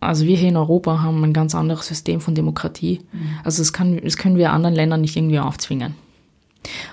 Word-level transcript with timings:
Also 0.00 0.24
wir 0.24 0.36
hier 0.36 0.48
in 0.48 0.56
Europa 0.56 1.02
haben 1.02 1.22
ein 1.22 1.34
ganz 1.34 1.54
anderes 1.54 1.86
System 1.86 2.20
von 2.20 2.34
Demokratie. 2.34 3.00
Mhm. 3.12 3.20
Also 3.44 3.60
das, 3.60 3.72
kann, 3.72 4.00
das 4.02 4.16
können 4.16 4.36
wir 4.36 4.52
anderen 4.52 4.74
Ländern 4.74 5.02
nicht 5.02 5.16
irgendwie 5.16 5.38
aufzwingen. 5.38 5.94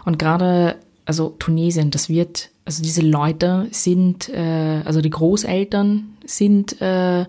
Und 0.05 0.19
gerade, 0.19 0.75
also 1.05 1.35
Tunesien, 1.39 1.89
das 1.89 2.09
wird, 2.09 2.49
also 2.65 2.83
diese 2.83 3.01
Leute 3.01 3.67
sind, 3.71 4.29
äh, 4.29 4.81
also 4.83 5.01
die 5.01 5.09
Großeltern 5.09 6.09
sind 6.25 6.81
äh, 6.81 7.25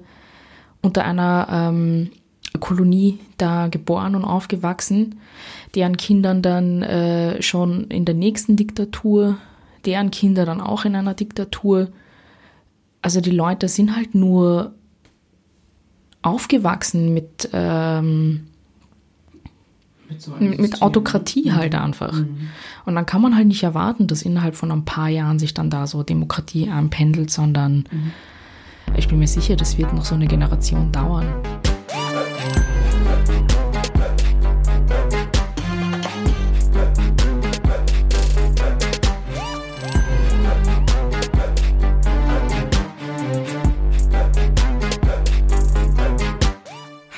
unter 0.83 1.05
einer 1.05 1.49
ähm, 1.51 2.11
Kolonie 2.59 3.21
da 3.37 3.69
geboren 3.69 4.17
und 4.17 4.25
aufgewachsen, 4.25 5.21
deren 5.75 5.97
Kindern 5.97 6.43
dann 6.43 6.83
äh, 6.83 7.41
schon 7.41 7.85
in 7.89 8.05
der 8.05 8.15
nächsten 8.15 8.57
Diktatur, 8.57 9.37
deren 9.85 10.11
Kinder 10.11 10.45
dann 10.45 10.61
auch 10.61 10.85
in 10.85 10.97
einer 10.97 11.15
Diktatur. 11.15 11.89
Also 13.01 13.21
die 13.21 13.31
Leute 13.31 13.69
sind 13.69 13.95
halt 13.95 14.15
nur 14.15 14.75
aufgewachsen 16.23 17.15
mit, 17.15 17.49
ähm, 17.53 18.49
mit, 20.09 20.23
so 20.23 20.33
mit 20.39 20.83
Autokratie 20.83 21.51
mhm. 21.51 21.57
halt 21.57 21.75
einfach. 21.75 22.13
Mhm. 22.13 22.49
Und 22.85 22.95
dann 22.95 23.07
kann 23.07 23.23
man 23.23 23.37
halt 23.37 23.47
nicht 23.47 23.63
erwarten, 23.63 24.07
dass 24.07 24.23
innerhalb 24.23 24.57
von 24.57 24.73
ein 24.73 24.85
paar 24.85 25.09
Jahren 25.09 25.39
sich 25.39 25.55
dann 25.55 25.71
da 25.71 25.87
so 25.87 26.03
Demokratie 26.03 26.69
einpendelt, 26.71 27.31
sondern 27.31 27.85
mhm. 27.91 28.13
ich 28.97 29.09
bin 29.09 29.19
mir 29.19 29.29
sicher, 29.29 29.57
das 29.57 29.79
wird 29.79 29.93
noch 29.93 30.05
so 30.05 30.15
eine 30.15 30.27
Generation 30.27 30.91
dauern. 30.93 31.27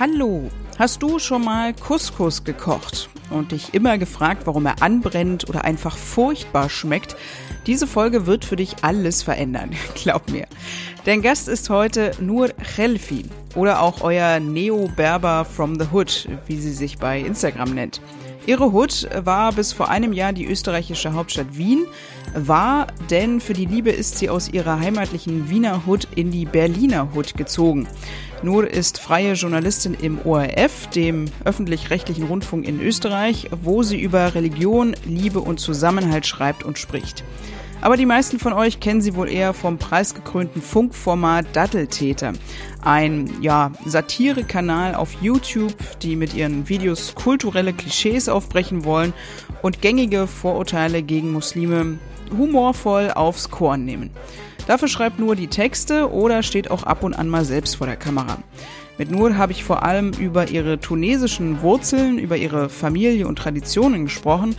Hallo, 0.01 0.51
hast 0.79 1.03
du 1.03 1.19
schon 1.19 1.45
mal 1.45 1.75
Couscous 1.75 2.43
gekocht 2.45 3.11
und 3.29 3.53
dich 3.53 3.75
immer 3.75 3.99
gefragt, 3.99 4.47
warum 4.47 4.65
er 4.65 4.81
anbrennt 4.81 5.47
oder 5.47 5.67
einfach 5.67 5.99
furchtbar 5.99 6.71
schmeckt? 6.71 7.17
Diese 7.67 7.87
Folge 7.87 8.25
wird 8.25 8.47
für 8.47 8.57
dich 8.57 8.77
alles 8.81 9.23
verändern, 9.23 9.73
glaub 9.95 10.31
mir. 10.31 10.47
Dein 11.05 11.21
Gast 11.21 11.49
ist 11.49 11.69
heute 11.69 12.13
Nur 12.19 12.49
Khelfi 12.49 13.27
oder 13.55 13.83
auch 13.83 14.01
euer 14.01 14.41
Neo-Berber 14.41 15.45
from 15.45 15.79
the 15.79 15.89
Hood, 15.93 16.31
wie 16.47 16.57
sie 16.57 16.73
sich 16.73 16.97
bei 16.97 17.21
Instagram 17.21 17.75
nennt. 17.75 18.01
Ihre 18.47 18.73
Hood 18.73 19.07
war 19.23 19.53
bis 19.53 19.75
vor 19.75 19.91
einem 19.91 20.15
Jahr 20.15 20.33
die 20.33 20.47
österreichische 20.47 21.13
Hauptstadt 21.13 21.59
Wien, 21.59 21.85
war, 22.35 22.87
denn 23.11 23.41
für 23.41 23.53
die 23.53 23.67
Liebe 23.67 23.91
ist 23.91 24.19
sie 24.19 24.31
aus 24.31 24.49
ihrer 24.49 24.81
heimatlichen 24.81 25.51
Wiener 25.51 25.83
Hood 25.87 26.09
in 26.15 26.31
die 26.31 26.47
Berliner 26.47 27.09
Hood 27.15 27.37
gezogen. 27.37 27.87
Nur 28.43 28.71
ist 28.71 28.99
freie 28.99 29.35
Journalistin 29.35 29.95
im 30.01 30.19
ORF, 30.25 30.87
dem 30.89 31.27
öffentlich-rechtlichen 31.45 32.25
Rundfunk 32.25 32.67
in 32.67 32.81
Österreich, 32.81 33.51
wo 33.63 33.83
sie 33.83 34.01
über 34.01 34.35
Religion, 34.35 34.97
Liebe 35.05 35.41
und 35.41 35.61
Zusammenhalt 35.61 36.27
schreibt 36.27 36.63
und 36.63 36.79
spricht. 36.79 37.23
Aber 37.83 37.97
die 37.97 38.07
meisten 38.07 38.39
von 38.39 38.53
euch 38.53 38.81
kennen 38.81 39.01
sie 39.01 39.15
wohl 39.15 39.31
eher 39.31 39.55
vom 39.55 39.79
preisgekrönten 39.79 40.61
Funkformat 40.61 41.47
Datteltäter. 41.55 42.33
Ein, 42.83 43.31
ja, 43.43 43.73
Satirekanal 43.85 44.95
auf 44.95 45.15
YouTube, 45.23 45.75
die 46.03 46.17
mit 46.17 46.35
ihren 46.35 46.69
Videos 46.69 47.15
kulturelle 47.15 47.73
Klischees 47.73 48.29
aufbrechen 48.29 48.85
wollen 48.85 49.15
und 49.63 49.81
gängige 49.81 50.27
Vorurteile 50.27 51.03
gegen 51.03 51.33
Muslime 51.33 51.99
humorvoll 52.37 53.11
aufs 53.11 53.51
Korn 53.51 53.85
nehmen. 53.85 54.11
Dafür 54.71 54.87
schreibt 54.87 55.19
Nur 55.19 55.35
die 55.35 55.49
Texte 55.49 56.13
oder 56.13 56.45
steht 56.45 56.71
auch 56.71 56.85
ab 56.85 57.03
und 57.03 57.13
an 57.15 57.29
mal 57.29 57.45
selbst 57.45 57.75
vor 57.75 57.89
der 57.89 57.97
Kamera. 57.97 58.39
Mit 58.99 59.11
Nur 59.11 59.37
habe 59.37 59.51
ich 59.51 59.65
vor 59.65 59.83
allem 59.83 60.13
über 60.13 60.49
ihre 60.49 60.79
tunesischen 60.79 61.61
Wurzeln, 61.61 62.21
über 62.21 62.37
ihre 62.37 62.69
Familie 62.69 63.27
und 63.27 63.37
Traditionen 63.37 64.05
gesprochen, 64.05 64.55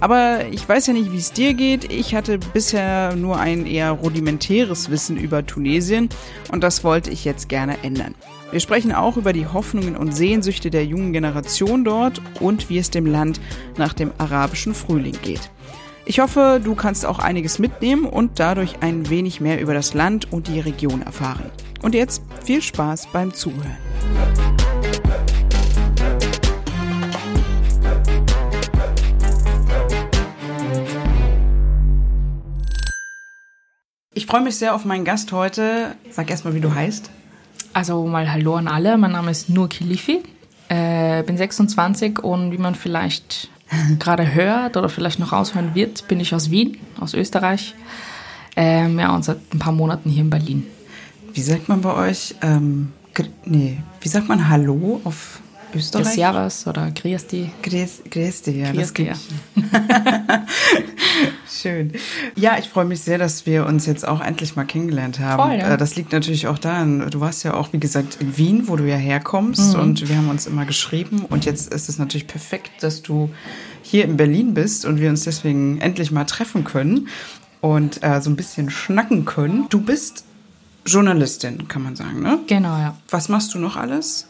aber 0.00 0.46
ich 0.50 0.66
weiß 0.66 0.86
ja 0.86 0.94
nicht, 0.94 1.12
wie 1.12 1.18
es 1.18 1.34
dir 1.34 1.52
geht. 1.52 1.92
Ich 1.92 2.14
hatte 2.14 2.38
bisher 2.38 3.14
nur 3.16 3.38
ein 3.38 3.66
eher 3.66 3.90
rudimentäres 3.90 4.88
Wissen 4.88 5.18
über 5.18 5.44
Tunesien 5.44 6.08
und 6.50 6.64
das 6.64 6.82
wollte 6.82 7.10
ich 7.10 7.26
jetzt 7.26 7.50
gerne 7.50 7.76
ändern. 7.82 8.14
Wir 8.52 8.60
sprechen 8.60 8.92
auch 8.92 9.18
über 9.18 9.34
die 9.34 9.46
Hoffnungen 9.46 9.94
und 9.94 10.16
Sehnsüchte 10.16 10.70
der 10.70 10.86
jungen 10.86 11.12
Generation 11.12 11.84
dort 11.84 12.22
und 12.40 12.70
wie 12.70 12.78
es 12.78 12.88
dem 12.88 13.04
Land 13.04 13.42
nach 13.76 13.92
dem 13.92 14.10
arabischen 14.16 14.72
Frühling 14.72 15.18
geht. 15.20 15.50
Ich 16.10 16.18
hoffe, 16.18 16.60
du 16.60 16.74
kannst 16.74 17.06
auch 17.06 17.20
einiges 17.20 17.60
mitnehmen 17.60 18.04
und 18.04 18.40
dadurch 18.40 18.78
ein 18.80 19.08
wenig 19.10 19.40
mehr 19.40 19.60
über 19.60 19.74
das 19.74 19.94
Land 19.94 20.32
und 20.32 20.48
die 20.48 20.58
Region 20.58 21.02
erfahren. 21.02 21.52
Und 21.82 21.94
jetzt 21.94 22.24
viel 22.44 22.62
Spaß 22.62 23.06
beim 23.12 23.32
Zuhören. 23.32 23.76
Ich 34.12 34.26
freue 34.26 34.40
mich 34.40 34.56
sehr 34.56 34.74
auf 34.74 34.84
meinen 34.84 35.04
Gast 35.04 35.30
heute. 35.30 35.94
Sag 36.10 36.28
erstmal, 36.28 36.54
wie 36.54 36.60
du 36.60 36.74
heißt. 36.74 37.08
Also 37.72 38.04
mal 38.08 38.32
Hallo 38.32 38.56
an 38.56 38.66
alle. 38.66 38.98
Mein 38.98 39.12
Name 39.12 39.30
ist 39.30 39.48
Nur 39.48 39.68
Kilifi. 39.68 40.24
Äh, 40.68 41.22
bin 41.22 41.36
26 41.36 42.18
und 42.18 42.50
wie 42.50 42.58
man 42.58 42.74
vielleicht 42.74 43.48
gerade 43.98 44.34
hört 44.34 44.76
oder 44.76 44.88
vielleicht 44.88 45.18
noch 45.18 45.32
raushören 45.32 45.74
wird, 45.74 46.08
bin 46.08 46.20
ich 46.20 46.34
aus 46.34 46.50
Wien, 46.50 46.78
aus 46.98 47.14
Österreich. 47.14 47.74
Ähm, 48.56 48.98
ja, 48.98 49.14
und 49.14 49.24
seit 49.24 49.38
ein 49.54 49.58
paar 49.58 49.72
Monaten 49.72 50.10
hier 50.10 50.22
in 50.22 50.30
Berlin. 50.30 50.66
Wie 51.32 51.42
sagt 51.42 51.68
man 51.68 51.80
bei 51.80 51.94
euch, 51.94 52.34
ähm, 52.42 52.92
nee, 53.44 53.78
wie 54.00 54.08
sagt 54.08 54.28
man 54.28 54.48
Hallo 54.48 55.00
auf 55.04 55.40
Österreich? 55.74 56.06
Des 56.06 56.16
Jahres 56.16 56.66
oder 56.66 56.90
Griesti. 56.90 57.50
Griesti, 57.62 58.60
ja, 58.60 58.72
das 58.72 58.92
geht. 58.92 59.16
Schön. 61.60 61.92
Ja, 62.36 62.56
ich 62.58 62.68
freue 62.68 62.84
mich 62.84 63.00
sehr, 63.00 63.18
dass 63.18 63.44
wir 63.44 63.66
uns 63.66 63.86
jetzt 63.86 64.06
auch 64.06 64.20
endlich 64.20 64.56
mal 64.56 64.64
kennengelernt 64.64 65.18
haben. 65.18 65.42
Voll, 65.42 65.58
ja. 65.58 65.74
Äh, 65.74 65.76
das 65.76 65.96
liegt 65.96 66.12
natürlich 66.12 66.46
auch 66.46 66.58
daran, 66.58 67.10
du 67.10 67.20
warst 67.20 67.44
ja 67.44 67.54
auch, 67.54 67.72
wie 67.72 67.78
gesagt, 67.78 68.18
in 68.20 68.36
Wien, 68.38 68.68
wo 68.68 68.76
du 68.76 68.88
ja 68.88 68.96
herkommst 68.96 69.74
mhm. 69.74 69.80
und 69.80 70.08
wir 70.08 70.16
haben 70.16 70.30
uns 70.30 70.46
immer 70.46 70.64
geschrieben 70.64 71.24
und 71.28 71.44
jetzt 71.44 71.72
ist 71.72 71.88
es 71.88 71.98
natürlich 71.98 72.26
perfekt, 72.26 72.70
dass 72.82 73.02
du 73.02 73.30
hier 73.82 74.04
in 74.04 74.16
Berlin 74.16 74.54
bist 74.54 74.84
und 74.84 75.00
wir 75.00 75.10
uns 75.10 75.24
deswegen 75.24 75.80
endlich 75.80 76.10
mal 76.10 76.24
treffen 76.24 76.64
können 76.64 77.08
und 77.60 78.02
äh, 78.02 78.20
so 78.20 78.30
ein 78.30 78.36
bisschen 78.36 78.70
schnacken 78.70 79.24
können. 79.24 79.66
Du 79.68 79.80
bist 79.80 80.24
Journalistin, 80.86 81.68
kann 81.68 81.82
man 81.82 81.94
sagen, 81.94 82.22
ne? 82.22 82.38
Genau, 82.46 82.76
ja. 82.78 82.96
Was 83.10 83.28
machst 83.28 83.54
du 83.54 83.58
noch 83.58 83.76
alles? 83.76 84.29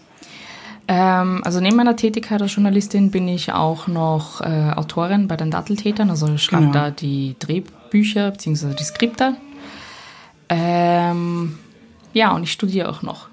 Ähm, 0.92 1.40
also 1.44 1.60
neben 1.60 1.76
meiner 1.76 1.94
Tätigkeit 1.94 2.42
als 2.42 2.56
Journalistin 2.56 3.12
bin 3.12 3.28
ich 3.28 3.52
auch 3.52 3.86
noch 3.86 4.40
äh, 4.40 4.72
Autorin 4.74 5.28
bei 5.28 5.36
den 5.36 5.52
Datteltätern. 5.52 6.10
Also 6.10 6.26
ich 6.34 6.42
schreibe 6.42 6.62
genau. 6.62 6.72
da 6.72 6.90
die 6.90 7.36
Drehbücher 7.38 8.32
bzw. 8.32 8.74
die 8.74 8.82
Skripte. 8.82 9.36
Ähm, 10.48 11.56
ja, 12.12 12.32
und 12.32 12.42
ich 12.42 12.50
studiere 12.50 12.88
auch 12.88 13.02
noch. 13.02 13.28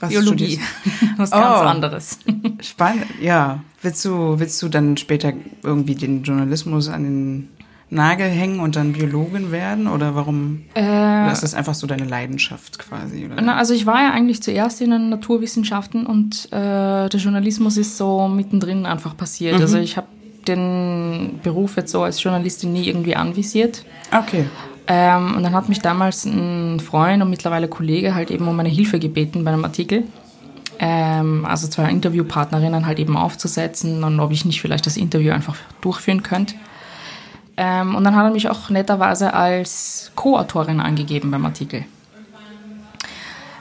Was 0.00 0.08
Biologie. 0.08 0.58
Was 1.18 1.32
ganz 1.32 1.60
oh, 1.60 1.64
anderes. 1.64 2.18
Spannend, 2.62 3.04
ja. 3.20 3.62
Willst 3.82 4.02
du, 4.06 4.38
willst 4.38 4.62
du 4.62 4.70
dann 4.70 4.96
später 4.96 5.34
irgendwie 5.62 5.96
den 5.96 6.22
Journalismus 6.22 6.88
an 6.88 7.02
den 7.02 7.48
Nagel 7.88 8.28
hängen 8.28 8.60
und 8.60 8.74
dann 8.76 8.92
Biologin 8.92 9.52
werden? 9.52 9.86
Oder 9.86 10.14
warum? 10.14 10.64
Äh, 10.74 10.80
oder 10.80 11.32
ist 11.32 11.42
das 11.42 11.54
einfach 11.54 11.74
so 11.74 11.86
deine 11.86 12.04
Leidenschaft 12.04 12.78
quasi? 12.78 13.26
Oder? 13.26 13.40
Na, 13.40 13.56
also 13.56 13.74
ich 13.74 13.86
war 13.86 14.02
ja 14.02 14.10
eigentlich 14.10 14.42
zuerst 14.42 14.80
in 14.80 14.90
den 14.90 15.08
Naturwissenschaften 15.08 16.06
und 16.06 16.46
äh, 16.46 17.08
der 17.08 17.20
Journalismus 17.20 17.76
ist 17.76 17.96
so 17.96 18.26
mittendrin 18.28 18.86
einfach 18.86 19.16
passiert. 19.16 19.56
Mhm. 19.56 19.60
Also 19.62 19.78
ich 19.78 19.96
habe 19.96 20.08
den 20.48 21.40
Beruf 21.42 21.76
jetzt 21.76 21.92
so 21.92 22.02
als 22.02 22.22
Journalistin 22.22 22.72
nie 22.72 22.88
irgendwie 22.88 23.16
anvisiert. 23.16 23.84
Okay. 24.16 24.46
Ähm, 24.88 25.34
und 25.36 25.42
dann 25.42 25.54
hat 25.54 25.68
mich 25.68 25.80
damals 25.80 26.24
ein 26.24 26.80
Freund 26.80 27.22
und 27.22 27.30
mittlerweile 27.30 27.68
Kollege 27.68 28.14
halt 28.14 28.30
eben 28.30 28.46
um 28.46 28.56
meine 28.56 28.68
Hilfe 28.68 28.98
gebeten 28.98 29.44
bei 29.44 29.52
einem 29.52 29.64
Artikel. 29.64 30.04
Ähm, 30.78 31.44
also 31.44 31.68
zwei 31.68 31.90
Interviewpartnerinnen 31.90 32.86
halt 32.86 32.98
eben 32.98 33.16
aufzusetzen 33.16 34.04
und 34.04 34.20
ob 34.20 34.30
ich 34.30 34.44
nicht 34.44 34.60
vielleicht 34.60 34.86
das 34.86 34.96
Interview 34.96 35.32
einfach 35.32 35.56
durchführen 35.80 36.22
könnte. 36.22 36.54
Ähm, 37.56 37.94
und 37.94 38.04
dann 38.04 38.14
hat 38.14 38.24
er 38.24 38.30
mich 38.30 38.50
auch 38.50 38.70
netterweise 38.70 39.32
als 39.32 40.12
Co-Autorin 40.14 40.80
angegeben 40.80 41.30
beim 41.30 41.44
Artikel. 41.44 41.84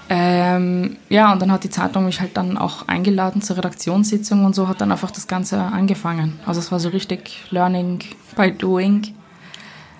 Ähm, 0.07 0.97
ja, 1.09 1.33
und 1.33 1.41
dann 1.41 1.51
hat 1.51 1.63
die 1.63 1.69
Zeitung 1.69 2.05
mich 2.05 2.21
halt 2.21 2.37
dann 2.37 2.57
auch 2.57 2.87
eingeladen 2.87 3.41
zur 3.41 3.57
Redaktionssitzung 3.57 4.45
und 4.45 4.53
so 4.53 4.67
hat 4.67 4.79
dann 4.81 4.91
einfach 4.91 5.09
das 5.09 5.27
Ganze 5.27 5.59
angefangen. 5.59 6.39
Also 6.45 6.59
es 6.59 6.71
war 6.71 6.79
so 6.79 6.89
richtig 6.89 7.43
Learning 7.49 8.01
by 8.35 8.51
Doing. 8.51 9.15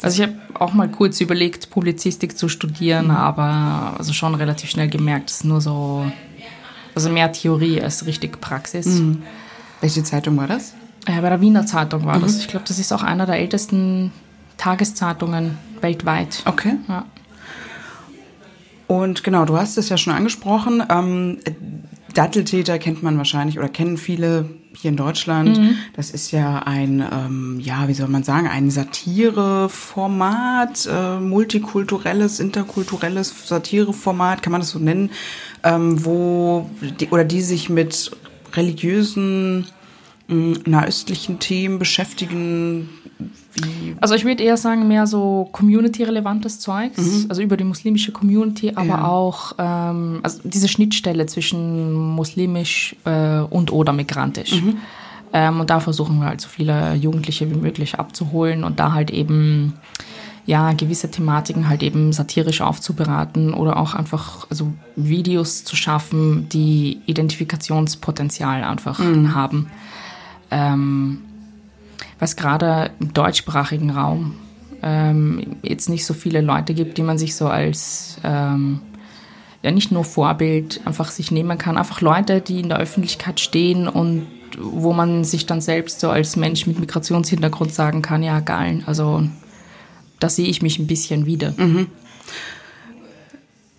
Also 0.04 0.22
ich 0.22 0.30
habe 0.30 0.40
auch 0.60 0.74
mal 0.74 0.90
kurz 0.90 1.22
überlegt, 1.22 1.72
Publizistik 1.72 2.38
zu 2.38 2.50
studieren, 2.50 3.10
aber 3.10 3.96
also 3.98 4.14
schon 4.14 4.36
relativ 4.36 4.70
schnell 4.70 4.90
gemerkt, 4.90 5.32
es 5.32 5.38
ist 5.38 5.46
nur 5.46 5.60
so, 5.60 6.06
also 6.94 7.10
mehr 7.10 7.32
Theorie 7.32 7.82
als 7.82 8.06
richtig 8.06 8.40
Praxis. 8.40 8.86
Mhm. 8.86 9.24
Welche 9.82 10.04
Zeitung 10.04 10.38
war 10.38 10.48
das? 10.48 10.75
Ja, 11.08 11.22
bei 11.22 11.30
der 11.30 11.42
Wiener 11.42 11.66
Zeitung 11.66 12.06
war 12.06 12.18
mhm. 12.18 12.24
das. 12.24 12.40
Ich 12.40 12.48
glaube, 12.48 12.66
das 12.68 12.80
ist 12.80 12.92
auch 12.92 13.04
einer 13.04 13.26
der 13.26 13.40
ältesten 13.40 14.12
Tageszeitungen 14.58 15.58
weltweit. 15.82 16.42
Okay. 16.46 16.78
Ja. 16.88 17.06
Und 18.88 19.24
genau, 19.24 19.46
du 19.46 19.58
hast 19.58 19.78
es 19.78 19.90
ja 19.90 19.98
schon 19.98 20.14
angesprochen. 20.14 20.84
Ähm, 20.90 21.38
Datteltäter 22.14 22.80
kennt 22.80 23.04
man 23.04 23.18
wahrscheinlich 23.18 23.60
oder 23.60 23.68
kennen 23.68 23.98
viele 23.98 24.46
hier 24.74 24.88
in 24.90 24.98
Deutschland. 24.98 25.58
Mhm. 25.58 25.76
Das 25.96 26.12
ist 26.12 26.32
ja 26.32 26.60
ein, 26.60 27.04
ähm, 27.12 27.60
ja, 27.62 27.88
wie 27.88 27.94
soll 27.94 28.08
man 28.08 28.24
sagen, 28.24 28.48
ein 28.48 28.72
Satireformat, 28.72 30.90
äh, 30.92 31.20
multikulturelles, 31.20 32.40
interkulturelles 32.40 33.48
Satireformat, 33.48 34.42
kann 34.42 34.52
man 34.52 34.62
das 34.62 34.70
so 34.70 34.80
nennen, 34.80 35.12
ähm, 35.64 36.04
wo 36.06 36.70
die, 37.00 37.10
oder 37.10 37.24
die 37.24 37.42
sich 37.42 37.70
mit 37.70 38.12
religiösen, 38.54 39.68
nahöstlichen 40.28 41.40
Themen 41.40 41.78
beschäftigen, 41.78 42.90
wie 43.54 43.96
also 44.02 44.16
ich 44.16 44.26
würde 44.26 44.44
eher 44.44 44.58
sagen, 44.58 44.88
mehr 44.88 45.08
so 45.08 45.48
community-relevantes 45.52 46.60
Zeugs, 46.60 46.98
mhm. 46.98 47.26
also 47.30 47.42
über 47.42 47.58
die 47.58 47.64
muslimische 47.64 48.12
Community, 48.12 48.72
aber 48.76 48.88
ja. 48.88 49.08
auch 49.08 49.54
ähm, 49.58 50.20
also 50.24 50.42
diese 50.44 50.68
Schnittstelle 50.68 51.26
zwischen 51.28 51.94
muslimisch 51.94 52.96
äh, 53.06 53.40
und 53.40 53.72
oder 53.72 53.94
migrantisch. 53.94 54.62
Mhm. 54.62 54.78
Ähm, 55.32 55.60
und 55.60 55.70
da 55.70 55.80
versuchen 55.80 56.20
wir 56.20 56.28
halt 56.28 56.42
so 56.42 56.50
viele 56.50 56.96
Jugendliche 56.96 57.50
wie 57.50 57.56
möglich 57.56 57.96
abzuholen 57.96 58.64
und 58.64 58.80
da 58.80 58.94
halt 58.94 59.12
eben 59.12 59.74
ja 60.46 60.74
gewisse 60.74 61.10
Thematiken 61.10 61.70
halt 61.70 61.82
eben 61.82 62.14
satirisch 62.14 62.62
aufzuberaten 62.62 63.54
oder 63.54 63.78
auch 63.78 63.96
einfach 63.96 64.48
also 64.50 64.74
Videos 64.96 65.64
zu 65.64 65.76
schaffen, 65.76 66.48
die 66.50 67.00
Identifikationspotenzial 67.06 68.64
einfach 68.64 69.00
mhm. 69.00 69.34
haben. 69.34 69.72
Ähm, 70.56 71.22
was 72.18 72.38
gerade 72.38 72.92
im 73.02 73.14
deutschsprachigen 73.14 73.90
Raum 73.90 74.36
ähm, 74.82 75.58
jetzt 75.64 75.90
nicht 75.90 76.06
so 76.06 76.14
viele 76.14 76.40
Leute 76.40 76.74
gibt, 76.74 76.98
die 76.98 77.04
man 77.04 77.18
sich 77.18 77.36
so 77.36 77.48
als 77.48 78.18
ähm, 78.24 78.80
ja 79.64 79.72
nicht 79.72 79.92
nur 79.92 80.06
Vorbild 80.06 80.80
einfach 80.86 81.10
sich 81.10 81.30
nehmen 81.32 81.58
kann, 81.58 81.78
einfach 81.78 82.00
Leute, 82.00 82.40
die 82.40 82.62
in 82.62 82.70
der 82.70 82.78
Öffentlichkeit 82.78 83.42
stehen 83.42 83.90
und 83.90 84.28
wo 84.58 84.94
man 84.94 85.26
sich 85.26 85.46
dann 85.46 85.60
selbst 85.60 86.00
so 86.00 86.10
als 86.10 86.38
Mensch 86.38 86.68
mit 86.68 86.80
Migrationshintergrund 86.80 87.74
sagen 87.74 88.02
kann, 88.02 88.24
ja 88.24 88.40
geil, 88.40 88.82
also 88.86 89.28
da 90.22 90.30
sehe 90.30 90.48
ich 90.48 90.62
mich 90.62 90.80
ein 90.80 90.88
bisschen 90.88 91.26
wieder. 91.26 91.54
Mhm. 91.58 91.88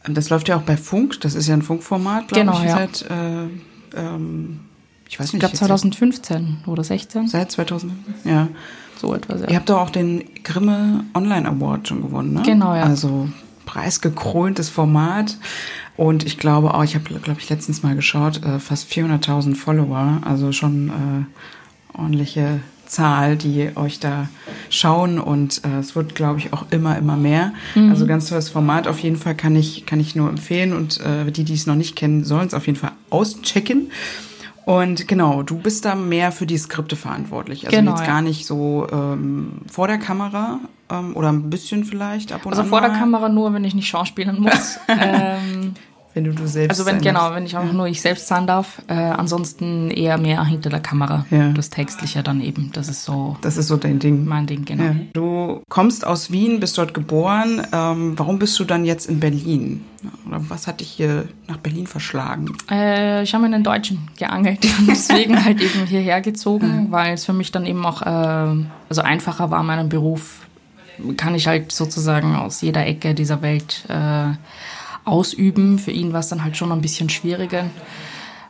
Das 0.08 0.28
läuft 0.28 0.49
ja 0.49 0.56
auch 0.56 0.62
bei 0.62 0.76
Funk, 0.76 1.20
das 1.23 1.34
ist 1.34 1.49
ja 1.49 1.55
ein 1.55 1.62
Funkformat, 1.62 2.28
glaube 2.28 2.46
genau, 2.46 2.58
ich, 2.58 2.69
ja. 2.69 2.76
seit 2.76 3.11
äh, 3.11 3.46
ähm, 3.96 4.61
ich 5.08 5.19
weiß 5.19 5.32
nicht. 5.32 5.35
Ich 5.35 5.41
glaube 5.41 5.56
2015 5.56 6.58
oder 6.67 6.85
16. 6.85 7.29
Seit 7.29 7.50
2015, 7.50 8.31
ja. 8.31 8.49
So 9.00 9.14
etwas, 9.14 9.43
ja. 9.43 9.49
Ihr 9.49 9.56
habt 9.56 9.69
doch 9.69 9.79
auch 9.79 9.91
den 9.91 10.25
Grimme 10.43 11.05
Online 11.14 11.49
Award 11.49 11.88
schon 11.88 12.03
gewonnen, 12.03 12.32
ne? 12.32 12.43
Genau, 12.44 12.75
ja. 12.75 12.82
Also 12.82 13.29
preisgekröntes 13.67 14.70
Format. 14.70 15.37
Und 15.97 16.25
ich 16.25 16.38
glaube 16.38 16.75
auch, 16.75 16.85
ich 16.85 16.94
habe, 16.94 17.05
glaube 17.05 17.41
ich, 17.41 17.49
letztens 17.49 17.82
mal 17.82 17.94
geschaut, 17.94 18.43
äh, 18.44 18.58
fast 18.58 18.91
400.000 18.91 19.55
Follower. 19.55 20.20
Also 20.25 20.53
schon 20.53 20.88
äh, 20.88 21.99
ordentliche 21.99 22.61
Zahl, 22.87 23.37
die 23.37 23.70
euch 23.75 23.99
da 23.99 24.29
schauen 24.70 25.19
und 25.19 25.62
äh, 25.64 25.81
es 25.81 25.97
wird, 25.97 26.14
glaube 26.14 26.38
ich, 26.38 26.52
auch 26.52 26.67
immer, 26.70 26.97
immer 26.97 27.17
mehr. 27.17 27.52
Mhm. 27.75 27.91
Also 27.91 28.06
ganz 28.06 28.29
tolles 28.29 28.49
Format. 28.49 28.87
Auf 28.87 29.00
jeden 29.00 29.17
Fall 29.17 29.35
kann 29.35 29.56
ich, 29.56 29.87
kann 29.87 30.00
ich 30.00 30.14
nur 30.14 30.29
empfehlen 30.29 30.73
und 30.73 31.00
äh, 31.00 31.31
die, 31.31 31.44
die 31.44 31.55
es 31.55 31.67
noch 31.67 31.75
nicht 31.75 31.97
kennen, 31.97 32.25
sollen 32.25 32.47
es 32.47 32.55
auf 32.55 32.67
jeden 32.67 32.79
Fall 32.79 32.93
auschecken. 33.11 33.91
Und 34.66 35.06
genau, 35.06 35.44
du 35.44 35.58
bist 35.58 35.84
da 35.84 35.94
mehr 35.94 36.32
für 36.32 36.44
die 36.44 36.58
Skripte 36.58 36.96
verantwortlich. 36.96 37.66
Also 37.66 37.76
genau, 37.76 37.92
jetzt 37.92 38.00
ja. 38.00 38.06
gar 38.06 38.20
nicht 38.20 38.46
so 38.46 38.84
ähm, 38.90 39.60
vor 39.70 39.86
der 39.86 39.98
Kamera 39.98 40.58
ähm, 40.90 41.14
oder 41.14 41.28
ein 41.28 41.50
bisschen 41.50 41.84
vielleicht 41.84 42.32
ab 42.32 42.44
und 42.44 42.52
also 42.52 42.62
an. 42.62 42.66
Also 42.66 42.70
vor 42.70 42.80
der 42.80 42.98
Kamera 42.98 43.28
nur, 43.28 43.54
wenn 43.54 43.62
ich 43.62 43.76
nicht 43.76 43.86
schauspielen 43.86 44.40
muss. 44.42 44.80
ähm, 44.88 45.74
wenn 46.16 46.24
du 46.24 46.32
du 46.32 46.46
selbst. 46.46 46.70
Also 46.70 46.86
wenn 46.86 47.02
genau, 47.02 47.34
wenn 47.34 47.44
ich 47.44 47.58
auch 47.58 47.70
nur 47.70 47.86
ich 47.86 48.00
selbst 48.00 48.26
sein 48.26 48.46
darf. 48.46 48.80
Äh, 48.88 48.94
ansonsten 48.94 49.90
eher 49.90 50.16
mehr 50.16 50.42
hinter 50.46 50.70
der 50.70 50.80
Kamera. 50.80 51.26
Ja. 51.30 51.50
Das 51.50 51.68
Textliche 51.68 52.22
dann 52.22 52.40
eben. 52.40 52.70
Das 52.72 52.88
ist 52.88 53.04
so. 53.04 53.36
Das 53.42 53.58
ist 53.58 53.68
so 53.68 53.76
dein 53.76 53.98
Ding. 53.98 54.24
Mein 54.24 54.46
Ding, 54.46 54.64
genau. 54.64 54.84
Ja. 54.84 54.94
Du 55.12 55.62
kommst 55.68 56.06
aus 56.06 56.30
Wien, 56.30 56.58
bist 56.58 56.78
dort 56.78 56.94
geboren. 56.94 57.66
Ähm, 57.70 58.18
warum 58.18 58.38
bist 58.38 58.58
du 58.58 58.64
dann 58.64 58.86
jetzt 58.86 59.10
in 59.10 59.20
Berlin? 59.20 59.84
Oder 60.26 60.40
was 60.48 60.66
hat 60.66 60.80
dich 60.80 60.88
hier 60.88 61.28
nach 61.48 61.58
Berlin 61.58 61.86
verschlagen? 61.86 62.56
Äh, 62.70 63.22
ich 63.22 63.34
habe 63.34 63.44
in 63.44 63.52
den 63.52 63.62
Deutschen 63.62 64.08
geangelt 64.16 64.64
und 64.78 64.88
deswegen 64.88 65.44
halt 65.44 65.60
eben 65.60 65.84
hierher 65.84 66.22
gezogen, 66.22 66.86
weil 66.90 67.12
es 67.12 67.26
für 67.26 67.34
mich 67.34 67.52
dann 67.52 67.66
eben 67.66 67.84
auch 67.84 68.00
äh, 68.00 68.64
also 68.88 69.02
einfacher 69.02 69.50
war, 69.50 69.62
meinen 69.62 69.90
Beruf 69.90 70.46
kann 71.18 71.34
ich 71.34 71.46
halt 71.46 71.72
sozusagen 71.72 72.34
aus 72.36 72.62
jeder 72.62 72.86
Ecke 72.86 73.14
dieser 73.14 73.42
Welt 73.42 73.84
äh, 73.88 74.30
ausüben. 75.06 75.79
Für 75.79 75.91
ihn 75.91 76.12
war 76.12 76.20
es 76.20 76.29
dann 76.29 76.44
halt 76.44 76.56
schon 76.56 76.73
ein 76.73 76.81
bisschen 76.81 77.08
schwieriger. 77.08 77.70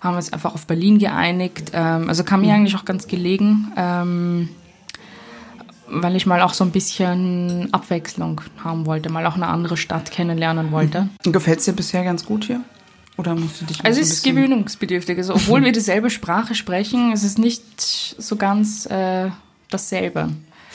Haben 0.01 0.15
wir 0.15 0.17
uns 0.17 0.33
einfach 0.33 0.55
auf 0.55 0.67
Berlin 0.67 0.99
geeinigt. 0.99 1.71
Ähm, 1.73 2.09
also 2.09 2.25
kam 2.25 2.41
mir 2.41 2.49
mhm. 2.49 2.55
eigentlich 2.55 2.77
auch 2.77 2.85
ganz 2.85 3.07
gelegen, 3.07 3.73
ähm, 3.77 4.49
weil 5.89 6.17
ich 6.17 6.27
mal 6.27 6.43
auch 6.43 6.55
so 6.55 6.65
ein 6.65 6.71
bisschen 6.71 7.69
Abwechslung 7.73 8.41
haben 8.65 8.87
wollte, 8.87 9.09
mal 9.09 9.27
auch 9.27 9.37
eine 9.37 9.49
andere 9.49 9.77
Stadt 9.77 10.11
kennenlernen 10.11 10.73
wollte. 10.73 11.09
Mhm. 11.25 11.33
Gefällt 11.33 11.61
es 11.61 11.67
dir 11.67 11.73
bisher 11.73 12.05
ganz 12.05 12.25
gut 12.25 12.45
hier? 12.45 12.61
Oder 13.17 13.35
musst 13.35 13.63
du 13.63 13.65
dich 13.65 13.83
Also 13.85 14.01
es 14.01 14.11
ist 14.11 14.25
gewöhnungsbedürftig. 14.25 15.17
Also 15.19 15.35
obwohl 15.35 15.65
wir 15.65 15.73
dieselbe 15.73 16.11
Sprache 16.11 16.55
sprechen, 16.55 17.13
ist 17.13 17.23
es 17.23 17.39
nicht 17.39 17.65
so 17.81 18.37
ganz 18.37 18.87
äh, 18.87 19.31
dasselbe. 19.71 20.29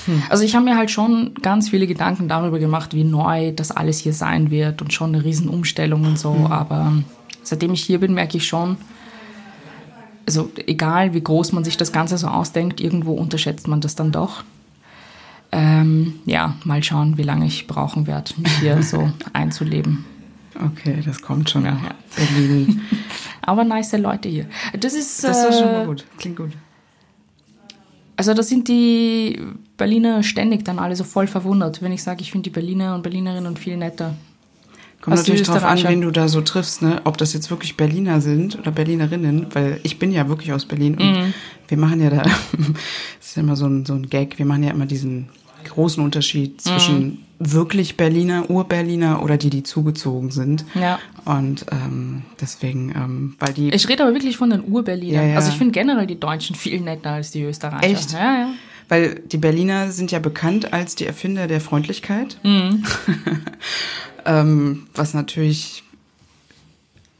Hm. 0.05 0.23
Also 0.29 0.43
ich 0.43 0.55
habe 0.55 0.65
mir 0.65 0.77
halt 0.77 0.91
schon 0.91 1.33
ganz 1.41 1.69
viele 1.69 1.87
Gedanken 1.87 2.27
darüber 2.27 2.59
gemacht, 2.59 2.93
wie 2.93 3.03
neu 3.03 3.51
das 3.51 3.71
alles 3.71 3.99
hier 3.99 4.13
sein 4.13 4.51
wird 4.51 4.81
und 4.81 4.93
schon 4.93 5.13
eine 5.13 5.23
Riesenumstellung 5.23 6.05
und 6.05 6.19
so. 6.19 6.33
Hm. 6.33 6.47
Aber 6.47 6.93
seitdem 7.43 7.73
ich 7.73 7.83
hier 7.83 7.99
bin, 7.99 8.13
merke 8.13 8.37
ich 8.37 8.47
schon, 8.47 8.77
also 10.25 10.51
egal 10.67 11.13
wie 11.13 11.21
groß 11.21 11.51
man 11.51 11.63
sich 11.63 11.77
das 11.77 11.91
Ganze 11.91 12.17
so 12.17 12.27
ausdenkt, 12.27 12.79
irgendwo 12.79 13.13
unterschätzt 13.13 13.67
man 13.67 13.81
das 13.81 13.95
dann 13.95 14.11
doch. 14.11 14.43
Ähm, 15.51 16.19
ja, 16.25 16.55
mal 16.63 16.81
schauen, 16.81 17.17
wie 17.17 17.23
lange 17.23 17.45
ich 17.45 17.67
brauchen 17.67 18.07
werde, 18.07 18.33
mich 18.37 18.53
hier 18.59 18.81
so 18.83 19.11
einzuleben. 19.33 20.05
Okay, 20.55 21.01
das 21.03 21.21
kommt 21.21 21.49
schon. 21.49 21.65
Ja, 21.65 21.77
ja. 21.83 21.93
Aber 23.41 23.63
nice 23.63 23.97
Leute 23.97 24.29
hier. 24.29 24.45
Das 24.79 24.93
ist, 24.93 25.23
das 25.23 25.43
ist 25.43 25.55
äh, 25.55 25.59
schon 25.59 25.71
mal 25.71 25.85
gut. 25.85 26.05
Klingt 26.17 26.37
gut. 26.37 26.51
Also 28.15 28.33
da 28.33 28.43
sind 28.43 28.67
die 28.67 29.39
Berliner 29.77 30.23
ständig 30.23 30.63
dann 30.65 30.79
alle 30.79 30.95
so 30.95 31.03
voll 31.03 31.27
verwundert, 31.27 31.81
wenn 31.81 31.91
ich 31.91 32.03
sage, 32.03 32.21
ich 32.21 32.31
finde 32.31 32.49
die 32.49 32.53
Berliner 32.53 32.95
und 32.95 33.03
Berlinerinnen 33.03 33.57
viel 33.57 33.77
netter. 33.77 34.15
Kommt 35.01 35.17
natürlich 35.17 35.43
darauf 35.43 35.63
an, 35.63 35.83
wen 35.83 36.01
du 36.01 36.11
da 36.11 36.27
so 36.27 36.41
triffst, 36.41 36.83
ne? 36.83 37.01
ob 37.05 37.17
das 37.17 37.33
jetzt 37.33 37.49
wirklich 37.49 37.75
Berliner 37.75 38.21
sind 38.21 38.59
oder 38.59 38.69
Berlinerinnen, 38.69 39.47
weil 39.53 39.79
ich 39.81 39.97
bin 39.97 40.11
ja 40.11 40.29
wirklich 40.29 40.53
aus 40.53 40.65
Berlin 40.65 40.95
und 40.95 41.11
mhm. 41.11 41.33
wir 41.67 41.77
machen 41.77 42.01
ja 42.01 42.11
da, 42.11 42.17
das 42.21 42.33
ist 43.21 43.35
ja 43.35 43.41
immer 43.41 43.55
so 43.55 43.65
ein, 43.65 43.85
so 43.85 43.93
ein 43.95 44.07
Gag, 44.07 44.37
wir 44.37 44.45
machen 44.45 44.63
ja 44.63 44.69
immer 44.69 44.85
diesen 44.85 45.29
großen 45.65 46.03
Unterschied 46.03 46.61
zwischen 46.61 47.05
mhm. 47.05 47.17
wirklich 47.39 47.97
Berliner, 47.97 48.49
Urberliner 48.49 49.23
oder 49.23 49.37
die, 49.37 49.49
die 49.49 49.63
zugezogen 49.63 50.31
sind. 50.31 50.65
Ja. 50.73 50.99
Und 51.25 51.65
ähm, 51.71 52.23
deswegen, 52.39 52.93
ähm, 52.95 53.35
weil 53.39 53.53
die. 53.53 53.69
Ich 53.69 53.87
rede 53.87 54.03
aber 54.03 54.13
wirklich 54.13 54.37
von 54.37 54.49
den 54.49 54.63
Urberlinern. 54.63 55.23
Ja, 55.23 55.29
ja. 55.29 55.35
Also 55.35 55.49
ich 55.49 55.57
finde 55.57 55.71
generell 55.71 56.07
die 56.07 56.19
Deutschen 56.19 56.55
viel 56.55 56.79
netter 56.81 57.11
als 57.11 57.31
die 57.31 57.43
Österreicher. 57.43 57.83
Echt? 57.83 58.11
Ja, 58.13 58.39
ja. 58.39 58.49
Weil 58.89 59.15
die 59.15 59.37
Berliner 59.37 59.91
sind 59.91 60.11
ja 60.11 60.19
bekannt 60.19 60.73
als 60.73 60.95
die 60.95 61.05
Erfinder 61.05 61.47
der 61.47 61.61
Freundlichkeit. 61.61 62.37
Mhm. 62.43 62.83
ähm, 64.25 64.87
was 64.93 65.13
natürlich 65.13 65.83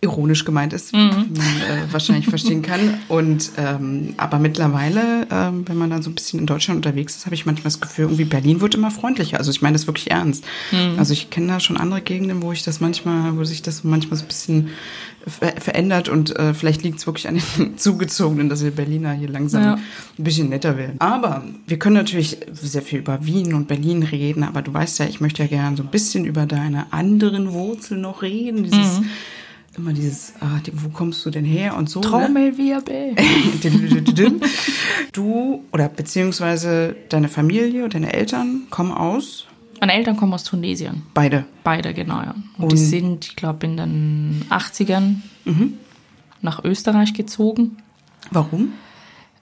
ironisch 0.04 0.46
gemeint 0.46 0.74
ist, 0.74 0.94
mhm. 0.94 1.28
wie 1.30 1.38
man 1.38 1.48
äh, 1.48 1.94
wahrscheinlich 1.94 2.28
verstehen 2.28 2.64
kann. 2.64 2.96
Und 3.08 3.52
ähm, 3.58 4.16
aber 4.18 4.40
mittlerweile, 4.40 5.28
ähm, 5.30 5.68
wenn 5.68 5.78
man 5.78 5.92
dann 5.92 6.02
so 6.02 6.10
ein 6.10 6.16
bisschen 6.16 6.40
in 6.40 6.48
Deutschland 6.48 6.78
unterwegs 6.78 7.16
ist, 7.16 7.28
habe 7.28 7.36
ich 7.36 7.46
manchmal 7.46 7.66
das 7.66 7.80
Gefühl, 7.80 8.06
irgendwie 8.06 8.26
Berlin 8.26 8.62
wird 8.62 8.74
immer 8.74 8.90
freundlicher. 8.90 9.38
Also 9.38 9.52
ich 9.52 9.62
meine 9.62 9.74
das 9.74 9.86
wirklich 9.86 10.10
ernst. 10.10 10.44
Mhm. 10.72 10.98
Also 10.98 11.14
ich 11.14 11.30
kenne 11.30 11.48
da 11.48 11.60
schon 11.60 11.78
andere 11.78 12.02
Gegenden, 12.02 12.42
wo 12.42 12.52
ich 12.52 12.64
das 12.64 12.80
manchmal, 12.80 13.38
wo 13.38 13.44
sich 13.44 13.62
das 13.62 13.84
manchmal 13.84 14.18
so 14.18 14.26
ein 14.26 14.28
bisschen 14.28 14.70
ver 15.28 15.54
verändert 15.62 16.10
und 16.10 16.36
äh, 16.36 16.56
vielleicht 16.56 16.82
liegt 16.82 16.98
es 16.98 17.06
wirklich 17.06 17.28
an 17.28 17.36
den 17.36 17.78
Zugezogenen, 17.78 18.50
dass 18.50 18.64
wir 18.64 18.72
Berliner 18.72 19.14
hier 19.14 19.30
langsam 19.30 19.64
ja. 19.64 19.74
ein 19.76 20.24
bisschen 20.24 20.50
netter 20.50 20.78
werden. 20.78 20.96
Aber 20.98 21.44
wir 21.68 21.78
können 21.78 21.96
natürlich 21.96 22.38
sehr 22.52 22.82
viel 22.82 23.00
über 23.00 23.24
Wien 23.24 23.54
und 23.54 23.68
Berlin 23.68 24.02
reden, 24.02 24.44
aber 24.44 24.64
du 24.64 24.74
weißt 24.74 24.98
ja, 24.98 25.06
ich 25.06 25.22
möchte 25.22 25.44
ja 25.44 25.48
gerne 25.48 25.78
so 25.78 25.84
ein 25.84 25.92
bisschen 25.92 26.26
über 26.26 26.48
deine 26.48 26.92
anderen 26.92 27.54
Wurzeln 27.54 28.02
noch 28.02 28.24
reden. 28.24 28.64
Dieses 28.64 29.02
mhm 29.02 29.10
immer 29.82 29.94
dieses, 29.94 30.34
ah, 30.40 30.60
wo 30.74 30.90
kommst 30.90 31.26
du 31.26 31.32
denn 31.32 31.44
her 31.44 31.76
und 31.76 31.90
so. 31.90 32.00
Ne? 32.00 32.08
Trommelwirbel. 32.08 33.16
Ne? 33.62 34.40
du 35.14 35.64
oder 35.72 35.90
beziehungsweise 35.90 36.96
deine 37.10 37.28
Familie 37.28 37.84
und 37.84 37.94
deine 37.94 38.14
Eltern 38.14 38.64
kommen 38.70 38.92
aus? 38.92 39.46
Meine 39.80 39.94
Eltern 39.94 40.16
kommen 40.16 40.34
aus 40.34 40.44
Tunesien. 40.44 41.04
Beide? 41.14 41.46
Beide, 41.64 41.94
genau, 41.94 42.18
ja. 42.22 42.36
Und, 42.58 42.64
und 42.64 42.72
die 42.72 42.78
sind, 42.78 43.26
ich 43.26 43.36
glaube, 43.36 43.66
in 43.66 43.78
den 43.78 44.46
80ern 44.50 45.16
mhm. 45.46 45.74
nach 46.42 46.64
Österreich 46.64 47.14
gezogen. 47.14 47.78
Warum? 48.30 48.74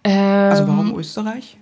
Ähm, 0.04 0.52
also 0.52 0.68
warum 0.68 0.98
Österreich? 0.98 1.58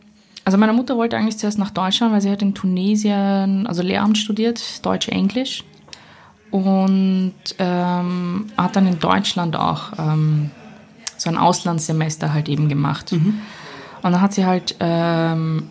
Also 0.45 0.57
meine 0.57 0.73
Mutter 0.73 0.97
wollte 0.97 1.17
eigentlich 1.17 1.37
zuerst 1.37 1.57
nach 1.57 1.71
Deutschland, 1.71 2.13
weil 2.13 2.21
sie 2.21 2.29
hat 2.29 2.41
in 2.41 2.53
Tunesien, 2.53 3.65
also 3.67 3.81
Lehramt 3.81 4.17
studiert, 4.17 4.85
Deutsch-Englisch. 4.85 5.63
Und 6.51 7.33
ähm, 7.59 8.45
hat 8.57 8.75
dann 8.75 8.87
in 8.87 8.99
Deutschland 8.99 9.55
auch 9.55 9.93
ähm, 9.99 10.51
so 11.17 11.29
ein 11.29 11.37
Auslandssemester 11.37 12.33
halt 12.33 12.47
eben 12.49 12.69
gemacht. 12.69 13.11
Und 13.11 13.33
dann 14.03 14.21
hat 14.21 14.33
sie 14.33 14.45
halt, 14.45 14.75
ähm, 14.79 15.63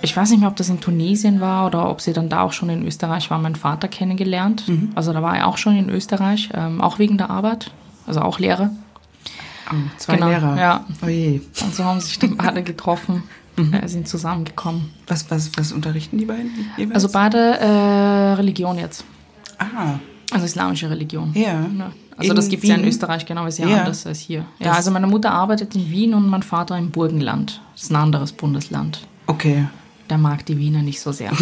ich 0.00 0.16
weiß 0.16 0.30
nicht 0.30 0.40
mehr, 0.40 0.48
ob 0.48 0.56
das 0.56 0.68
in 0.68 0.80
Tunesien 0.80 1.40
war 1.40 1.66
oder 1.66 1.88
ob 1.90 2.00
sie 2.00 2.12
dann 2.12 2.28
da 2.28 2.40
auch 2.42 2.52
schon 2.52 2.68
in 2.70 2.84
Österreich 2.86 3.30
war, 3.30 3.38
meinen 3.38 3.54
Vater 3.56 3.88
kennengelernt. 3.88 4.64
Also 4.94 5.12
da 5.12 5.22
war 5.22 5.36
er 5.36 5.46
auch 5.46 5.58
schon 5.58 5.76
in 5.76 5.88
Österreich, 5.90 6.48
ähm, 6.54 6.80
auch 6.80 6.98
wegen 6.98 7.18
der 7.18 7.30
Arbeit, 7.30 7.70
also 8.06 8.20
auch 8.22 8.38
Lehre. 8.38 8.70
Oh, 9.70 9.76
zwei 9.98 10.14
Genau, 10.16 10.28
Lehrer. 10.28 10.58
ja. 10.58 10.84
Oh 11.04 11.08
je. 11.08 11.40
Und 11.62 11.74
so 11.74 11.84
haben 11.84 12.00
sich 12.00 12.18
dann 12.18 12.36
beide 12.36 12.62
getroffen, 12.64 13.22
äh, 13.56 13.86
sind 13.86 14.08
zusammengekommen. 14.08 14.90
Was, 15.06 15.30
was, 15.30 15.50
was 15.56 15.70
unterrichten 15.72 16.18
die 16.18 16.24
beiden 16.24 16.50
jeweils? 16.76 16.94
Also 16.96 17.10
beide 17.12 17.38
äh, 17.60 18.32
Religion 18.34 18.78
jetzt, 18.78 19.04
ah, 19.76 19.98
also 20.30 20.44
islamische 20.46 20.88
Religion. 20.90 21.32
ja. 21.34 21.42
Ja. 21.78 21.92
Also 22.14 22.30
In 22.32 22.36
das 22.36 22.48
gibt 22.50 22.62
es 22.62 22.68
ja 22.68 22.76
in? 22.76 22.84
Österreich, 22.84 23.24
genau, 23.24 23.46
ist 23.46 23.58
ja, 23.58 23.66
Ja. 23.66 23.78
anders 23.80 24.06
als 24.06 24.20
hier. 24.20 24.40
Ja, 24.58 24.66
Das- 24.68 24.76
also 24.78 24.90
meine 24.90 25.06
Mutter 25.06 25.32
arbeitet 25.32 25.74
in 25.74 25.90
Wien 25.90 26.12
und 26.12 26.28
mein 26.28 26.42
Vater 26.42 26.76
im 26.76 26.90
Burgenland. 26.90 27.62
Das 27.72 27.84
ist 27.84 27.90
ein 27.90 27.96
anderes 27.96 28.32
Bundesland. 28.32 29.06
Okay. 29.26 29.66
Der 30.10 30.18
mag 30.18 30.44
die 30.44 30.58
Wiener 30.58 30.82
nicht 30.82 31.00
so 31.00 31.10
sehr. 31.10 31.32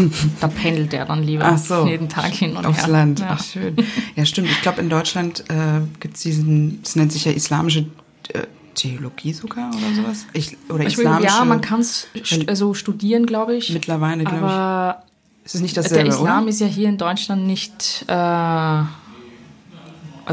da 0.40 0.46
pendelt 0.62 0.94
er 0.94 1.06
dann 1.06 1.24
lieber 1.24 1.58
so. 1.58 1.86
jeden 1.88 2.08
Tag 2.08 2.26
hin 2.32 2.56
und 2.56 2.64
Aufs 2.66 2.82
her. 2.82 2.88
Land. 2.88 3.18
Ja. 3.18 3.30
Ach, 3.32 3.42
schön. 3.42 3.74
Ja, 4.14 4.24
stimmt. 4.24 4.48
Ich 4.48 4.62
glaube, 4.62 4.80
in 4.80 4.88
Deutschland 4.88 5.40
äh, 5.50 5.80
gibt 5.98 6.16
es 6.16 6.22
diesen, 6.22 6.78
es 6.84 6.94
nennt 6.94 7.10
sich 7.10 7.24
ja 7.24 7.32
islamische 7.32 7.86
äh, 8.32 8.42
Theologie 8.76 9.32
sogar 9.32 9.70
oder 9.70 9.94
sowas. 9.96 10.24
Ich, 10.34 10.56
oder 10.68 10.86
Ich 10.86 10.96
will, 10.96 11.04
islamische. 11.06 11.34
ja, 11.36 11.44
man 11.44 11.60
kann 11.60 11.80
es 11.80 12.06
also 12.46 12.74
studieren, 12.74 13.26
glaube 13.26 13.56
ich. 13.56 13.72
Mittlerweile, 13.72 14.22
glaube 14.22 14.46
ich. 14.46 15.09
Es 15.44 15.54
ist 15.54 15.62
nicht 15.62 15.76
der 15.76 15.82
dasselbe, 15.82 16.08
Islam 16.08 16.42
oder? 16.42 16.50
ist 16.50 16.60
ja 16.60 16.66
hier 16.66 16.88
in 16.88 16.98
Deutschland 16.98 17.46
nicht, 17.46 18.04
äh, 18.06 18.12
also 18.12 18.86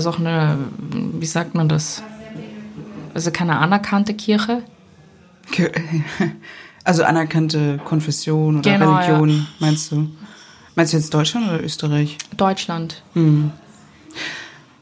auch 0.10 0.20
eine, 0.20 0.58
wie 0.80 1.26
sagt 1.26 1.56
man 1.56 1.70
das? 1.70 2.04
Also 3.14 3.32
keine 3.32 3.58
anerkannte 3.58 4.14
Kirche. 4.14 4.64
Also 6.84 7.04
anerkannte 7.04 7.80
Konfession 7.84 8.60
oder 8.60 8.72
Genau, 8.72 8.96
Religion, 8.96 9.46
meinst 9.60 9.92
du? 9.92 10.10
Meinst 10.76 10.94
du 10.94 10.98
jetzt 10.98 11.14
Deutschland 11.14 11.50
oder 11.50 11.62
Österreich? 11.62 12.18
Deutschland. 12.38 13.04
Hm. 13.12 13.52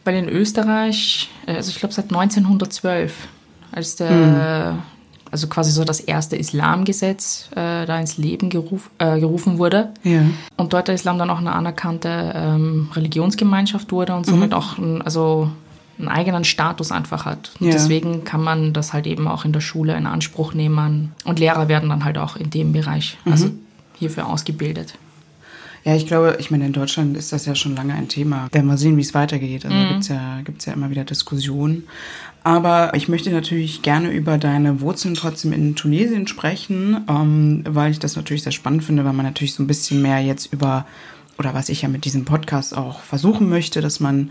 Weil 0.03 0.15
in 0.17 0.29
Österreich, 0.29 1.31
äh, 1.47 1.55
also 1.55 1.71
ich 1.71 1.79
glaube 1.79 1.95
seit 1.95 2.13
1912, 2.13 3.11
als 3.71 3.95
der, 3.95 4.77
also 5.35 5.47
quasi 5.47 5.71
so 5.71 5.83
das 5.83 5.99
erste 5.99 6.37
Islamgesetz 6.37 7.49
äh, 7.51 7.85
da 7.85 7.99
ins 7.99 8.17
Leben 8.17 8.49
geruf, 8.49 8.89
äh, 8.99 9.19
gerufen 9.19 9.57
wurde 9.57 9.89
Ja. 10.03 10.21
und 10.55 10.71
dort 10.71 10.87
der 10.87 10.95
Islam 10.95 11.17
dann 11.19 11.29
auch 11.29 11.39
eine 11.39 11.51
anerkannte 11.51 12.31
ähm, 12.33 12.87
Religionsgemeinschaft 12.93 13.91
wurde 13.91 14.15
und 14.15 14.25
somit 14.25 14.53
auch 14.53 14.77
ein, 14.77 15.01
also 15.01 15.49
einen 15.99 16.07
eigenen 16.07 16.45
Status 16.45 16.93
einfach 16.93 17.25
hat. 17.25 17.51
Und 17.59 17.67
Ja. 17.67 17.73
deswegen 17.73 18.23
kann 18.23 18.41
man 18.41 18.71
das 18.71 18.93
halt 18.93 19.07
eben 19.07 19.27
auch 19.27 19.43
in 19.43 19.51
der 19.51 19.59
Schule 19.59 19.93
in 19.97 20.05
Anspruch 20.07 20.53
nehmen 20.53 21.11
und 21.25 21.37
Lehrer 21.39 21.67
werden 21.67 21.89
dann 21.89 22.05
halt 22.05 22.17
auch 22.17 22.37
in 22.37 22.49
dem 22.49 22.71
Bereich, 22.71 23.17
also 23.25 23.49
hierfür 23.95 24.27
ausgebildet. 24.27 24.93
Ja, 25.83 25.95
ich 25.95 26.07
glaube, 26.07 26.37
ich 26.39 26.49
meine, 26.49 26.65
in 26.65 26.73
Deutschland 26.73 27.15
ist 27.17 27.31
das 27.33 27.45
ja 27.45 27.55
schon 27.55 27.75
lange 27.75 27.93
ein 27.93 28.07
Thema. 28.07 28.47
Werden 28.53 28.67
wir 28.67 28.77
sehen, 28.77 28.95
wie 28.97 29.01
es 29.01 29.13
weitergeht. 29.13 29.65
Also 29.65 29.77
da 29.77 29.87
gibt's 29.89 30.07
ja, 30.07 30.41
gibt's 30.43 30.65
ja 30.65 30.73
immer 30.73 30.89
wieder 30.89 31.03
Diskussionen. 31.03 31.83
Aber 32.45 32.93
ich 32.93 33.07
möchte 33.07 33.31
natürlich 33.31 33.81
gerne 33.81 34.11
über 34.11 34.37
deine 34.37 34.79
Wurzeln 34.79 35.15
trotzdem 35.15 35.51
in 35.51 35.75
Tunesien 35.75 36.27
sprechen, 36.27 37.03
ähm, 37.09 37.63
weil 37.67 37.89
ich 37.89 37.97
das 37.97 38.15
natürlich 38.15 38.43
sehr 38.43 38.51
spannend 38.51 38.83
finde, 38.83 39.03
weil 39.03 39.13
man 39.13 39.25
natürlich 39.25 39.55
so 39.55 39.63
ein 39.63 39.67
bisschen 39.67 39.99
mehr 40.03 40.19
jetzt 40.19 40.53
über, 40.53 40.85
oder 41.39 41.55
was 41.55 41.69
ich 41.69 41.81
ja 41.81 41.89
mit 41.89 42.05
diesem 42.05 42.23
Podcast 42.23 42.77
auch 42.77 42.99
versuchen 42.99 43.49
möchte, 43.49 43.81
dass 43.81 43.99
man 43.99 44.29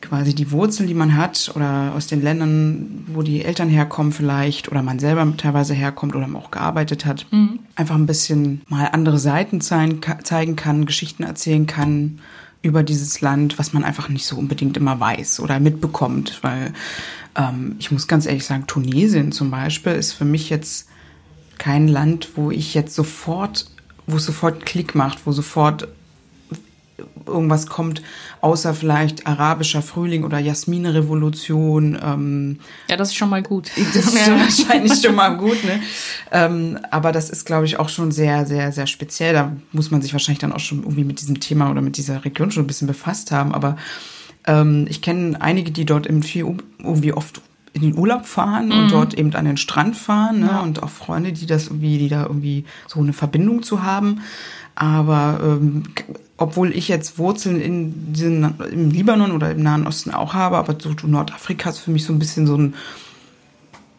quasi 0.00 0.34
die 0.34 0.50
Wurzeln, 0.52 0.86
die 0.86 0.94
man 0.94 1.18
hat 1.18 1.52
oder 1.54 1.92
aus 1.94 2.06
den 2.06 2.22
Ländern, 2.22 3.04
wo 3.08 3.20
die 3.20 3.44
Eltern 3.44 3.68
herkommen 3.68 4.12
vielleicht 4.12 4.70
oder 4.70 4.82
man 4.82 4.98
selber 4.98 5.30
teilweise 5.36 5.74
herkommt 5.74 6.16
oder 6.16 6.26
man 6.26 6.40
auch 6.40 6.50
gearbeitet 6.50 7.04
hat, 7.04 7.26
einfach 7.74 7.96
ein 7.96 8.06
bisschen 8.06 8.62
mal 8.68 8.86
andere 8.92 9.18
Seiten 9.18 9.60
zeigen, 9.60 10.00
zeigen 10.22 10.56
kann, 10.56 10.86
Geschichten 10.86 11.24
erzählen 11.24 11.66
kann 11.66 12.20
über 12.62 12.82
dieses 12.82 13.20
Land, 13.20 13.58
was 13.58 13.72
man 13.72 13.84
einfach 13.84 14.08
nicht 14.08 14.26
so 14.26 14.36
unbedingt 14.36 14.76
immer 14.76 14.98
weiß 14.98 15.40
oder 15.40 15.60
mitbekommt, 15.60 16.38
weil 16.42 16.72
ähm, 17.36 17.76
ich 17.78 17.90
muss 17.90 18.08
ganz 18.08 18.26
ehrlich 18.26 18.44
sagen, 18.44 18.66
Tunesien 18.66 19.32
zum 19.32 19.50
Beispiel 19.50 19.92
ist 19.92 20.12
für 20.12 20.24
mich 20.24 20.50
jetzt 20.50 20.88
kein 21.58 21.88
Land, 21.88 22.30
wo 22.36 22.50
ich 22.50 22.74
jetzt 22.74 22.94
sofort, 22.94 23.66
wo 24.06 24.16
es 24.16 24.24
sofort 24.24 24.64
Klick 24.64 24.94
macht, 24.94 25.26
wo 25.26 25.32
sofort 25.32 25.88
irgendwas 27.26 27.66
kommt, 27.66 28.02
außer 28.40 28.74
vielleicht 28.74 29.26
arabischer 29.26 29.82
Frühling 29.82 30.24
oder 30.24 30.38
Jasminrevolution. 30.38 31.98
Ähm, 32.02 32.58
Ja, 32.88 32.96
das 32.96 33.08
ist 33.08 33.16
schon 33.16 33.28
mal 33.28 33.42
gut. 33.42 33.70
das 33.94 34.06
ist 34.06 34.24
schon 34.24 34.38
wahrscheinlich 34.38 35.00
schon 35.00 35.14
mal 35.14 35.36
gut, 35.36 35.62
ne? 35.64 35.80
Ähm, 36.32 36.78
aber 36.90 37.12
das 37.12 37.30
ist, 37.30 37.44
glaube 37.44 37.66
ich, 37.66 37.78
auch 37.78 37.88
schon 37.88 38.10
sehr, 38.10 38.46
sehr, 38.46 38.72
sehr 38.72 38.86
speziell. 38.86 39.34
Da 39.34 39.52
muss 39.72 39.90
man 39.90 40.02
sich 40.02 40.12
wahrscheinlich 40.12 40.40
dann 40.40 40.52
auch 40.52 40.60
schon 40.60 40.78
irgendwie 40.78 41.04
mit 41.04 41.20
diesem 41.20 41.40
Thema 41.40 41.70
oder 41.70 41.82
mit 41.82 41.96
dieser 41.96 42.24
Region 42.24 42.50
schon 42.50 42.64
ein 42.64 42.68
bisschen 42.68 42.88
befasst 42.88 43.30
haben. 43.30 43.54
Aber 43.54 43.76
ähm, 44.48 44.86
ich 44.88 45.02
kenne 45.02 45.40
einige, 45.40 45.70
die 45.70 45.84
dort 45.84 46.06
irgendwie 46.06 46.42
oft 47.12 47.40
in 47.74 47.82
den 47.82 47.98
Urlaub 47.98 48.26
fahren 48.26 48.72
und 48.72 48.90
dort 48.90 49.14
eben 49.14 49.32
an 49.34 49.44
den 49.44 49.56
Strand 49.56 49.96
fahren, 49.96 50.40
ne? 50.40 50.46
Ja. 50.46 50.60
Und 50.60 50.82
auch 50.82 50.88
Freunde, 50.88 51.32
die 51.32 51.46
das 51.46 51.66
irgendwie, 51.66 51.98
die 51.98 52.08
da 52.08 52.24
irgendwie 52.24 52.64
so 52.88 52.98
eine 52.98 53.12
Verbindung 53.12 53.62
zu 53.62 53.82
haben. 53.82 54.22
Aber 54.74 55.38
ähm, 55.42 55.84
obwohl 56.36 56.74
ich 56.74 56.88
jetzt 56.88 57.18
Wurzeln 57.18 57.60
in 57.60 58.12
diesen, 58.12 58.58
im 58.72 58.90
Libanon 58.90 59.32
oder 59.32 59.50
im 59.50 59.62
Nahen 59.62 59.86
Osten 59.86 60.12
auch 60.12 60.34
habe, 60.34 60.56
aber 60.56 60.76
so 60.80 60.94
Nordafrika 61.06 61.70
ist 61.70 61.78
für 61.78 61.90
mich 61.90 62.04
so 62.04 62.12
ein 62.12 62.18
bisschen 62.18 62.46
so 62.46 62.56
ein 62.56 62.74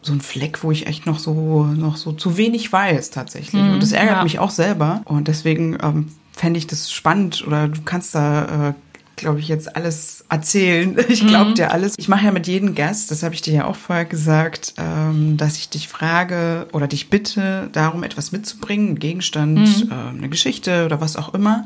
so 0.02 0.14
ein 0.14 0.22
Fleck, 0.22 0.64
wo 0.64 0.70
ich 0.70 0.86
echt 0.86 1.04
noch 1.04 1.18
so 1.18 1.64
noch 1.64 1.96
so 1.96 2.12
zu 2.12 2.38
wenig 2.38 2.72
weiß 2.72 3.10
tatsächlich. 3.10 3.62
und 3.62 3.82
das 3.82 3.92
ärgert 3.92 4.16
ja. 4.16 4.22
mich 4.22 4.38
auch 4.38 4.50
selber. 4.50 5.02
Und 5.04 5.28
deswegen 5.28 5.76
ähm, 5.82 6.08
fände 6.32 6.58
ich 6.58 6.66
das 6.66 6.90
spannend 6.90 7.44
oder 7.46 7.68
du 7.68 7.82
kannst 7.84 8.14
da, 8.14 8.70
äh, 8.70 8.74
glaube 9.20 9.40
ich, 9.40 9.48
jetzt 9.48 9.76
alles 9.76 10.24
erzählen. 10.28 10.96
Ich 11.08 11.26
glaube 11.26 11.54
dir 11.54 11.70
alles. 11.70 11.94
Ich 11.98 12.08
mache 12.08 12.24
ja 12.24 12.32
mit 12.32 12.46
jedem 12.46 12.74
Gast, 12.74 13.10
das 13.10 13.22
habe 13.22 13.34
ich 13.34 13.42
dir 13.42 13.54
ja 13.54 13.64
auch 13.66 13.76
vorher 13.76 14.04
gesagt, 14.04 14.74
ähm, 14.78 15.36
dass 15.36 15.56
ich 15.56 15.68
dich 15.68 15.88
frage 15.88 16.66
oder 16.72 16.86
dich 16.86 17.10
bitte, 17.10 17.68
darum 17.72 18.02
etwas 18.02 18.32
mitzubringen, 18.32 18.88
einen 18.88 18.98
Gegenstand, 18.98 19.88
ähm, 19.90 20.18
eine 20.18 20.28
Geschichte 20.28 20.84
oder 20.86 21.00
was 21.00 21.16
auch 21.16 21.34
immer, 21.34 21.64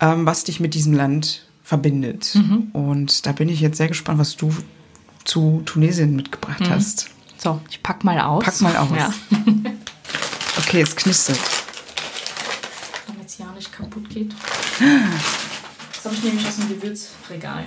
ähm, 0.00 0.26
was 0.26 0.44
dich 0.44 0.60
mit 0.60 0.74
diesem 0.74 0.94
Land 0.94 1.46
verbindet. 1.62 2.38
Und 2.72 3.26
da 3.26 3.32
bin 3.32 3.48
ich 3.48 3.60
jetzt 3.60 3.78
sehr 3.78 3.88
gespannt, 3.88 4.18
was 4.18 4.36
du 4.36 4.54
zu 5.24 5.62
Tunesien 5.64 6.14
mitgebracht 6.14 6.68
hast. 6.68 7.08
So, 7.38 7.60
ich 7.70 7.82
pack 7.82 8.04
mal 8.04 8.20
aus. 8.20 8.44
Pack 8.44 8.60
mal 8.60 8.76
aus. 8.76 8.88
Ja. 8.96 9.12
Okay, 10.56 10.82
es 10.82 10.94
knistert. 10.94 11.40
Damit 13.08 13.26
es 13.26 13.38
ja 13.38 13.46
nicht 13.56 13.72
kaputt 13.72 14.08
geht. 14.08 14.32
Das 16.04 16.12
habe 16.12 16.16
ich 16.16 16.24
nämlich 16.24 16.46
aus 16.46 16.56
dem 16.56 16.68
Gewürzregal. 16.68 17.64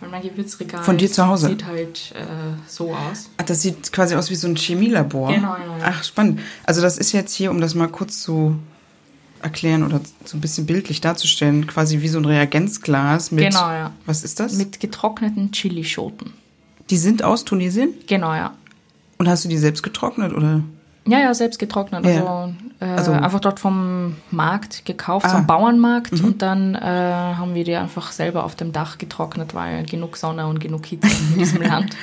Weil 0.00 0.08
mein 0.10 0.22
Gewürzregal 0.22 0.82
Von 0.82 0.98
dir 0.98 1.10
zu 1.10 1.26
Hause? 1.26 1.48
sieht 1.48 1.64
halt 1.64 2.12
äh, 2.16 2.24
so 2.66 2.92
aus. 2.92 3.30
Ach, 3.36 3.44
das 3.44 3.62
sieht 3.62 3.92
quasi 3.92 4.16
aus 4.16 4.30
wie 4.30 4.34
so 4.34 4.48
ein 4.48 4.56
Chemielabor. 4.56 5.32
Genau, 5.32 5.56
ja, 5.56 5.78
ja. 5.78 5.84
Ach, 5.84 6.02
spannend. 6.02 6.40
Also 6.64 6.82
das 6.82 6.98
ist 6.98 7.12
jetzt 7.12 7.32
hier, 7.34 7.52
um 7.52 7.60
das 7.60 7.76
mal 7.76 7.86
kurz 7.86 8.20
zu 8.20 8.58
erklären 9.42 9.84
oder 9.84 10.00
so 10.24 10.36
ein 10.36 10.40
bisschen 10.40 10.66
bildlich 10.66 11.00
darzustellen, 11.00 11.68
quasi 11.68 12.02
wie 12.02 12.08
so 12.08 12.18
ein 12.18 12.24
Reagenzglas 12.24 13.30
mit. 13.30 13.44
Genau, 13.44 13.70
ja. 13.70 13.92
Was 14.06 14.24
ist 14.24 14.40
das? 14.40 14.54
Mit 14.54 14.80
getrockneten 14.80 15.52
Chilischoten. 15.52 16.32
die 16.90 16.98
sind 16.98 17.22
aus 17.22 17.44
Tunesien? 17.44 17.94
Genau, 18.08 18.34
ja. 18.34 18.54
Und 19.18 19.28
hast 19.28 19.44
du 19.44 19.48
die 19.48 19.58
selbst 19.58 19.84
getrocknet 19.84 20.32
oder? 20.32 20.64
Ja, 21.06 21.20
ja, 21.20 21.32
selbst 21.34 21.58
getrocknet. 21.58 22.04
Ja. 22.04 22.10
Also, 22.12 22.54
äh, 22.80 22.84
Also- 22.84 23.12
einfach 23.12 23.40
dort 23.40 23.60
vom 23.60 24.16
Markt 24.30 24.84
gekauft, 24.84 25.26
Ah. 25.26 25.30
vom 25.30 25.46
Bauernmarkt. 25.46 26.12
Und 26.20 26.42
dann 26.42 26.74
äh, 26.74 26.80
haben 26.80 27.54
wir 27.54 27.64
die 27.64 27.74
einfach 27.76 28.12
selber 28.12 28.44
auf 28.44 28.54
dem 28.56 28.72
Dach 28.72 28.98
getrocknet, 28.98 29.54
weil 29.54 29.84
genug 29.86 30.16
Sonne 30.16 30.46
und 30.46 30.58
genug 30.60 30.86
Hitze 30.86 31.08
in 31.32 31.38
diesem 31.38 31.62
Land. 31.70 31.96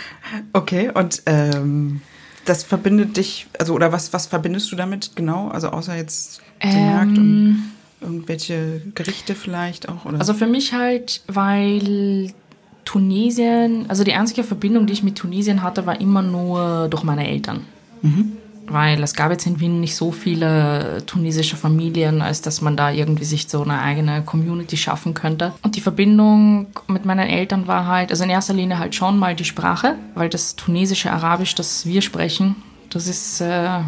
Okay, 0.53 0.89
und 0.93 1.21
ähm, 1.25 2.01
das 2.45 2.63
verbindet 2.63 3.17
dich, 3.17 3.47
also 3.59 3.73
oder 3.73 3.91
was, 3.91 4.13
was 4.13 4.27
verbindest 4.27 4.71
du 4.71 4.75
damit 4.75 5.15
genau? 5.15 5.47
Also 5.49 5.69
außer 5.69 5.95
jetzt 5.95 6.41
den 6.63 6.71
Ähm, 6.71 6.91
Markt 6.93 7.17
und 7.17 7.71
irgendwelche 8.01 8.81
Gerichte 8.95 9.35
vielleicht 9.35 9.87
auch? 9.89 10.05
Oder? 10.05 10.19
Also 10.19 10.33
für 10.33 10.47
mich 10.47 10.73
halt, 10.73 11.21
weil 11.27 12.31
Tunesien, 12.85 13.85
also 13.87 14.03
die 14.03 14.13
einzige 14.13 14.43
Verbindung, 14.43 14.85
die 14.87 14.93
ich 14.93 15.03
mit 15.03 15.15
Tunesien 15.17 15.63
hatte, 15.63 15.85
war 15.85 15.99
immer 16.01 16.21
nur 16.21 16.87
durch 16.89 17.03
meine 17.03 17.27
Eltern. 17.27 17.61
Weil 18.67 19.03
es 19.03 19.13
gab 19.13 19.29
jetzt 19.31 19.45
in 19.45 19.59
Wien 19.59 19.81
nicht 19.81 19.95
so 19.95 20.11
viele 20.11 21.03
tunesische 21.05 21.57
Familien, 21.57 22.21
als 22.21 22.41
dass 22.41 22.61
man 22.61 22.77
da 22.77 22.91
irgendwie 22.91 23.25
sich 23.25 23.47
so 23.49 23.61
eine 23.61 23.79
eigene 23.81 24.23
Community 24.23 24.77
schaffen 24.77 25.13
könnte. 25.13 25.53
Und 25.63 25.75
die 25.75 25.81
Verbindung 25.81 26.67
mit 26.87 27.05
meinen 27.05 27.27
Eltern 27.27 27.67
war 27.67 27.87
halt, 27.87 28.11
also 28.11 28.23
in 28.23 28.29
erster 28.29 28.53
Linie 28.53 28.79
halt 28.79 28.95
schon 28.95 29.19
mal 29.19 29.35
die 29.35 29.45
Sprache, 29.45 29.95
weil 30.15 30.29
das 30.29 30.55
tunesische 30.55 31.11
Arabisch, 31.11 31.55
das 31.55 31.85
wir 31.85 32.01
sprechen, 32.01 32.55
das 32.89 33.07
ist, 33.07 33.41
äh, 33.41 33.79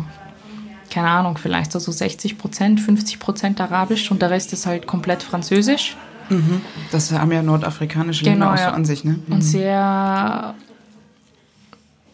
keine 0.91 1.09
Ahnung, 1.09 1.37
vielleicht 1.37 1.71
so, 1.71 1.79
so 1.79 1.91
60 1.91 2.37
Prozent, 2.37 2.79
50 2.81 3.19
Prozent 3.19 3.61
Arabisch 3.61 4.11
und 4.11 4.21
der 4.21 4.29
Rest 4.29 4.51
ist 4.53 4.65
halt 4.65 4.87
komplett 4.87 5.23
Französisch. 5.23 5.95
Mhm. 6.29 6.61
Das 6.91 7.11
haben 7.11 7.31
ja 7.31 7.43
nordafrikanische 7.43 8.25
Länder 8.25 8.47
Genau, 8.47 8.55
auch 8.55 8.59
ja. 8.59 8.69
so 8.69 8.75
an 8.75 8.85
sich, 8.85 9.03
ne? 9.03 9.19
Und 9.29 9.41
sehr, 9.41 10.55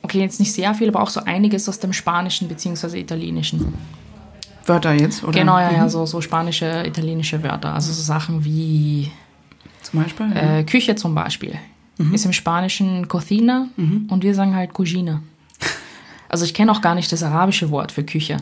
okay, 0.02 0.20
jetzt 0.20 0.40
nicht 0.40 0.54
sehr 0.54 0.74
viel, 0.74 0.90
aber 0.90 1.02
auch 1.02 1.10
so 1.10 1.22
einiges 1.22 1.68
aus 1.70 1.80
dem 1.80 1.94
Spanischen 1.94 2.48
bzw. 2.48 3.00
Italienischen. 3.00 3.74
Wörter 4.66 4.94
jetzt, 4.94 5.24
oder? 5.24 5.40
Genau, 5.40 5.58
ja, 5.60 5.70
Mhm. 5.72 5.76
ja, 5.78 5.90
so, 5.90 6.06
so 6.06 6.22
spanische, 6.22 6.84
italienische 6.86 7.42
Wörter. 7.44 7.74
Also 7.74 7.92
so 7.94 8.02
Sachen 8.02 8.46
wie 8.46 9.12
Zum 9.82 10.02
Beispiel? 10.04 10.28
ja. 10.36 10.60
äh, 10.60 10.64
Küche 10.64 10.96
zum 10.96 11.16
Beispiel. 11.16 11.56
Mhm. 11.98 12.14
Ist 12.14 12.26
im 12.26 12.34
Spanischen 12.34 13.08
Cocina 13.08 13.68
und 13.78 14.20
wir 14.24 14.34
sagen 14.36 14.56
halt 14.56 14.74
Cugina. 14.74 15.22
Also 16.30 16.46
ich 16.46 16.54
kenne 16.54 16.72
auch 16.72 16.80
gar 16.82 16.96
nicht 16.96 17.12
das 17.12 17.24
arabische 17.24 17.72
Wort 17.72 17.92
für 17.92 18.04
Küche. 18.04 18.38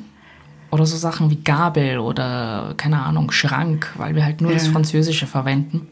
Oder 0.71 0.85
so 0.85 0.95
Sachen 0.97 1.31
wie 1.31 1.37
Gabel 1.37 1.97
oder, 1.97 2.75
keine 2.77 3.01
Ahnung, 3.01 3.31
Schrank, 3.31 3.91
weil 3.97 4.13
wir 4.13 4.23
halt 4.23 4.41
nur 4.41 4.51
das 4.53 4.67
Ja. 4.67 4.71
Französische 4.73 5.25
verwenden. 5.25 5.87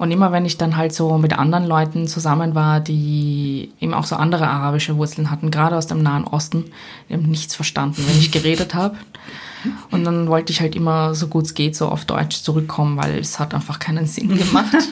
Und 0.00 0.10
immer 0.12 0.32
wenn 0.32 0.46
ich 0.46 0.56
dann 0.56 0.78
halt 0.78 0.94
so 0.94 1.18
mit 1.18 1.38
anderen 1.38 1.66
Leuten 1.66 2.08
zusammen 2.08 2.54
war, 2.54 2.80
die 2.80 3.70
eben 3.80 3.92
auch 3.92 4.06
so 4.06 4.16
andere 4.16 4.48
arabische 4.48 4.96
Wurzeln 4.96 5.30
hatten, 5.30 5.50
gerade 5.50 5.76
aus 5.76 5.88
dem 5.88 6.02
Nahen 6.02 6.24
Osten, 6.24 6.72
die 7.06 7.12
haben 7.12 7.24
nichts 7.24 7.54
verstanden, 7.54 8.02
wenn 8.08 8.18
ich 8.18 8.32
geredet 8.32 8.72
habe. 8.72 8.96
Und 9.90 10.04
dann 10.04 10.28
wollte 10.28 10.52
ich 10.52 10.62
halt 10.62 10.74
immer, 10.74 11.14
so 11.14 11.28
gut 11.28 11.44
es 11.44 11.52
geht, 11.52 11.76
so 11.76 11.90
auf 11.90 12.06
Deutsch 12.06 12.40
zurückkommen, 12.40 12.96
weil 12.96 13.18
es 13.18 13.38
hat 13.38 13.52
einfach 13.52 13.78
keinen 13.78 14.06
Sinn 14.06 14.38
gemacht. 14.38 14.88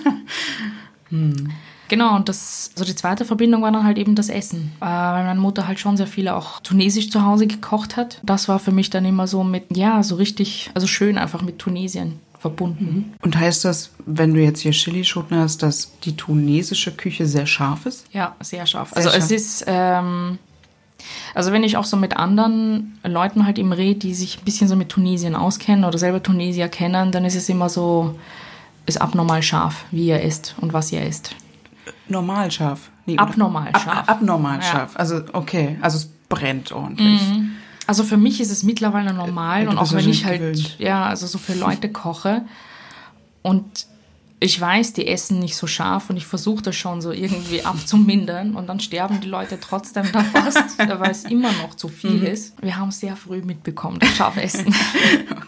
Genau, 1.89 2.15
und 2.15 2.29
das, 2.29 2.73
so 2.75 2.85
die 2.85 2.95
zweite 2.95 3.25
Verbindung 3.25 3.63
war 3.63 3.73
dann 3.73 3.85
halt 3.85 3.97
eben 3.97 4.15
das 4.15 4.29
Essen. 4.29 4.73
Äh, 4.83 4.85
weil 4.85 5.25
meine 5.25 5.41
Mutter 5.41 5.67
halt 5.67 5.81
schon 5.81 5.97
sehr 5.97 6.07
viele 6.07 6.37
auch 6.37 6.61
tunesisch 6.61 7.09
zu 7.09 7.25
Hause 7.25 7.47
gekocht 7.47 7.97
hat. 7.97 8.21
Das 8.23 8.47
war 8.47 8.59
für 8.59 8.73
mich 8.73 8.91
dann 8.91 9.07
immer 9.07 9.27
so 9.27 9.43
mit, 9.43 9.75
ja, 9.75 10.03
so 10.03 10.17
richtig, 10.17 10.71
also 10.75 10.87
schön 10.87 11.17
einfach 11.17 11.41
mit 11.41 11.59
Tunesien 11.59 12.21
verbunden. 12.39 13.15
Und 13.23 13.39
heißt 13.39 13.65
das, 13.65 13.91
wenn 14.07 14.35
du 14.35 14.41
jetzt 14.41 14.61
hier 14.61 14.73
Chilischoten 14.73 15.37
hast, 15.39 15.63
dass 15.63 15.93
die 16.05 16.17
tunesische 16.17 16.93
Küche 16.93 17.27
sehr 17.27 17.47
scharf 17.47 17.87
ist? 17.87 18.07
Ja, 18.13 18.37
sehr 18.41 18.67
scharf. 18.67 18.91
Sehr 18.91 18.99
also 18.99 19.11
scharf. 19.11 19.23
es 19.25 19.31
ist, 19.31 19.65
ähm, 19.67 20.39
also 21.35 21.53
wenn 21.53 21.63
ich 21.65 21.77
auch 21.77 21.85
so 21.85 21.97
mit 21.97 22.17
anderen 22.17 22.99
Leuten 23.05 23.45
halt 23.47 23.59
eben 23.59 23.73
rede, 23.73 24.01
die 24.01 24.15
sich 24.15 24.39
ein 24.39 24.45
bisschen 24.45 24.69
so 24.69 24.77
mit 24.77 24.89
Tunesien 24.89 25.35
auskennen 25.35 25.85
oder 25.85 25.99
selber 25.99 26.23
Tunesier 26.23 26.69
kennen, 26.69 27.13
dann 27.13 27.25
ist 27.25 27.35
es 27.37 27.49
immer 27.49 27.69
so, 27.69 28.19
ist 28.87 29.01
abnormal 29.01 29.43
scharf, 29.43 29.85
wie 29.91 30.07
ihr 30.09 30.21
isst 30.23 30.55
und 30.61 30.73
was 30.73 30.93
ihr 30.93 31.05
isst. 31.05 31.35
Normal 32.09 32.51
scharf. 32.51 32.91
Nee? 33.07 33.17
Abnormal 33.19 33.69
Ab- 33.73 33.81
scharf. 33.83 34.09
Abnormal 34.09 34.57
Ja. 34.59 34.63
scharf. 34.63 34.91
Also, 34.95 35.23
okay. 35.33 35.77
Also, 35.81 35.99
es 35.99 36.11
brennt 36.29 36.73
ordentlich. 36.73 37.21
Also 37.89 38.05
für 38.05 38.17
mich 38.19 38.41
ist 38.41 38.53
es 38.53 38.63
mittlerweile 38.63 39.13
normal 39.13 39.63
Äh, 39.63 39.65
du 39.65 39.71
und 39.73 39.79
auch 39.79 39.93
wenn 39.93 40.09
ich 40.09 40.25
halt, 40.25 40.39
gewöhnt. 40.41 40.77
ja, 40.79 41.07
also 41.07 41.27
so 41.27 41.39
für 41.39 41.55
Leute 41.55 41.89
koche 41.91 42.43
und 43.43 43.65
ich 44.41 44.61
weiß, 44.61 44.93
die 44.93 45.09
essen 45.09 45.41
nicht 45.41 45.57
so 45.57 45.67
scharf 45.67 46.11
und 46.11 46.17
ich 46.17 46.25
versuche 46.27 46.63
das 46.63 46.77
schon 46.77 47.01
so 47.01 47.11
irgendwie 47.11 47.63
abzumindern 47.65 48.55
und 48.55 48.69
dann 48.69 48.79
sterben 48.79 49.21
die 49.21 49.27
Leute 49.27 49.59
trotzdem 49.61 50.05
da 50.13 50.23
fast, 50.23 50.79
weil 51.01 51.11
es 51.11 51.25
immer 51.25 51.51
noch 51.55 51.75
zu 51.75 51.89
Mhm. 51.89 51.93
viel 51.93 52.23
ist. 52.25 52.55
Wir 52.63 52.77
haben 52.77 52.93
sehr 52.93 53.17
früh 53.17 53.43
mitbekommen, 53.43 53.99
das 53.99 54.11
scharf 54.15 54.37
essen. 54.37 54.73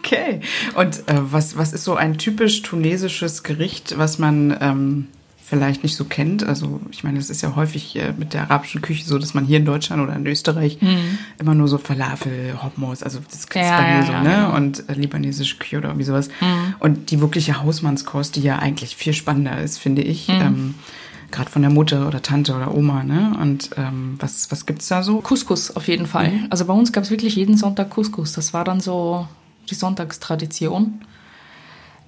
Okay. 0.03 0.41
Und 0.75 1.07
äh, 1.09 1.31
was, 1.31 1.55
was 1.57 1.71
ist 1.71 1.85
so 1.85 1.95
ein 1.95 2.17
typisch 2.17 2.63
tunesisches 2.63 3.43
Gericht, 3.43 3.97
was 3.97 4.19
man 4.19 4.57
ähm, 4.59 5.07
vielleicht 5.51 5.83
nicht 5.83 5.97
so 5.97 6.05
kennt? 6.05 6.43
Also, 6.45 6.79
ich 6.91 7.03
meine, 7.03 7.19
es 7.19 7.29
ist 7.29 7.41
ja 7.41 7.57
häufig 7.57 7.97
äh, 7.97 8.13
mit 8.17 8.33
der 8.33 8.43
arabischen 8.43 8.81
Küche 8.81 9.03
so, 9.05 9.17
dass 9.19 9.33
man 9.33 9.43
hier 9.45 9.57
in 9.57 9.65
Deutschland 9.65 10.01
oder 10.01 10.15
in 10.15 10.25
Österreich 10.25 10.77
immer 11.37 11.53
nur 11.53 11.67
so 11.67 11.77
Falafel, 11.77 12.55
Hummus, 12.63 13.03
also 13.03 13.19
das 13.29 13.47
kriegst 13.47 13.69
Ja, 13.69 13.77
bei 13.81 13.87
mir 13.87 13.99
ja, 13.99 14.05
so, 14.05 14.11
ja, 14.13 14.23
ne? 14.23 14.29
genau. 14.29 14.55
Und 14.55 14.89
äh, 14.89 14.93
libanesische 14.93 15.57
Küche 15.57 15.77
oder 15.77 15.89
irgendwie 15.89 16.05
sowas. 16.05 16.29
Und 16.79 17.11
die 17.11 17.19
wirkliche 17.19 17.61
Hausmannskost, 17.61 18.37
die 18.37 18.41
ja 18.41 18.59
eigentlich 18.59 18.95
viel 18.95 19.13
spannender 19.13 19.61
ist, 19.61 19.77
finde 19.77 20.01
ich. 20.01 20.29
Ähm, 20.29 20.75
Gerade 21.31 21.49
von 21.49 21.61
der 21.61 21.71
Mutter 21.71 22.07
oder 22.07 22.21
Tante 22.21 22.53
oder 22.53 22.73
Oma, 22.75 23.03
ne? 23.03 23.33
Und 23.41 23.69
ähm, 23.77 24.15
was, 24.19 24.51
was 24.51 24.65
gibt's 24.65 24.87
da 24.89 25.01
so? 25.03 25.19
Couscous 25.21 25.75
auf 25.75 25.87
jeden 25.87 26.05
Fall. 26.05 26.31
Also 26.49 26.65
bei 26.65 26.73
uns 26.73 26.91
gab 26.91 27.03
es 27.05 27.09
wirklich 27.11 27.35
jeden 27.35 27.55
Sonntag 27.57 27.89
Couscous. 27.89 28.33
Das 28.33 28.53
war 28.53 28.63
dann 28.65 28.79
so 28.81 29.27
die 29.69 29.75
Sonntagstradition. 29.75 31.01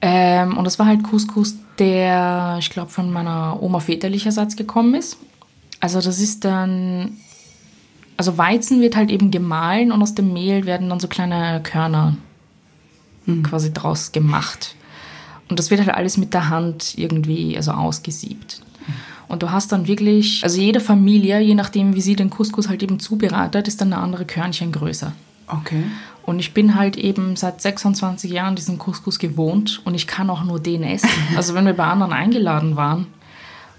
Ähm, 0.05 0.57
und 0.57 0.65
das 0.65 0.79
war 0.79 0.85
halt 0.85 1.01
Couscous, 1.01 1.55
der, 1.79 2.57
ich 2.59 2.69
glaube, 2.69 2.91
von 2.91 3.09
meiner 3.09 3.63
Oma 3.63 3.79
väterlicherseits 3.79 4.57
gekommen 4.57 4.95
ist. 4.95 5.15
Also 5.79 6.01
das 6.01 6.19
ist 6.19 6.43
dann, 6.43 7.17
also 8.17 8.37
Weizen 8.37 8.81
wird 8.81 8.97
halt 8.97 9.09
eben 9.09 9.31
gemahlen 9.31 9.93
und 9.93 10.01
aus 10.01 10.13
dem 10.13 10.33
Mehl 10.33 10.65
werden 10.65 10.89
dann 10.89 10.99
so 10.99 11.07
kleine 11.07 11.61
Körner 11.63 12.17
quasi 13.43 13.71
draus 13.71 14.11
gemacht. 14.11 14.75
Und 15.47 15.57
das 15.57 15.71
wird 15.71 15.79
halt 15.79 15.95
alles 15.95 16.17
mit 16.17 16.33
der 16.33 16.49
Hand 16.49 16.97
irgendwie, 16.97 17.55
also 17.55 17.71
ausgesiebt. 17.71 18.61
Und 19.29 19.41
du 19.41 19.51
hast 19.51 19.71
dann 19.71 19.87
wirklich, 19.87 20.43
also 20.43 20.59
jede 20.59 20.81
Familie, 20.81 21.39
je 21.39 21.55
nachdem, 21.55 21.95
wie 21.95 22.01
sie 22.01 22.17
den 22.17 22.29
Couscous 22.29 22.67
halt 22.67 22.83
eben 22.83 22.99
zubereitet, 22.99 23.69
ist 23.69 23.79
dann 23.79 23.93
eine 23.93 24.01
andere 24.01 24.25
Körnchen 24.25 24.73
größer. 24.73 25.13
Okay. 25.47 25.85
Und 26.25 26.39
ich 26.39 26.53
bin 26.53 26.75
halt 26.75 26.95
eben 26.95 27.36
seit 27.36 27.62
26 27.62 28.31
Jahren 28.31 28.55
diesen 28.55 28.77
Couscous 28.77 29.19
gewohnt 29.19 29.81
und 29.83 29.93
ich 29.93 30.07
kann 30.07 30.29
auch 30.29 30.43
nur 30.43 30.59
den 30.59 30.83
essen. 30.83 31.09
Also 31.36 31.53
wenn 31.53 31.65
wir 31.65 31.73
bei 31.73 31.83
anderen 31.86 32.13
eingeladen 32.13 32.75
waren 32.77 33.07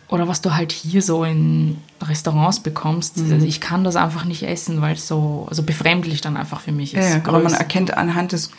oder 0.09 0.29
was 0.29 0.43
du 0.43 0.55
halt 0.55 0.71
hier 0.71 1.01
so 1.01 1.25
in 1.25 1.79
Restaurants 2.03 2.61
bekommst, 2.61 3.17
Mhm. 3.17 3.33
also 3.33 3.47
ich 3.47 3.61
kann 3.63 3.83
das 3.83 3.97
einfach 3.97 4.25
nicht 4.27 4.43
essen, 4.43 4.83
weil 4.83 4.95
es 4.95 5.09
so 5.09 5.47
also 5.49 5.63
befremdlich 5.63 6.21
dann 6.21 6.37
einfach 6.37 6.61
für 6.61 6.73
mich 6.73 6.93
ist. 6.95 7.15
ja, 7.15 7.21
aber 7.25 7.41
man 7.41 7.55
erkennt 7.55 7.97
anhand 7.97 8.33
des, 8.33 8.51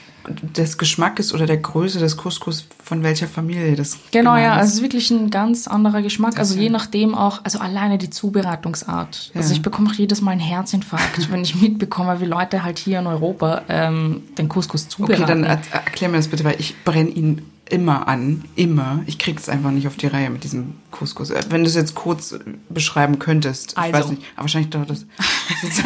des 0.55 0.77
Geschmackes 0.77 1.33
oder 1.33 1.45
der 1.45 1.57
Größe 1.57 1.99
des 1.99 2.17
Couscous, 2.17 2.65
von 2.83 3.03
welcher 3.03 3.27
Familie 3.27 3.75
das 3.75 3.97
Genau, 4.11 4.35
ja, 4.35 4.41
gemacht 4.41 4.57
also 4.59 4.63
ist. 4.63 4.69
es 4.69 4.75
ist 4.77 4.81
wirklich 4.83 5.11
ein 5.11 5.29
ganz 5.29 5.67
anderer 5.67 6.01
Geschmack. 6.01 6.37
Also 6.37 6.57
je 6.59 6.69
nachdem 6.69 7.15
auch, 7.15 7.41
also 7.43 7.59
alleine 7.59 7.97
die 7.97 8.09
Zubereitungsart. 8.09 9.31
Also 9.35 9.49
Ja. 9.49 9.55
ich 9.55 9.61
bekomme 9.61 9.89
auch 9.89 9.93
jedes 9.93 10.21
Mal 10.21 10.31
einen 10.31 10.41
Herzinfarkt, 10.41 11.31
wenn 11.31 11.41
ich 11.41 11.55
mitbekomme, 11.61 12.19
wie 12.21 12.25
Leute 12.25 12.63
halt 12.63 12.79
hier 12.79 12.99
in 12.99 13.07
Europa 13.07 13.63
ähm, 13.69 14.23
den 14.37 14.49
Couscous 14.49 14.87
zubereiten. 14.89 15.23
Okay, 15.23 15.27
dann 15.31 15.43
er, 15.43 15.59
erklär 15.71 16.09
mir 16.09 16.17
das 16.17 16.27
bitte, 16.27 16.43
weil 16.43 16.55
ich 16.59 16.75
brenne 16.83 17.09
ihn 17.09 17.41
immer 17.69 18.07
an, 18.07 18.45
immer. 18.55 18.99
Ich 19.07 19.17
krieg's 19.17 19.49
einfach 19.49 19.71
nicht 19.71 19.87
auf 19.87 19.95
die 19.95 20.07
Reihe 20.07 20.29
mit 20.29 20.43
diesem 20.43 20.75
Couscous. 20.91 21.31
Äh, 21.31 21.43
Wenn 21.49 21.63
du 21.63 21.67
es 21.67 21.75
jetzt 21.75 21.95
kurz 21.95 22.35
beschreiben 22.69 23.17
könntest, 23.19 23.71
ich 23.73 23.77
Also. 23.77 23.93
weiß 23.93 24.09
nicht, 24.11 24.21
aber 24.35 24.43
wahrscheinlich 24.43 24.69
dauert 24.69 24.89
das 24.91 25.05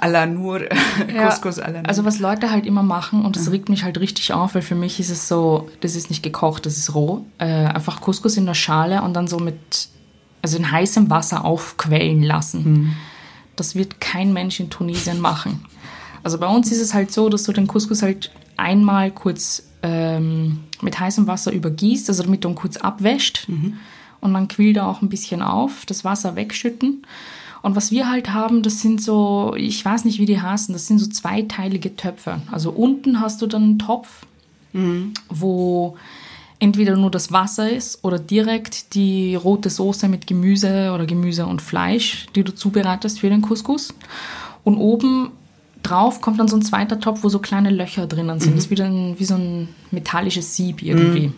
à 0.00 0.08
la 0.08 0.26
Nur, 0.26 0.60
äh, 0.70 0.74
Ja, 1.14 1.28
Couscous 1.28 1.58
à 1.58 1.70
la 1.70 1.80
Nur. 1.80 1.88
Also 1.88 2.04
was 2.04 2.18
Leute 2.18 2.50
halt 2.50 2.66
immer 2.66 2.82
machen 2.82 3.24
und 3.24 3.36
das 3.36 3.50
regt 3.50 3.68
mich 3.68 3.84
halt 3.84 3.98
richtig 3.98 4.32
auf, 4.32 4.54
weil 4.54 4.62
für 4.62 4.74
mich 4.74 5.00
ist 5.00 5.10
es 5.10 5.28
so, 5.28 5.68
das 5.80 5.94
ist 5.94 6.10
nicht 6.10 6.22
gekocht, 6.22 6.66
das 6.66 6.76
ist 6.78 6.94
roh. 6.94 7.24
Äh, 7.38 7.44
einfach 7.46 8.00
Couscous 8.00 8.36
in 8.36 8.46
der 8.46 8.54
Schale 8.54 9.02
und 9.02 9.14
dann 9.14 9.28
so 9.28 9.38
mit, 9.38 9.88
also 10.42 10.56
in 10.56 10.70
heißem 10.70 11.10
Wasser 11.10 11.44
aufquellen 11.44 12.22
lassen. 12.22 12.96
Das 13.56 13.74
wird 13.76 14.00
kein 14.00 14.32
Mensch 14.32 14.58
in 14.60 14.68
Tunesien 14.70 15.20
machen. 15.20 15.64
Also 16.22 16.38
bei 16.38 16.48
uns 16.48 16.72
ist 16.72 16.80
es 16.80 16.92
halt 16.94 17.12
so, 17.12 17.28
dass 17.28 17.44
du 17.44 17.52
den 17.52 17.66
Couscous 17.66 18.02
halt 18.02 18.32
einmal 18.56 19.10
kurz 19.10 19.62
ähm, 19.84 20.60
mit 20.80 20.98
heißem 20.98 21.26
Wasser 21.26 21.52
übergießt, 21.52 22.08
also 22.08 22.22
damit 22.22 22.42
du 22.42 22.48
ihn 22.48 22.54
kurz 22.54 22.78
abwäscht 22.78 23.46
und 24.20 24.32
dann 24.32 24.48
quillt 24.48 24.78
er 24.78 24.88
auch 24.88 25.02
ein 25.02 25.10
bisschen 25.10 25.42
auf, 25.42 25.84
das 25.84 26.04
Wasser 26.04 26.34
wegschütten. 26.34 27.02
Und 27.60 27.76
was 27.76 27.90
wir 27.90 28.10
halt 28.10 28.32
haben, 28.32 28.62
das 28.62 28.80
sind 28.80 29.02
so, 29.02 29.54
ich 29.56 29.84
weiß 29.84 30.06
nicht, 30.06 30.18
wie 30.18 30.26
die 30.26 30.40
heißen, 30.40 30.72
das 30.72 30.86
sind 30.86 30.98
so 30.98 31.06
zweiteilige 31.06 31.96
Töpfe. 31.96 32.40
Also 32.50 32.70
unten 32.70 33.20
hast 33.20 33.42
du 33.42 33.46
dann 33.46 33.62
einen 33.62 33.78
Topf, 33.78 34.26
wo 35.28 35.96
entweder 36.58 36.96
nur 36.96 37.10
das 37.10 37.30
Wasser 37.30 37.70
ist 37.70 38.02
oder 38.02 38.18
direkt 38.18 38.94
die 38.94 39.34
rote 39.34 39.68
Soße 39.68 40.08
mit 40.08 40.26
Gemüse 40.26 40.92
oder 40.94 41.04
Gemüse 41.04 41.46
und 41.46 41.60
Fleisch, 41.60 42.26
die 42.34 42.42
du 42.42 42.54
zubereitest 42.54 43.20
für 43.20 43.28
den 43.28 43.42
Couscous. 43.42 43.94
Und 44.62 44.78
oben 44.78 45.30
drauf 45.84 46.20
kommt 46.20 46.40
dann 46.40 46.48
so 46.48 46.56
ein 46.56 46.62
zweiter 46.62 46.98
Topf, 46.98 47.22
wo 47.22 47.28
so 47.28 47.38
kleine 47.38 47.70
Löcher 47.70 48.06
drinnen 48.06 48.40
sind. 48.40 48.56
Das 48.56 48.64
ist 48.64 48.70
wieder 48.70 48.86
ein, 48.86 49.18
wie 49.18 49.24
so 49.24 49.34
ein 49.34 49.68
metallisches 49.92 50.56
Sieb 50.56 50.82
irgendwie. 50.82 51.32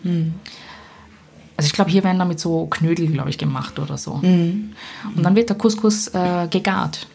Also 1.57 1.67
ich 1.67 1.73
glaube, 1.73 1.91
hier 1.91 2.03
werden 2.03 2.19
damit 2.19 2.39
so 2.39 2.65
Knödel, 2.67 3.07
glaube 3.07 3.29
ich, 3.29 3.37
gemacht 3.37 3.77
oder 3.79 3.97
so. 3.97 4.13
Und 4.13 4.73
dann 5.15 5.35
wird 5.35 5.49
der 5.49 5.57
Couscous 5.57 6.07
äh, 6.09 6.47
gegart 6.49 7.07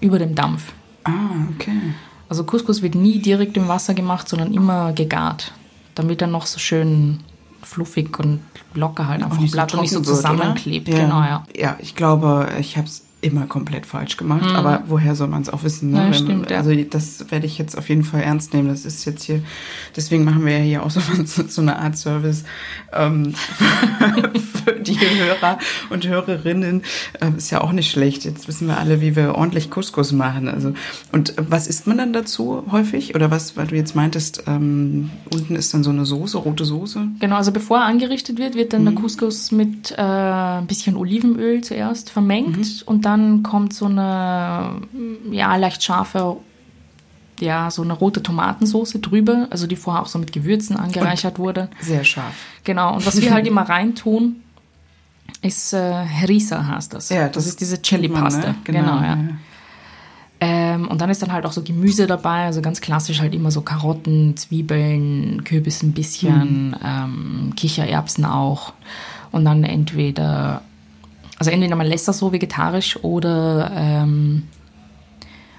über 0.00 0.18
dem 0.18 0.34
Dampf. 0.34 0.72
ah, 1.04 1.10
okay. 1.54 1.94
Also 2.28 2.44
Couscous 2.44 2.82
wird 2.82 2.94
nie 2.94 3.20
direkt 3.20 3.56
im 3.56 3.68
Wasser 3.68 3.94
gemacht, 3.94 4.28
sondern 4.28 4.52
immer 4.52 4.92
gegart, 4.92 5.52
damit 5.94 6.20
er 6.20 6.28
noch 6.28 6.44
so 6.44 6.58
schön 6.58 7.20
fluffig 7.62 8.18
und 8.18 8.40
locker 8.74 9.08
halt 9.08 9.22
einfach 9.22 9.38
nicht 9.40 9.50
so 9.50 9.56
bleibt 9.56 9.74
und 9.74 9.80
nicht 9.80 9.92
so 9.92 10.00
zusammenklebt. 10.00 10.88
Ja. 10.88 10.98
Genau, 10.98 11.20
ja. 11.22 11.44
Ja, 11.56 11.76
ich 11.80 11.94
glaube, 11.94 12.48
ich 12.60 12.76
habe 12.76 12.86
es 12.86 13.04
immer 13.20 13.46
komplett 13.46 13.84
falsch 13.84 14.16
gemacht. 14.16 14.44
Mhm. 14.44 14.56
Aber 14.56 14.84
woher 14.86 15.14
soll 15.16 15.26
man 15.26 15.42
es 15.42 15.48
auch 15.48 15.64
wissen? 15.64 15.90
Ne? 15.90 15.98
Ja, 15.98 16.12
stimmt, 16.12 16.52
also 16.52 16.72
das 16.74 17.30
werde 17.30 17.46
ich 17.46 17.58
jetzt 17.58 17.76
auf 17.76 17.88
jeden 17.88 18.04
Fall 18.04 18.22
ernst 18.22 18.54
nehmen. 18.54 18.68
Das 18.68 18.84
ist 18.84 19.04
jetzt 19.04 19.24
hier, 19.24 19.42
deswegen 19.96 20.24
machen 20.24 20.44
wir 20.44 20.58
ja 20.58 20.62
hier 20.62 20.82
auch 20.84 20.90
so, 20.90 21.00
so 21.48 21.60
eine 21.60 21.78
Art 21.78 21.96
Service 21.96 22.44
ähm, 22.92 23.34
für 24.64 24.72
die 24.72 24.98
Hörer 24.98 25.58
und 25.90 26.06
Hörerinnen. 26.06 26.82
Ähm, 27.20 27.36
ist 27.36 27.50
ja 27.50 27.60
auch 27.60 27.72
nicht 27.72 27.90
schlecht. 27.90 28.24
Jetzt 28.24 28.46
wissen 28.46 28.68
wir 28.68 28.78
alle, 28.78 29.00
wie 29.00 29.16
wir 29.16 29.34
ordentlich 29.34 29.70
Couscous 29.70 30.12
machen. 30.12 30.48
Also 30.48 30.74
und 31.10 31.34
was 31.36 31.66
isst 31.66 31.88
man 31.88 31.98
dann 31.98 32.12
dazu 32.12 32.64
häufig? 32.70 33.16
Oder 33.16 33.32
was, 33.32 33.56
weil 33.56 33.66
du 33.66 33.74
jetzt 33.74 33.96
meintest, 33.96 34.44
ähm, 34.46 35.10
unten 35.32 35.56
ist 35.56 35.74
dann 35.74 35.82
so 35.82 35.90
eine 35.90 36.06
Soße, 36.06 36.38
rote 36.38 36.64
Soße? 36.64 37.08
Genau, 37.18 37.36
also 37.36 37.50
bevor 37.50 37.78
er 37.78 37.86
angerichtet 37.86 38.38
wird, 38.38 38.54
wird 38.54 38.72
dann 38.72 38.82
mhm. 38.82 38.86
der 38.86 38.94
Couscous 38.94 39.50
mit 39.50 39.90
äh, 39.90 40.02
ein 40.02 40.66
bisschen 40.66 40.96
Olivenöl 40.96 41.62
zuerst 41.62 42.10
vermengt 42.10 42.56
mhm. 42.56 42.64
und 42.86 43.04
dann 43.04 43.07
kommt 43.42 43.72
so 43.72 43.86
eine 43.86 44.80
ja 45.30 45.56
leicht 45.56 45.82
scharfe 45.82 46.36
ja, 47.40 47.70
so 47.70 47.82
eine 47.82 47.92
rote 47.92 48.22
Tomatensauce 48.22 48.98
drüber, 49.00 49.46
also 49.50 49.66
die 49.66 49.76
vorher 49.76 50.02
auch 50.02 50.08
so 50.08 50.18
mit 50.18 50.32
Gewürzen 50.32 50.76
angereichert 50.76 51.38
und 51.38 51.44
wurde. 51.44 51.68
Sehr 51.80 52.04
scharf. 52.04 52.34
Genau, 52.64 52.94
und 52.94 53.06
was 53.06 53.20
wir 53.20 53.32
halt 53.32 53.46
immer 53.46 53.62
reintun, 53.62 54.36
ist 55.42 55.72
äh, 55.72 55.78
Harissa 56.04 56.66
heißt 56.66 56.94
das. 56.94 57.10
Ja, 57.10 57.26
das, 57.26 57.32
das 57.32 57.46
ist 57.46 57.60
diese 57.60 57.80
Chili-Paste. 57.80 58.48
Ne? 58.48 58.54
Genau, 58.64 58.80
genau, 58.80 58.96
ja. 59.02 59.14
ja. 59.14 59.28
Ähm, 60.40 60.86
und 60.88 61.00
dann 61.00 61.10
ist 61.10 61.20
dann 61.20 61.32
halt 61.32 61.46
auch 61.46 61.52
so 61.52 61.62
Gemüse 61.62 62.06
dabei, 62.06 62.44
also 62.44 62.62
ganz 62.62 62.80
klassisch 62.80 63.20
halt 63.20 63.34
immer 63.34 63.50
so 63.50 63.60
Karotten, 63.60 64.36
Zwiebeln, 64.36 65.42
Kürbis 65.44 65.82
ein 65.82 65.92
bisschen, 65.92 66.68
mhm. 66.68 66.76
ähm, 66.84 67.52
Kichererbsen 67.56 68.24
auch. 68.24 68.72
Und 69.30 69.44
dann 69.44 69.64
entweder 69.64 70.62
also 71.38 71.50
entweder 71.50 71.76
man 71.76 71.86
lässt 71.86 72.08
das 72.08 72.18
so 72.18 72.32
vegetarisch 72.32 72.96
oder 73.02 73.70
ähm, 73.74 74.44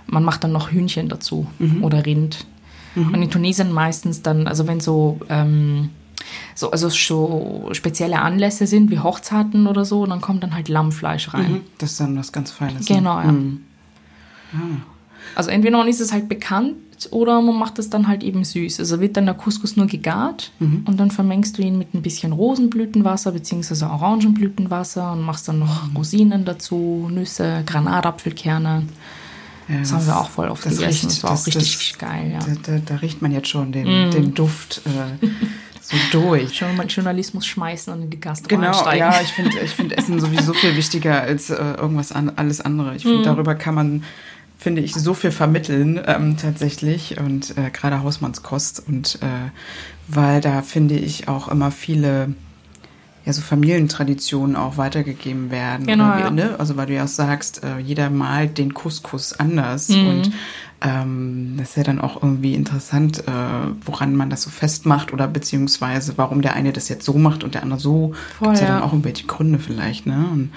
man 0.08 0.24
macht 0.24 0.44
dann 0.44 0.52
noch 0.52 0.72
Hühnchen 0.72 1.08
dazu 1.08 1.48
mhm. 1.60 1.84
oder 1.84 2.06
Rind. 2.06 2.46
Mhm. 2.96 3.14
Und 3.14 3.22
in 3.22 3.32
Tunesien 3.32 3.72
meistens 3.72 4.22
dann, 4.22 4.48
also 4.48 4.68
wenn 4.68 4.80
so, 4.80 5.20
ähm, 5.30 5.90
so, 6.56 6.72
also 6.72 6.90
so 6.90 7.70
spezielle 7.72 8.20
Anlässe 8.20 8.68
sind, 8.68 8.92
wie 8.92 9.00
Hochzeiten 9.00 9.68
oder 9.68 9.86
so, 9.86 10.06
dann 10.06 10.22
kommt 10.22 10.44
dann 10.44 10.54
halt 10.54 10.68
Lammfleisch 10.68 11.34
rein. 11.34 11.52
Mhm. 11.52 11.62
Das 11.78 11.92
ist 11.92 12.00
dann 12.00 12.18
was 12.18 12.32
ganz 12.32 12.52
Feines. 12.52 12.90
Ne? 12.90 12.98
Genau, 12.98 13.20
ja. 13.20 13.32
Mhm. 13.32 13.64
Ah. 14.54 14.58
Also 15.36 15.50
entweder 15.50 15.86
ist 15.88 16.02
es 16.02 16.12
halt 16.12 16.30
bekannt 16.30 16.76
oder 17.12 17.42
man 17.42 17.56
macht 17.56 17.80
es 17.80 17.90
dann 17.90 18.08
halt 18.08 18.24
eben 18.24 18.44
süß. 18.44 18.80
Also 18.80 19.00
wird 19.00 19.18
dann 19.18 19.26
der 19.26 19.36
Couscous 19.36 19.78
nur 19.78 19.88
gegart 19.88 20.52
mhm. 20.60 20.84
und 20.86 21.00
dann 21.00 21.12
vermengst 21.12 21.58
du 21.58 21.62
ihn 21.62 21.78
mit 21.78 21.94
ein 21.94 22.02
bisschen 22.02 22.34
Rosenblütenwasser 22.34 23.32
bzw. 23.32 23.86
Orangenblütenwasser 23.86 25.14
und 25.14 25.22
machst 25.22 25.48
dann 25.48 25.60
noch 25.60 25.88
mhm. 25.88 25.98
Rosinen 25.98 26.46
dazu, 26.46 27.10
Nüsse, 27.12 27.64
Granatapfelkerne. 27.66 28.84
Ja, 29.70 29.80
das, 29.80 29.94
haben 29.94 30.08
wir 30.08 30.20
auch 30.20 30.30
voll 30.30 30.50
oft 30.50 30.66
das 30.66 30.78
gegessen. 30.78 31.08
Riecht, 31.08 31.18
das 31.18 31.24
war 31.24 31.32
auch 31.32 31.36
das, 31.36 31.48
richtig 31.48 31.90
das, 31.92 31.98
geil. 32.00 32.32
Ja. 32.34 32.40
Da, 32.40 32.72
da, 32.72 32.82
da, 32.84 32.96
riecht 32.96 33.22
man 33.22 33.32
jetzt 33.32 33.50
schon 33.50 33.72
den, 33.72 34.10
mm. 34.10 34.12
den 34.12 34.34
Duft 34.34 34.82
äh, 34.86 35.28
so 35.82 35.96
durch. 36.12 36.58
Schon 36.58 36.76
mal 36.76 36.88
Journalismus 36.88 37.46
schmeißen 37.46 37.94
und 37.94 38.02
in 38.02 38.10
die 38.10 38.20
Gastronomie 38.20 38.66
Genau, 38.66 38.78
einsteigen. 38.80 39.00
ja, 39.00 39.22
ich 39.22 39.30
finde 39.30 39.60
ich 39.60 39.72
find 39.72 39.96
Essen 39.96 40.20
sowieso 40.20 40.54
viel 40.54 40.76
wichtiger 40.76 41.22
als 41.22 41.52
äh, 41.52 41.56
irgendwas 41.56 42.12
an, 42.12 42.32
alles 42.36 42.62
andere. 42.62 42.96
Ich 42.96 43.04
finde, 43.04 43.20
mm. 43.20 43.24
darüber 43.24 43.54
kann 43.54 43.76
man 43.76 44.04
finde 44.60 44.82
ich, 44.82 44.94
so 44.94 45.14
viel 45.14 45.32
vermitteln 45.32 46.00
ähm, 46.06 46.36
tatsächlich 46.38 47.18
und 47.18 47.58
äh, 47.58 47.72
gerade 47.72 48.04
Hausmannskost 48.04 48.84
und 48.86 49.18
äh, 49.22 49.50
weil 50.10 50.42
da 50.42 50.62
finde 50.62 50.96
ich 50.96 51.30
auch 51.30 51.48
immer 51.48 51.72
viele 51.72 52.34
ja 53.26 53.34
so 53.34 53.42
Familientraditionen 53.42 54.58
auch 54.58 54.78
weitergegeben 54.78 55.50
werden. 55.50 55.88
Genau, 55.88 56.18
wie, 56.18 56.22
ja. 56.22 56.30
ne? 56.30 56.56
Also 56.60 56.76
weil 56.76 56.88
du 56.88 56.94
ja 56.94 57.06
auch 57.06 57.08
sagst, 57.08 57.64
äh, 57.64 57.80
jeder 57.80 58.10
malt 58.10 58.58
den 58.58 58.74
Couscous 58.74 59.34
anders 59.34 59.90
mhm. 59.90 60.08
und 60.08 60.32
ähm, 60.82 61.56
das 61.58 61.70
ist 61.70 61.78
ja 61.78 61.84
dann 61.84 62.02
auch 62.02 62.22
irgendwie 62.22 62.54
interessant, 62.54 63.20
äh, 63.20 63.32
woran 63.86 64.16
man 64.16 64.30
das 64.30 64.42
so 64.42 64.50
festmacht 64.50 65.14
oder 65.14 65.28
beziehungsweise 65.28 66.18
warum 66.18 66.42
der 66.42 66.54
eine 66.54 66.74
das 66.74 66.90
jetzt 66.90 67.06
so 67.06 67.14
macht 67.14 67.46
und 67.46 67.54
der 67.54 67.64
andere 67.64 67.80
so. 67.80 68.14
Gibt 68.40 68.58
ja, 68.58 68.62
ja 68.62 68.68
dann 68.68 68.84
auch 68.84 68.92
irgendwelche 68.92 69.26
Gründe 69.26 69.60
vielleicht, 69.60 70.06
ne? 70.06 70.26
Und 70.32 70.52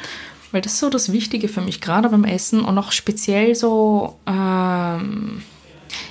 weil 0.52 0.60
das 0.60 0.74
ist 0.74 0.78
so 0.78 0.90
das 0.90 1.12
Wichtige 1.12 1.48
für 1.48 1.62
mich, 1.62 1.80
gerade 1.80 2.08
beim 2.08 2.24
Essen 2.24 2.60
und 2.60 2.78
auch 2.78 2.92
speziell 2.92 3.54
so, 3.54 4.18
ähm, 4.26 5.42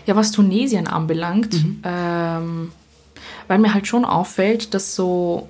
ja, 0.06 0.15
was 0.15 0.32
Tunesien 0.32 0.88
anbelangt, 0.88 1.54
mhm. 1.54 1.82
ähm, 1.84 2.71
weil 3.47 3.60
mir 3.60 3.73
halt 3.73 3.88
schon 3.88 4.04
auffällt, 4.04 4.73
dass 4.73 4.95
so 4.95 5.47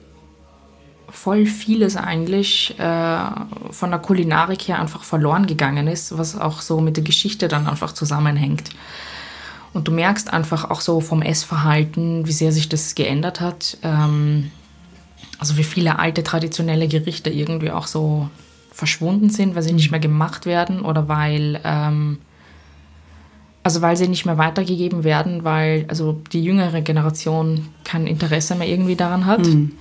voll 1.09 1.45
vieles 1.45 1.97
eigentlich 1.97 2.77
äh, 2.79 3.19
von 3.71 3.89
der 3.89 3.99
Kulinarik 3.99 4.67
her 4.67 4.79
einfach 4.79 5.03
verloren 5.03 5.45
gegangen 5.45 5.87
ist, 5.87 6.17
was 6.17 6.39
auch 6.39 6.61
so 6.61 6.81
mit 6.81 6.97
der 6.97 7.03
Geschichte 7.03 7.47
dann 7.47 7.67
einfach 7.67 7.93
zusammenhängt. 7.93 8.69
Und 9.73 9.87
du 9.87 9.91
merkst 9.91 10.31
einfach 10.33 10.69
auch 10.69 10.81
so 10.81 10.99
vom 10.99 11.21
Essverhalten, 11.21 12.27
wie 12.27 12.33
sehr 12.33 12.51
sich 12.51 12.67
das 12.67 12.95
geändert 12.95 13.39
hat. 13.39 13.77
Ähm, 13.83 14.51
also 15.39 15.57
wie 15.57 15.63
viele 15.63 15.97
alte 15.97 16.23
traditionelle 16.23 16.87
Gerichte 16.87 17.29
irgendwie 17.29 17.71
auch 17.71 17.87
so 17.87 18.29
verschwunden 18.71 19.29
sind, 19.29 19.53
weil 19.53 19.63
sie 19.63 19.73
nicht 19.73 19.91
mehr 19.91 19.99
gemacht 19.99 20.45
werden 20.45 20.81
oder 20.81 21.07
weil, 21.07 21.59
ähm, 21.63 22.19
also 23.63 23.81
weil 23.81 23.97
sie 23.97 24.07
nicht 24.07 24.25
mehr 24.25 24.37
weitergegeben 24.37 25.03
werden, 25.03 25.43
weil 25.43 25.85
also 25.89 26.19
die 26.31 26.43
jüngere 26.43 26.81
Generation 26.81 27.67
kein 27.83 28.07
Interesse 28.07 28.55
mehr 28.55 28.67
irgendwie 28.67 28.95
daran 28.95 29.25
hat. 29.25 29.45
Mhm. 29.45 29.73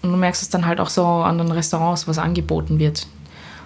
Und 0.00 0.10
du 0.10 0.16
merkst 0.16 0.42
es 0.42 0.48
dann 0.48 0.66
halt 0.66 0.80
auch 0.80 0.88
so 0.88 1.04
an 1.06 1.38
den 1.38 1.52
Restaurants, 1.52 2.08
was 2.08 2.18
angeboten 2.18 2.78
wird. 2.78 3.06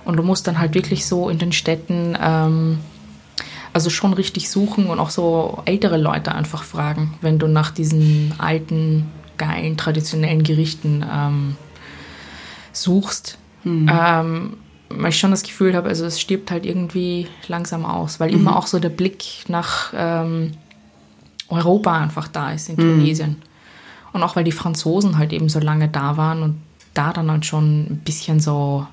Und 0.04 0.16
du 0.16 0.22
musst 0.22 0.46
dann 0.46 0.58
halt 0.58 0.74
wirklich 0.74 1.06
so 1.06 1.30
in 1.30 1.38
den 1.38 1.52
Städten, 1.52 2.16
ähm, 2.20 2.78
also 3.72 3.88
schon 3.88 4.12
richtig 4.12 4.50
suchen 4.50 4.86
und 4.86 4.98
auch 4.98 5.10
so 5.10 5.62
ältere 5.64 5.96
Leute 5.96 6.34
einfach 6.34 6.64
fragen, 6.64 7.14
wenn 7.20 7.38
du 7.38 7.46
nach 7.46 7.70
diesen 7.70 8.34
alten, 8.38 9.06
geilen, 9.38 9.76
traditionellen 9.76 10.42
Gerichten 10.42 11.04
ähm, 11.10 11.56
suchst 12.72 13.38
Mhm. 13.66 13.90
Ähm, 13.92 14.56
weil 14.88 15.08
ich 15.08 15.18
schon 15.18 15.32
das 15.32 15.42
Gefühl 15.42 15.74
habe, 15.74 15.88
also 15.88 16.04
es 16.06 16.20
stirbt 16.20 16.52
halt 16.52 16.64
irgendwie 16.64 17.26
langsam 17.48 17.84
aus, 17.84 18.20
weil 18.20 18.30
mhm. 18.30 18.36
immer 18.36 18.56
auch 18.56 18.68
so 18.68 18.78
der 18.78 18.90
Blick 18.90 19.44
nach 19.48 19.92
ähm, 19.94 20.52
Europa 21.48 21.98
einfach 21.98 22.28
da 22.28 22.52
ist 22.52 22.68
in 22.68 22.76
mhm. 22.76 22.98
Tunesien. 22.98 23.36
Und 24.12 24.22
auch 24.22 24.36
weil 24.36 24.44
die 24.44 24.52
Franzosen 24.52 25.18
halt 25.18 25.32
eben 25.32 25.48
so 25.48 25.58
lange 25.58 25.88
da 25.88 26.16
waren 26.16 26.42
und 26.42 26.60
da 26.94 27.12
dann 27.12 27.30
halt 27.30 27.44
schon 27.44 27.82
ein 27.90 28.02
bisschen 28.04 28.38
so, 28.38 28.86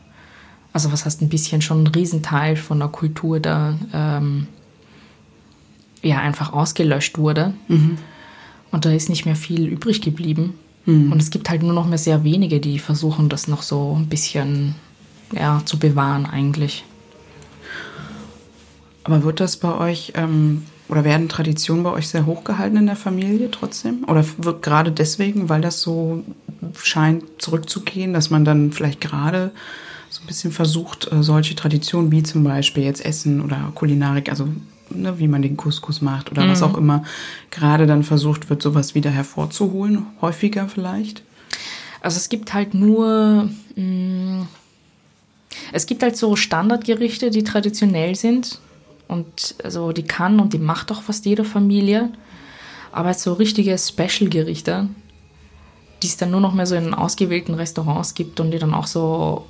also 0.74 0.92
was 0.92 1.06
heißt 1.06 1.22
ein 1.22 1.30
bisschen, 1.30 1.62
schon 1.62 1.84
ein 1.84 1.88
Riesenteil 1.88 2.56
von 2.56 2.80
der 2.80 2.90
Kultur 2.90 3.40
da 3.40 3.76
ähm, 3.94 4.48
ja 6.02 6.18
einfach 6.18 6.52
ausgelöscht 6.52 7.20
wurde. 7.20 7.54
Mhm. 7.68 8.00
Und 8.72 8.86
da 8.86 8.92
ist 8.92 9.08
nicht 9.08 9.26
mehr 9.26 9.36
viel 9.36 9.68
übrig 9.68 10.02
geblieben. 10.02 10.56
Mhm. 10.86 11.12
Und 11.12 11.22
es 11.22 11.30
gibt 11.30 11.50
halt 11.50 11.63
nur 11.63 11.74
noch 11.74 11.88
mehr 11.88 11.98
sehr 11.98 12.24
wenige, 12.24 12.60
die 12.60 12.80
versuchen, 12.80 13.30
das 13.30 13.48
noch 13.48 13.62
so 13.62 13.96
ein 13.98 14.08
bisschen 14.08 14.76
ja, 15.34 15.62
zu 15.65 15.80
bewahren 15.80 16.26
eigentlich. 16.26 16.84
Aber 19.04 19.24
wird 19.24 19.39
das 19.39 19.58
bei 19.58 19.74
euch 19.78 20.13
ähm, 20.15 20.63
oder 20.88 21.04
werden 21.04 21.30
Traditionen 21.30 21.84
bei 21.84 21.91
euch 21.91 22.08
sehr 22.08 22.26
hochgehalten 22.26 22.78
in 22.78 22.86
der 22.86 22.96
Familie 22.96 23.52
trotzdem? 23.52 24.04
Oder 24.08 24.24
wird 24.38 24.62
gerade 24.62 24.91
deswegen, 24.91 25.50
weil 25.50 25.62
das 25.62 25.82
so 25.82 26.24
scheint 26.82 27.24
zurückzugehen, 27.39 28.13
dass 28.13 28.30
man 28.30 28.46
dann 28.46 28.72
vielleicht 28.72 29.02
gerade 29.02 29.52
so 30.10 30.22
ein 30.22 30.28
bisschen 30.28 30.52
versucht, 30.52 31.12
äh, 31.12 31.24
solche 31.24 31.56
Traditionen 31.56 32.12
wie 32.12 32.24
zum 32.24 32.43
Beispiel 32.43 32.84
jetzt 32.84 33.04
Essen 33.04 33.41
oder 33.41 33.72
Kulinarik, 33.74 34.30
also 34.30 34.48
ne, 34.95 35.19
wie 35.19 35.27
man 35.27 35.41
den 35.41 35.58
Couscous 35.58 36.01
macht 36.01 36.32
oder 36.32 36.45
mhm. 36.45 36.51
was 36.51 36.62
auch 36.62 36.77
immer, 36.77 37.03
gerade 37.51 37.88
dann 37.88 38.03
versucht 38.03 38.49
wird, 38.49 38.62
sowas 38.62 38.95
wieder 38.95 39.10
hervorzuholen, 39.10 40.06
häufiger 40.21 40.67
vielleicht? 40.67 41.23
Also 42.01 42.17
es 42.17 42.29
gibt 42.29 42.53
halt 42.53 42.73
nur, 42.73 43.49
mh, 43.75 43.84
mm, 43.84 44.47
es 45.71 45.86
gibt 45.86 46.03
halt 46.03 46.17
so 46.17 46.36
Standardgerichte, 46.36 47.29
die 47.29 47.43
traditionell 47.43 48.15
sind 48.15 48.60
und 49.08 49.56
also 49.63 49.91
die 49.91 50.03
kann 50.03 50.39
und 50.39 50.53
die 50.53 50.60
macht 50.60 50.91
auch 50.91 51.01
fast 51.03 51.25
jede 51.25 51.45
Familie, 51.45 52.10
aber 52.91 53.13
so 53.13 53.34
richtige 53.34 53.77
Special-Gerichte, 53.77 54.89
die 56.01 56.08
es 56.08 56.17
dann 56.17 56.32
nur 56.32 56.41
noch 56.41 56.53
mehr 56.53 56.67
so 56.67 56.75
in 56.75 56.93
ausgewählten 56.93 57.53
Restaurants 57.53 58.13
gibt 58.13 58.39
und 58.39 58.51
die 58.51 58.60
dann 58.60 58.73
auch 58.73 58.88
so 58.88 59.45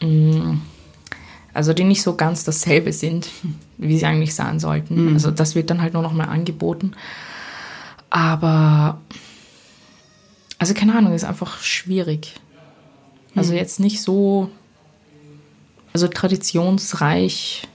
mh, 0.00 0.06
mm, 0.06 0.60
also 1.52 1.72
die 1.72 1.84
nicht 1.84 2.02
so 2.02 2.14
ganz 2.16 2.44
dasselbe 2.44 2.92
sind, 2.92 3.28
wie 3.78 3.98
sie 3.98 4.06
eigentlich 4.06 4.34
sein 4.34 4.60
sollten. 4.60 5.08
Mhm. 5.08 5.14
Also 5.14 5.30
das 5.30 5.54
wird 5.54 5.70
dann 5.70 5.82
halt 5.82 5.94
nur 5.94 6.02
noch 6.02 6.12
mal 6.12 6.24
angeboten. 6.24 6.92
Aber, 8.10 9.00
also 10.58 10.74
keine 10.74 10.96
Ahnung, 10.96 11.14
ist 11.14 11.24
einfach 11.24 11.62
schwierig. 11.62 12.34
Also 13.36 13.52
mhm. 13.52 13.58
jetzt 13.58 13.80
nicht 13.80 14.02
so, 14.02 14.50
also 15.92 16.08
traditionsreich, 16.08 17.68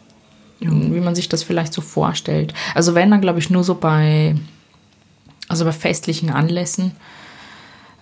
wie 0.60 1.00
man 1.00 1.16
sich 1.16 1.30
das 1.30 1.44
vielleicht 1.44 1.74
so 1.74 1.82
vorstellt. 1.82 2.54
Also 2.74 2.96
wenn 2.96 3.12
dann, 3.12 3.22
glaube 3.22 3.40
ich, 3.40 3.50
nur 3.50 3.64
so 3.64 3.76
bei, 3.76 4.36
also 5.48 5.64
bei 5.66 5.72
festlichen 5.72 6.30
Anlässen, 6.30 6.94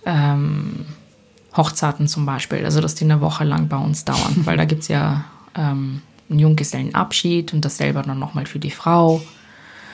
ähm, 0.06 0.86
Hochzeiten 1.56 2.08
zum 2.08 2.26
Beispiel, 2.26 2.64
also 2.64 2.80
dass 2.80 2.94
die 2.94 3.04
eine 3.04 3.20
Woche 3.20 3.44
lang 3.44 3.68
bei 3.68 3.76
uns 3.76 4.04
dauern, 4.04 4.34
weil 4.44 4.56
da 4.56 4.64
gibt 4.64 4.82
es 4.82 4.88
ja 4.88 5.24
ähm, 5.56 6.02
einen 6.30 6.38
Junggesellenabschied 6.38 7.52
und 7.52 7.64
das 7.64 7.76
selber 7.76 8.02
dann 8.02 8.18
nochmal 8.18 8.46
für 8.46 8.58
die 8.58 8.70
Frau. 8.70 9.22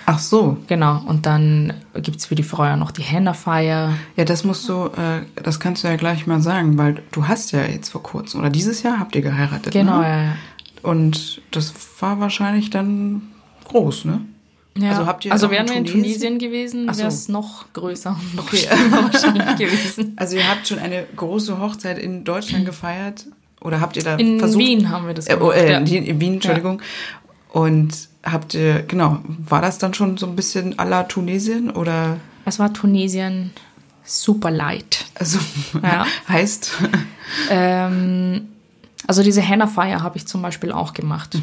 Ach 0.07 0.19
so. 0.19 0.57
Genau, 0.67 1.03
und 1.07 1.27
dann 1.27 1.73
gibt 1.95 2.19
es 2.19 2.27
für 2.27 2.35
die 2.35 2.43
Frau 2.43 2.65
ja 2.65 2.77
noch 2.77 2.91
die 2.91 3.03
Henna-Feier. 3.03 3.95
Ja, 4.17 4.25
das 4.25 4.43
musst 4.45 4.69
du, 4.69 4.87
äh, 4.87 5.23
das 5.41 5.61
kannst 5.61 5.85
du 5.85 5.89
ja 5.89 5.97
gleich 5.97 6.27
mal 6.27 6.41
sagen, 6.41 6.77
weil 6.79 7.03
du 7.13 7.29
hast 7.29 7.53
ja 7.53 7.63
jetzt 7.65 7.91
vor 7.91 8.03
kurzem, 8.03 8.41
oder 8.41 8.51
dieses 8.51 8.83
Jahr 8.83 8.99
habt 8.99 9.15
ihr 9.15 9.23
geheiratet, 9.23 9.73
Genau, 9.73 9.99
ne? 10.01 10.09
ja, 10.09 10.23
ja. 10.25 10.33
Und 10.83 11.43
das 11.51 11.75
war 12.01 12.19
wahrscheinlich 12.21 12.71
dann 12.71 13.23
groß, 13.67 14.07
ne? 14.07 14.23
Ja. 14.79 14.91
Also 14.91 15.07
habt 15.07 15.25
ihr 15.25 15.33
also 15.33 15.51
wären 15.51 15.69
wir 15.69 15.77
in 15.77 15.85
Tunesien? 15.85 16.39
Gewesen, 16.39 16.93
so. 16.93 16.99
wäre 16.99 17.09
es 17.09 17.29
noch 17.29 17.73
größer 17.73 18.11
und 18.19 18.35
noch 18.37 18.45
Okay. 18.45 18.67
wahrscheinlich 18.91 19.57
gewesen. 19.57 20.15
Also 20.17 20.37
ihr 20.37 20.49
habt 20.49 20.67
schon 20.67 20.79
eine 20.79 21.05
große 21.17 21.59
Hochzeit 21.61 21.99
in 21.99 22.25
Deutschland 22.25 22.65
gefeiert? 22.65 23.27
Oder 23.61 23.81
habt 23.81 23.97
ihr 23.97 24.03
da 24.03 24.17
In 24.17 24.39
versucht? 24.39 24.59
Wien 24.65 24.91
haben 24.91 25.07
wir 25.07 25.15
das 25.15 25.27
Äh, 25.27 25.35
oh, 25.37 25.49
gemacht. 25.49 25.57
äh, 25.57 25.73
ja. 25.73 25.79
in 25.79 25.87
in 25.87 26.21
Wien, 26.21 26.35
Entschuldigung. 26.35 26.81
Und 27.53 28.09
habt 28.23 28.55
ihr, 28.55 28.83
genau, 28.83 29.19
war 29.27 29.61
das 29.63 29.79
dann 29.79 29.93
schon 29.95 30.17
so 30.17 30.27
ein 30.27 30.37
bisschen 30.37 30.75
à 30.79 30.85
la 30.85 31.03
Tunesien 31.05 31.71
oder 31.71 32.17
Es 32.45 32.59
war 32.59 32.73
Tunesien 32.73 33.51
super 34.05 34.51
light. 34.51 35.05
also 35.15 35.39
Ja. 35.83 36.07
heißt? 36.29 36.73
Ähm, 37.51 38.49
also 39.07 39.23
diese 39.23 39.41
Henna-Feier 39.41 40.03
habe 40.03 40.17
ich 40.17 40.27
zum 40.27 40.43
Beispiel 40.43 40.73
auch 40.73 40.93
gemacht. 40.95 41.37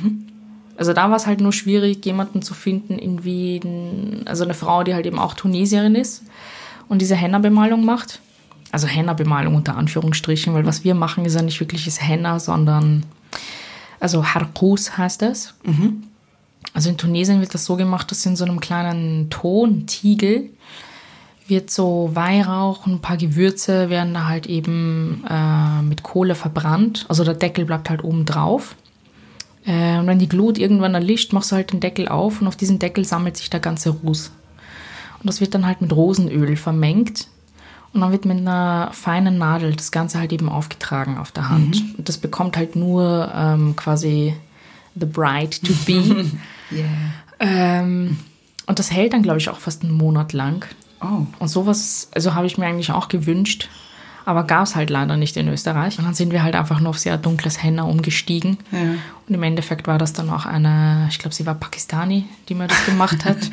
Also 0.77 0.93
da 0.93 1.09
war 1.09 1.17
es 1.17 1.25
halt 1.27 1.41
nur 1.41 1.53
schwierig, 1.53 2.05
jemanden 2.05 2.41
zu 2.41 2.53
finden 2.53 2.99
in 2.99 3.23
Wien, 3.23 4.23
also 4.25 4.43
eine 4.43 4.53
Frau, 4.53 4.83
die 4.83 4.93
halt 4.93 5.05
eben 5.05 5.19
auch 5.19 5.33
Tunesierin 5.33 5.95
ist 5.95 6.23
und 6.87 7.01
diese 7.01 7.15
Henna-Bemalung 7.15 7.83
macht. 7.83 8.19
Also 8.71 8.87
Henna-Bemalung 8.87 9.55
unter 9.55 9.77
Anführungsstrichen, 9.77 10.53
weil 10.53 10.65
was 10.65 10.83
wir 10.83 10.93
machen, 10.93 11.25
ist 11.25 11.35
ja 11.35 11.41
nicht 11.41 11.59
wirkliches 11.59 12.01
Henna, 12.01 12.39
sondern 12.39 13.03
also 13.99 14.25
Harkus 14.25 14.97
heißt 14.97 15.21
das. 15.21 15.53
Also 16.73 16.89
in 16.89 16.97
Tunesien 16.97 17.39
wird 17.39 17.53
das 17.53 17.65
so 17.65 17.75
gemacht, 17.75 18.11
dass 18.11 18.25
in 18.25 18.35
so 18.35 18.45
einem 18.45 18.59
kleinen 18.59 19.29
Tontiegel 19.29 20.49
wird 21.47 21.71
so 21.71 22.11
Weihrauch 22.13 22.85
und 22.85 22.93
ein 22.93 23.01
paar 23.01 23.17
Gewürze 23.17 23.89
werden 23.89 24.13
da 24.13 24.27
halt 24.27 24.47
eben 24.47 25.23
äh, 25.29 25.81
mit 25.81 26.03
Kohle 26.03 26.35
verbrannt. 26.35 27.05
Also 27.07 27.23
der 27.23 27.35
Deckel 27.35 27.65
bleibt 27.65 27.89
halt 27.89 28.03
oben 28.03 28.25
drauf. 28.25 28.75
Äh, 29.65 29.97
und 29.97 30.07
wenn 30.07 30.19
die 30.19 30.27
Glut 30.27 30.57
irgendwann 30.57 30.93
erlischt, 30.93 31.31
machst 31.33 31.51
du 31.51 31.55
halt 31.55 31.71
den 31.71 31.79
Deckel 31.79 32.07
auf 32.09 32.41
und 32.41 32.47
auf 32.47 32.57
diesen 32.57 32.79
Deckel 32.79 33.05
sammelt 33.05 33.37
sich 33.37 33.49
der 33.49 33.61
ganze 33.61 33.91
Ruß. 33.91 34.31
Und 35.19 35.25
das 35.27 35.41
wird 35.41 35.53
dann 35.53 35.65
halt 35.65 35.81
mit 35.81 35.93
Rosenöl 35.93 36.57
vermengt. 36.57 37.27
Und 37.97 38.01
dann 38.01 38.11
wird 38.11 38.25
mit 38.25 38.37
einer 38.37 38.91
feinen 38.93 39.39
Nadel 39.39 39.75
das 39.75 39.91
Ganze 39.91 40.19
halt 40.19 40.31
eben 40.31 40.49
aufgetragen 40.49 41.17
auf 41.17 41.31
der 41.31 41.49
Hand. 41.49 41.83
Und 41.97 42.07
das 42.07 42.19
bekommt 42.19 42.55
halt 42.55 42.75
nur 42.75 43.31
ähm, 43.35 43.75
quasi 43.75 44.35
the 44.93 45.07
bride 45.07 45.49
to 45.49 45.73
be. 45.85 46.29
Yeah. 46.69 46.83
ähm, 47.39 48.17
und 48.65 48.77
das 48.77 48.91
hält 48.91 49.13
dann, 49.13 49.23
glaube 49.23 49.37
ich, 49.37 49.47
auch 49.47 49.57
fast 49.57 49.83
einen 49.83 49.93
Monat 49.93 50.33
lang. 50.33 50.65
Oh. 50.99 51.25
Und 51.39 51.47
sowas, 51.47 52.09
also 52.13 52.35
habe 52.35 52.45
ich 52.45 52.57
mir 52.57 52.65
eigentlich 52.65 52.91
auch 52.91 53.07
gewünscht, 53.07 53.69
aber 54.25 54.43
gab 54.43 54.63
es 54.63 54.75
halt 54.75 54.89
leider 54.89 55.15
nicht 55.15 55.37
in 55.37 55.47
Österreich. 55.47 55.97
Und 55.97 56.03
dann 56.03 56.13
sind 56.13 56.33
wir 56.33 56.43
halt 56.43 56.55
einfach 56.55 56.81
nur 56.81 56.89
auf 56.89 56.99
sehr 56.99 57.17
dunkles 57.17 57.63
Henna 57.63 57.83
umgestiegen. 57.83 58.57
Ja. 58.73 58.95
Und 59.27 59.33
im 59.33 59.41
Endeffekt 59.41 59.87
war 59.87 59.97
das 59.97 60.11
dann 60.11 60.29
auch 60.29 60.45
eine, 60.45 61.07
ich 61.09 61.19
glaube, 61.19 61.33
sie 61.33 61.45
war 61.45 61.55
Pakistani, 61.55 62.25
die 62.49 62.53
mir 62.53 62.67
das 62.67 62.85
gemacht 62.85 63.23
hat. 63.23 63.37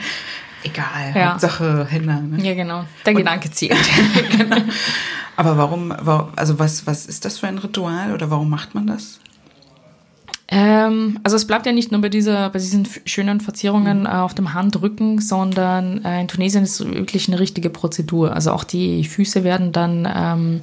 Egal, 0.65 1.13
Ja. 1.15 1.31
Hauptsache 1.33 1.87
Henna. 1.89 2.21
Ne? 2.21 2.43
ja, 2.43 2.55
genau. 2.55 2.85
Der 3.07 3.15
Gedanke 3.15 3.51
zählt. 3.51 3.77
Aber 5.37 5.57
warum, 5.59 5.91
wa- 6.01 6.33
also 6.37 6.59
was, 6.59 6.87
was 6.87 7.07
ist 7.07 7.25
das 7.25 7.39
für 7.39 7.47
ein 7.49 7.59
Ritual 7.59 8.13
oder 8.13 8.31
warum 8.31 8.49
macht 8.51 8.75
man 8.75 8.87
das? 8.87 9.21
Ähm, 10.49 11.19
also 11.23 11.37
es 11.37 11.47
bleibt 11.47 11.65
ja 11.67 11.73
nicht 11.73 11.91
nur 11.91 12.01
bei, 12.03 12.09
dieser, 12.11 12.51
bei 12.51 12.59
diesen 12.59 12.87
schönen 13.07 13.41
Verzierungen 13.41 14.05
äh, 14.07 14.11
auf 14.11 14.35
dem 14.35 14.53
Handrücken, 14.55 15.21
sondern 15.21 16.05
äh, 16.05 16.21
in 16.21 16.29
Tunesien 16.29 16.63
ist 16.65 16.81
es 16.81 16.87
wirklich 16.87 17.29
eine 17.29 17.41
richtige 17.41 17.71
Prozedur. 17.71 18.33
Also 18.35 18.53
auch 18.53 18.65
die 18.65 19.05
Füße 19.05 19.43
werden 19.43 19.73
dann 19.73 20.07
ähm, 20.15 20.61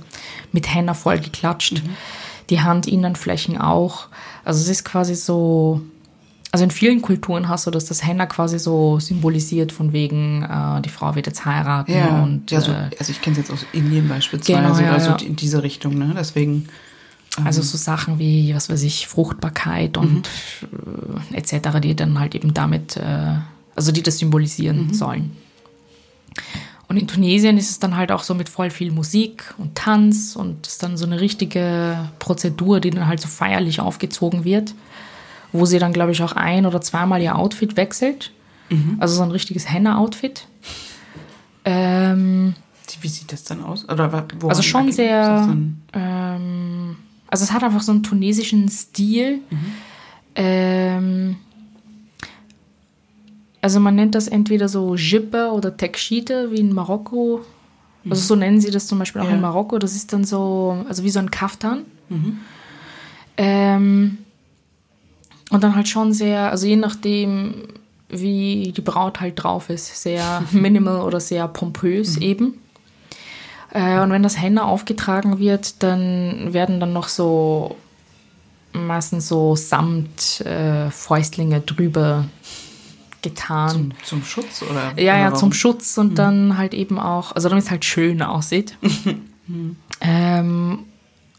mit 0.51 0.73
Henna 0.73 0.93
voll 0.93 1.19
geklatscht, 1.19 1.81
die 2.49 2.61
Handinnenflächen 2.63 3.57
auch. 3.59 4.07
Also 4.45 4.61
es 4.61 4.69
ist 4.69 4.85
quasi 4.85 5.15
so, 5.15 5.81
also 6.51 6.65
in 6.65 6.71
vielen 6.71 7.01
Kulturen 7.01 7.47
hast 7.47 7.65
du, 7.65 7.71
dass 7.71 7.85
das 7.85 8.05
Henna 8.05 8.25
quasi 8.25 8.59
so 8.59 8.99
symbolisiert 8.99 9.71
von 9.71 9.93
wegen, 9.93 10.43
äh, 10.43 10.81
die 10.81 10.89
Frau 10.89 11.15
wird 11.15 11.27
jetzt 11.27 11.45
heiraten 11.45 11.93
und 12.23 12.51
ja, 12.51 12.59
so, 12.59 12.71
äh, 12.71 12.89
also 12.99 13.11
ich 13.11 13.21
kenne 13.21 13.35
es 13.35 13.37
jetzt 13.37 13.51
aus 13.51 13.65
Indien 13.71 14.09
beispielsweise 14.09 14.61
Genau, 14.61 14.77
ja, 14.77 14.91
oder 14.91 14.99
so 14.99 15.11
ja. 15.11 15.17
in 15.17 15.35
diese 15.35 15.63
Richtung, 15.63 15.97
ne? 15.97 16.13
Deswegen. 16.17 16.67
Also 17.45 17.61
so 17.61 17.77
Sachen 17.77 18.19
wie, 18.19 18.53
was 18.53 18.69
weiß 18.69 18.83
ich, 18.83 19.07
Fruchtbarkeit 19.07 19.95
und 19.95 20.27
äh, 21.31 21.37
etc., 21.37 21.79
die 21.81 21.95
dann 21.95 22.19
halt 22.19 22.35
eben 22.35 22.53
damit, 22.53 22.97
äh, 22.97 23.35
also 23.73 23.93
die 23.93 24.03
das 24.03 24.17
symbolisieren 24.17 24.93
sollen. 24.93 25.31
Und 26.89 26.97
in 26.97 27.07
Tunesien 27.07 27.57
ist 27.57 27.69
es 27.69 27.79
dann 27.79 27.95
halt 27.95 28.11
auch 28.11 28.23
so 28.23 28.35
mit 28.35 28.49
voll 28.49 28.69
viel 28.69 28.91
Musik 28.91 29.53
und 29.57 29.75
Tanz 29.75 30.35
und 30.35 30.67
es 30.67 30.73
ist 30.73 30.83
dann 30.83 30.97
so 30.97 31.05
eine 31.05 31.21
richtige 31.21 32.09
Prozedur, 32.19 32.81
die 32.81 32.89
dann 32.89 33.07
halt 33.07 33.21
so 33.21 33.29
feierlich 33.29 33.79
aufgezogen 33.79 34.43
wird, 34.43 34.75
wo 35.51 35.65
sie 35.65 35.79
dann, 35.79 35.93
glaube 35.93 36.11
ich, 36.11 36.21
auch 36.23 36.33
ein- 36.33 36.65
oder 36.65 36.81
zweimal 36.81 37.21
ihr 37.21 37.35
Outfit 37.37 37.75
wechselt. 37.77 38.31
Also 38.99 39.15
so 39.15 39.23
ein 39.23 39.31
richtiges 39.31 39.69
Henna-Outfit. 39.69 40.47
Ähm, 41.65 42.53
Wie 43.01 43.07
sieht 43.09 43.31
das 43.33 43.43
dann 43.43 43.63
aus? 43.63 43.83
Oder 43.89 44.25
also 44.47 44.61
schon 44.61 44.91
sehr, 44.93 45.49
ähm, 45.93 46.95
also 47.27 47.43
es 47.43 47.51
hat 47.51 47.63
einfach 47.63 47.81
so 47.81 47.91
einen 47.91 48.01
tunesischen 48.03 48.69
Stil. 48.69 49.39
Ähm, 50.35 51.35
also 53.61 53.79
man 53.79 53.95
nennt 53.95 54.15
das 54.15 54.27
entweder 54.29 54.69
so 54.69 54.95
Jippe 54.95 55.51
oder 55.51 55.75
Tekshite 55.75 56.51
wie 56.51 56.59
in 56.61 56.73
Marokko. 56.73 57.41
Also 58.09 58.21
so 58.23 58.35
nennen 58.35 58.59
sie 58.61 58.71
das 58.71 58.87
zum 58.87 58.97
Beispiel 58.99 59.21
auch 59.21 59.25
Ja. 59.29 59.31
in 59.35 59.41
Marokko. 59.41 59.77
Das 59.79 59.95
ist 59.95 60.11
dann 60.13 60.23
so, 60.23 60.83
also 60.89 61.03
wie 61.03 61.09
so 61.11 61.19
ein 61.19 61.29
Kaftan. 61.29 61.83
Ähm, 63.37 64.17
und 65.51 65.63
dann 65.63 65.75
halt 65.75 65.87
schon 65.87 66.13
sehr, 66.13 66.49
also 66.49 66.65
je 66.65 66.77
nachdem, 66.77 67.67
wie 68.09 68.73
die 68.75 68.81
Braut 68.81 69.19
halt 69.19 69.43
drauf 69.43 69.69
ist, 69.69 70.01
sehr 70.01 70.43
minimal 70.51 71.01
oder 71.01 71.19
sehr 71.19 71.47
pompös 71.47 72.17
eben. 72.17 72.55
Äh, 73.71 73.99
und 73.99 74.11
wenn 74.11 74.23
das 74.23 74.41
Henna 74.41 74.63
aufgetragen 74.63 75.39
wird, 75.39 75.83
dann 75.83 76.53
werden 76.53 76.79
dann 76.79 76.93
noch 76.93 77.09
so 77.09 77.75
meistens 78.73 79.27
so 79.27 79.55
Samt 79.55 80.41
äh, 80.41 80.89
Fäustlinge 80.89 81.59
drüber 81.59 82.25
getan. 83.21 83.69
Zum, 83.69 83.93
zum 84.03 84.23
Schutz 84.23 84.63
oder? 84.63 84.81
Ja, 84.81 84.91
oder 84.91 85.03
ja, 85.03 85.25
warum? 85.25 85.39
zum 85.39 85.53
Schutz 85.53 85.97
und 85.97 86.15
dann 86.15 86.57
halt 86.57 86.73
eben 86.73 86.97
auch, 86.97 87.35
also 87.35 87.49
damit 87.49 87.65
es 87.65 87.71
halt 87.71 87.83
schön 87.83 88.21
aussieht. 88.21 88.77
ähm, 90.01 90.79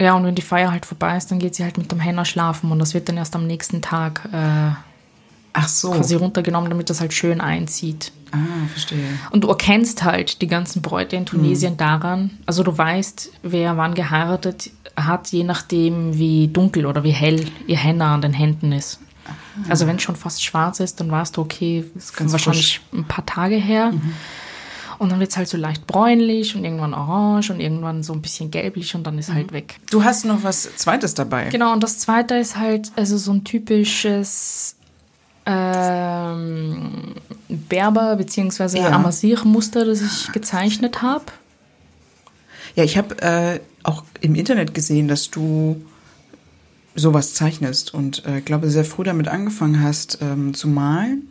ja, 0.02 0.14
und 0.14 0.24
wenn 0.24 0.34
die 0.34 0.42
Feier 0.42 0.70
halt 0.70 0.86
vorbei 0.86 1.16
ist, 1.16 1.30
dann 1.30 1.38
geht 1.38 1.54
sie 1.54 1.64
halt 1.64 1.78
mit 1.78 1.90
dem 1.92 2.00
Henna 2.00 2.24
schlafen 2.24 2.70
und 2.72 2.78
das 2.78 2.94
wird 2.94 3.08
dann 3.08 3.16
erst 3.16 3.34
am 3.36 3.46
nächsten 3.46 3.82
Tag 3.82 4.28
äh, 4.32 4.70
Ach 5.52 5.68
so. 5.68 5.92
quasi 5.92 6.14
runtergenommen, 6.14 6.70
damit 6.70 6.90
das 6.90 7.00
halt 7.00 7.12
schön 7.12 7.40
einzieht. 7.40 8.12
Ah, 8.32 8.66
verstehe. 8.70 9.06
Und 9.30 9.44
du 9.44 9.48
erkennst 9.48 10.04
halt 10.04 10.40
die 10.40 10.46
ganzen 10.46 10.80
Bräute 10.80 11.16
in 11.16 11.26
Tunesien 11.26 11.76
daran, 11.76 12.30
also 12.46 12.62
du 12.62 12.76
weißt, 12.76 13.30
wer 13.42 13.76
wann 13.76 13.94
geheiratet 13.94 14.70
hat, 14.96 15.28
je 15.28 15.44
nachdem, 15.44 16.18
wie 16.18 16.48
dunkel 16.48 16.86
oder 16.86 17.04
wie 17.04 17.10
hell 17.10 17.46
ihr 17.66 17.76
Henna 17.76 18.14
an 18.14 18.22
den 18.22 18.32
Händen 18.32 18.72
ist. 18.72 19.00
Also 19.68 19.86
wenn 19.86 19.96
es 19.96 20.02
schon 20.02 20.16
fast 20.16 20.42
schwarz 20.42 20.80
ist, 20.80 21.00
dann 21.00 21.10
weißt 21.10 21.36
du, 21.36 21.42
okay, 21.42 21.84
ist 21.94 22.16
ganz 22.16 22.32
wahrscheinlich 22.32 22.80
ein 22.92 23.04
paar 23.04 23.24
Tage 23.26 23.56
her. 23.56 23.92
Und 25.02 25.10
dann 25.10 25.18
wird 25.18 25.32
es 25.32 25.36
halt 25.36 25.48
so 25.48 25.56
leicht 25.56 25.88
bräunlich 25.88 26.54
und 26.54 26.64
irgendwann 26.64 26.94
orange 26.94 27.50
und 27.50 27.58
irgendwann 27.58 28.04
so 28.04 28.12
ein 28.12 28.22
bisschen 28.22 28.52
gelblich 28.52 28.94
und 28.94 29.04
dann 29.04 29.18
ist 29.18 29.32
halt 29.32 29.52
weg. 29.52 29.80
Du 29.90 30.04
hast 30.04 30.24
noch 30.24 30.44
was 30.44 30.76
Zweites 30.76 31.14
dabei. 31.14 31.48
Genau, 31.48 31.72
und 31.72 31.82
das 31.82 31.98
zweite 31.98 32.36
ist 32.36 32.56
halt 32.56 32.92
also 32.94 33.18
so 33.18 33.32
ein 33.32 33.42
typisches 33.42 34.76
ähm, 35.44 37.16
Berber- 37.48 38.14
bzw. 38.14 38.78
Ja. 38.78 38.90
Amazir-Muster, 38.90 39.84
das 39.86 40.02
ich 40.02 40.30
gezeichnet 40.30 41.02
habe. 41.02 41.24
Ja, 42.76 42.84
ich 42.84 42.96
habe 42.96 43.20
äh, 43.22 43.58
auch 43.82 44.04
im 44.20 44.36
Internet 44.36 44.72
gesehen, 44.72 45.08
dass 45.08 45.30
du 45.30 45.84
sowas 46.94 47.34
zeichnest 47.34 47.92
und 47.92 48.24
äh, 48.24 48.40
glaube 48.40 48.70
sehr 48.70 48.84
früh 48.84 49.02
damit 49.02 49.26
angefangen 49.26 49.82
hast 49.82 50.18
ähm, 50.22 50.54
zu 50.54 50.68
malen. 50.68 51.28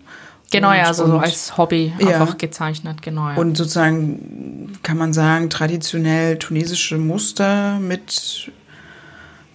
Genau, 0.51 0.73
ja, 0.73 0.83
also 0.83 1.07
so 1.07 1.17
als 1.17 1.57
Hobby 1.57 1.93
Ja. 1.99 2.07
einfach 2.21 2.37
gezeichnet, 2.37 3.01
genau. 3.01 3.29
Ja. 3.29 3.35
Und 3.37 3.55
sozusagen 3.57 4.73
kann 4.83 4.97
man 4.97 5.13
sagen, 5.13 5.49
traditionell 5.49 6.37
tunesische 6.37 6.97
Muster 6.97 7.79
mit 7.79 8.51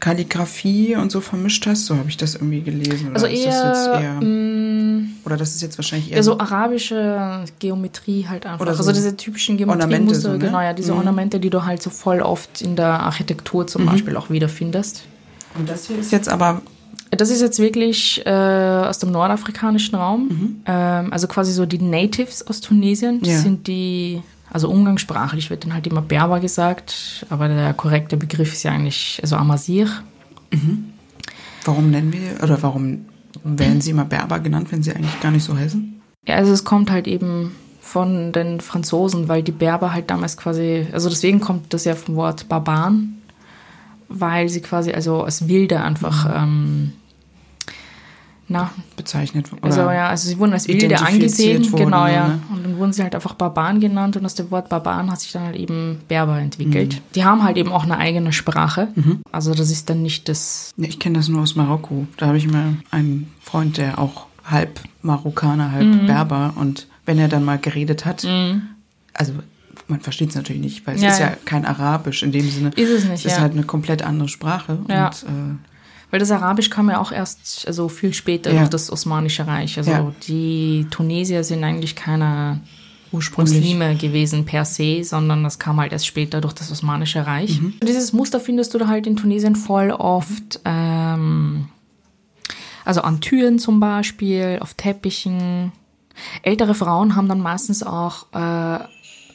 Kalligrafie 0.01 0.95
und 0.97 1.11
so 1.11 1.21
vermischt 1.21 1.67
hast. 1.67 1.87
So 1.87 1.97
habe 1.97 2.09
ich 2.09 2.17
das 2.17 2.35
irgendwie 2.35 2.61
gelesen. 2.63 3.09
Oder 3.09 3.15
also 3.15 3.27
ist 3.27 3.47
das 3.47 3.65
jetzt 3.65 3.87
eher, 3.89 4.01
eher 4.01 4.21
mh, 4.21 5.07
oder 5.25 5.37
das 5.37 5.55
ist 5.55 5.63
jetzt 5.63 5.79
wahrscheinlich 5.79 6.11
eher 6.11 6.19
ja, 6.19 6.23
so 6.23 6.39
arabische 6.39 7.45
Geometrie 7.59 8.27
halt 8.29 8.45
einfach. 8.47 8.61
Oder 8.61 8.75
so 8.75 8.79
also 8.81 8.93
diese 8.93 9.17
typischen 9.17 9.57
Geometriemuster, 9.57 10.21
so, 10.21 10.33
ne? 10.33 10.39
genau, 10.39 10.61
ja, 10.61 10.73
diese 10.75 10.93
Mhm. 10.93 10.99
Ornamente, 10.99 11.41
die 11.41 11.51
du 11.51 11.65
halt 11.65 11.83
so 11.83 11.91
voll 11.91 12.21
oft 12.21 12.61
in 12.61 12.77
der 12.77 13.01
Architektur 13.01 13.67
zum 13.67 13.87
Beispiel 13.87 14.17
auch 14.17 14.29
wiederfindest. 14.31 15.05
Und 15.59 15.69
das 15.69 15.87
hier 15.87 15.99
ist 15.99 16.13
jetzt 16.13 16.29
aber 16.29 16.61
Das 17.11 17.31
ist 17.31 17.41
jetzt 17.41 17.59
wirklich 17.59 18.23
äh, 18.27 18.31
aus 18.31 18.99
dem 18.99 19.13
nordafrikanischen 19.13 19.95
Raum. 19.95 20.29
Mhm. 20.29 20.57
Ähm, 20.67 21.13
also 21.13 21.29
quasi 21.29 21.53
so 21.53 21.65
die 21.67 21.79
Natives 21.81 22.47
aus 22.47 22.61
Tunesien 22.61 23.21
Ja. 23.25 23.39
sind 23.39 23.67
die, 23.69 24.23
also 24.51 24.69
umgangssprachlich 24.69 25.49
wird 25.51 25.65
dann 25.65 25.73
halt 25.75 25.87
immer 25.87 26.03
Berber 26.03 26.41
gesagt, 26.41 27.25
aber 27.31 27.49
der 27.49 27.75
korrekte 27.75 28.17
Begriff 28.17 28.53
ist 28.53 28.63
ja 28.65 28.73
eigentlich, 28.73 29.19
also 29.23 29.37
Amazigh. 29.37 29.89
Warum 31.65 31.91
nennen 31.91 32.13
wir, 32.13 32.43
oder 32.43 32.63
warum 32.63 33.07
werden 33.45 33.81
sie 33.81 33.91
immer 33.91 34.05
Berber 34.05 34.39
genannt, 34.41 34.69
wenn 34.71 34.83
sie 34.83 34.93
eigentlich 34.93 35.21
gar 35.21 35.31
nicht 35.31 35.45
so 35.45 35.57
heißen? 35.57 36.01
Ja, 36.27 36.37
also 36.37 36.53
es 36.53 36.65
kommt 36.65 36.91
halt 36.91 37.07
eben 37.07 37.53
von 37.81 38.33
den 38.33 38.61
Franzosen, 38.61 39.29
weil 39.29 39.43
die 39.43 39.53
Berber 39.53 39.93
halt 39.93 40.11
damals 40.11 40.37
quasi, 40.37 40.87
also 40.93 41.09
deswegen 41.09 41.41
kommt 41.41 41.73
das 41.73 41.85
ja 41.85 41.95
vom 41.95 42.17
Wort 42.17 42.49
Barbaren, 42.49 43.16
weil 44.09 44.49
sie 44.49 44.61
quasi 44.61 44.93
also 44.93 45.23
als 45.23 45.49
Wilde 45.49 45.81
einfach, 45.81 46.43
ähm, 46.43 46.93
na, 48.49 48.71
Bezeichnet 48.97 49.53
oder 49.53 49.65
also 49.65 49.81
ja, 49.83 50.09
also 50.09 50.29
sie 50.29 50.39
wurden 50.39 50.53
als 50.53 50.69
Wilde 50.69 51.01
angesehen, 51.01 51.65
wurden, 51.73 51.87
genau, 51.87 52.07
ja. 52.07 52.29
ne? 52.29 52.41
Und 52.53 52.65
dann 52.65 52.79
wurden 52.79 52.93
sie 52.93 53.03
halt 53.03 53.17
einfach 53.17 53.35
Barbaren 53.35 53.81
genannt 53.81 54.17
und 54.17 54.25
aus 54.25 54.37
dem 54.37 54.53
Wort 54.53 54.69
Barbaren 54.69 55.11
hat 55.11 55.21
sich 55.21 55.33
dann 55.33 55.43
halt 55.43 55.57
eben 55.57 55.99
Berber 56.07 56.39
entwickelt. 56.39 57.03
Die 57.17 57.25
haben 57.25 57.43
halt 57.43 57.57
eben 57.57 57.73
auch 57.73 57.83
eine 57.83 57.99
eigene 57.99 58.33
Sprache. 58.33 58.89
Also 59.33 59.53
das 59.53 59.71
ist 59.73 59.91
dann 59.91 60.03
nicht 60.03 60.29
das, 60.29 60.73
Ja, 60.77 60.87
ich 60.87 61.01
kenne 61.01 61.19
das 61.19 61.27
nur 61.27 61.43
aus 61.43 61.57
Marokko. 61.57 62.07
Da 62.19 62.27
habe 62.29 62.39
ich 62.39 62.45
immer 62.45 62.75
einen 62.93 63.33
Freund, 63.41 63.79
der 63.79 63.99
auch 63.99 64.27
halb 64.45 64.79
Marokkaner, 65.03 65.73
halb 65.73 65.87
Mhm. 65.87 66.07
Berber. 66.07 66.53
Und 66.55 66.87
wenn 67.05 67.19
er 67.19 67.27
dann 67.27 67.43
mal 67.45 67.59
geredet 67.59 68.05
hat, 68.07 68.25
also 69.13 69.33
man 69.89 70.01
versteht 70.01 70.31
es 70.31 70.35
natürlich 70.35 70.63
nicht, 70.63 70.87
weil 70.87 70.97
es 70.97 71.03
Ja, 71.03 71.09
ist 71.11 71.19
ja, 71.21 71.27
ja. 71.31 71.37
kein 71.45 71.65
Arabisch 71.65 72.23
in 72.23 72.33
dem 72.33 72.49
Sinne. 72.51 72.71
Ist 72.77 72.91
es 72.91 73.05
nicht, 73.05 73.15
Es 73.21 73.25
ist 73.25 73.33
ja. 73.37 73.41
halt 73.41 73.53
eine 73.53 73.63
komplett 73.65 74.03
andere 74.03 74.29
Sprache. 74.29 74.79
Ja. 74.89 75.07
Und 75.07 75.23
äh, 75.23 75.57
Weil 76.11 76.21
das 76.21 76.31
Arabisch 76.31 76.71
kam 76.71 76.89
ja 76.91 77.01
auch 77.01 77.13
erst 77.13 77.67
also 77.67 77.89
viel 77.89 78.13
später 78.15 78.51
durch 78.53 78.69
das 78.69 78.91
Osmanische 78.91 79.47
Reich. 79.47 79.79
Also 79.79 80.15
die 80.27 80.87
Tunesier 80.91 81.45
sind 81.45 81.63
eigentlich 81.65 81.95
keine. 81.97 82.61
Muslime 83.13 83.95
gewesen 83.97 84.45
per 84.45 84.65
se, 84.67 85.03
sondern 85.03 85.43
das 85.43 85.59
kam 85.59 85.81
halt 85.81 85.93
erst 85.93 86.07
später 86.07 86.41
durch 86.43 86.53
das 86.53 86.71
Osmanische 86.71 87.27
Reich. 87.27 87.61
Mhm. 87.63 87.75
Dieses 87.83 88.13
Muster 88.13 88.41
findest 88.41 88.75
du 88.75 88.79
da 88.79 88.89
halt 88.89 89.07
in 89.07 89.17
Tunesien 89.17 89.57
voll 89.57 89.91
oft. 89.91 90.61
Ähm, 90.67 91.69
also 92.85 93.01
an 93.03 93.21
Türen 93.21 93.59
zum 93.59 93.81
Beispiel, 93.81 94.59
auf 94.61 94.75
Teppichen. 94.75 95.73
Ältere 96.43 96.75
Frauen 96.75 97.17
haben 97.17 97.29
dann 97.29 97.41
meistens 97.41 97.83
auch 97.83 98.27
äh, 98.33 98.85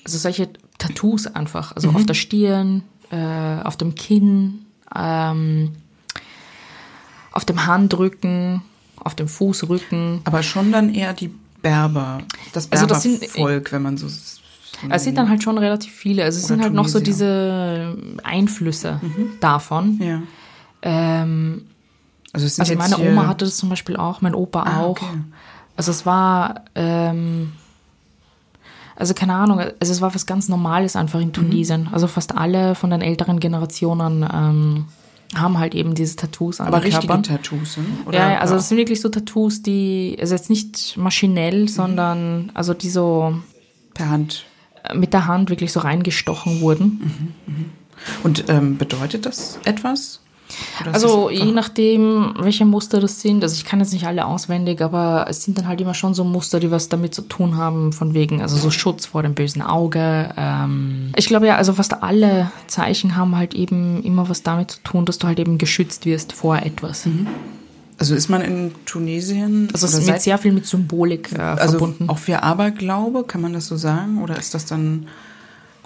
also 0.06 0.18
solche 0.18 0.50
Tattoos 0.78 1.28
einfach, 1.28 1.76
also 1.76 1.90
auf 1.90 2.06
der 2.06 2.14
Stirn, 2.16 2.84
äh, 3.12 3.62
auf 3.64 3.78
dem 3.78 3.96
Kinn, 3.96 4.66
ähm, 4.96 5.74
auf 7.32 7.46
dem 7.46 7.66
Handrücken, 7.66 8.62
auf 8.98 9.16
dem 9.16 9.28
Fußrücken. 9.28 10.22
Aber 10.26 10.44
schon 10.44 10.72
dann 10.72 10.94
eher 10.94 11.14
die 11.14 11.34
Berber. 11.62 12.20
Das 12.54 12.72
Also 12.72 12.86
das 12.86 13.04
sind- 13.04 13.20
Berbervolk, 13.20 13.72
wenn 13.72 13.82
man 13.84 13.98
so. 13.98 14.08
so 14.08 14.18
Es 14.90 15.04
sind 15.04 15.18
dann 15.18 15.30
halt 15.30 15.44
schon 15.44 15.58
relativ 15.58 15.94
viele. 15.94 16.24
Also 16.24 16.40
es 16.40 16.48
sind 16.48 16.62
halt 16.62 16.74
noch 16.74 16.88
so 16.88 17.00
Tunesier. 17.00 17.14
diese 17.14 17.98
Einflüsse 18.24 19.00
davon. 19.40 20.00
Ja. 20.02 20.22
Ähm, 20.82 21.66
Also, 22.34 22.48
es 22.48 22.56
sind 22.56 22.80
also 22.80 22.96
meine 22.98 23.12
Oma 23.12 23.28
hatte 23.28 23.46
das 23.46 23.58
zum 23.58 23.70
Beispiel 23.70 23.98
auch, 23.98 24.22
mein 24.22 24.34
Opa 24.34 24.64
Ah, 24.64 24.80
auch. 24.80 24.90
okay. 24.92 25.06
Also 25.76 25.92
es 25.92 26.06
war, 26.06 26.62
ähm, 26.76 27.52
also 28.96 29.14
keine 29.14 29.36
Ahnung, 29.36 29.60
also 29.60 29.92
es 29.94 30.02
war 30.02 30.14
was 30.16 30.26
ganz 30.26 30.50
Normales 30.50 30.96
einfach 30.96 31.20
Mhm. 31.20 31.26
in 31.26 31.34
Tunesien. 31.34 31.90
Also 31.92 32.08
fast 32.08 32.36
alle 32.36 32.76
von 32.76 32.90
den 32.90 33.02
älteren 33.02 33.40
Generationen 33.40 34.24
ähm, 34.34 34.86
haben 35.34 35.58
halt 35.60 35.74
eben 35.76 35.96
diese 35.96 36.18
Tattoos 36.18 36.60
an 36.60 36.68
Aber 36.68 36.80
den 36.80 36.86
richtige 36.88 37.08
Körpern. 37.08 37.24
Tattoos, 37.24 37.78
ne? 37.78 37.86
Oder 38.06 38.18
Ja, 38.20 38.32
ja, 38.34 38.40
also 38.40 38.56
das 38.56 38.68
sind 38.68 38.78
wirklich 38.78 39.00
so 39.00 39.08
Tattoos, 39.10 39.62
die, 39.62 40.18
also 40.20 40.36
jetzt 40.36 40.50
nicht 40.50 40.96
Mhm. 40.98 41.04
maschinell, 41.04 41.70
sondern 41.70 42.52
also 42.54 42.74
die 42.74 42.90
so 42.90 43.36
per 43.94 44.10
Hand. 44.10 44.46
mit 44.94 45.14
der 45.14 45.28
Hand 45.28 45.50
wirklich 45.52 45.72
so 45.72 45.80
reingestochen 45.80 46.60
wurden. 46.62 47.34
Und 48.24 48.46
ähm, 48.50 48.78
bedeutet 48.78 49.26
das 49.28 49.60
etwas? 49.64 50.22
Oder 50.82 50.94
Also 50.94 51.30
je 51.30 51.52
nachdem, 51.52 52.34
welche 52.40 52.66
Muster 52.66 53.00
das 53.00 53.22
sind, 53.22 53.44
also 53.44 53.56
ich 53.56 53.66
kann 53.66 53.80
jetzt 53.80 53.94
nicht 53.94 54.06
alle 54.06 54.26
auswendig, 54.26 54.82
aber 54.82 55.26
es 55.30 55.44
sind 55.44 55.58
dann 55.58 55.68
halt 55.68 55.82
immer 55.82 55.94
schon 55.94 56.14
so 56.14 56.24
Muster, 56.24 56.60
die 56.60 56.72
was 56.72 56.90
damit 56.90 57.14
zu 57.14 57.22
tun 57.24 57.58
haben, 57.58 57.94
von 57.94 58.14
wegen, 58.14 58.42
also 58.42 58.58
so 58.58 58.72
Schutz 58.72 59.08
vor 59.08 59.24
dem 59.24 59.34
bösen 59.34 59.62
Auge. 59.62 60.34
Ähm 60.38 61.12
ich 61.16 61.28
glaube 61.28 61.48
ja, 61.48 61.56
also 61.56 61.74
fast 61.74 62.02
alle 62.04 62.52
Zeichen 62.68 63.16
haben 63.16 63.36
halt 63.36 63.54
eben 63.54 64.04
immer 64.04 64.30
was 64.30 64.44
damit 64.44 64.72
zu 64.72 64.80
tun, 64.84 65.06
dass 65.06 65.18
du 65.18 65.28
halt 65.28 65.40
eben 65.40 65.58
geschützt 65.58 66.06
wirst 66.06 66.34
vor 66.34 66.58
etwas. 66.58 67.08
Also 67.98 68.16
ist 68.16 68.30
man 68.30 68.42
in 68.42 68.72
Tunesien 68.86 69.70
Also 69.74 69.86
es 69.86 69.94
ist 69.94 70.08
mit 70.08 70.22
sehr 70.22 70.40
viel 70.40 70.52
mit 70.54 70.66
Symbolik 70.66 71.34
äh, 71.34 71.40
also 71.40 71.78
verbunden. 71.78 72.10
auch 72.10 72.18
für 72.18 72.42
Aberglaube, 72.42 73.26
kann 73.26 73.42
man 73.42 73.54
das 73.54 73.68
so 73.68 73.78
sagen? 73.78 74.24
Oder 74.24 74.38
ist 74.38 74.56
das 74.56 74.66
dann 74.66 75.08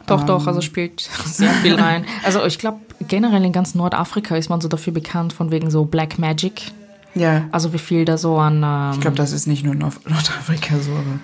Doch, 0.07 0.21
ähm, 0.21 0.27
doch, 0.27 0.47
also 0.47 0.61
spielt 0.61 1.01
sehr 1.25 1.49
viel 1.51 1.75
rein. 1.75 2.05
Also 2.23 2.43
ich 2.45 2.59
glaube, 2.59 2.79
generell 3.07 3.43
in 3.43 3.51
ganz 3.51 3.75
Nordafrika 3.75 4.35
ist 4.35 4.49
man 4.49 4.61
so 4.61 4.67
dafür 4.67 4.93
bekannt, 4.93 5.33
von 5.33 5.51
wegen 5.51 5.69
so 5.71 5.85
Black 5.85 6.19
Magic. 6.19 6.71
ja, 7.15 7.45
Also 7.51 7.73
wie 7.73 7.77
viel 7.79 8.05
da 8.05 8.17
so 8.17 8.37
an... 8.37 8.61
Ähm, 8.63 8.91
ich 8.93 9.01
glaube, 9.01 9.17
das 9.17 9.31
ist 9.31 9.47
nicht 9.47 9.63
nur 9.63 9.73
in 9.73 9.79
Nord- 9.79 10.07
Nordafrika 10.09 10.77
so, 10.79 10.91
aber 10.91 11.19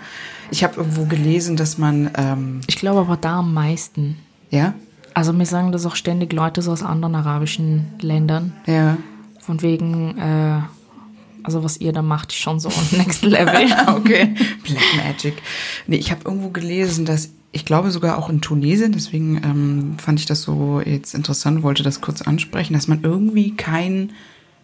ich 0.50 0.64
habe 0.64 0.76
irgendwo 0.78 1.06
gelesen, 1.06 1.56
dass 1.58 1.78
man 1.78 2.10
ähm, 2.18 2.62
ich 2.68 2.76
glaube 2.78 3.02
aber 3.02 3.18
da 3.18 3.40
am 3.40 3.54
meisten. 3.54 4.18
ja, 4.50 4.74
Also 5.14 5.32
mir 5.34 5.46
sagen 5.46 5.72
das 5.72 5.86
auch 5.86 5.96
ständig 5.96 6.34
Leute 6.34 6.62
so 6.62 6.72
aus 6.72 6.84
anderen 6.84 7.16
arabischen 7.16 7.86
Ländern. 8.02 8.54
ja, 8.66 8.98
Von 9.40 9.62
wegen, 9.62 10.18
äh, 10.18 10.60
also 11.44 11.64
was 11.64 11.78
ihr 11.78 11.92
da 11.94 12.02
macht, 12.02 12.32
ist 12.32 12.38
schon 12.40 12.60
so 12.60 12.70
next 12.92 13.24
level. 13.24 13.66
okay, 13.96 14.34
Black 14.64 14.84
Magic. 15.06 15.42
Nee, 15.88 15.98
ich 15.98 16.12
habe 16.12 16.22
irgendwo 16.26 16.50
gelesen, 16.50 17.06
dass 17.06 17.30
ich 17.52 17.66
glaube 17.66 17.92
sogar 17.92 18.18
auch 18.18 18.30
in 18.30 18.42
Tunesien, 18.42 18.92
deswegen 18.94 19.38
ähm, 19.44 19.96
fand 19.98 20.20
ich 20.20 20.26
das 20.26 20.42
so 20.44 20.82
jetzt 20.86 21.14
interessant, 21.14 21.64
wollte 21.64 21.84
das 21.84 22.00
kurz 22.02 22.22
ansprechen, 22.22 22.74
dass 22.74 22.88
man 22.88 23.04
irgendwie 23.04 23.56
kein 23.56 24.12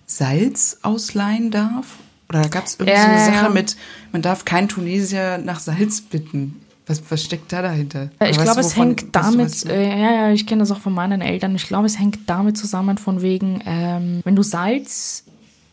Salz 0.05 0.79
ausleihen 0.83 1.51
darf. 1.51 1.97
Oder 2.29 2.41
da 2.43 2.47
gab 2.49 2.65
es 2.65 2.75
irgendwie 2.75 2.91
so 2.97 3.03
Ja, 3.03 3.05
eine 3.07 3.19
ja, 3.19 3.25
Sache 3.25 3.45
ja. 3.45 3.49
mit, 3.49 3.77
man 4.11 4.21
darf 4.21 4.45
keinen 4.45 4.67
Tunesier 4.69 5.37
nach 5.37 5.59
Salz 5.59 6.01
bitten. 6.01 6.61
Was, 6.85 7.01
was 7.09 7.21
steckt 7.23 7.51
da 7.51 7.61
dahinter? 7.61 8.09
Äh, 8.19 8.31
Ich 8.31 8.37
glaube, 8.37 8.61
es 8.61 8.73
wovon- 8.73 8.95
hängt 8.95 9.13
weißt 9.13 9.65
du, 9.65 9.67
damit, 9.67 9.77
äh, 9.77 9.89
ja, 10.01 10.11
ja, 10.13 10.31
ich 10.31 10.45
kenne 10.47 10.59
das 10.61 10.71
auch 10.71 10.79
von 10.79 10.93
meinen 10.93 11.19
Eltern. 11.19 11.53
Ich 11.55 11.67
glaube, 11.67 11.85
es 11.85 11.99
hängt 11.99 12.19
damit 12.29 12.57
zusammen 12.57 12.97
von 12.97 13.21
wegen, 13.21 13.61
ähm, 13.65 14.21
wenn 14.23 14.37
du 14.37 14.43
Salz 14.43 15.25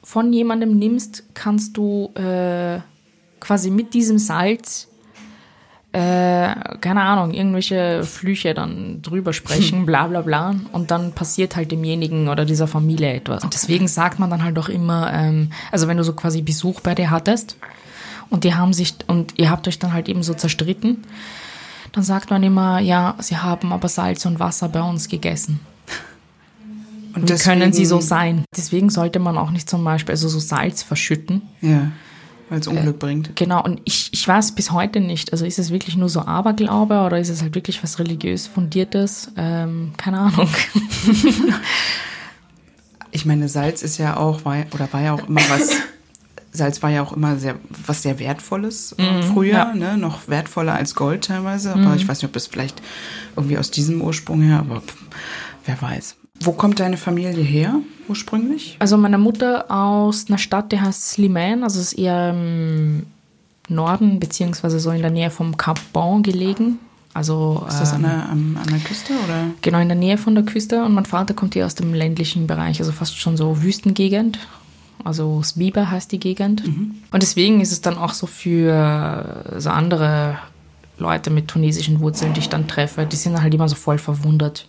von 0.03 0.33
jemandem 0.33 0.77
nimmst, 0.77 1.23
kannst 1.35 1.77
du 1.77 2.11
äh, 2.17 2.81
quasi 3.39 3.71
mit 3.71 3.95
diesem 3.95 4.19
Salz 4.19 4.89
äh, 5.95 6.77
keine 6.81 7.03
Ahnung, 7.03 7.33
irgendwelche 7.33 8.03
Flüche 8.03 8.53
dann 8.53 9.01
drüber 9.01 9.33
sprechen, 9.33 9.87
bla 9.87 10.09
bla 10.09 10.23
bla. 10.23 10.55
Und 10.73 10.91
dann 10.91 11.13
passiert 11.13 11.55
halt 11.57 11.71
demjenigen 11.71 12.29
oder 12.29 12.45
dieser 12.45 12.67
Familie 12.67 13.13
etwas. 13.15 13.45
Und 13.45 13.55
deswegen 13.55 13.87
sagt 13.87 14.19
man 14.19 14.29
dann 14.29 14.43
halt 14.43 14.59
auch 14.59 14.69
immer, 14.69 15.13
ähm, 15.15 15.51
also 15.71 15.87
wenn 15.87 15.97
du 15.97 16.03
so 16.05 16.13
quasi 16.13 16.43
Besuch 16.43 16.81
bei 16.81 16.95
dir 16.97 17.11
hattest 17.11 17.57
und 18.29 18.43
die 18.45 18.55
haben 18.55 18.73
sich, 18.73 18.95
und 19.07 19.39
ihr 19.39 19.51
habt 19.51 19.69
euch 19.69 19.79
dann 19.79 19.93
halt 19.93 20.09
eben 20.09 20.23
so 20.25 20.35
zerstritten, 20.35 21.05
dann 21.93 22.03
sagt 22.03 22.31
man 22.31 22.43
immer, 22.43 22.81
ja, 22.81 23.15
sie 23.21 23.37
haben 23.37 23.73
aber 23.73 23.89
Salz 23.89 24.27
und 24.27 24.41
Wasser 24.41 24.69
bei 24.69 24.83
uns 24.83 25.09
gegessen. 25.09 25.61
und 27.15 27.31
Wie 27.31 27.35
können 27.37 27.73
sie 27.73 27.87
so 27.87 27.97
deswegen- 27.99 28.09
sein? 28.09 28.45
Deswegen 28.57 28.91
sollte 28.91 29.21
man 29.21 29.39
auch 29.39 29.53
nicht 29.53 29.71
zum 29.71 29.85
Beispiel 29.85 30.13
also 30.15 30.29
so 30.29 30.41
Salz 30.41 30.83
verschütten. 30.83 31.43
Ja, 31.61 31.93
weil 32.55 32.61
es 32.61 32.67
Unglück 32.69 32.99
bringt. 32.99 33.37
Genau, 33.37 33.63
und 33.63 33.81
ich, 33.85 34.09
ich 34.13 34.27
weiß 34.27 34.53
bis 34.53 34.71
heute 34.71 35.01
nicht, 35.01 35.33
also 35.33 35.45
ist 35.45 35.59
es 35.59 35.71
wirklich 35.71 35.97
nur 35.97 36.09
so 36.09 36.21
Aberglaube 36.23 37.01
oder 37.01 37.19
ist 37.19 37.29
es 37.29 37.43
halt 37.43 37.55
wirklich 37.55 37.83
was 37.83 37.99
religiös 37.99 38.47
Fundiertes? 38.47 39.31
Ähm, 39.37 39.93
keine 39.97 40.19
Ahnung. 40.21 40.49
Ich 43.11 43.25
meine, 43.25 43.49
Salz 43.49 43.83
ist 43.83 43.99
ja 43.99 44.17
auch, 44.17 44.45
war, 44.45 44.57
oder 44.73 44.93
war 44.93 45.01
ja 45.01 45.13
auch 45.13 45.29
immer 45.29 45.41
was, 45.49 45.71
Salz 46.51 46.83
war 46.83 46.91
ja 46.91 47.01
auch 47.03 47.13
immer 47.13 47.37
sehr, 47.37 47.55
was 47.87 48.03
sehr 48.03 48.19
Wertvolles 48.19 48.93
äh, 48.99 49.23
früher, 49.23 49.67
Mhm, 49.73 49.81
ja. 49.81 49.91
Mhm. 49.93 49.99
ne? 49.99 49.99
noch 49.99 50.27
wertvoller 50.27 50.75
als 50.75 50.97
Gold 50.97 51.25
teilweise, 51.25 51.75
aber 51.75 51.95
ich 51.95 52.09
weiß 52.09 52.23
nicht, 52.23 52.29
ob 52.29 52.35
es 52.37 52.49
vielleicht 52.49 52.83
irgendwie 53.37 53.57
aus 53.57 53.71
diesem 53.71 54.01
Ursprung 54.03 54.41
her, 54.43 54.59
aber 54.59 54.81
pff, 54.81 54.97
wer 55.65 55.81
weiß. 55.81 56.17
Wo 56.45 56.53
kommt 56.53 56.81
deine 56.81 56.97
Familie 56.97 57.43
her, 57.43 57.75
ursprünglich? 58.09 58.77
Also 58.79 58.97
meine 58.97 59.19
Mutter 59.19 59.71
aus 59.71 60.27
einer 60.29 60.39
Stadt, 60.39 60.73
die 60.73 60.81
heißt 60.81 61.11
Slimane, 61.11 61.63
also 61.65 61.81
ist 61.81 61.93
eher 61.95 62.31
im 62.31 63.07
Norden, 63.69 64.21
beziehungsweise 64.21 64.79
so 64.81 64.91
in 64.91 65.03
der 65.03 65.11
Nähe 65.11 65.31
vom 65.31 65.57
Cap 65.57 65.81
Bon 65.93 66.23
gelegen. 66.23 66.79
Also 67.15 67.65
Ist 67.69 67.79
das 67.81 67.91
ähm, 67.93 67.97
an 67.97 68.03
der, 68.03 68.29
am- 68.29 68.59
an 68.61 68.69
der 68.69 68.79
Küste 68.81 69.13
oder? 69.25 69.45
genau 69.63 69.79
in 69.79 69.89
der 69.89 69.97
Nähe 69.97 70.19
von 70.19 70.35
der 70.35 70.45
Küste 70.45 70.85
und 70.85 70.95
mein 70.95 71.07
Vater 71.07 71.33
kommt 71.33 71.55
hier 71.55 71.65
aus 71.65 71.77
dem 71.77 71.95
ländlichen 71.95 72.47
Bereich, 72.49 72.81
also 72.81 72.91
fast 72.91 73.17
schon 73.19 73.37
so 73.37 73.63
Wüstengegend. 73.63 74.39
Also 75.05 75.43
Sbiba 75.43 75.91
heißt 75.91 76.11
die 76.13 76.19
Gegend. 76.21 76.65
Und 76.65 77.23
deswegen 77.23 77.61
ist 77.61 77.73
es 77.73 77.81
dann 77.83 77.99
auch 77.99 78.15
so 78.15 78.27
für 78.27 79.45
so 79.59 79.69
andere 79.71 80.39
Leute 80.99 81.31
mit 81.31 81.49
tunesischen 81.49 82.01
Wurzeln, 82.01 82.33
die 82.33 82.41
ich 82.41 82.49
dann 82.49 82.69
treffe, 82.69 83.05
die 83.05 83.17
sind 83.17 83.41
halt 83.41 83.53
immer 83.53 83.69
so 83.69 83.75
voll 83.77 83.99
verwundert. 83.99 84.67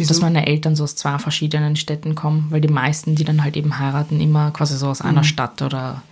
Wieso? 0.00 0.14
dass 0.14 0.22
meine 0.22 0.46
Eltern 0.46 0.76
so 0.76 0.84
aus 0.84 0.96
zwei 0.96 1.18
verschiedenen 1.18 1.76
Städten 1.76 2.14
kommen, 2.14 2.46
weil 2.50 2.60
die 2.60 2.68
meisten, 2.68 3.14
die 3.14 3.24
dann 3.24 3.42
halt 3.42 3.56
eben 3.56 3.78
heiraten, 3.78 4.20
immer 4.20 4.50
quasi 4.50 4.76
so 4.76 4.88
aus 4.88 5.00
einer 5.00 5.24
Stadt 5.24 5.62
oder 5.62 6.02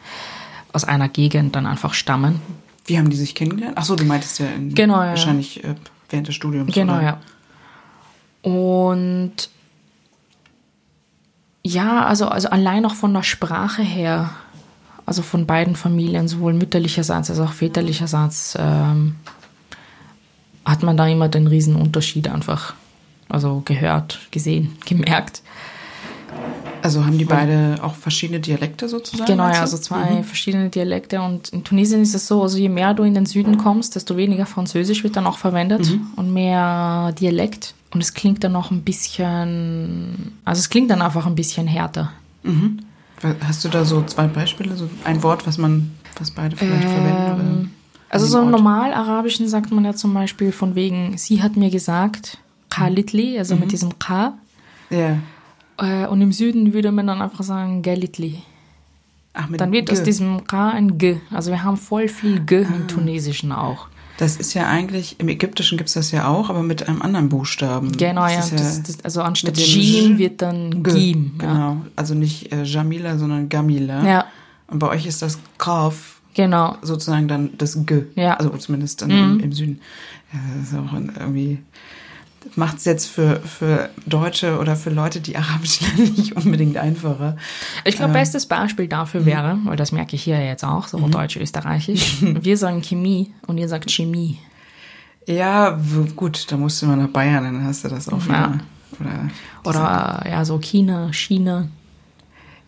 aus 0.72 0.84
einer 0.84 1.08
Gegend 1.08 1.56
dann 1.56 1.66
einfach 1.66 1.94
stammen. 1.94 2.40
Wie 2.86 2.98
haben 2.98 3.10
die 3.10 3.16
sich 3.16 3.34
kennengelernt? 3.34 3.76
Ach 3.76 3.84
so, 3.84 3.96
du 3.96 4.04
meintest 4.04 4.38
ja, 4.38 4.46
in, 4.46 4.74
Genau, 4.74 5.00
ja. 5.02 5.08
wahrscheinlich 5.08 5.62
äh, 5.64 5.74
während 6.08 6.28
des 6.28 6.34
Studiums. 6.34 6.72
Genau, 6.72 6.94
oder? 6.94 7.02
ja. 7.02 8.50
Und 8.50 9.50
ja, 11.64 12.06
also, 12.06 12.28
also 12.28 12.48
allein 12.48 12.86
auch 12.86 12.94
von 12.94 13.12
der 13.12 13.22
Sprache 13.22 13.82
her, 13.82 14.30
also 15.04 15.22
von 15.22 15.46
beiden 15.46 15.76
Familien, 15.76 16.28
sowohl 16.28 16.54
mütterlicherseits 16.54 17.30
als 17.30 17.40
auch 17.40 17.52
väterlicherseits, 17.52 18.56
ähm, 18.58 19.16
hat 20.64 20.82
man 20.82 20.96
da 20.96 21.06
immer 21.06 21.28
den 21.28 21.46
riesen 21.46 21.76
Unterschied 21.76 22.28
einfach, 22.28 22.74
also 23.28 23.62
gehört, 23.64 24.20
gesehen, 24.30 24.76
gemerkt. 24.86 25.42
Also 26.82 27.04
haben 27.04 27.18
die 27.18 27.24
beide 27.24 27.78
auch 27.82 27.94
verschiedene 27.94 28.38
Dialekte 28.40 28.88
sozusagen? 28.88 29.26
Genau, 29.26 29.48
ja, 29.48 29.60
also 29.60 29.78
zwei 29.78 30.22
verschiedene 30.22 30.68
Dialekte. 30.68 31.20
Und 31.20 31.48
in 31.48 31.64
Tunesien 31.64 32.02
ist 32.02 32.14
es 32.14 32.28
so, 32.28 32.42
also 32.42 32.56
je 32.56 32.68
mehr 32.68 32.94
du 32.94 33.02
in 33.02 33.14
den 33.14 33.26
Süden 33.26 33.58
kommst, 33.58 33.96
desto 33.96 34.16
weniger 34.16 34.46
Französisch 34.46 35.02
wird 35.02 35.16
dann 35.16 35.26
auch 35.26 35.38
verwendet 35.38 35.92
und 36.16 36.32
mehr 36.32 37.12
Dialekt. 37.18 37.74
Und 37.90 38.00
es 38.00 38.14
klingt 38.14 38.44
dann 38.44 38.52
noch 38.52 38.70
ein 38.70 38.82
bisschen, 38.82 40.38
also 40.44 40.60
es 40.60 40.68
klingt 40.68 40.90
dann 40.90 41.02
einfach 41.02 41.26
ein 41.26 41.34
bisschen 41.34 41.66
härter. 41.66 42.12
Hast 43.44 43.64
du 43.64 43.68
da 43.68 43.84
so 43.84 44.02
zwei 44.02 44.26
Beispiele, 44.26 44.76
so 44.76 44.88
ein 45.04 45.22
Wort, 45.22 45.46
was 45.46 45.58
man, 45.58 45.90
was 46.18 46.30
beide 46.30 46.56
vielleicht 46.56 46.88
verwenden? 46.88 47.34
Oder? 47.34 47.68
Also 48.10 48.26
so 48.26 48.40
im? 48.40 48.50
Normalarabischen 48.50 49.48
sagt 49.48 49.72
man 49.72 49.84
ja 49.84 49.94
zum 49.94 50.14
Beispiel 50.14 50.52
von 50.52 50.74
wegen, 50.74 51.18
sie 51.18 51.42
hat 51.42 51.56
mir 51.56 51.70
gesagt, 51.70 52.38
Khalitli, 52.70 53.38
also 53.38 53.56
mit 53.56 53.72
diesem 53.72 53.98
K. 53.98 54.34
Ja. 54.90 55.18
Äh, 55.78 56.06
Und 56.06 56.20
im 56.20 56.32
Süden 56.32 56.72
würde 56.72 56.92
man 56.92 57.06
dann 57.06 57.22
einfach 57.22 57.44
sagen, 57.44 57.82
Galitli. 57.82 58.42
Ach, 59.34 59.48
mit 59.48 59.60
Dann 59.60 59.70
wird 59.72 59.90
aus 59.92 59.98
G. 59.98 60.04
diesem 60.06 60.44
K 60.46 60.70
ein 60.70 60.98
G. 60.98 61.18
Also 61.30 61.50
wir 61.50 61.62
haben 61.62 61.76
voll 61.76 62.08
viel 62.08 62.40
G 62.40 62.62
im 62.62 62.88
Tunesischen 62.88 63.52
auch. 63.52 63.86
Das 64.16 64.34
ist 64.36 64.52
ja 64.54 64.66
eigentlich, 64.66 65.20
im 65.20 65.28
Ägyptischen 65.28 65.78
gibt 65.78 65.88
es 65.88 65.94
das 65.94 66.10
ja 66.10 66.26
auch, 66.26 66.50
aber 66.50 66.64
mit 66.64 66.88
einem 66.88 67.02
anderen 67.02 67.28
Buchstaben. 67.28 67.92
Genau, 67.92 68.22
das 68.22 68.32
ja. 68.32 68.40
Ist 68.40 68.52
Das, 68.52 68.82
das, 68.82 69.04
also 69.04 69.22
anstatt 69.22 69.56
Jim 69.56 70.18
wird 70.18 70.42
dann 70.42 70.82
G. 70.82 70.90
Gim. 71.12 71.32
Ja. 71.40 71.52
Genau. 71.52 71.76
Also 71.94 72.14
nicht 72.14 72.50
äh, 72.52 72.64
Jamila, 72.64 73.16
sondern 73.16 73.48
Gamila. 73.48 74.04
ja, 74.04 74.24
Und 74.66 74.80
bei 74.80 74.88
euch 74.88 75.06
ist 75.06 75.22
das 75.22 75.38
Kaf 75.58 76.20
genau. 76.34 76.76
sozusagen 76.82 77.28
dann 77.28 77.50
das 77.58 77.86
G. 77.86 78.06
Ja. 78.16 78.30
Mhm. 78.32 78.36
Also 78.38 78.56
zumindest 78.56 79.02
dann 79.02 79.10
im, 79.10 79.38
im 79.38 79.52
Süden. 79.52 79.80
Ja, 80.32 80.40
das 80.58 80.68
ist 80.70 80.74
auch 80.76 80.92
irgendwie. 80.92 81.58
Macht 82.56 82.78
es 82.78 82.84
jetzt 82.84 83.06
für, 83.06 83.40
für 83.40 83.90
Deutsche 84.06 84.58
oder 84.58 84.76
für 84.76 84.90
Leute, 84.90 85.20
die 85.20 85.36
Arabisch 85.36 85.80
lernen, 85.96 86.14
nicht 86.14 86.36
unbedingt 86.36 86.76
einfacher. 86.76 87.36
Ich 87.84 87.96
glaube, 87.96 88.12
bestes 88.12 88.46
Beispiel 88.46 88.88
dafür 88.88 89.24
wäre, 89.26 89.58
weil 89.64 89.76
das 89.76 89.92
merke 89.92 90.16
ich 90.16 90.22
hier 90.22 90.44
jetzt 90.44 90.64
auch, 90.64 90.88
so 90.88 90.98
deutsch, 91.08 91.36
österreichisch. 91.36 92.22
Wir 92.22 92.56
sagen 92.56 92.82
Chemie 92.82 93.32
und 93.46 93.58
ihr 93.58 93.68
sagt 93.68 93.90
Chemie. 93.90 94.38
Ja, 95.26 95.78
gut, 96.16 96.50
da 96.50 96.56
musst 96.56 96.80
du 96.80 96.86
mal 96.86 96.96
nach 96.96 97.08
Bayern, 97.08 97.44
dann 97.44 97.64
hast 97.64 97.84
du 97.84 97.88
das 97.88 98.08
auch 98.08 98.26
Ja. 98.28 98.58
Oder, 98.98 99.28
Oder 99.64 100.24
ja, 100.28 100.44
so 100.44 100.58
China, 100.58 101.12
China. 101.12 101.68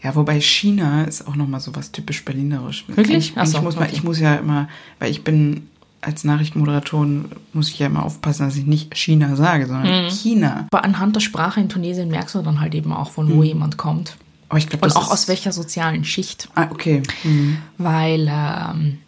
ja, 0.02 0.14
wobei 0.14 0.40
China 0.40 1.04
ist 1.04 1.26
auch 1.26 1.34
nochmal 1.34 1.60
so 1.60 1.74
was 1.74 1.90
typisch 1.90 2.24
Berlinerisch. 2.24 2.84
Wirklich? 2.88 3.30
Ich, 3.30 3.32
Ach 3.36 3.46
so, 3.46 3.58
ich, 3.58 3.64
muss 3.64 3.76
mal, 3.76 3.86
okay. 3.86 3.94
ich 3.94 4.04
muss 4.04 4.20
ja 4.20 4.34
immer, 4.34 4.68
weil 4.98 5.10
ich 5.10 5.24
bin 5.24 5.69
als 6.02 6.24
Nachrichtenmoderatorin, 6.24 7.26
muss 7.52 7.68
ich 7.68 7.78
ja 7.78 7.86
immer 7.86 8.04
aufpassen, 8.04 8.46
dass 8.46 8.56
ich 8.56 8.66
nicht 8.66 8.96
China 8.96 9.36
sage, 9.36 9.66
sondern 9.66 10.04
Mhm. 10.06 10.10
China. 10.10 10.66
Aber 10.72 10.84
anhand 10.84 11.16
der 11.16 11.20
Sprache 11.20 11.60
in 11.60 11.68
Tunesien 11.68 12.08
merkst 12.08 12.34
du 12.34 12.42
dann 12.42 12.60
halt 12.60 12.74
eben 12.74 12.92
auch, 12.92 13.10
von 13.10 13.30
wo 13.34 13.42
jemand 13.42 13.76
kommt. 13.76 14.16
Aber 14.48 14.58
ich 14.58 14.68
glaube, 14.68 14.86
Und 14.86 14.96
auch 14.96 15.10
aus 15.10 15.28
welcher 15.28 15.52
sozialen 15.52 16.04
Schicht. 16.04 16.48
Ah, 16.54 16.68
okay. 16.70 17.02
Mhm. 17.22 17.58
Weil, 17.78 18.28
ähm, 18.30 18.98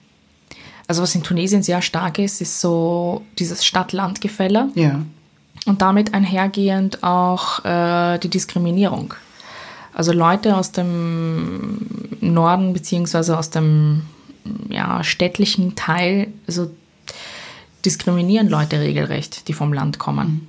also 0.87 1.03
was 1.03 1.15
in 1.15 1.23
Tunesien 1.23 1.63
sehr 1.63 1.83
stark 1.83 2.19
ist, 2.19 2.41
ist 2.41 2.61
so 2.61 3.23
dieses 3.39 3.65
Stadt-Land-Gefälle. 3.65 4.69
Ja. 4.75 5.03
Und 5.65 5.81
damit 5.81 6.13
einhergehend 6.15 7.03
auch 7.03 7.65
äh, 7.65 8.19
die 8.19 8.29
Diskriminierung. 8.29 9.15
Also 9.95 10.13
Leute 10.13 10.57
aus 10.57 10.73
dem 10.73 11.79
Norden 12.21 12.73
beziehungsweise 12.73 13.39
aus 13.39 13.51
dem 13.51 14.03
ja, 14.69 15.05
städtlichen 15.05 15.75
Teil, 15.75 16.29
also 16.47 16.71
diskriminieren 17.85 18.49
Leute 18.49 18.81
regelrecht, 18.81 19.49
die 19.49 19.53
vom 19.53 19.73
Land 19.73 19.99
kommen. 19.99 20.49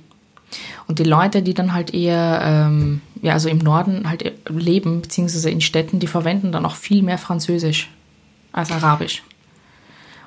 Und 0.86 0.98
die 0.98 1.04
Leute, 1.04 1.42
die 1.42 1.54
dann 1.54 1.72
halt 1.72 1.94
eher, 1.94 2.40
ähm, 2.44 3.00
ja, 3.22 3.32
also 3.32 3.48
im 3.48 3.58
Norden 3.58 4.08
halt 4.08 4.32
leben, 4.48 5.02
beziehungsweise 5.02 5.50
in 5.50 5.60
Städten, 5.60 5.98
die 5.98 6.06
verwenden 6.06 6.52
dann 6.52 6.66
auch 6.66 6.76
viel 6.76 7.02
mehr 7.02 7.18
Französisch 7.18 7.90
als 8.52 8.70
Arabisch. 8.70 9.22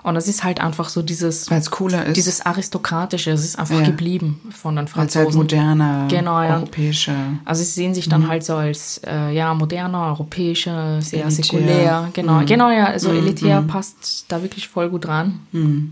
Und 0.07 0.15
das 0.15 0.27
ist 0.29 0.43
halt 0.43 0.61
einfach 0.61 0.87
so 0.89 1.01
dieses, 1.01 1.51
Weil 1.51 1.59
es 1.59 1.69
cooler 1.69 2.05
ist. 2.05 2.15
dieses 2.15 2.45
Aristokratische, 2.45 3.31
es 3.31 3.43
ist 3.43 3.59
einfach 3.59 3.79
Ja. 3.81 3.85
geblieben 3.85 4.39
von 4.51 4.75
den 4.77 4.85
es 4.85 4.95
halt 4.95 5.11
Franzosen. 5.11 5.37
moderner, 5.41 6.07
Genau, 6.09 6.41
ja. 6.41 6.55
europäischer. 6.55 7.13
Also 7.45 7.61
sie 7.63 7.71
sehen 7.71 7.93
sich 7.93 8.07
dann 8.07 8.27
halt 8.29 8.45
so 8.45 8.55
als 8.55 9.01
äh, 9.05 9.31
ja 9.35 9.53
moderner, 9.53 10.05
europäischer, 10.07 11.01
sehr 11.01 11.25
Elitär. 11.25 11.31
säkulär. 11.43 12.09
Genau, 12.13 12.41
genau 12.45 12.69
ja, 12.71 12.85
also 12.85 13.11
elitär 13.11 13.61
passt 13.63 14.25
da 14.29 14.41
wirklich 14.41 14.67
voll 14.69 14.89
gut 14.89 15.05
dran. 15.05 15.39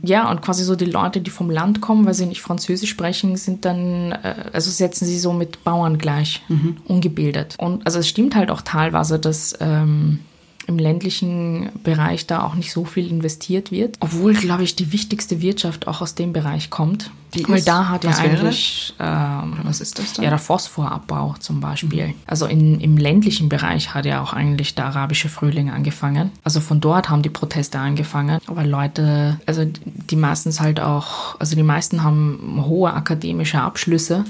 Ja, 0.02 0.32
und 0.32 0.42
quasi 0.42 0.64
so 0.64 0.76
die 0.76 0.86
Leute, 0.86 1.20
die 1.20 1.30
vom 1.30 1.50
Land 1.50 1.82
kommen, 1.82 2.06
weil 2.06 2.14
sie 2.14 2.26
nicht 2.26 2.42
Französisch 2.42 2.90
sprechen, 2.92 3.36
sind 3.36 3.66
dann, 3.66 4.14
äh, 4.14 4.36
also 4.54 4.72
setzen 4.72 5.06
sie 5.06 5.20
so 5.20 5.34
mit 5.34 5.64
Bauern 5.66 5.98
gleich, 5.98 6.42
ungebildet. 6.88 7.56
Und 7.58 7.86
also 7.86 8.00
es 8.00 8.08
stimmt 8.08 8.36
halt 8.36 8.50
auch 8.52 8.62
teilweise, 8.62 9.20
dass 9.20 9.56
ähm, 9.60 10.20
im 10.68 10.78
ländlichen 10.80 11.70
Bereich 11.84 12.28
da 12.28 12.44
auch 12.44 12.56
nicht 12.56 12.72
so 12.72 12.86
viel 12.86 13.10
investiert 13.10 13.72
wird. 13.72 13.98
Obwohl, 14.00 14.34
glaube 14.34 14.64
ich, 14.64 14.76
die 14.76 14.92
wichtigste 14.92 15.42
Wirtschaft 15.42 15.88
auch 15.88 16.02
aus 16.02 16.16
dem 16.16 16.34
Bereich 16.34 16.70
kommt. 16.70 17.12
Die 17.34 17.48
weil 17.50 17.58
ist- 17.58 17.68
da 17.68 17.90
hat 17.90 18.04
ja 18.06 18.12
eigentlich 18.12 18.94
ähm, 19.00 19.58
was 19.64 19.82
ist 19.82 20.00
das 20.00 20.14
dann? 20.14 20.24
ja, 20.24 20.30
der 20.30 20.40
Phosphorabbau 20.40 21.36
zum 21.40 21.60
Beispiel. 21.60 22.14
Also 22.28 22.46
in, 22.46 22.80
im 22.80 22.96
ländlichen 22.98 23.50
Bereich 23.50 23.94
hat 23.94 24.06
ja 24.06 24.22
auch 24.24 24.32
eigentlich 24.34 24.74
der 24.76 24.86
arabische 24.86 25.28
Frühling 25.28 25.70
angefangen. 25.70 26.32
Also 26.44 26.62
von 26.62 26.80
dort 26.80 27.10
haben 27.10 27.22
die 27.24 27.30
Proteste 27.30 27.78
angefangen. 27.80 28.40
Aber 28.48 28.64
Leute, 28.66 29.40
also 29.46 29.66
die 29.66 30.16
meistens 30.16 30.62
halt 30.62 30.80
auch, 30.80 31.40
also 31.40 31.56
die 31.58 31.64
meisten 31.64 32.04
haben 32.04 32.64
hohe 32.66 32.94
akademische 32.94 33.60
Abschlüsse 33.62 34.24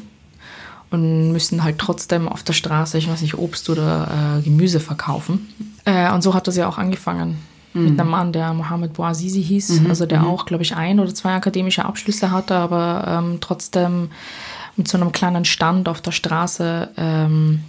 und 0.92 1.32
müssen 1.32 1.64
halt 1.64 1.80
trotzdem 1.80 2.28
auf 2.28 2.44
der 2.44 2.54
Straße, 2.54 2.98
ich 2.98 3.10
weiß 3.10 3.22
nicht, 3.22 3.38
Obst 3.38 3.70
oder 3.70 4.38
äh, 4.40 4.42
Gemüse 4.42 4.80
verkaufen. 4.80 5.48
Äh, 5.86 6.12
und 6.12 6.22
so 6.22 6.34
hat 6.34 6.48
das 6.48 6.56
ja 6.56 6.68
auch 6.68 6.78
angefangen. 6.78 7.38
Mit 7.78 8.00
einem 8.00 8.10
Mann, 8.10 8.32
der 8.32 8.54
Mohamed 8.54 8.94
Bouazizi 8.94 9.44
hieß, 9.44 9.82
also 9.90 10.06
der 10.06 10.26
auch, 10.26 10.46
glaube 10.46 10.64
ich, 10.64 10.78
ein 10.78 10.98
oder 10.98 11.14
zwei 11.14 11.34
akademische 11.34 11.84
Abschlüsse 11.84 12.32
hatte, 12.32 12.56
aber 12.56 13.04
ähm, 13.06 13.40
trotzdem 13.42 14.12
mit 14.78 14.88
so 14.88 14.98
einem 14.98 15.12
kleinen 15.12 15.44
Stand 15.44 15.90
auf 15.90 16.00
der 16.00 16.12
Straße 16.12 16.88
ähm, 16.96 17.60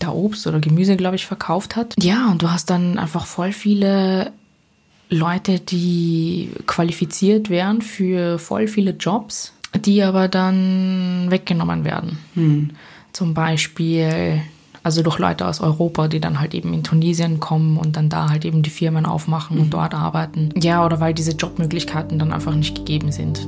da 0.00 0.10
Obst 0.10 0.48
oder 0.48 0.58
Gemüse, 0.58 0.96
glaube 0.96 1.14
ich, 1.14 1.26
verkauft 1.26 1.76
hat. 1.76 1.94
Ja, 2.00 2.32
und 2.32 2.42
du 2.42 2.50
hast 2.50 2.68
dann 2.68 2.98
einfach 2.98 3.26
voll 3.26 3.52
viele 3.52 4.32
Leute, 5.08 5.60
die 5.60 6.50
qualifiziert 6.66 7.48
wären 7.48 7.80
für 7.80 8.40
voll 8.40 8.66
viele 8.66 8.90
Jobs, 8.90 9.52
die 9.76 10.02
aber 10.02 10.28
dann 10.28 11.26
weggenommen 11.30 11.84
werden. 11.84 12.18
Zum 13.12 13.34
Beispiel, 13.34 14.42
also 14.82 15.02
durch 15.02 15.18
Leute 15.18 15.46
aus 15.46 15.60
Europa, 15.60 16.08
die 16.08 16.20
dann 16.20 16.40
halt 16.40 16.54
eben 16.54 16.74
in 16.74 16.82
Tunesien 16.82 17.40
kommen 17.40 17.76
und 17.76 17.96
dann 17.96 18.08
da 18.08 18.28
halt 18.28 18.44
eben 18.44 18.62
die 18.62 18.70
Firmen 18.70 19.06
aufmachen 19.06 19.58
und 19.58 19.70
dort 19.70 19.94
arbeiten. 19.94 20.50
Ja, 20.60 20.84
oder 20.84 21.00
weil 21.00 21.14
diese 21.14 21.32
Jobmöglichkeiten 21.32 22.18
dann 22.18 22.32
einfach 22.32 22.54
nicht 22.54 22.74
gegeben 22.76 23.12
sind. 23.12 23.46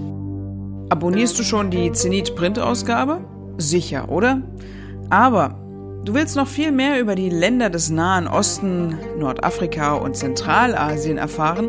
Abonnierst 0.89 1.39
du 1.39 1.43
schon 1.43 1.71
die 1.71 1.91
Zenit 1.93 2.37
Printausgabe? 2.37 3.21
Sicher, 3.59 4.09
oder? 4.09 4.43
Aber 5.11 5.59
du 6.05 6.15
willst 6.15 6.37
noch 6.37 6.47
viel 6.47 6.71
mehr 6.71 7.01
über 7.01 7.17
die 7.17 7.29
Länder 7.29 7.71
des 7.71 7.91
Nahen 7.91 8.29
Osten, 8.29 8.97
Nordafrika 9.19 9.95
und 9.95 10.17
Zentralasien 10.17 11.19
erfahren? 11.19 11.69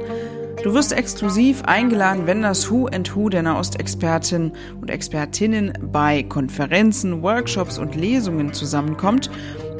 Du 0.63 0.73
wirst 0.73 0.91
exklusiv 0.91 1.61
eingeladen, 1.63 2.25
wenn 2.25 2.41
das 2.41 2.71
Who 2.71 2.87
and 2.87 3.15
Who 3.15 3.29
der 3.29 3.43
Nahostexperten 3.43 4.53
und 4.81 4.89
Expertinnen 4.89 5.71
bei 5.91 6.23
Konferenzen, 6.23 7.21
Workshops 7.21 7.77
und 7.77 7.95
Lesungen 7.95 8.53
zusammenkommt. 8.53 9.29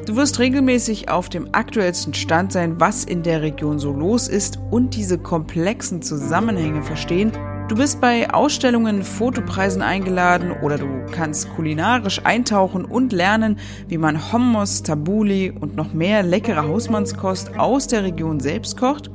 Du 0.06 0.16
wirst 0.16 0.38
regelmäßig 0.38 1.10
auf 1.10 1.30
dem 1.30 1.50
aktuellsten 1.52 2.14
Stand 2.14 2.52
sein, 2.52 2.80
was 2.80 3.06
in 3.06 3.24
der 3.24 3.42
Region 3.42 3.80
so 3.80 3.92
los 3.92 4.28
ist 4.28 4.60
und 4.70 4.96
diese 4.96 5.18
komplexen 5.18 6.04
Zusammenhänge 6.04 6.84
verstehen. 6.84 7.32
Du 7.70 7.76
bist 7.76 8.00
bei 8.00 8.32
Ausstellungen, 8.32 9.04
Fotopreisen 9.04 9.82
eingeladen 9.82 10.52
oder 10.62 10.78
du 10.78 10.88
kannst 11.12 11.50
kulinarisch 11.56 12.22
eintauchen 12.24 12.86
und 12.86 13.12
lernen, 13.12 13.58
wie 13.88 13.98
man 13.98 14.32
Hummus, 14.32 14.84
Tabbouleh 14.84 15.52
und 15.60 15.76
noch 15.76 15.92
mehr 15.94 16.22
leckere 16.22 16.68
Hausmannskost 16.68 17.58
aus 17.58 17.88
der 17.88 18.04
Region 18.04 18.40
selbst 18.40 18.78
kocht 18.78 19.10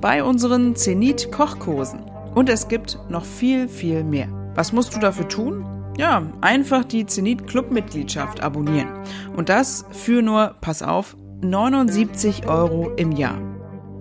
bei 0.00 0.24
unseren 0.24 0.76
Zenit 0.76 1.30
Kochkursen. 1.32 2.00
Und 2.34 2.48
es 2.48 2.68
gibt 2.68 2.98
noch 3.08 3.24
viel, 3.24 3.68
viel 3.68 4.04
mehr. 4.04 4.28
Was 4.54 4.72
musst 4.72 4.94
du 4.94 5.00
dafür 5.00 5.28
tun? 5.28 5.64
Ja, 5.98 6.22
einfach 6.40 6.84
die 6.84 7.06
Zenit 7.06 7.46
Club-Mitgliedschaft 7.46 8.42
abonnieren. 8.42 8.88
Und 9.36 9.48
das 9.48 9.84
für 9.90 10.22
nur, 10.22 10.54
pass 10.60 10.82
auf, 10.82 11.16
79 11.42 12.48
Euro 12.48 12.90
im 12.96 13.12
Jahr. 13.12 13.38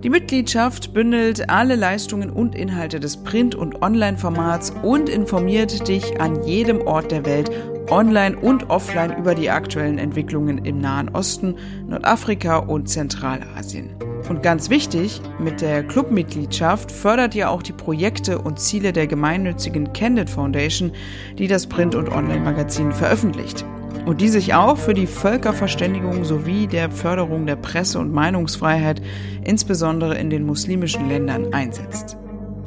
Die 0.04 0.10
Mitgliedschaft 0.10 0.94
bündelt 0.94 1.50
alle 1.50 1.76
Leistungen 1.76 2.30
und 2.30 2.56
Inhalte 2.56 3.02
des 3.02 3.18
Print- 3.18 3.56
und 3.56 3.82
Online-Formats 3.82 4.72
und 4.82 5.10
informiert 5.10 5.90
dich 5.90 6.22
an 6.22 6.42
jedem 6.44 6.82
Ort 6.82 7.12
der 7.12 7.26
Welt 7.26 7.52
online 7.90 8.38
und 8.38 8.70
offline 8.70 9.18
über 9.18 9.36
die 9.36 9.50
aktuellen 9.50 9.98
Entwicklungen 9.98 10.64
im 10.64 10.80
Nahen 10.80 11.10
Osten, 11.10 11.56
Nordafrika 11.88 12.58
und 12.58 12.88
Zentralasien. 12.88 14.09
Und 14.30 14.44
ganz 14.44 14.70
wichtig, 14.70 15.22
mit 15.40 15.60
der 15.60 15.84
Clubmitgliedschaft 15.84 16.92
fördert 16.92 17.34
ihr 17.34 17.50
auch 17.50 17.64
die 17.64 17.74
Projekte 17.74 18.38
und 18.38 18.60
Ziele 18.60 18.94
der 18.94 19.08
gemeinnützigen 19.08 19.92
Candid 19.92 20.30
Foundation, 20.30 20.92
die 21.40 21.48
das 21.48 21.66
Print- 21.68 21.96
und 21.96 22.10
Online-Magazin 22.10 22.92
veröffentlicht 22.92 23.66
und 24.06 24.22
die 24.22 24.30
sich 24.30 24.54
auch 24.54 24.78
für 24.78 24.94
die 24.94 25.08
Völkerverständigung 25.08 26.24
sowie 26.24 26.68
der 26.68 26.92
Förderung 26.92 27.46
der 27.46 27.56
Presse- 27.56 28.00
und 28.00 28.14
Meinungsfreiheit, 28.14 29.02
insbesondere 29.44 30.18
in 30.18 30.30
den 30.30 30.46
muslimischen 30.46 31.10
Ländern, 31.10 31.54
einsetzt. 31.54 32.18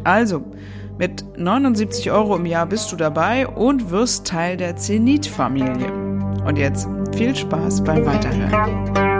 Also, 0.05 0.45
mit 0.99 1.25
79 1.39 2.11
Euro 2.11 2.37
im 2.37 2.47
Jahr 2.47 2.67
bist 2.67 2.93
du 2.93 2.97
dabei 2.97 3.47
und 3.47 3.91
wirst 3.91 4.27
Teil 4.27 4.57
der 4.57 4.77
Zenit-Familie. 4.77 5.93
Und 6.45 6.59
jetzt 6.59 6.89
viel 7.17 7.35
Spaß 7.35 7.85
beim 7.85 8.05
Weiterhören. 8.05 9.12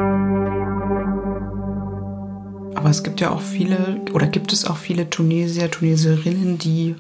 Aber 2.83 2.91
es 2.91 3.03
gibt 3.05 3.21
ja 3.21 3.31
auch 3.31 3.41
viele, 3.41 4.01
oder 4.13 4.27
gibt 4.27 4.53
es 4.53 4.65
auch 4.65 4.77
viele 4.77 5.09
Tunesier, 5.09 5.71
Tunesierinnen, 5.71 6.59
die 6.59 6.97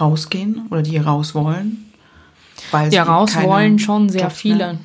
rausgehen 0.00 0.68
oder 0.70 0.80
die 0.80 0.96
raus 0.96 1.34
wollen? 1.34 1.92
Weil 2.70 2.90
ja, 2.92 3.02
raus 3.02 3.36
wollen 3.36 3.78
schon 3.78 4.08
sehr 4.08 4.22
Jobs 4.22 4.36
viele. 4.36 4.78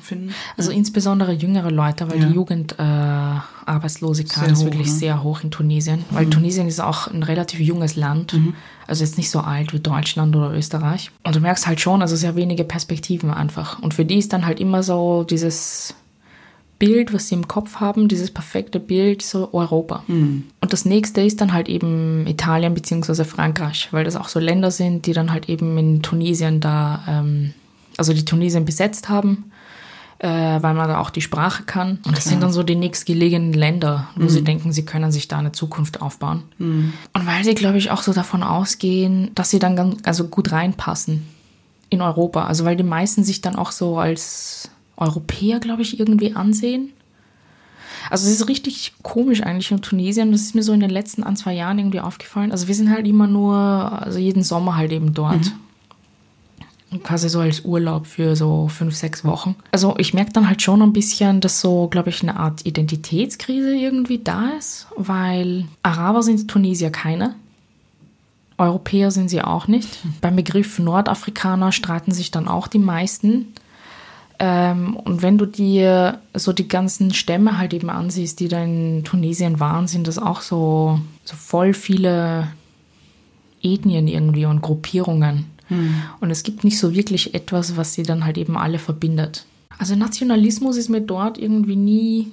Also 0.58 0.70
ja. 0.70 0.76
insbesondere 0.76 1.32
jüngere 1.32 1.70
Leute, 1.70 2.10
weil 2.10 2.20
ja. 2.20 2.26
die 2.26 2.34
Jugendarbeitslosigkeit 2.34 4.48
äh, 4.48 4.52
ist 4.52 4.64
wirklich 4.64 4.88
ne? 4.88 4.92
sehr 4.92 5.22
hoch 5.22 5.42
in 5.42 5.50
Tunesien. 5.50 6.00
Mhm. 6.00 6.14
Weil 6.14 6.28
Tunesien 6.28 6.68
ist 6.68 6.80
auch 6.80 7.08
ein 7.08 7.22
relativ 7.22 7.60
junges 7.60 7.96
Land. 7.96 8.34
Mhm. 8.34 8.52
Also 8.86 9.02
jetzt 9.02 9.16
nicht 9.16 9.30
so 9.30 9.40
alt 9.40 9.72
wie 9.72 9.80
Deutschland 9.80 10.36
oder 10.36 10.52
Österreich. 10.52 11.10
Und 11.24 11.36
du 11.36 11.40
merkst 11.40 11.66
halt 11.66 11.80
schon, 11.80 12.02
also 12.02 12.16
sehr 12.16 12.36
wenige 12.36 12.64
Perspektiven 12.64 13.30
einfach. 13.30 13.78
Und 13.78 13.94
für 13.94 14.04
die 14.04 14.18
ist 14.18 14.34
dann 14.34 14.44
halt 14.44 14.60
immer 14.60 14.82
so 14.82 15.24
dieses 15.24 15.94
Bild, 16.78 17.12
was 17.14 17.28
sie 17.28 17.34
im 17.34 17.48
Kopf 17.48 17.76
haben, 17.76 18.08
dieses 18.08 18.30
perfekte 18.30 18.80
Bild, 18.80 19.22
so 19.22 19.52
Europa. 19.52 20.02
Mhm. 20.06 20.44
Und 20.60 20.72
das 20.72 20.84
nächste 20.84 21.22
ist 21.22 21.40
dann 21.40 21.52
halt 21.52 21.68
eben 21.68 22.26
Italien 22.26 22.74
bzw. 22.74 23.24
Frankreich, 23.24 23.88
weil 23.92 24.04
das 24.04 24.16
auch 24.16 24.28
so 24.28 24.40
Länder 24.40 24.70
sind, 24.70 25.06
die 25.06 25.12
dann 25.12 25.32
halt 25.32 25.48
eben 25.48 25.76
in 25.78 26.02
Tunesien 26.02 26.60
da 26.60 27.02
ähm, 27.08 27.54
also 27.96 28.12
die 28.12 28.24
Tunesien 28.24 28.64
besetzt 28.64 29.08
haben, 29.08 29.50
äh, 30.18 30.28
weil 30.28 30.74
man 30.74 30.88
da 30.88 30.98
auch 30.98 31.10
die 31.10 31.20
Sprache 31.20 31.64
kann. 31.64 31.98
Und 32.04 32.16
das 32.16 32.24
sind 32.24 32.42
dann 32.42 32.52
so 32.52 32.62
die 32.62 32.74
nächstgelegenen 32.74 33.52
Länder, 33.52 34.08
wo 34.16 34.24
mhm. 34.24 34.28
sie 34.28 34.44
denken, 34.44 34.72
sie 34.72 34.84
können 34.84 35.12
sich 35.12 35.28
da 35.28 35.38
eine 35.38 35.52
Zukunft 35.52 36.02
aufbauen. 36.02 36.42
Mhm. 36.58 36.92
Und 37.12 37.26
weil 37.26 37.44
sie, 37.44 37.54
glaube 37.54 37.78
ich, 37.78 37.90
auch 37.90 38.02
so 38.02 38.12
davon 38.12 38.42
ausgehen, 38.42 39.30
dass 39.34 39.50
sie 39.50 39.58
dann 39.58 39.76
ganz, 39.76 39.96
also 40.04 40.28
gut 40.28 40.52
reinpassen 40.52 41.26
in 41.90 42.02
Europa. 42.02 42.46
Also 42.46 42.64
weil 42.64 42.76
die 42.76 42.82
meisten 42.82 43.24
sich 43.24 43.40
dann 43.40 43.56
auch 43.56 43.72
so 43.72 43.98
als 43.98 44.70
Europäer, 44.96 45.60
glaube 45.60 45.82
ich, 45.82 45.98
irgendwie 45.98 46.34
ansehen. 46.34 46.90
Also 48.10 48.28
es 48.28 48.40
ist 48.40 48.48
richtig 48.48 48.94
komisch 49.02 49.42
eigentlich 49.42 49.70
in 49.70 49.82
Tunesien. 49.82 50.30
Das 50.30 50.42
ist 50.42 50.54
mir 50.54 50.62
so 50.62 50.72
in 50.72 50.80
den 50.80 50.90
letzten 50.90 51.24
ein, 51.24 51.36
zwei 51.36 51.54
Jahren 51.54 51.78
irgendwie 51.78 52.00
aufgefallen. 52.00 52.52
Also 52.52 52.68
wir 52.68 52.74
sind 52.74 52.90
halt 52.90 53.06
immer 53.06 53.26
nur, 53.26 53.54
also 53.56 54.18
jeden 54.18 54.42
Sommer 54.42 54.76
halt 54.76 54.92
eben 54.92 55.12
dort. 55.12 55.46
Mhm 55.46 55.66
quasi 57.02 57.28
so 57.28 57.40
als 57.40 57.60
Urlaub 57.64 58.06
für 58.06 58.36
so 58.36 58.68
fünf, 58.68 58.94
sechs 58.94 59.24
Wochen. 59.24 59.56
Also 59.72 59.94
ich 59.98 60.14
merke 60.14 60.32
dann 60.32 60.48
halt 60.48 60.62
schon 60.62 60.82
ein 60.82 60.92
bisschen, 60.92 61.40
dass 61.40 61.60
so, 61.60 61.88
glaube 61.88 62.10
ich, 62.10 62.22
eine 62.22 62.36
Art 62.38 62.64
Identitätskrise 62.64 63.74
irgendwie 63.74 64.18
da 64.18 64.50
ist, 64.58 64.86
weil 64.96 65.66
Araber 65.82 66.22
sind 66.22 66.48
Tunesier 66.48 66.90
keine. 66.90 67.34
Europäer 68.58 69.10
sind 69.10 69.28
sie 69.28 69.42
auch 69.42 69.68
nicht. 69.68 69.98
Beim 70.20 70.36
Begriff 70.36 70.78
Nordafrikaner 70.78 71.72
streiten 71.72 72.12
sich 72.12 72.30
dann 72.30 72.48
auch 72.48 72.68
die 72.68 72.78
meisten. 72.78 73.52
Ähm, 74.38 74.96
und 74.96 75.22
wenn 75.22 75.38
du 75.38 75.46
dir 75.46 76.20
so 76.34 76.52
die 76.52 76.68
ganzen 76.68 77.14
Stämme 77.14 77.58
halt 77.58 77.72
eben 77.72 77.90
ansiehst, 77.90 78.40
die 78.40 78.48
da 78.48 78.62
in 78.62 79.02
Tunesien 79.04 79.60
waren, 79.60 79.86
sind 79.86 80.06
das 80.06 80.18
auch 80.18 80.40
so, 80.40 81.00
so 81.24 81.36
voll 81.36 81.72
viele 81.72 82.48
Ethnien 83.62 84.08
irgendwie 84.08 84.46
und 84.46 84.62
Gruppierungen. 84.62 85.46
Hm. 85.68 85.94
Und 86.20 86.30
es 86.30 86.42
gibt 86.42 86.64
nicht 86.64 86.78
so 86.78 86.94
wirklich 86.94 87.34
etwas, 87.34 87.76
was 87.76 87.94
sie 87.94 88.02
dann 88.02 88.24
halt 88.24 88.38
eben 88.38 88.56
alle 88.56 88.78
verbindet. 88.78 89.46
Also 89.78 89.96
Nationalismus 89.96 90.76
ist 90.76 90.88
mir 90.88 91.00
dort 91.00 91.38
irgendwie 91.38 91.76
nie 91.76 92.32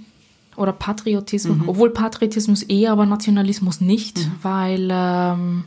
oder 0.56 0.72
Patriotismus, 0.72 1.58
mhm. 1.58 1.70
obwohl 1.70 1.90
Patriotismus 1.90 2.64
eher, 2.64 2.92
aber 2.92 3.06
Nationalismus 3.06 3.82
nicht, 3.82 4.20
mhm. 4.20 4.32
weil 4.42 4.90
ähm, 4.92 5.64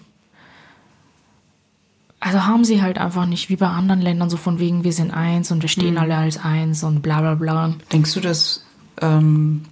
also 2.27 2.45
haben 2.45 2.65
sie 2.65 2.83
halt 2.83 2.99
einfach 2.99 3.25
nicht 3.25 3.51
wie 3.51 3.57
bei 3.57 3.69
anderen 3.69 4.03
Ländern 4.03 4.29
so 4.29 4.37
von 4.37 4.59
wegen 4.59 4.83
wir 4.83 4.93
sind 4.93 5.13
eins 5.13 5.53
und 5.53 5.63
wir 5.63 5.69
stehen 5.69 5.93
mhm. 5.93 5.99
alle 5.99 6.17
als 6.17 6.39
eins 6.43 6.83
und 6.83 7.01
bla 7.01 7.21
bla 7.21 7.37
bla. 7.37 7.75
Denkst 7.93 8.15
du, 8.15 8.21
dass 8.21 8.65
ähm, 9.01 9.65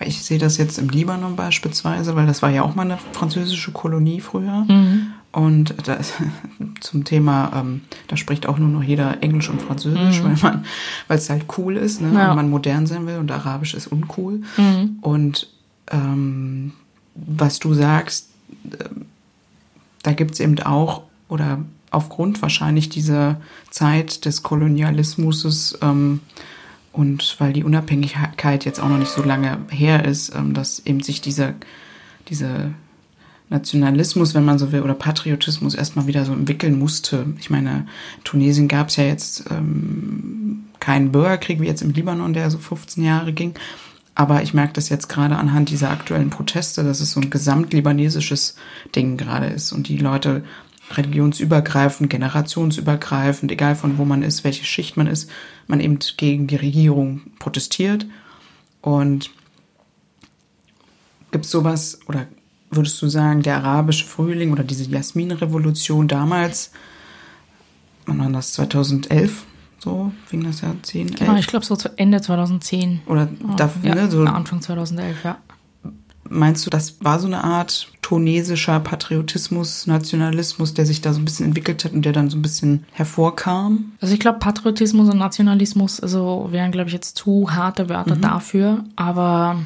ich 0.00 0.22
sehe 0.22 0.38
das 0.38 0.58
jetzt 0.58 0.78
im 0.78 0.90
Libanon 0.90 1.34
beispielsweise, 1.34 2.14
weil 2.14 2.26
das 2.26 2.42
war 2.42 2.50
ja 2.50 2.60
auch 2.60 2.74
mal 2.74 2.82
eine 2.82 2.98
französische 3.12 3.72
Kolonie 3.72 4.20
früher. 4.20 4.66
Mhm. 4.68 5.12
Und 5.32 5.74
das, 5.88 6.12
zum 6.80 7.04
Thema, 7.04 7.50
ähm, 7.54 7.80
da 8.08 8.18
spricht 8.18 8.46
auch 8.46 8.58
nur 8.58 8.68
noch 8.68 8.82
jeder 8.82 9.22
Englisch 9.22 9.48
und 9.48 9.62
Französisch, 9.62 10.20
mhm. 10.20 10.24
weil 10.24 10.36
man, 10.42 10.64
weil 11.08 11.16
es 11.16 11.30
halt 11.30 11.46
cool 11.56 11.78
ist, 11.78 12.02
ne? 12.02 12.12
Ja. 12.12 12.30
Und 12.30 12.36
man 12.36 12.50
modern 12.50 12.86
sein 12.86 13.06
will 13.06 13.16
und 13.16 13.32
Arabisch 13.32 13.72
ist 13.72 13.86
uncool. 13.86 14.42
Mhm. 14.58 14.98
Und 15.00 15.48
ähm, 15.90 16.72
was 17.14 17.60
du 17.60 17.72
sagst, 17.72 18.28
äh, 18.72 18.84
da 20.02 20.12
gibt 20.12 20.32
es 20.32 20.40
eben 20.40 20.58
auch, 20.60 21.04
oder 21.28 21.60
aufgrund 21.94 22.42
wahrscheinlich 22.42 22.88
dieser 22.88 23.40
Zeit 23.70 24.24
des 24.24 24.42
Kolonialismus 24.42 25.78
ähm, 25.82 26.20
und 26.92 27.36
weil 27.38 27.52
die 27.52 27.64
Unabhängigkeit 27.64 28.64
jetzt 28.64 28.80
auch 28.80 28.88
noch 28.88 28.98
nicht 28.98 29.10
so 29.10 29.22
lange 29.22 29.58
her 29.70 30.04
ist, 30.04 30.34
ähm, 30.34 30.54
dass 30.54 30.80
eben 30.80 31.02
sich 31.02 31.20
diese, 31.20 31.54
diese 32.28 32.72
Nationalismus, 33.50 34.34
wenn 34.34 34.44
man 34.44 34.58
so 34.58 34.72
will, 34.72 34.82
oder 34.82 34.94
Patriotismus 34.94 35.74
erstmal 35.74 36.06
wieder 36.06 36.24
so 36.24 36.32
entwickeln 36.32 36.78
musste. 36.78 37.26
Ich 37.38 37.50
meine, 37.50 37.86
in 38.18 38.24
Tunesien 38.24 38.68
gab 38.68 38.88
es 38.88 38.96
ja 38.96 39.04
jetzt 39.04 39.44
ähm, 39.50 40.64
keinen 40.80 41.12
Bürgerkrieg 41.12 41.60
wie 41.60 41.66
jetzt 41.66 41.82
im 41.82 41.92
Libanon, 41.92 42.32
der 42.32 42.50
so 42.50 42.58
15 42.58 43.04
Jahre 43.04 43.32
ging. 43.32 43.54
Aber 44.14 44.42
ich 44.42 44.54
merke 44.54 44.74
das 44.74 44.88
jetzt 44.88 45.08
gerade 45.08 45.36
anhand 45.36 45.70
dieser 45.70 45.90
aktuellen 45.90 46.30
Proteste, 46.30 46.84
dass 46.84 47.00
es 47.00 47.12
so 47.12 47.20
ein 47.20 47.30
gesamtlibanesisches 47.30 48.54
Ding 48.94 49.16
gerade 49.16 49.46
ist 49.46 49.72
und 49.72 49.88
die 49.88 49.98
Leute 49.98 50.44
religionsübergreifend, 50.90 52.10
generationsübergreifend, 52.10 53.50
egal 53.50 53.74
von 53.74 53.98
wo 53.98 54.04
man 54.04 54.22
ist, 54.22 54.44
welche 54.44 54.64
Schicht 54.64 54.96
man 54.96 55.06
ist, 55.06 55.30
man 55.66 55.80
eben 55.80 55.98
gegen 56.16 56.46
die 56.46 56.56
Regierung 56.56 57.22
protestiert. 57.38 58.06
Und 58.80 59.30
gibt 61.30 61.46
es 61.46 61.50
sowas 61.50 62.00
oder 62.06 62.26
würdest 62.70 63.00
du 63.00 63.08
sagen, 63.08 63.42
der 63.42 63.56
arabische 63.56 64.04
Frühling 64.04 64.52
oder 64.52 64.64
diese 64.64 64.84
Jasmin-Revolution 64.90 66.08
damals, 66.08 66.72
wann 68.06 68.18
war 68.18 68.30
das, 68.30 68.52
2011? 68.54 69.44
So 69.78 70.12
fing 70.26 70.44
das 70.44 70.62
ja 70.62 70.74
10, 70.80 71.08
11? 71.08 71.18
Genau, 71.18 71.36
ich 71.36 71.46
glaube 71.46 71.64
so 71.64 71.76
Ende 71.96 72.20
2010. 72.20 73.02
Oder 73.06 73.28
oh, 73.42 73.54
dafür, 73.54 73.88
ja, 73.88 73.94
ne, 73.94 74.10
so. 74.10 74.22
Anfang 74.22 74.62
2011, 74.62 75.24
ja. 75.24 75.38
Meinst 76.28 76.64
du, 76.64 76.70
das 76.70 76.96
war 77.00 77.20
so 77.20 77.26
eine 77.26 77.44
Art 77.44 77.88
tunesischer 78.00 78.80
Patriotismus, 78.80 79.86
Nationalismus, 79.86 80.74
der 80.74 80.86
sich 80.86 81.00
da 81.00 81.12
so 81.12 81.20
ein 81.20 81.24
bisschen 81.24 81.46
entwickelt 81.46 81.84
hat 81.84 81.92
und 81.92 82.04
der 82.04 82.12
dann 82.12 82.30
so 82.30 82.38
ein 82.38 82.42
bisschen 82.42 82.84
hervorkam? 82.92 83.92
Also 84.00 84.14
ich 84.14 84.20
glaube, 84.20 84.38
Patriotismus 84.38 85.08
und 85.08 85.18
Nationalismus, 85.18 86.00
also 86.00 86.48
wären, 86.50 86.72
glaube 86.72 86.88
ich, 86.88 86.94
jetzt 86.94 87.16
zu 87.16 87.52
harte 87.52 87.88
Wörter 87.88 88.16
mhm. 88.16 88.22
dafür, 88.22 88.84
aber 88.96 89.62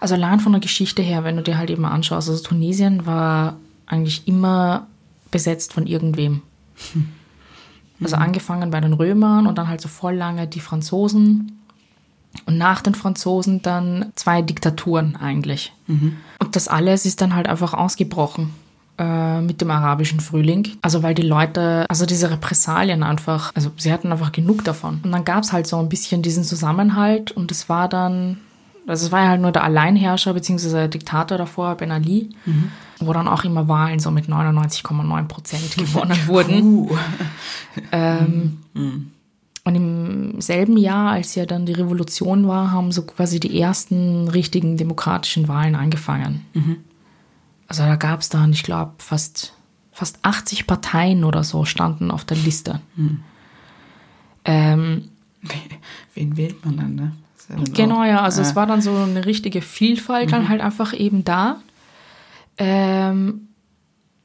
also 0.00 0.14
allein 0.14 0.40
von 0.40 0.52
der 0.52 0.60
Geschichte 0.60 1.02
her, 1.02 1.24
wenn 1.24 1.36
du 1.36 1.42
dir 1.42 1.58
halt 1.58 1.70
eben 1.70 1.84
anschaust, 1.84 2.28
also 2.28 2.42
Tunesien 2.42 3.06
war 3.06 3.56
eigentlich 3.86 4.26
immer 4.26 4.86
besetzt 5.30 5.72
von 5.72 5.86
irgendwem. 5.86 6.42
Hm. 6.92 7.08
Also 8.02 8.16
angefangen 8.16 8.70
bei 8.70 8.80
den 8.80 8.94
Römern 8.94 9.46
und 9.46 9.58
dann 9.58 9.68
halt 9.68 9.80
so 9.80 9.88
voll 9.88 10.14
lange 10.14 10.46
die 10.46 10.60
Franzosen 10.60 11.59
und 12.46 12.58
nach 12.58 12.80
den 12.80 12.94
Franzosen 12.94 13.62
dann 13.62 14.12
zwei 14.14 14.42
Diktaturen 14.42 15.16
eigentlich. 15.16 15.72
Mhm. 15.86 16.16
Und 16.38 16.56
das 16.56 16.68
alles 16.68 17.04
ist 17.06 17.20
dann 17.20 17.34
halt 17.34 17.48
einfach 17.48 17.74
ausgebrochen 17.74 18.52
äh, 18.98 19.40
mit 19.40 19.60
dem 19.60 19.70
arabischen 19.70 20.20
Frühling. 20.20 20.68
Also 20.82 21.02
weil 21.02 21.14
die 21.14 21.22
Leute, 21.22 21.86
also 21.88 22.06
diese 22.06 22.30
Repressalien 22.30 23.02
einfach, 23.02 23.50
also 23.54 23.70
sie 23.76 23.92
hatten 23.92 24.12
einfach 24.12 24.30
genug 24.32 24.64
davon. 24.64 25.00
Und 25.02 25.12
dann 25.12 25.24
gab 25.24 25.42
es 25.42 25.52
halt 25.52 25.66
so 25.66 25.78
ein 25.78 25.88
bisschen 25.88 26.22
diesen 26.22 26.44
Zusammenhalt 26.44 27.32
und 27.32 27.50
es 27.50 27.68
war 27.68 27.88
dann 27.88 28.38
Also 28.86 29.06
es 29.06 29.12
war 29.12 29.22
ja 29.22 29.28
halt 29.30 29.40
nur 29.40 29.52
der 29.52 29.64
Alleinherrscher 29.64 30.34
bzw. 30.34 30.70
der 30.70 30.88
Diktator 30.88 31.38
davor, 31.38 31.74
Ben 31.76 31.92
Ali, 31.92 32.30
mhm. 32.46 32.70
wo 32.98 33.12
dann 33.12 33.28
auch 33.28 33.44
immer 33.44 33.68
Wahlen 33.68 34.00
so 34.00 34.10
mit 34.10 34.26
99,9 34.26 35.24
Prozent 35.28 35.76
gewonnen 35.76 36.26
wurden. 36.26 36.90
Ähm, 37.92 38.58
mhm. 38.74 39.12
Und 39.70 39.76
im 39.76 40.40
selben 40.40 40.76
Jahr, 40.76 41.12
als 41.12 41.36
ja 41.36 41.46
dann 41.46 41.64
die 41.64 41.72
Revolution 41.72 42.48
war, 42.48 42.72
haben 42.72 42.90
so 42.90 43.02
quasi 43.02 43.38
die 43.38 43.60
ersten 43.60 44.26
richtigen 44.26 44.76
demokratischen 44.76 45.46
Wahlen 45.46 45.76
angefangen. 45.76 46.44
Mhm. 46.54 46.78
Also 47.68 47.84
da 47.84 47.94
gab 47.94 48.18
es 48.18 48.28
dann, 48.28 48.52
ich 48.52 48.64
glaube, 48.64 48.94
fast, 48.98 49.52
fast 49.92 50.18
80 50.22 50.66
Parteien 50.66 51.22
oder 51.22 51.44
so 51.44 51.64
standen 51.64 52.10
auf 52.10 52.24
der 52.24 52.36
Liste. 52.38 52.80
Mhm. 52.96 53.20
Ähm, 54.44 55.08
Wen 56.16 56.36
wählt 56.36 56.64
man 56.64 56.76
dann, 56.76 56.94
ne? 56.96 57.12
Genau, 57.72 58.02
ja. 58.02 58.22
Also 58.22 58.40
äh. 58.40 58.44
es 58.44 58.56
war 58.56 58.66
dann 58.66 58.82
so 58.82 58.92
eine 58.92 59.24
richtige 59.24 59.62
Vielfalt 59.62 60.26
mhm. 60.26 60.32
dann 60.32 60.48
halt 60.48 60.62
einfach 60.62 60.98
eben 60.98 61.24
da. 61.24 61.60
Ähm, 62.58 63.46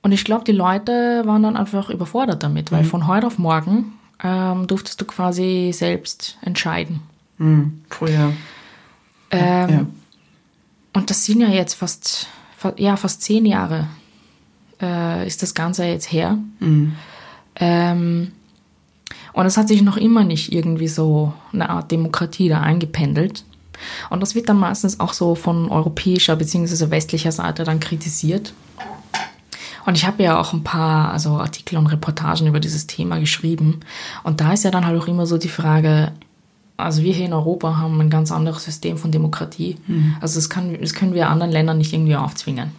und 0.01 0.11
ich 0.11 0.23
glaube, 0.23 0.43
die 0.43 0.53
Leute 0.53 1.21
waren 1.27 1.43
dann 1.43 1.55
einfach 1.55 1.91
überfordert 1.91 2.41
damit, 2.41 2.71
weil 2.71 2.81
mhm. 2.81 2.87
von 2.87 3.05
heute 3.05 3.27
auf 3.27 3.37
morgen 3.37 3.93
ähm, 4.23 4.67
durftest 4.67 4.99
du 5.01 5.05
quasi 5.05 5.71
selbst 5.73 6.37
entscheiden. 6.41 7.01
Mhm. 7.37 7.81
Früher. 7.89 8.33
Ähm, 9.31 9.69
ja. 9.69 9.85
Und 10.93 11.09
das 11.09 11.25
sind 11.25 11.41
ja 11.41 11.49
jetzt 11.49 11.73
fast, 11.73 12.27
ja, 12.77 12.95
fast 12.95 13.21
zehn 13.21 13.45
Jahre 13.45 13.87
äh, 14.81 15.27
ist 15.27 15.41
das 15.41 15.53
Ganze 15.53 15.85
jetzt 15.85 16.11
her. 16.11 16.37
Mhm. 16.59 16.93
Ähm, 17.57 18.31
und 19.33 19.45
es 19.45 19.57
hat 19.57 19.67
sich 19.67 19.81
noch 19.81 19.97
immer 19.97 20.23
nicht 20.23 20.53
irgendwie 20.53 20.87
so 20.87 21.33
eine 21.51 21.69
Art 21.69 21.91
Demokratie 21.91 22.47
da 22.47 22.61
eingependelt. 22.61 23.43
Und 24.09 24.21
das 24.21 24.35
wird 24.35 24.47
dann 24.47 24.57
meistens 24.57 24.99
auch 25.01 25.11
so 25.11 25.35
von 25.35 25.69
europäischer 25.69 26.35
bzw. 26.37 26.89
westlicher 26.89 27.33
Seite 27.33 27.65
dann 27.65 27.81
kritisiert. 27.81 28.53
Und 29.85 29.97
ich 29.97 30.05
habe 30.05 30.23
ja 30.23 30.39
auch 30.39 30.53
ein 30.53 30.63
paar 30.63 31.11
also 31.11 31.31
Artikel 31.31 31.77
und 31.77 31.87
Reportagen 31.87 32.47
über 32.47 32.59
dieses 32.59 32.87
Thema 32.87 33.19
geschrieben. 33.19 33.81
Und 34.23 34.41
da 34.41 34.53
ist 34.53 34.63
ja 34.63 34.71
dann 34.71 34.85
halt 34.85 34.99
auch 34.99 35.07
immer 35.07 35.25
so 35.25 35.37
die 35.37 35.49
Frage, 35.49 36.11
also 36.77 37.03
wir 37.03 37.13
hier 37.13 37.25
in 37.25 37.33
Europa 37.33 37.77
haben 37.77 37.99
ein 38.01 38.09
ganz 38.09 38.31
anderes 38.31 38.63
System 38.63 38.97
von 38.97 39.11
Demokratie. 39.11 39.77
Mhm. 39.87 40.15
Also 40.19 40.39
das, 40.39 40.49
kann, 40.49 40.75
das 40.79 40.93
können 40.93 41.13
wir 41.13 41.29
anderen 41.29 41.51
Ländern 41.51 41.77
nicht 41.77 41.93
irgendwie 41.93 42.15
aufzwingen. 42.15 42.71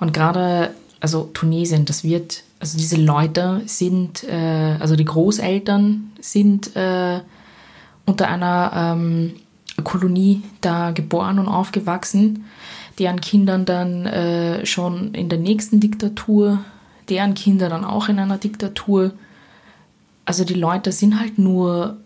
Und 0.00 0.12
gerade, 0.12 0.74
also 1.00 1.30
Tunesien, 1.32 1.84
das 1.84 2.04
wird 2.04 2.42
also 2.60 2.76
diese 2.76 2.96
Leute 2.96 3.62
sind, 3.64 4.22
äh, 4.24 4.76
also 4.78 4.94
die 4.94 5.06
Großeltern 5.06 6.12
sind 6.20 6.76
äh, 6.76 7.20
unter 8.04 8.28
einer 8.28 8.72
ähm, 8.74 9.32
Kolonie 9.82 10.42
da 10.60 10.90
geboren 10.90 11.38
und 11.38 11.48
aufgewachsen, 11.48 12.44
deren 13.00 13.20
Kindern 13.20 13.64
dann 13.64 14.06
äh, 14.06 14.64
schon 14.66 15.14
in 15.14 15.28
der 15.28 15.38
nächsten 15.38 15.80
Diktatur, 15.80 16.58
deren 17.08 17.34
Kinder 17.34 17.68
dann 17.68 17.84
auch 17.84 18.08
in 18.08 18.18
einer 18.18 18.38
Diktatur. 18.38 19.12
Also 20.26 20.44
die 20.44 20.54
Leute 20.54 20.92
sind 20.92 21.18
halt 21.18 21.38
nur 21.38 21.96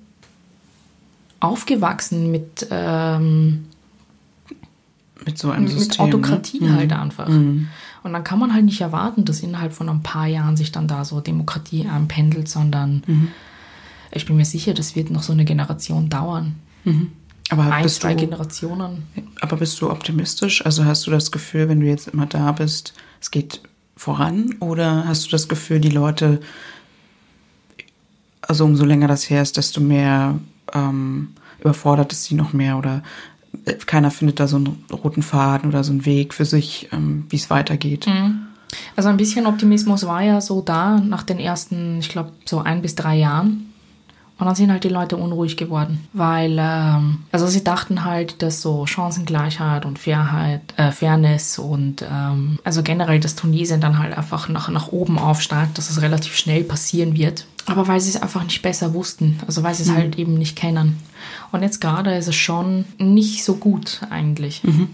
aufgewachsen 1.41 2.31
mit, 2.31 2.67
ähm, 2.71 3.67
mit 5.27 5.37
so 5.37 5.51
einem 5.51 5.67
System. 5.69 6.07
Mit 6.07 6.15
Autokratie 6.15 6.61
ne? 6.61 6.75
halt 6.75 6.93
einfach. 6.93 7.29
Mhm. 7.29 7.69
Und 8.05 8.13
dann 8.13 8.23
kann 8.23 8.39
man 8.39 8.55
halt 8.55 8.65
nicht 8.65 8.81
erwarten, 8.81 9.25
dass 9.25 9.41
innerhalb 9.41 9.73
von 9.73 9.89
ein 9.89 10.03
paar 10.03 10.27
Jahren 10.27 10.57
sich 10.57 10.71
dann 10.71 10.87
da 10.87 11.05
so 11.05 11.21
Demokratie 11.21 11.87
einpendelt, 11.89 12.49
sondern 12.49 13.03
mhm. 13.07 13.29
ich 14.13 14.27
bin 14.27 14.37
mir 14.37 14.45
sicher, 14.45 14.75
das 14.75 14.95
wird 14.95 15.11
noch 15.11 15.23
so 15.23 15.33
eine 15.33 15.45
Generation 15.45 16.09
dauern. 16.09 16.55
Aber 17.51 17.65
ein, 17.65 17.83
bist 17.83 18.01
zwei 18.01 18.15
du, 18.15 18.21
Generationen. 18.21 19.05
Aber 19.41 19.57
bist 19.57 19.81
du 19.81 19.91
optimistisch? 19.91 20.65
Also 20.65 20.85
hast 20.85 21.07
du 21.07 21.11
das 21.11 21.31
Gefühl, 21.31 21.69
wenn 21.69 21.81
du 21.81 21.87
jetzt 21.87 22.09
immer 22.09 22.27
da 22.27 22.53
bist, 22.53 22.95
es 23.21 23.31
geht 23.31 23.61
voran? 23.97 24.55
Oder 24.61 25.07
hast 25.07 25.27
du 25.27 25.31
das 25.31 25.49
Gefühl, 25.49 25.81
die 25.81 25.91
Leute, 25.91 26.41
also 28.41 28.65
umso 28.65 28.85
länger 28.85 29.09
das 29.09 29.29
her 29.29 29.43
ist, 29.43 29.57
desto 29.57 29.81
mehr 29.81 30.39
ähm, 30.73 31.35
überfordert 31.61 32.13
es 32.13 32.25
sie 32.25 32.35
noch 32.35 32.53
mehr? 32.53 32.79
Oder 32.79 33.03
keiner 33.87 34.11
findet 34.11 34.41
da 34.41 34.49
so 34.49 34.57
einen 34.57 34.85
roten 34.91 35.23
Faden 35.23 35.69
oder 35.69 35.85
so 35.85 35.93
einen 35.93 36.07
Weg 36.07 36.35
für 36.35 36.45
sich, 36.45 36.89
ähm, 36.93 37.27
wie 37.29 37.37
es 37.37 37.51
weitergeht. 37.51 38.07
Mhm. 38.07 38.41
Also 38.97 39.09
ein 39.09 39.17
bisschen 39.17 39.47
Optimismus 39.47 40.07
war 40.07 40.23
ja 40.23 40.41
so 40.41 40.61
da 40.61 40.99
nach 40.99 41.23
den 41.23 41.39
ersten, 41.39 41.99
ich 41.99 42.09
glaube, 42.09 42.33
so 42.45 42.61
ein 42.61 42.83
bis 42.83 42.95
drei 42.95 43.17
Jahren. 43.17 43.74
Und 44.37 44.47
dann 44.47 44.57
sind 44.57 44.73
halt 44.73 44.83
die 44.83 44.89
Leute 44.89 45.17
unruhig 45.17 45.57
geworden, 45.57 46.09
weil 46.13 46.57
ähm, 46.59 47.21
also 47.31 47.47
sie 47.47 47.63
dachten 47.63 48.05
halt, 48.05 48.43
dass 48.43 48.63
so 48.63 48.85
Chancengleichheit 48.85 49.87
und 49.87 49.99
Fairheit, 49.99 50.61
äh, 50.77 50.91
Fairness 50.91 51.61
und 51.61 52.03
ähm, 52.03 52.59
also 52.65 52.83
generell 52.83 53.21
das 53.21 53.37
Tunesien 53.37 53.81
dann 53.81 54.01
halt 54.01 54.17
einfach 54.19 54.49
nach, 54.49 54.69
nach 54.71 54.89
oben 54.89 55.19
aufsteigt, 55.19 55.79
dass 55.79 55.89
es 55.89 56.03
relativ 56.03 56.37
schnell 56.37 56.65
passieren 56.65 57.17
wird. 57.17 57.47
Aber 57.67 57.87
weil 57.87 58.01
sie 58.01 58.11
es 58.11 58.21
einfach 58.21 58.43
nicht 58.43 58.61
besser 58.61 58.93
wussten, 58.93 59.39
also 59.47 59.63
weil 59.63 59.75
sie 59.75 59.85
es 59.85 59.91
mhm. 59.91 59.97
halt 59.97 60.19
eben 60.19 60.35
nicht 60.35 60.57
kennen. 60.57 60.99
Und 61.53 61.63
jetzt 61.63 61.81
gerade 61.81 62.15
ist 62.17 62.29
es 62.29 62.35
schon 62.35 62.85
nicht 62.99 63.45
so 63.45 63.55
gut 63.55 64.01
eigentlich. 64.11 64.65
Mhm. 64.65 64.91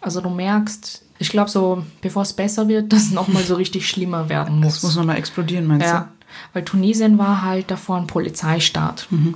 Also 0.00 0.22
du 0.22 0.30
merkst, 0.30 1.02
ich 1.18 1.28
glaube 1.28 1.50
so, 1.50 1.84
bevor 2.00 2.22
es 2.22 2.32
besser 2.32 2.68
wird, 2.68 2.90
dass 2.92 3.02
es 3.02 3.10
nochmal 3.12 3.44
so 3.44 3.54
richtig 3.54 3.86
schlimmer 3.86 4.30
werden 4.30 4.60
muss. 4.60 4.78
Es 4.78 4.82
muss 4.82 4.96
nochmal 4.96 5.18
explodieren, 5.18 5.66
meinst 5.66 5.86
ja. 5.86 6.00
du? 6.00 6.21
Weil 6.52 6.64
Tunesien 6.64 7.18
war 7.18 7.42
halt 7.42 7.70
davor 7.70 7.96
ein 7.96 8.06
Polizeistaat. 8.06 9.06
Mhm. 9.10 9.34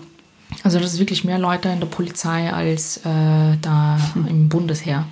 Also 0.62 0.78
das 0.78 0.94
ist 0.94 0.98
wirklich 0.98 1.24
mehr 1.24 1.38
Leute 1.38 1.68
in 1.68 1.80
der 1.80 1.86
Polizei 1.86 2.52
als 2.52 2.98
äh, 2.98 3.56
da 3.60 3.98
mhm. 4.14 4.26
im 4.26 4.48
Bundesheer, 4.48 5.06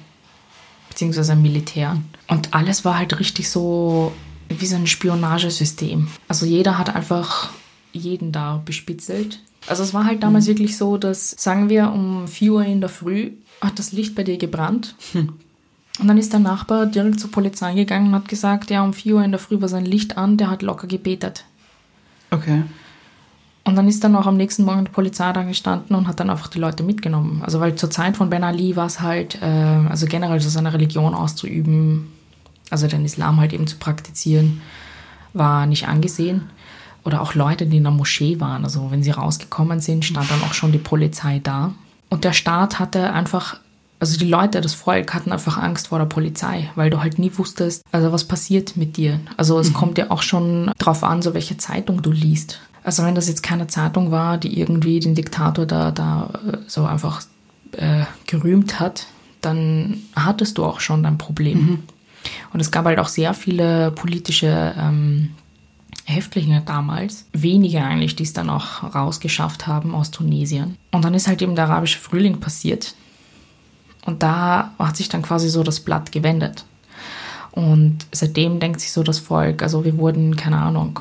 beziehungsweise 0.89 1.33
im 1.33 1.43
Militär. 1.43 1.97
Und 2.29 2.55
alles 2.55 2.85
war 2.85 2.99
halt 2.99 3.19
richtig 3.19 3.51
so 3.51 4.13
wie 4.49 4.67
so 4.67 4.77
ein 4.77 4.87
Spionagesystem. 4.87 6.09
Also 6.29 6.47
jeder 6.47 6.79
hat 6.79 6.95
einfach 6.95 7.51
jeden 7.93 8.33
da 8.33 8.63
bespitzelt. 8.65 9.41
Also 9.67 9.83
es 9.83 9.95
war 9.95 10.05
halt 10.05 10.23
damals 10.23 10.45
mhm. 10.45 10.51
wirklich 10.51 10.77
so, 10.77 10.99
dass, 10.99 11.31
sagen 11.31 11.69
wir, 11.69 11.91
um 11.91 12.29
4 12.29 12.53
Uhr 12.53 12.65
in 12.65 12.81
der 12.81 12.91
Früh 12.91 13.33
hat 13.61 13.79
das 13.79 13.93
Licht 13.93 14.15
bei 14.15 14.23
dir 14.23 14.37
gebrannt. 14.37 14.95
Hm. 15.13 15.33
Und 16.01 16.09
dann 16.09 16.19
ist 16.19 16.33
der 16.33 16.41
Nachbar 16.41 16.87
direkt 16.87 17.21
zur 17.21 17.31
Polizei 17.31 17.73
gegangen 17.75 18.09
und 18.09 18.15
hat 18.15 18.29
gesagt, 18.29 18.71
ja, 18.71 18.83
um 18.83 18.93
4 18.93 19.15
Uhr 19.15 19.25
in 19.25 19.31
der 19.31 19.39
Früh 19.41 19.61
war 19.61 19.69
sein 19.69 19.85
Licht 19.85 20.19
an, 20.19 20.37
der 20.37 20.51
hat 20.51 20.63
locker 20.63 20.87
gebetet. 20.87 21.45
Okay. 22.35 22.63
Und 23.65 23.77
dann 23.77 23.89
ist 23.89 24.05
dann 24.05 24.15
auch 24.15 24.27
am 24.27 24.37
nächsten 24.37 24.65
Morgen 24.65 24.85
die 24.85 24.91
Polizei 24.91 25.33
da 25.33 25.43
gestanden 25.43 25.97
und 25.97 26.07
hat 26.07 26.21
dann 26.21 26.29
einfach 26.29 26.49
die 26.49 26.59
Leute 26.59 26.83
mitgenommen. 26.83 27.41
Also 27.43 27.61
weil 27.61 27.75
zur 27.77 27.91
Zeit 27.91 28.17
von 28.17 28.29
Ben 28.29 28.45
Ali 28.45 28.77
war 28.77 28.87
es 28.87 29.01
halt, 29.01 29.41
äh, 29.41 29.47
also 29.89 30.07
generell 30.07 30.39
so 30.41 30.51
seine 30.51 30.75
Religion 30.75 31.15
auszuüben, 31.15 32.13
also 32.69 32.87
den 32.87 33.07
Islam 33.07 33.41
halt 33.41 33.55
eben 33.55 33.67
zu 33.67 33.77
praktizieren, 33.79 34.61
war 35.33 35.65
nicht 35.65 35.89
angesehen. 35.89 36.51
Oder 37.05 37.23
auch 37.23 37.35
Leute, 37.35 37.67
die 37.67 37.79
in 37.79 37.85
der 37.85 37.93
Moschee 37.93 38.39
waren. 38.39 38.65
Also 38.65 38.91
wenn 38.91 39.03
sie 39.03 39.11
rausgekommen 39.11 39.81
sind, 39.81 40.05
stand 40.05 40.31
dann 40.31 40.43
auch 40.43 40.55
schon 40.55 40.73
die 40.73 40.79
Polizei 40.79 41.41
da. 41.43 41.73
Und 42.11 42.25
der 42.25 42.33
Staat 42.33 42.79
hatte 42.79 43.13
einfach, 43.13 43.61
also 44.05 44.19
die 44.19 44.29
Leute, 44.29 44.61
das 44.61 44.75
Volk 44.75 45.15
hatten 45.15 45.33
einfach 45.33 45.57
Angst 45.57 45.89
vor 45.89 45.99
der 45.99 46.05
Polizei, 46.05 46.71
weil 46.75 46.91
du 46.91 47.01
halt 47.01 47.19
nie 47.19 47.33
wusstest, 47.37 47.83
also 47.91 48.13
was 48.13 48.25
passiert 48.25 48.77
mit 48.77 48.99
dir. 48.99 49.19
Also 49.39 49.59
es 49.59 49.71
mhm. 49.71 49.75
kommt 49.75 49.99
ja 49.99 50.11
auch 50.11 50.21
schon 50.21 50.71
drauf 50.79 51.03
an, 51.03 51.23
so 51.23 51.33
welche 51.33 51.57
Zeitung 51.57 52.03
du 52.03 52.13
liest. 52.13 52.61
Also 52.83 53.03
wenn 53.03 53.15
das 53.15 53.29
jetzt 53.29 53.43
keine 53.43 53.67
Zeitung 53.67 54.11
war, 54.11 54.37
die 54.37 54.61
irgendwie 54.61 55.01
den 55.01 55.15
Diktator 55.15 55.65
da, 55.65 55.91
da 55.91 56.29
äh, 56.47 56.59
so 56.67 56.85
einfach 56.85 57.23
äh, 57.73 58.05
gerühmt 58.27 58.79
hat, 58.79 59.07
dann 59.41 60.03
hattest 60.15 60.59
du 60.59 60.65
auch 60.65 60.81
schon 60.81 61.03
dein 61.03 61.17
Problem. 61.17 61.59
Mhm. 61.59 61.83
Und 62.53 62.61
es 62.61 62.71
gab 62.71 62.85
halt 62.85 62.99
auch 62.99 63.09
sehr 63.09 63.33
viele 63.33 63.91
politische 63.91 64.75
ähm, 64.79 65.31
Häftlinge 66.05 66.63
damals, 66.67 67.27
wenige 67.33 67.83
eigentlich, 67.83 68.17
die 68.17 68.25
es 68.25 68.35
dann 68.35 68.51
auch 68.51 68.83
rausgeschafft 68.95 69.67
haben 69.67 69.95
aus 69.95 70.11
Tunesien. 70.11 70.77
Und 70.93 71.07
dann 71.07 71.15
ist 71.15 71.27
halt 71.27 71.41
eben 71.41 71.55
der 71.55 71.65
arabische 71.65 71.99
Frühling 71.99 72.41
passiert. 72.41 72.95
Und 74.05 74.23
da 74.23 74.73
hat 74.79 74.97
sich 74.97 75.09
dann 75.09 75.23
quasi 75.23 75.49
so 75.49 75.63
das 75.63 75.81
Blatt 75.81 76.13
gewendet. 76.13 76.65
Und 77.53 77.99
seitdem 78.13 78.61
denkt 78.61 78.81
sich 78.81 78.93
so 78.93 79.03
das 79.03 79.19
Volk, 79.19 79.63
also 79.63 79.85
wir 79.85 79.97
wurden, 79.97 80.37
keine 80.37 80.59
Ahnung, 80.59 81.01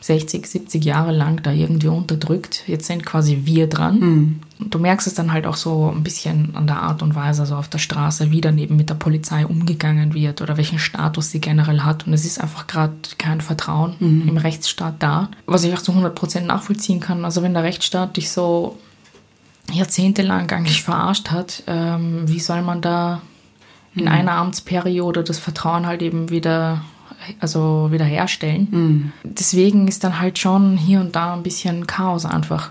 60, 0.00 0.46
70 0.46 0.84
Jahre 0.84 1.12
lang 1.12 1.42
da 1.42 1.50
irgendwie 1.50 1.88
unterdrückt. 1.88 2.62
Jetzt 2.66 2.86
sind 2.86 3.04
quasi 3.04 3.40
wir 3.44 3.68
dran. 3.68 3.98
Mhm. 3.98 4.40
Und 4.60 4.74
du 4.74 4.78
merkst 4.78 5.06
es 5.06 5.14
dann 5.14 5.32
halt 5.32 5.46
auch 5.46 5.56
so 5.56 5.92
ein 5.94 6.02
bisschen 6.02 6.54
an 6.54 6.66
der 6.66 6.82
Art 6.82 7.02
und 7.02 7.14
Weise, 7.14 7.42
also 7.42 7.56
auf 7.56 7.68
der 7.68 7.78
Straße, 7.78 8.30
wie 8.30 8.40
dann 8.40 8.58
eben 8.58 8.76
mit 8.76 8.90
der 8.90 8.94
Polizei 8.94 9.44
umgegangen 9.44 10.14
wird 10.14 10.40
oder 10.40 10.56
welchen 10.56 10.78
Status 10.78 11.30
sie 11.30 11.40
generell 11.40 11.80
hat. 11.80 12.06
Und 12.06 12.12
es 12.12 12.24
ist 12.24 12.40
einfach 12.40 12.66
gerade 12.68 12.94
kein 13.18 13.40
Vertrauen 13.40 13.94
mhm. 13.98 14.28
im 14.28 14.36
Rechtsstaat 14.36 14.94
da, 15.00 15.30
was 15.46 15.64
ich 15.64 15.74
auch 15.74 15.82
zu 15.82 15.92
100 15.92 16.14
Prozent 16.14 16.46
nachvollziehen 16.46 17.00
kann. 17.00 17.24
Also 17.24 17.42
wenn 17.42 17.54
der 17.54 17.64
Rechtsstaat 17.64 18.16
dich 18.16 18.30
so 18.30 18.78
jahrzehntelang 19.72 20.50
eigentlich 20.50 20.82
verarscht 20.82 21.30
hat, 21.30 21.62
ähm, 21.66 22.22
wie 22.26 22.40
soll 22.40 22.62
man 22.62 22.80
da 22.80 23.20
in 23.94 24.04
mhm. 24.04 24.08
einer 24.08 24.32
Amtsperiode 24.32 25.24
das 25.24 25.38
Vertrauen 25.38 25.86
halt 25.86 26.02
eben 26.02 26.30
wieder 26.30 26.82
also 27.40 27.88
wiederherstellen. 27.90 28.68
Mhm. 28.70 29.12
Deswegen 29.24 29.88
ist 29.88 30.04
dann 30.04 30.20
halt 30.20 30.38
schon 30.38 30.76
hier 30.76 31.00
und 31.00 31.16
da 31.16 31.34
ein 31.34 31.42
bisschen 31.42 31.86
Chaos 31.86 32.24
einfach. 32.24 32.70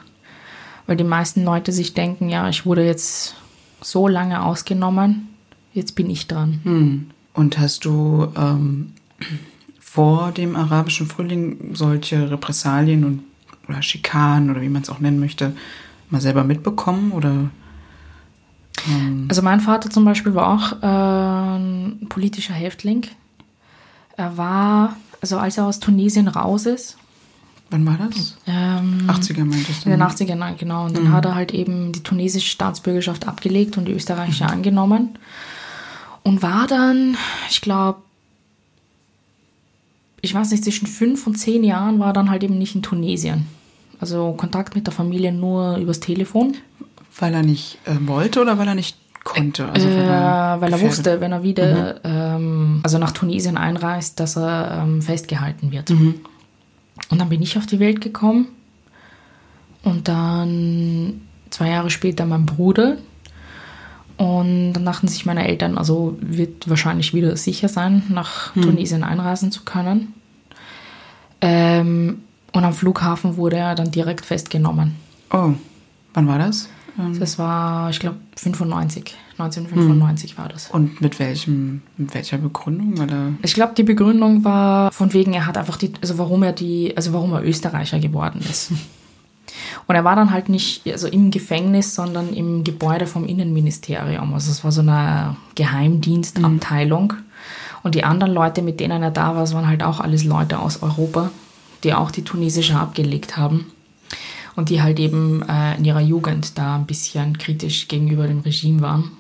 Weil 0.85 0.95
die 0.95 1.03
meisten 1.03 1.43
Leute 1.43 1.71
sich 1.71 1.93
denken, 1.93 2.29
ja, 2.29 2.47
ich 2.47 2.65
wurde 2.65 2.85
jetzt 2.85 3.35
so 3.81 4.07
lange 4.07 4.41
ausgenommen, 4.41 5.27
jetzt 5.73 5.95
bin 5.95 6.09
ich 6.09 6.27
dran. 6.27 6.61
Hm. 6.63 7.07
Und 7.33 7.59
hast 7.59 7.83
du 7.85 8.29
ähm, 8.37 8.93
vor 9.79 10.31
dem 10.31 10.55
arabischen 10.55 11.07
Frühling 11.07 11.75
solche 11.75 12.31
Repressalien 12.31 13.03
und 13.03 13.23
oder 13.67 13.81
Schikanen 13.81 14.49
oder 14.49 14.61
wie 14.61 14.69
man 14.69 14.81
es 14.81 14.89
auch 14.89 14.99
nennen 14.99 15.19
möchte, 15.19 15.51
mal 16.09 16.21
selber 16.21 16.43
mitbekommen 16.43 17.11
oder? 17.11 17.49
Ähm 18.87 19.25
also 19.29 19.41
mein 19.41 19.59
Vater 19.59 19.89
zum 19.89 20.05
Beispiel 20.05 20.35
war 20.35 20.53
auch 20.53 20.81
äh, 20.81 21.57
ein 21.57 22.07
politischer 22.09 22.53
Häftling. 22.53 23.07
Er 24.15 24.37
war, 24.37 24.95
also 25.21 25.37
als 25.37 25.57
er 25.57 25.65
aus 25.65 25.79
Tunesien 25.79 26.27
raus 26.27 26.65
ist. 26.65 26.97
Wann 27.69 27.85
war 27.85 27.97
das? 27.97 28.37
Ähm, 28.47 29.07
80er 29.07 29.43
meintest 29.43 29.85
du? 29.85 29.89
In 29.89 29.99
den 29.99 30.01
80ern, 30.01 30.55
genau. 30.55 30.85
Und 30.85 30.95
dann 30.95 31.05
mhm. 31.05 31.11
hat 31.11 31.25
er 31.25 31.35
halt 31.35 31.53
eben 31.53 31.91
die 31.91 32.01
tunesische 32.01 32.47
Staatsbürgerschaft 32.47 33.27
abgelegt 33.27 33.77
und 33.77 33.85
die 33.85 33.91
österreichische 33.91 34.45
mhm. 34.45 34.51
angenommen. 34.51 35.09
Und 36.23 36.41
war 36.41 36.67
dann, 36.67 37.17
ich 37.49 37.61
glaube, 37.61 37.99
ich 40.21 40.33
weiß 40.33 40.51
nicht, 40.51 40.63
zwischen 40.63 40.87
fünf 40.87 41.27
und 41.27 41.35
zehn 41.35 41.63
Jahren 41.63 41.99
war 41.99 42.07
er 42.07 42.13
dann 42.13 42.29
halt 42.29 42.43
eben 42.43 42.57
nicht 42.57 42.75
in 42.75 42.81
Tunesien. 42.81 43.47
Also 43.99 44.33
Kontakt 44.33 44.75
mit 44.75 44.87
der 44.87 44.93
Familie 44.93 45.31
nur 45.31 45.77
übers 45.77 45.99
Telefon. 45.99 46.55
Weil 47.19 47.33
er 47.33 47.43
nicht 47.43 47.79
äh, 47.85 47.95
wollte 48.07 48.41
oder 48.41 48.57
weil 48.57 48.67
er 48.67 48.75
nicht 48.75 48.97
konnte? 49.23 49.69
Also 49.69 49.87
äh, 49.87 50.61
weil 50.61 50.71
er 50.71 50.81
wusste, 50.81 51.19
wenn 51.19 51.31
er 51.31 51.43
wieder 51.43 51.95
mhm. 51.95 51.99
ähm, 52.03 52.79
also 52.83 52.97
nach 52.97 53.11
Tunesien 53.11 53.57
einreist, 53.57 54.19
dass 54.19 54.37
er 54.37 54.83
ähm, 54.83 55.01
festgehalten 55.01 55.71
wird. 55.71 55.89
Mhm. 55.89 56.15
Und 57.09 57.19
dann 57.19 57.29
bin 57.29 57.41
ich 57.41 57.57
auf 57.57 57.65
die 57.65 57.79
Welt 57.79 58.01
gekommen. 58.01 58.47
Und 59.83 60.07
dann 60.07 61.21
zwei 61.49 61.69
Jahre 61.69 61.89
später 61.89 62.25
mein 62.25 62.45
Bruder. 62.45 62.97
Und 64.17 64.73
dann 64.73 64.85
dachten 64.85 65.07
sich 65.07 65.25
meine 65.25 65.47
Eltern, 65.47 65.77
also 65.77 66.17
wird 66.19 66.67
wahrscheinlich 66.67 67.13
wieder 67.13 67.37
sicher 67.37 67.69
sein, 67.69 68.03
nach 68.09 68.55
mhm. 68.55 68.63
Tunesien 68.63 69.03
einreisen 69.03 69.51
zu 69.51 69.63
können. 69.63 70.13
Ähm, 71.39 72.23
und 72.57 72.63
am 72.63 72.73
Flughafen 72.73 73.37
wurde 73.37 73.57
er 73.57 73.75
dann 73.75 73.91
direkt 73.91 74.25
festgenommen. 74.25 74.95
Oh, 75.31 75.53
wann 76.13 76.27
war 76.27 76.39
das? 76.39 76.69
Ähm, 76.99 77.19
das 77.19 77.37
war, 77.37 77.89
ich 77.91 77.99
glaube, 77.99 78.17
95. 78.35 79.15
1995 79.37 80.31
hm. 80.31 80.37
war 80.39 80.49
das. 80.49 80.71
Und 80.71 80.99
mit 80.99 81.19
welchem, 81.19 81.83
mit 81.97 82.15
welcher 82.15 82.39
Begründung? 82.39 82.97
Weil 82.97 83.11
er 83.11 83.33
ich 83.43 83.53
glaube, 83.53 83.73
die 83.77 83.83
Begründung 83.83 84.43
war 84.43 84.91
von 84.91 85.13
wegen, 85.13 85.33
er 85.33 85.45
hat 85.45 85.57
einfach 85.57 85.77
die, 85.77 85.93
also 86.01 86.17
warum 86.17 86.41
er 86.41 86.53
die, 86.53 86.97
also 86.97 87.13
warum 87.13 87.33
er 87.33 87.43
Österreicher 87.43 87.99
geworden 87.99 88.41
ist. 88.41 88.71
Und 89.85 89.95
er 89.95 90.03
war 90.03 90.15
dann 90.15 90.31
halt 90.31 90.49
nicht 90.49 90.85
also 90.91 91.07
im 91.07 91.31
Gefängnis, 91.31 91.95
sondern 91.95 92.33
im 92.33 92.63
Gebäude 92.63 93.07
vom 93.07 93.25
Innenministerium. 93.25 94.33
Also 94.33 94.51
es 94.51 94.63
war 94.63 94.71
so 94.71 94.81
eine 94.81 95.37
Geheimdienstabteilung. 95.55 97.13
Mhm. 97.13 97.23
Und 97.83 97.95
die 97.95 98.03
anderen 98.03 98.33
Leute, 98.33 98.61
mit 98.61 98.79
denen 98.79 99.03
er 99.03 99.11
da 99.11 99.35
war, 99.35 99.49
waren 99.53 99.67
halt 99.67 99.83
auch 99.83 99.99
alles 100.01 100.25
Leute 100.25 100.59
aus 100.59 100.81
Europa 100.81 101.31
die 101.83 101.93
auch 101.93 102.11
die 102.11 102.23
tunesische 102.23 102.75
abgelegt 102.75 103.37
haben 103.37 103.71
und 104.55 104.69
die 104.69 104.81
halt 104.81 104.99
eben 104.99 105.43
äh, 105.47 105.77
in 105.77 105.85
ihrer 105.85 106.01
Jugend 106.01 106.57
da 106.57 106.75
ein 106.75 106.85
bisschen 106.87 107.37
kritisch 107.37 107.87
gegenüber 107.87 108.27
dem 108.27 108.39
Regime 108.39 108.81
waren. 108.81 109.11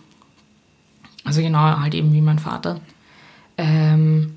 Also 1.23 1.41
genau 1.41 1.59
halt 1.59 1.93
eben 1.93 2.13
wie 2.13 2.21
mein 2.21 2.39
Vater. 2.39 2.79
Ähm, 3.57 4.33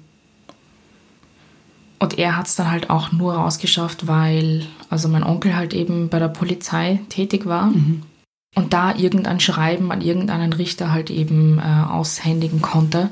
und 1.98 2.18
er 2.18 2.36
hat 2.36 2.46
es 2.46 2.56
dann 2.56 2.70
halt 2.70 2.90
auch 2.90 3.12
nur 3.12 3.34
rausgeschafft, 3.34 4.06
weil 4.06 4.66
also 4.88 5.08
mein 5.08 5.22
Onkel 5.22 5.54
halt 5.54 5.74
eben 5.74 6.08
bei 6.08 6.18
der 6.18 6.28
Polizei 6.28 7.00
tätig 7.10 7.46
war 7.46 7.66
mhm. 7.66 8.02
und 8.54 8.72
da 8.72 8.94
irgendein 8.94 9.38
Schreiben 9.38 9.92
an 9.92 10.00
irgendeinen 10.00 10.52
Richter 10.52 10.92
halt 10.92 11.10
eben 11.10 11.58
äh, 11.58 11.62
aushändigen 11.62 12.62
konnte 12.62 13.10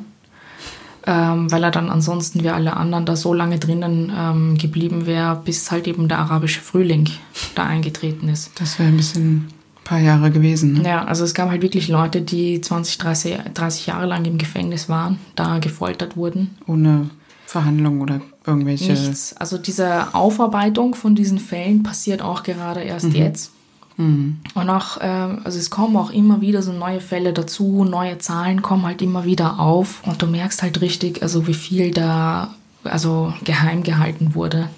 ähm, 1.09 1.51
weil 1.51 1.65
er 1.65 1.71
dann 1.71 1.89
ansonsten 1.89 2.43
wie 2.45 2.51
alle 2.51 2.77
anderen 2.77 3.07
da 3.07 3.17
so 3.17 3.33
lange 3.33 3.59
drinnen 3.59 4.13
ähm, 4.15 4.59
geblieben 4.59 5.07
wäre, 5.07 5.41
bis 5.43 5.71
halt 5.71 5.89
eben 5.89 6.07
der 6.07 6.19
arabische 6.19 6.61
Frühling 6.61 7.09
da 7.55 7.65
eingetreten 7.65 8.29
ist. 8.29 8.61
Das 8.61 8.79
wäre 8.79 8.91
ein 8.91 8.97
bisschen 8.99 9.37
ein 9.37 9.49
paar 9.85 10.01
Jahre 10.01 10.31
gewesen. 10.31 10.75
Ne? 10.75 10.87
Ja, 10.87 11.05
also 11.07 11.25
es 11.25 11.33
gab 11.33 11.49
halt 11.49 11.63
wirklich 11.63 11.89
Leute, 11.89 12.21
die 12.21 12.61
20, 12.61 12.99
30, 12.99 13.39
30 13.55 13.87
Jahre 13.87 14.05
lang 14.05 14.27
im 14.27 14.37
Gefängnis 14.37 14.91
waren, 14.91 15.19
da 15.35 15.61
gefoltert 15.61 16.15
wurden. 16.15 16.59
Ohne 16.67 17.09
Verhandlung 17.47 18.03
oder 18.03 18.21
irgendwelche. 18.47 18.93
Nichts. 18.93 19.35
Also 19.39 19.57
diese 19.57 20.15
Aufarbeitung 20.15 20.95
von 20.95 21.15
diesen 21.15 21.39
Fällen 21.39 21.83
passiert 21.83 22.21
auch 22.21 22.43
gerade 22.43 22.83
erst 22.83 23.07
mhm. 23.07 23.15
jetzt. 23.15 23.53
Mhm. 23.99 24.39
Und 24.55 24.71
auch, 24.71 24.99
ähm, 25.01 25.41
also 25.45 25.59
es 25.59 25.71
kommen 25.71 25.97
auch 25.97 26.11
immer 26.11 26.41
wieder 26.41 26.63
so 26.63 26.73
neue 26.73 27.01
Fälle 27.01 27.33
dazu, 27.33 27.85
neue 27.85 28.19
Zahlen 28.19 28.63
kommen 28.63 28.87
halt 28.87 29.03
immer 29.03 29.25
wieder 29.25 29.59
auf 29.59 30.03
und 30.07 30.23
du 30.23 30.27
merkst 30.27 30.63
halt 30.63 30.81
richtig, 30.81 31.23
also 31.23 31.47
wie 31.47 31.55
viel 31.55 31.91
da 31.91 32.55
also 32.85 33.35
geheim 33.45 33.83
gehalten 33.83 34.35
wurde 34.35 34.71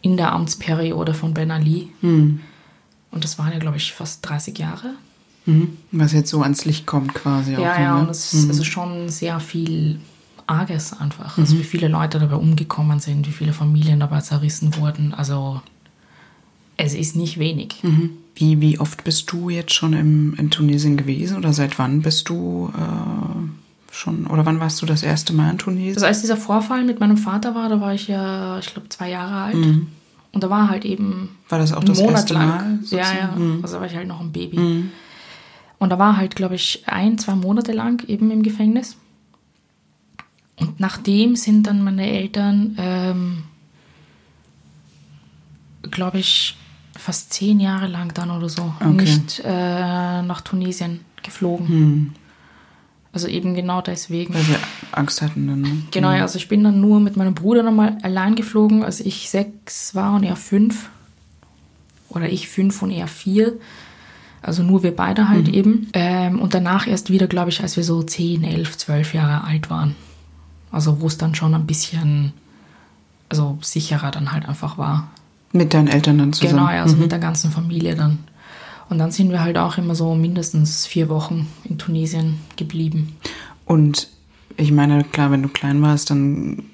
in 0.00 0.16
der 0.16 0.32
Amtsperiode 0.32 1.12
von 1.14 1.34
Ben 1.34 1.50
Ali. 1.50 1.88
Mhm. 2.00 2.40
Und 3.10 3.24
das 3.24 3.38
waren 3.38 3.52
ja, 3.52 3.58
glaube 3.58 3.76
ich, 3.76 3.92
fast 3.92 4.26
30 4.28 4.58
Jahre. 4.58 4.94
Mhm. 5.46 5.76
Was 5.90 6.12
jetzt 6.12 6.30
so 6.30 6.42
ans 6.42 6.64
Licht 6.64 6.86
kommt 6.86 7.14
quasi. 7.14 7.52
Ja, 7.52 7.58
auch, 7.58 7.78
ja, 7.78 7.96
ne? 7.96 8.02
und 8.02 8.10
es 8.10 8.32
ist 8.32 8.44
mhm. 8.44 8.50
also 8.50 8.64
schon 8.64 9.08
sehr 9.08 9.40
viel 9.40 10.00
Arges 10.46 10.92
einfach. 10.98 11.38
Also 11.38 11.54
mhm. 11.54 11.58
wie 11.60 11.64
viele 11.64 11.88
Leute 11.88 12.18
dabei 12.18 12.36
umgekommen 12.36 13.00
sind, 13.00 13.26
wie 13.26 13.32
viele 13.32 13.52
Familien 13.52 13.98
dabei 14.00 14.20
zerrissen 14.20 14.76
wurden. 14.76 15.14
Also 15.14 15.60
es 16.78 16.94
ist 16.94 17.16
nicht 17.16 17.38
wenig. 17.38 17.76
Mhm. 17.82 18.12
Wie, 18.34 18.60
wie 18.60 18.78
oft 18.78 19.04
bist 19.04 19.30
du 19.32 19.50
jetzt 19.50 19.74
schon 19.74 19.92
im, 19.92 20.34
in 20.38 20.50
Tunesien 20.50 20.96
gewesen 20.96 21.36
oder 21.36 21.52
seit 21.52 21.78
wann 21.78 22.02
bist 22.02 22.28
du 22.28 22.72
äh, 22.74 23.92
schon 23.92 24.26
oder 24.28 24.46
wann 24.46 24.60
warst 24.60 24.80
du 24.80 24.86
das 24.86 25.02
erste 25.02 25.32
Mal 25.32 25.50
in 25.50 25.58
Tunesien? 25.58 25.96
Also 25.96 26.06
als 26.06 26.20
dieser 26.20 26.36
Vorfall 26.36 26.84
mit 26.84 27.00
meinem 27.00 27.16
Vater 27.16 27.54
war, 27.54 27.68
da 27.68 27.80
war 27.80 27.94
ich 27.94 28.06
ja, 28.06 28.58
ich 28.60 28.72
glaube, 28.72 28.88
zwei 28.88 29.10
Jahre 29.10 29.34
alt. 29.42 29.56
Mhm. 29.56 29.88
Und 30.30 30.44
da 30.44 30.50
war 30.50 30.70
halt 30.70 30.84
eben. 30.84 31.30
War 31.48 31.58
das 31.58 31.72
auch 31.72 31.82
das 31.82 31.98
erste 31.98 32.34
Mal? 32.34 32.78
Sozusagen? 32.82 33.18
Ja, 33.18 33.20
ja. 33.20 33.36
Mhm. 33.36 33.58
Also 33.62 33.74
da 33.74 33.80
war 33.80 33.88
ich 33.88 33.96
halt 33.96 34.06
noch 34.06 34.20
ein 34.20 34.30
Baby. 34.30 34.58
Mhm. 34.58 34.90
Und 35.80 35.90
da 35.90 35.98
war 35.98 36.16
halt, 36.16 36.36
glaube 36.36 36.54
ich, 36.54 36.84
ein, 36.86 37.18
zwei 37.18 37.34
Monate 37.34 37.72
lang 37.72 38.06
eben 38.08 38.30
im 38.30 38.42
Gefängnis. 38.42 38.96
Und 40.56 40.78
nachdem 40.78 41.34
sind 41.34 41.66
dann 41.66 41.82
meine 41.82 42.08
Eltern, 42.08 42.76
ähm, 42.78 43.42
glaube 45.90 46.18
ich, 46.18 46.57
fast 47.08 47.32
zehn 47.32 47.58
Jahre 47.58 47.86
lang 47.86 48.12
dann 48.12 48.30
oder 48.30 48.50
so 48.50 48.74
okay. 48.80 48.90
nicht 48.90 49.40
äh, 49.42 50.20
nach 50.20 50.42
Tunesien 50.42 51.00
geflogen. 51.22 51.66
Hm. 51.66 52.12
Also 53.14 53.28
eben 53.28 53.54
genau 53.54 53.80
deswegen. 53.80 54.34
Weil 54.34 54.46
wir 54.46 54.58
Angst 54.92 55.22
hatten 55.22 55.48
dann. 55.48 55.62
Ne? 55.62 55.70
Genau, 55.90 56.12
ja, 56.12 56.20
also 56.20 56.36
ich 56.36 56.48
bin 56.48 56.62
dann 56.62 56.82
nur 56.82 57.00
mit 57.00 57.16
meinem 57.16 57.32
Bruder 57.32 57.62
nochmal 57.62 57.96
allein 58.02 58.34
geflogen, 58.34 58.84
als 58.84 59.00
ich 59.00 59.30
sechs 59.30 59.94
war 59.94 60.16
und 60.16 60.22
er 60.22 60.36
fünf. 60.36 60.90
Oder 62.10 62.28
ich 62.28 62.46
fünf 62.46 62.82
und 62.82 62.90
er 62.90 63.08
vier. 63.08 63.54
Also 64.42 64.62
nur 64.62 64.82
wir 64.82 64.94
beide 64.94 65.30
halt 65.30 65.48
mhm. 65.48 65.54
eben. 65.54 65.88
Ähm, 65.94 66.38
und 66.38 66.52
danach 66.52 66.86
erst 66.86 67.08
wieder, 67.08 67.26
glaube 67.26 67.48
ich, 67.48 67.62
als 67.62 67.78
wir 67.78 67.84
so 67.84 68.02
zehn, 68.02 68.44
elf, 68.44 68.76
zwölf 68.76 69.14
Jahre 69.14 69.44
alt 69.44 69.70
waren. 69.70 69.96
Also 70.70 71.00
wo 71.00 71.06
es 71.06 71.16
dann 71.16 71.34
schon 71.34 71.54
ein 71.54 71.66
bisschen 71.66 72.34
also 73.30 73.56
sicherer 73.62 74.10
dann 74.10 74.32
halt 74.32 74.46
einfach 74.46 74.76
war. 74.76 75.08
Mit 75.52 75.74
deinen 75.74 75.88
Eltern 75.88 76.18
dann 76.18 76.32
zusammen? 76.32 76.66
Genau, 76.66 76.66
also 76.66 76.94
mhm. 76.94 77.02
mit 77.02 77.12
der 77.12 77.18
ganzen 77.18 77.50
Familie 77.50 77.96
dann. 77.96 78.18
Und 78.88 78.98
dann 78.98 79.10
sind 79.10 79.30
wir 79.30 79.40
halt 79.42 79.58
auch 79.58 79.78
immer 79.78 79.94
so 79.94 80.14
mindestens 80.14 80.86
vier 80.86 81.08
Wochen 81.08 81.46
in 81.64 81.78
Tunesien 81.78 82.38
geblieben. 82.56 83.16
Und 83.64 84.08
ich 84.56 84.72
meine, 84.72 85.04
klar, 85.04 85.30
wenn 85.30 85.42
du 85.42 85.48
klein 85.48 85.82
warst, 85.82 86.10
dann 86.10 86.64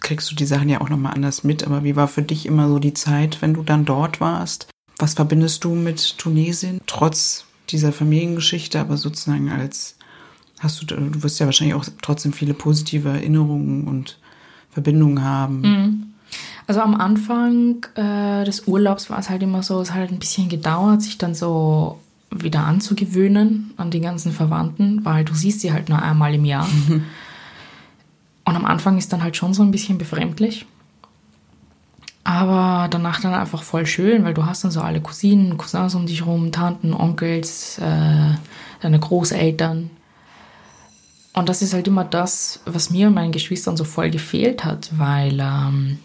kriegst 0.00 0.30
du 0.30 0.34
die 0.34 0.46
Sachen 0.46 0.68
ja 0.68 0.80
auch 0.80 0.88
nochmal 0.88 1.14
anders 1.14 1.44
mit. 1.44 1.64
Aber 1.64 1.84
wie 1.84 1.96
war 1.96 2.08
für 2.08 2.22
dich 2.22 2.46
immer 2.46 2.68
so 2.68 2.78
die 2.78 2.94
Zeit, 2.94 3.42
wenn 3.42 3.54
du 3.54 3.62
dann 3.62 3.84
dort 3.84 4.20
warst? 4.20 4.68
Was 4.98 5.14
verbindest 5.14 5.64
du 5.64 5.74
mit 5.74 6.18
Tunesien? 6.18 6.80
Trotz 6.86 7.44
dieser 7.70 7.92
Familiengeschichte, 7.92 8.80
aber 8.80 8.96
sozusagen 8.96 9.50
als 9.50 9.96
hast 10.60 10.80
du, 10.80 10.86
du 10.86 11.22
wirst 11.22 11.38
ja 11.38 11.46
wahrscheinlich 11.46 11.74
auch 11.74 11.84
trotzdem 12.02 12.32
viele 12.32 12.54
positive 12.54 13.08
Erinnerungen 13.08 13.86
und 13.86 14.18
Verbindungen 14.70 15.22
haben. 15.22 15.60
Mhm. 15.60 16.06
Also 16.66 16.80
am 16.80 16.94
Anfang 16.96 17.86
äh, 17.94 18.44
des 18.44 18.66
Urlaubs 18.66 19.08
war 19.08 19.18
es 19.18 19.30
halt 19.30 19.42
immer 19.42 19.62
so, 19.62 19.80
es 19.80 19.90
hat 19.90 19.98
halt 19.98 20.10
ein 20.10 20.18
bisschen 20.18 20.48
gedauert, 20.48 21.02
sich 21.02 21.16
dann 21.16 21.34
so 21.34 22.00
wieder 22.30 22.64
anzugewöhnen 22.64 23.72
an 23.76 23.90
die 23.90 24.00
ganzen 24.00 24.32
Verwandten, 24.32 25.04
weil 25.04 25.24
du 25.24 25.34
siehst 25.34 25.60
sie 25.60 25.72
halt 25.72 25.88
nur 25.88 26.02
einmal 26.02 26.34
im 26.34 26.44
Jahr. 26.44 26.68
Und 28.44 28.54
am 28.54 28.64
Anfang 28.64 28.98
ist 28.98 29.12
dann 29.12 29.22
halt 29.22 29.36
schon 29.36 29.54
so 29.54 29.62
ein 29.62 29.70
bisschen 29.70 29.98
befremdlich. 29.98 30.66
Aber 32.22 32.88
danach 32.88 33.20
dann 33.20 33.34
einfach 33.34 33.62
voll 33.62 33.86
schön, 33.86 34.24
weil 34.24 34.34
du 34.34 34.46
hast 34.46 34.64
dann 34.64 34.72
so 34.72 34.80
alle 34.80 35.00
Cousinen, 35.00 35.56
Cousins 35.56 35.94
um 35.94 36.06
dich 36.06 36.26
rum, 36.26 36.50
Tanten, 36.50 36.92
Onkels, 36.92 37.78
äh, 37.78 38.34
deine 38.80 38.98
Großeltern. 38.98 39.90
Und 41.32 41.48
das 41.48 41.62
ist 41.62 41.74
halt 41.74 41.86
immer 41.86 42.04
das, 42.04 42.60
was 42.64 42.90
mir 42.90 43.08
und 43.08 43.14
meinen 43.14 43.30
Geschwistern 43.30 43.76
so 43.76 43.84
voll 43.84 44.10
gefehlt 44.10 44.64
hat, 44.64 44.90
weil 44.98 45.38
ähm, 45.40 45.98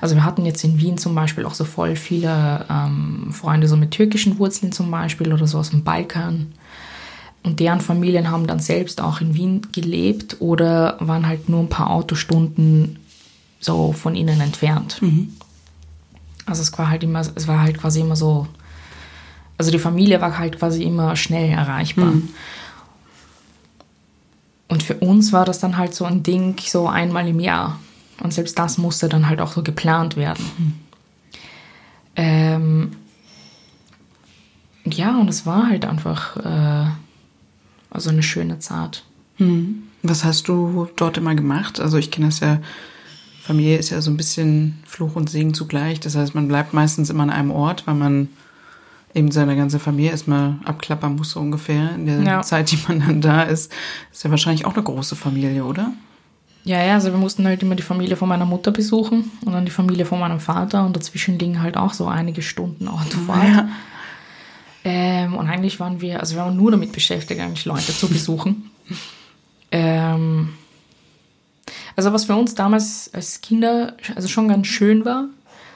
also 0.00 0.14
wir 0.14 0.24
hatten 0.24 0.46
jetzt 0.46 0.64
in 0.64 0.80
Wien 0.80 0.98
zum 0.98 1.14
Beispiel 1.14 1.44
auch 1.44 1.54
so 1.54 1.64
voll 1.64 1.96
viele 1.96 2.66
ähm, 2.70 3.32
Freunde 3.32 3.68
so 3.68 3.76
mit 3.76 3.90
türkischen 3.90 4.38
Wurzeln 4.38 4.72
zum 4.72 4.90
Beispiel 4.90 5.32
oder 5.32 5.46
so 5.46 5.58
aus 5.58 5.70
dem 5.70 5.84
Balkan. 5.84 6.52
Und 7.42 7.60
deren 7.60 7.80
Familien 7.80 8.30
haben 8.30 8.46
dann 8.46 8.60
selbst 8.60 9.00
auch 9.00 9.20
in 9.20 9.34
Wien 9.34 9.62
gelebt 9.72 10.36
oder 10.40 10.96
waren 11.00 11.26
halt 11.26 11.48
nur 11.48 11.60
ein 11.60 11.68
paar 11.68 11.90
Autostunden 11.90 12.98
so 13.60 13.92
von 13.92 14.14
ihnen 14.14 14.40
entfernt. 14.40 14.98
Also 16.46 16.62
es 16.62 16.76
war 16.78 16.88
halt 16.90 17.02
immer, 17.02 17.20
es 17.20 17.46
war 17.48 17.60
halt 17.60 17.78
quasi 17.78 18.00
immer 18.00 18.16
so, 18.16 18.46
also 19.56 19.70
die 19.70 19.78
Familie 19.78 20.20
war 20.20 20.38
halt 20.38 20.58
quasi 20.58 20.82
immer 20.82 21.14
schnell 21.16 21.50
erreichbar. 21.50 22.12
Und 24.68 24.82
für 24.82 24.94
uns 24.94 25.32
war 25.32 25.44
das 25.44 25.58
dann 25.60 25.76
halt 25.76 25.94
so 25.94 26.04
ein 26.04 26.22
Ding, 26.22 26.56
so 26.58 26.88
einmal 26.88 27.26
im 27.28 27.40
Jahr. 27.40 27.78
Und 28.22 28.32
selbst 28.34 28.58
das 28.58 28.78
musste 28.78 29.08
dann 29.08 29.28
halt 29.28 29.40
auch 29.40 29.52
so 29.52 29.62
geplant 29.62 30.16
werden. 30.16 30.44
Ähm, 32.16 32.92
ja, 34.84 35.16
und 35.18 35.28
es 35.28 35.46
war 35.46 35.68
halt 35.68 35.84
einfach 35.84 36.36
äh, 36.36 36.86
also 37.90 38.10
eine 38.10 38.22
schöne 38.22 38.58
Zeit. 38.58 39.04
Was 40.02 40.24
hast 40.24 40.48
du 40.48 40.88
dort 40.96 41.16
immer 41.16 41.34
gemacht? 41.36 41.78
Also 41.78 41.96
ich 41.96 42.10
kenne 42.10 42.26
das 42.26 42.40
ja, 42.40 42.58
Familie 43.42 43.78
ist 43.78 43.90
ja 43.90 44.00
so 44.02 44.10
ein 44.10 44.16
bisschen 44.16 44.78
Fluch 44.84 45.14
und 45.14 45.30
Segen 45.30 45.54
zugleich. 45.54 46.00
Das 46.00 46.16
heißt, 46.16 46.34
man 46.34 46.48
bleibt 46.48 46.74
meistens 46.74 47.08
immer 47.08 47.22
an 47.22 47.30
einem 47.30 47.50
Ort, 47.52 47.86
weil 47.86 47.94
man 47.94 48.28
eben 49.14 49.30
seine 49.30 49.56
ganze 49.56 49.78
Familie 49.78 50.10
erstmal 50.10 50.56
abklappern 50.64 51.14
muss, 51.16 51.30
so 51.30 51.40
ungefähr. 51.40 51.94
In 51.94 52.06
der 52.06 52.20
Ja. 52.22 52.42
Zeit, 52.42 52.70
die 52.72 52.78
man 52.88 53.00
dann 53.00 53.20
da 53.20 53.44
ist, 53.44 53.72
ist 54.12 54.24
ja 54.24 54.30
wahrscheinlich 54.30 54.64
auch 54.66 54.74
eine 54.74 54.82
große 54.82 55.14
Familie, 55.16 55.64
oder? 55.64 55.92
Ja, 56.64 56.82
ja, 56.84 56.94
also 56.94 57.10
wir 57.10 57.18
mussten 57.18 57.46
halt 57.46 57.62
immer 57.62 57.76
die 57.76 57.82
Familie 57.82 58.16
von 58.16 58.28
meiner 58.28 58.44
Mutter 58.44 58.70
besuchen 58.70 59.30
und 59.44 59.52
dann 59.52 59.64
die 59.64 59.70
Familie 59.70 60.04
von 60.04 60.20
meinem 60.20 60.40
Vater 60.40 60.84
und 60.84 60.94
dazwischen 60.96 61.38
liegen 61.38 61.62
halt 61.62 61.76
auch 61.76 61.94
so 61.94 62.06
einige 62.06 62.42
Stunden 62.42 62.88
Autofahrt. 62.88 63.48
Ja. 63.48 63.68
Ähm, 64.84 65.34
und 65.34 65.48
eigentlich 65.48 65.80
waren 65.80 66.00
wir, 66.00 66.20
also 66.20 66.36
wir 66.36 66.42
waren 66.42 66.56
nur 66.56 66.70
damit 66.70 66.92
beschäftigt, 66.92 67.40
eigentlich 67.40 67.64
Leute 67.64 67.92
zu 67.92 68.08
besuchen. 68.08 68.70
ähm, 69.72 70.50
also 71.96 72.12
was 72.12 72.26
für 72.26 72.36
uns 72.36 72.54
damals 72.54 73.10
als 73.12 73.40
Kinder 73.40 73.96
also 74.14 74.28
schon 74.28 74.48
ganz 74.48 74.66
schön 74.66 75.04
war, 75.04 75.26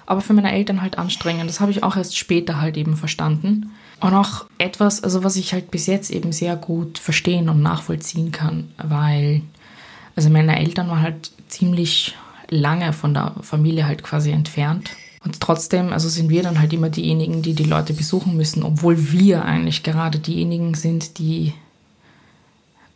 aber 0.07 0.21
für 0.21 0.33
meine 0.33 0.53
Eltern 0.53 0.83
halt 0.83 0.99
anstrengend. 0.99 1.49
Das 1.49 1.61
habe 1.61 1.71
ich 1.71 1.83
auch 1.83 1.97
erst 1.97 2.17
später 2.17 2.61
halt 2.61 2.77
eben 2.77 2.97
verstanden. 2.97 3.73
Und 4.01 4.15
auch 4.15 4.47
etwas, 4.59 5.03
also 5.03 5.25
was 5.25 5.37
ich 5.37 5.53
halt 5.53 5.71
bis 5.71 5.87
jetzt 5.87 6.11
eben 6.11 6.33
sehr 6.33 6.57
gut 6.57 6.99
verstehen 6.99 7.49
und 7.49 7.63
nachvollziehen 7.63 8.33
kann, 8.33 8.69
weil 8.77 9.43
also 10.17 10.31
meine 10.31 10.59
Eltern 10.59 10.89
waren 10.89 11.03
halt 11.03 11.31
ziemlich 11.49 12.15
lange 12.51 12.93
von 12.93 13.15
der 13.15 13.35
Familie 13.43 13.87
halt 13.87 14.03
quasi 14.03 14.31
entfernt. 14.31 14.91
Und 15.25 15.41
trotzdem, 15.41 15.93
also 15.93 16.09
sind 16.09 16.31
wir 16.31 16.43
dann 16.43 16.59
halt 16.59 16.73
immer 16.73 16.91
diejenigen, 16.91 17.43
die 17.43 17.55
die 17.55 17.63
Leute 17.65 17.93
besuchen 17.93 18.37
müssen, 18.37 18.63
obwohl 18.65 19.13
wir 19.13 19.45
eigentlich 19.45 19.83
gerade 19.85 20.19
diejenigen 20.19 20.75
sind, 20.75 21.19
die, 21.19 21.53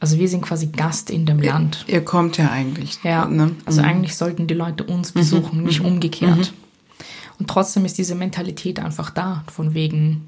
also 0.00 0.18
wir 0.18 0.28
sind 0.28 0.42
quasi 0.42 0.66
Gast 0.66 1.08
in 1.08 1.24
dem 1.24 1.40
Land. 1.40 1.84
Ihr 1.86 2.04
kommt 2.04 2.36
ja 2.36 2.50
eigentlich. 2.50 2.98
Ja, 3.04 3.26
Ne? 3.26 3.52
also 3.64 3.80
eigentlich 3.80 4.16
sollten 4.16 4.46
die 4.48 4.54
Leute 4.54 4.82
uns 4.84 5.12
besuchen, 5.12 5.62
nicht 5.62 5.80
umgekehrt. 5.82 6.52
Und 7.38 7.48
trotzdem 7.48 7.84
ist 7.84 7.96
diese 7.98 8.14
Mentalität 8.14 8.80
einfach 8.80 9.10
da, 9.10 9.44
von 9.52 9.72
wegen, 9.74 10.26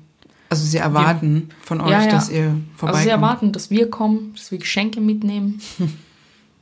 Also 0.51 0.65
sie 0.65 0.79
erwarten 0.79 1.49
von 1.63 1.81
euch, 1.81 1.91
Ja, 1.91 2.03
ja. 2.05 2.11
dass 2.11 2.29
ihr 2.31 2.55
vorbeikommt. 2.77 2.83
also 2.83 3.03
sie 3.03 3.09
erwarten, 3.11 3.53
dass 3.53 3.71
wir 3.71 3.91
kommen, 3.91 4.35
dass 4.37 4.51
wir 4.53 4.59
Geschenke 4.59 5.01
mitnehmen. 5.01 5.61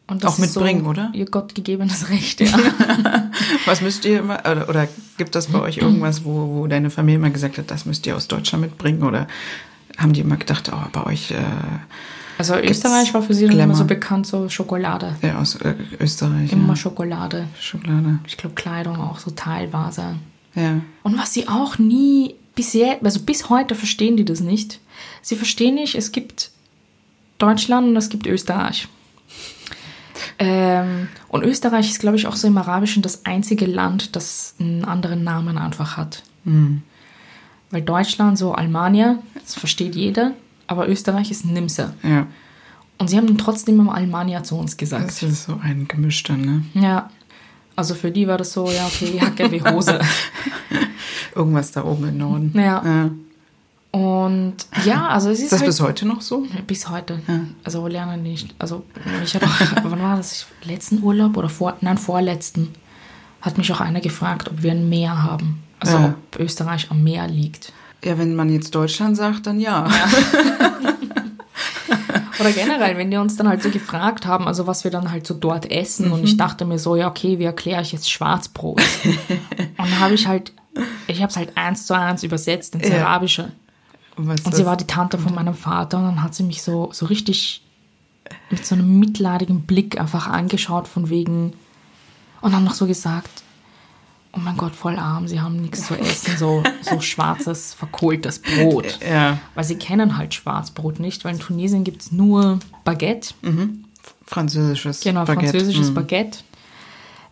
Und 0.08 0.22
das 0.22 0.34
Auch 0.34 0.38
ist 0.38 0.54
mitbringen, 0.54 0.84
so 0.84 0.90
oder? 0.90 1.10
Ihr 1.14 1.26
gottgegebenes 1.26 2.10
Recht, 2.10 2.40
ja. 2.40 2.56
Was 3.64 3.80
müsst 3.80 4.04
ihr 4.04 4.20
immer, 4.20 4.38
oder, 4.40 4.68
oder 4.68 4.88
gibt 5.16 5.34
das 5.34 5.48
bei 5.48 5.60
euch 5.60 5.78
irgendwas, 5.78 6.24
wo, 6.24 6.58
wo 6.58 6.66
deine 6.68 6.90
Familie 6.90 7.18
immer 7.18 7.30
gesagt 7.30 7.58
hat, 7.58 7.70
das 7.70 7.86
müsst 7.86 8.06
ihr 8.06 8.16
aus 8.16 8.28
Deutschland 8.28 8.62
mitbringen? 8.62 9.02
Oder 9.02 9.26
haben 9.98 10.12
die 10.12 10.20
immer 10.20 10.36
gedacht, 10.36 10.70
oh, 10.72 10.88
bei 10.92 11.06
euch 11.06 11.32
äh, 11.32 11.36
Also 12.38 12.54
Österreich 12.56 13.12
war 13.14 13.22
für 13.22 13.34
sie 13.34 13.48
dann 13.48 13.58
immer 13.58 13.74
so 13.74 13.84
bekannt, 13.84 14.28
so 14.28 14.48
Schokolade. 14.48 15.16
ja, 15.22 15.38
aus 15.40 15.56
äh, 15.56 15.74
Österreich? 15.98 16.52
Immer 16.52 16.70
ja. 16.70 16.76
Schokolade. 16.76 17.48
Schokolade. 17.58 18.20
Ich 18.28 18.36
glaube 18.36 18.54
Kleidung 18.54 19.00
auch 19.00 19.18
so 19.18 19.32
teilweise. 19.32 20.14
Ja. 20.54 20.80
Und 21.02 21.18
was 21.18 21.32
sie 21.32 21.48
auch 21.48 21.78
nie 21.78 22.36
bisher, 22.54 22.98
also 23.02 23.20
bis 23.20 23.50
heute 23.50 23.74
verstehen 23.74 24.16
die 24.16 24.24
das 24.24 24.40
nicht. 24.40 24.78
Sie 25.20 25.34
verstehen 25.34 25.74
nicht, 25.74 25.96
es 25.96 26.12
gibt 26.12 26.52
Deutschland 27.38 27.88
und 27.88 27.96
es 27.96 28.08
gibt 28.08 28.26
Österreich. 28.28 28.88
Ähm, 30.38 31.08
und 31.28 31.44
Österreich 31.44 31.90
ist, 31.90 32.00
glaube 32.00 32.16
ich, 32.16 32.26
auch 32.26 32.36
so 32.36 32.46
im 32.46 32.58
Arabischen 32.58 33.02
das 33.02 33.24
einzige 33.24 33.66
Land, 33.66 34.16
das 34.16 34.54
einen 34.58 34.84
anderen 34.84 35.24
Namen 35.24 35.58
einfach 35.58 35.96
hat. 35.96 36.22
Weil 37.70 37.82
Deutschland, 37.82 38.38
so 38.38 38.52
Almania, 38.52 39.18
das 39.34 39.54
versteht 39.54 39.94
jeder, 39.96 40.32
aber 40.66 40.88
Österreich 40.88 41.30
ist 41.30 41.44
Nimse. 41.44 41.94
Ja. 42.02 42.26
Und 42.98 43.08
sie 43.08 43.16
haben 43.16 43.36
trotzdem 43.36 43.80
immer 43.80 43.94
Almania 43.94 44.42
zu 44.42 44.56
uns 44.56 44.76
gesagt. 44.76 45.08
Das 45.08 45.22
ist 45.22 45.44
so 45.44 45.60
ein 45.62 45.86
Gemisch 45.88 46.22
dann, 46.22 46.40
ne? 46.40 46.64
Ja. 46.74 47.10
Also 47.74 47.94
für 47.94 48.10
die 48.10 48.26
war 48.26 48.38
das 48.38 48.52
so, 48.52 48.70
ja, 48.70 48.86
okay, 48.86 49.20
Hacke 49.20 49.50
wie 49.50 49.62
Hose. 49.62 50.00
Irgendwas 51.34 51.72
da 51.72 51.84
oben 51.84 52.08
im 52.08 52.16
Norden. 52.16 52.52
Ja. 52.54 52.82
ja. 52.82 53.10
Und 53.96 54.56
ja, 54.84 55.08
also 55.08 55.30
es 55.30 55.38
ist, 55.38 55.44
Ist 55.44 55.52
das 55.52 55.60
halt, 55.60 55.68
bis 55.70 55.80
heute 55.80 56.06
noch 56.06 56.20
so? 56.20 56.44
bis 56.66 56.90
heute. 56.90 57.18
Also 57.64 57.86
lernen 57.86 58.22
nicht. 58.22 58.54
Also 58.58 58.84
mich 59.20 59.34
hat 59.34 59.42
auch, 59.42 59.48
wann 59.84 60.02
war 60.02 60.16
das? 60.18 60.44
Letzten 60.64 61.02
Urlaub 61.02 61.34
oder 61.38 61.48
vor, 61.48 61.78
nein, 61.80 61.96
vorletzten 61.96 62.74
hat 63.40 63.56
mich 63.56 63.72
auch 63.72 63.80
einer 63.80 64.02
gefragt, 64.02 64.50
ob 64.50 64.62
wir 64.62 64.72
ein 64.72 64.90
Meer 64.90 65.22
haben. 65.22 65.62
Also 65.80 65.96
Ja. 65.96 66.14
ob 66.32 66.38
Österreich 66.38 66.90
am 66.90 67.02
Meer 67.04 67.26
liegt. 67.26 67.72
Ja, 68.04 68.18
wenn 68.18 68.34
man 68.36 68.50
jetzt 68.50 68.74
Deutschland 68.74 69.16
sagt, 69.16 69.46
dann 69.46 69.60
ja. 69.60 69.88
Oder 72.38 72.52
generell, 72.52 72.98
wenn 72.98 73.10
die 73.10 73.16
uns 73.16 73.36
dann 73.36 73.48
halt 73.48 73.62
so 73.62 73.70
gefragt 73.70 74.26
haben, 74.26 74.46
also 74.46 74.66
was 74.66 74.84
wir 74.84 74.90
dann 74.90 75.10
halt 75.10 75.26
so 75.26 75.32
dort 75.32 75.70
essen. 75.70 76.12
Und 76.12 76.22
ich 76.22 76.36
dachte 76.36 76.66
mir 76.66 76.78
so, 76.78 76.96
ja, 76.96 77.08
okay, 77.08 77.38
wie 77.38 77.44
erkläre 77.44 77.80
ich 77.80 77.92
jetzt 77.92 78.10
Schwarzbrot? 78.10 78.82
und 79.08 79.18
dann 79.78 80.00
habe 80.00 80.12
ich 80.12 80.26
halt, 80.26 80.52
ich 81.06 81.22
habe 81.22 81.30
es 81.30 81.36
halt 81.38 81.56
eins 81.56 81.86
zu 81.86 81.94
eins 81.94 82.22
übersetzt 82.24 82.74
ins 82.74 82.88
Ja. 82.88 83.06
Arabische. 83.06 83.52
Und, 84.16 84.28
was 84.28 84.40
Und 84.40 84.46
das- 84.52 84.56
sie 84.56 84.66
war 84.66 84.76
die 84.76 84.86
Tante 84.86 85.18
von 85.18 85.34
meinem 85.34 85.54
Vater 85.54 85.98
und 85.98 86.04
dann 86.04 86.22
hat 86.22 86.34
sie 86.34 86.42
mich 86.42 86.62
so, 86.62 86.90
so 86.92 87.06
richtig 87.06 87.62
mit 88.50 88.64
so 88.66 88.74
einem 88.74 88.98
mitleidigen 88.98 89.62
Blick 89.62 90.00
einfach 90.00 90.26
angeschaut 90.26 90.88
von 90.88 91.10
wegen 91.10 91.52
und 92.40 92.52
dann 92.52 92.64
noch 92.64 92.74
so 92.74 92.86
gesagt, 92.86 93.42
oh 94.32 94.38
mein 94.40 94.56
Gott, 94.56 94.74
voll 94.74 94.98
arm, 94.98 95.28
sie 95.28 95.40
haben 95.40 95.56
nichts 95.62 95.86
zu 95.86 95.94
essen, 95.98 96.36
so, 96.36 96.62
so 96.82 97.00
schwarzes, 97.00 97.72
verkohltes 97.74 98.40
Brot. 98.40 98.98
ja, 99.06 99.38
Weil 99.54 99.64
sie 99.64 99.76
kennen 99.76 100.16
halt 100.18 100.34
Schwarzbrot 100.34 100.98
nicht, 101.00 101.24
weil 101.24 101.34
in 101.34 101.40
Tunesien 101.40 101.84
gibt 101.84 102.02
es 102.02 102.12
nur 102.12 102.58
Baguette, 102.84 103.34
französisches 104.24 105.00
genau, 105.00 105.24
Baguette. 105.24 105.50
französisches 105.52 105.90
Mhm. 105.90 105.94
Baguette. 105.94 106.38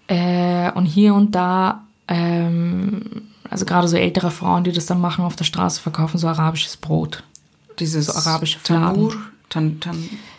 Äh, 0.06 0.70
und 0.72 0.86
hier 0.86 1.14
und 1.14 1.34
da, 1.34 1.84
ähm, 2.08 3.22
also 3.50 3.64
gerade 3.64 3.88
so 3.88 3.96
ältere 3.96 4.30
Frauen, 4.30 4.64
die 4.64 4.72
das 4.72 4.86
dann 4.86 5.00
machen 5.00 5.24
auf 5.24 5.36
der 5.36 5.44
Straße, 5.44 5.80
verkaufen 5.80 6.18
so 6.18 6.28
arabisches 6.28 6.76
Brot. 6.76 7.22
Dieses 7.78 8.06
so 8.06 8.12
arabische 8.12 8.62
Tanur, 8.62 9.14
tan, 9.48 9.80
tan, 9.80 9.96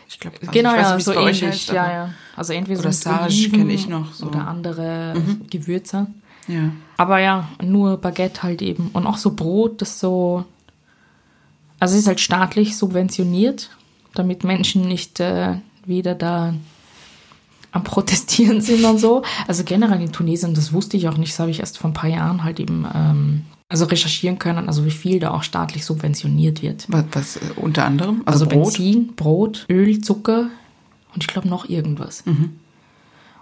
ich 0.08 0.20
glaube, 0.20 0.38
also 0.40 0.52
genau, 0.52 0.72
ich 0.72 0.78
weiß 0.78 0.88
ja, 0.88 1.00
so 1.00 1.14
ähnlich. 1.14 1.44
heißt, 1.44 1.68
ja, 1.70 1.92
ja. 1.92 2.10
Also 2.36 2.54
entweder 2.54 2.80
Oder 2.80 2.92
so 2.92 3.02
Sage 3.02 3.26
Oliven 3.26 3.60
kenn 3.60 3.70
ich 3.70 3.88
noch 3.88 4.14
so. 4.14 4.26
Mhm. 4.26 4.32
Oder 4.32 4.48
andere 4.48 5.14
Gewürze. 5.50 6.08
Ja. 6.48 6.72
Aber 6.98 7.20
ja, 7.20 7.50
nur 7.62 7.98
Baguette 7.98 8.44
halt 8.44 8.62
eben. 8.62 8.90
Und 8.94 9.08
auch 9.08 9.18
so 9.18 9.32
Brot, 9.32 9.82
das 9.82 10.00
so. 10.00 10.46
Also 11.80 11.96
es 11.96 12.02
ist 12.02 12.08
halt 12.08 12.22
staatlich 12.22 12.78
subventioniert, 12.78 13.70
damit 14.14 14.44
Menschen 14.44 14.88
nicht 14.88 15.20
äh, 15.20 15.56
wieder 15.86 16.16
da 16.16 16.54
am 17.76 17.84
Protestieren 17.84 18.62
sind 18.62 18.84
und 18.86 19.00
so. 19.00 19.22
Also 19.48 19.64
generell 19.64 20.02
in 20.02 20.12
Tunesien, 20.12 20.54
das 20.54 20.74
wusste 20.74 20.98
ich 20.98 21.08
auch 21.08 21.18
nicht, 21.18 21.34
das 21.34 21.40
habe 21.40 21.52
ich 21.52 21.60
erst 21.60 21.78
vor 21.78 21.90
ein 21.90 21.94
paar 21.94 22.10
Jahren 22.10 22.44
halt 22.44 22.60
eben 22.60 22.88
ähm, 22.94 23.42
also 23.68 23.86
recherchieren 23.86 24.40
können, 24.40 24.68
also 24.68 24.86
wie 24.86 24.92
viel 24.92 25.20
da 25.20 25.32
auch 25.32 25.44
staatlich 25.44 25.86
subventioniert 25.86 26.62
wird. 26.62 26.86
Was, 26.88 27.06
was 27.12 27.36
äh, 27.38 27.42
unter 27.58 27.86
anderem? 27.86 28.22
Also, 28.26 28.46
Also, 28.46 28.56
Brot? 28.56 28.74
Benzin, 28.74 29.16
Brot, 29.16 29.66
Öl, 29.70 30.02
Zucker 30.02 30.48
und 31.14 31.24
ich 31.24 31.28
glaube 31.28 31.48
noch 31.48 31.68
irgendwas. 31.70 32.24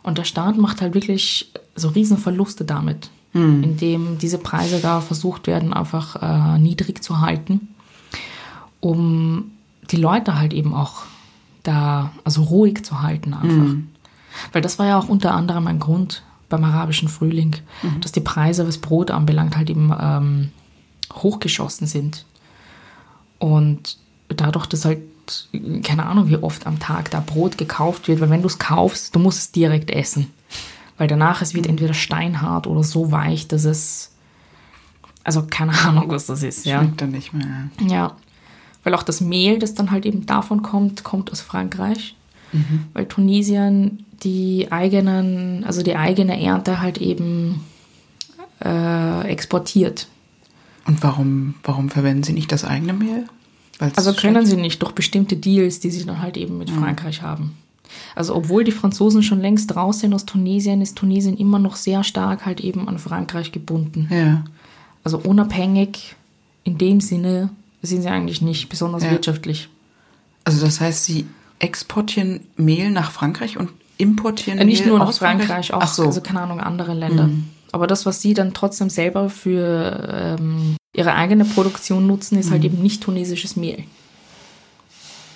Und 0.01 0.17
der 0.17 0.23
Staat 0.23 0.57
macht 0.57 0.81
halt 0.81 0.93
wirklich 0.95 1.51
so 1.75 1.89
riesen 1.89 2.17
Verluste 2.17 2.65
damit, 2.65 3.09
indem 3.63 4.17
diese 4.19 4.37
Preise 4.37 4.79
da 4.79 5.01
versucht 5.01 5.47
werden, 5.47 5.73
einfach 5.73 6.15
äh, 6.21 6.59
niedrig 6.59 7.03
zu 7.03 7.19
halten, 7.21 7.69
um 8.79 9.51
die 9.89 9.97
Leute 9.97 10.37
halt 10.39 10.53
eben 10.53 10.73
auch 10.73 11.03
da, 11.63 12.11
also 12.23 12.43
ruhig 12.43 12.83
zu 12.83 13.01
halten 13.01 13.33
einfach. 13.33 13.75
Weil 14.51 14.61
das 14.61 14.79
war 14.79 14.87
ja 14.87 14.99
auch 14.99 15.09
unter 15.09 15.33
anderem 15.33 15.67
ein 15.67 15.79
Grund 15.79 16.23
beim 16.49 16.63
arabischen 16.63 17.07
Frühling, 17.07 17.55
dass 18.01 18.11
die 18.11 18.19
Preise, 18.19 18.67
was 18.67 18.77
Brot 18.77 19.09
anbelangt, 19.09 19.57
halt 19.57 19.69
eben 19.69 19.91
ähm, 19.99 20.51
hochgeschossen 21.13 21.87
sind. 21.87 22.25
Und 23.39 23.97
dadurch, 24.27 24.67
dass 24.67 24.85
halt, 24.85 25.01
keine 25.83 26.05
Ahnung, 26.05 26.29
wie 26.29 26.37
oft 26.37 26.67
am 26.67 26.79
Tag 26.79 27.09
da 27.11 27.21
Brot 27.21 27.57
gekauft 27.57 28.07
wird, 28.07 28.21
weil 28.21 28.29
wenn 28.29 28.41
du 28.41 28.47
es 28.47 28.59
kaufst, 28.59 29.15
du 29.15 29.19
musst 29.19 29.39
es 29.39 29.51
direkt 29.51 29.89
essen. 29.89 30.31
Weil 30.97 31.07
danach 31.07 31.41
es 31.41 31.53
wird 31.53 31.65
entweder 31.65 31.93
steinhart 31.93 32.67
oder 32.67 32.83
so 32.83 33.11
weich, 33.11 33.47
dass 33.47 33.65
es, 33.65 34.11
also 35.23 35.47
keine 35.49 35.77
Ahnung, 35.85 36.09
was 36.09 36.27
das 36.27 36.43
ist, 36.43 36.65
ja. 36.65 36.79
Schmeckt 36.81 37.01
dann 37.01 37.11
nicht 37.11 37.33
mehr. 37.33 37.69
Ja. 37.81 38.15
Weil 38.83 38.93
auch 38.93 39.03
das 39.03 39.21
Mehl, 39.21 39.59
das 39.59 39.73
dann 39.73 39.91
halt 39.91 40.05
eben 40.05 40.25
davon 40.25 40.61
kommt, 40.61 41.03
kommt 41.03 41.31
aus 41.31 41.41
Frankreich. 41.41 42.15
Mhm. 42.53 42.85
Weil 42.93 43.05
Tunesien 43.07 44.05
die 44.23 44.71
eigenen, 44.71 45.63
also 45.65 45.83
die 45.83 45.95
eigene 45.95 46.41
Ernte 46.41 46.79
halt 46.81 46.99
eben 46.99 47.61
äh, 48.63 49.27
exportiert. 49.27 50.07
Und 50.85 51.03
warum, 51.03 51.55
warum 51.63 51.89
verwenden 51.89 52.23
sie 52.23 52.33
nicht 52.33 52.51
das 52.51 52.63
eigene 52.63 52.93
Mehl? 52.93 53.25
Weil's 53.79 53.97
also 53.97 54.13
können 54.13 54.45
sie 54.45 54.57
nicht 54.57 54.81
durch 54.81 54.91
bestimmte 54.93 55.35
Deals, 55.35 55.79
die 55.79 55.89
sie 55.89 56.05
dann 56.05 56.21
halt 56.21 56.37
eben 56.37 56.57
mit 56.57 56.69
mhm. 56.69 56.79
Frankreich 56.79 57.21
haben. 57.21 57.57
Also 58.15 58.35
obwohl 58.35 58.63
die 58.63 58.71
Franzosen 58.71 59.23
schon 59.23 59.41
längst 59.41 59.75
raus 59.75 59.99
sind 59.99 60.13
aus 60.13 60.25
Tunesien, 60.25 60.81
ist 60.81 60.97
Tunesien 60.97 61.37
immer 61.37 61.59
noch 61.59 61.75
sehr 61.75 62.03
stark 62.03 62.45
halt 62.45 62.61
eben 62.61 62.87
an 62.87 62.97
Frankreich 62.97 63.51
gebunden. 63.51 64.07
Ja. 64.09 64.43
Also 65.03 65.17
unabhängig 65.19 66.15
in 66.63 66.77
dem 66.77 67.01
Sinne 67.01 67.49
sind 67.81 68.01
sie 68.01 68.07
eigentlich 68.07 68.41
nicht 68.41 68.69
besonders 68.69 69.03
ja. 69.03 69.11
wirtschaftlich. 69.11 69.69
Also 70.43 70.65
das 70.65 70.79
heißt, 70.79 71.05
sie 71.05 71.25
exportieren 71.63 72.41
Mehl 72.57 72.91
nach 72.91 73.11
Frankreich 73.11 73.57
und 73.57 73.69
importieren 73.97 74.59
äh, 74.59 74.65
nicht 74.65 74.81
Mehl 74.81 74.89
nur 74.89 74.99
nach 74.99 75.13
Frankreich, 75.13 75.47
Frankreich, 75.47 75.73
auch 75.73 75.87
so. 75.87 76.05
also 76.05 76.21
keine 76.21 76.41
Ahnung 76.41 76.59
andere 76.59 76.93
Länder. 76.93 77.27
Mhm. 77.27 77.45
Aber 77.71 77.87
das, 77.87 78.05
was 78.05 78.21
sie 78.21 78.33
dann 78.33 78.53
trotzdem 78.53 78.89
selber 78.89 79.29
für 79.29 80.37
ähm, 80.37 80.75
ihre 80.93 81.13
eigene 81.13 81.45
Produktion 81.45 82.05
nutzen, 82.05 82.37
ist 82.37 82.51
halt 82.51 82.61
mhm. 82.61 82.65
halt 82.65 82.73
eben 82.73 82.83
nicht 82.83 83.01
tunesisches 83.01 83.55
Mehl. 83.55 83.85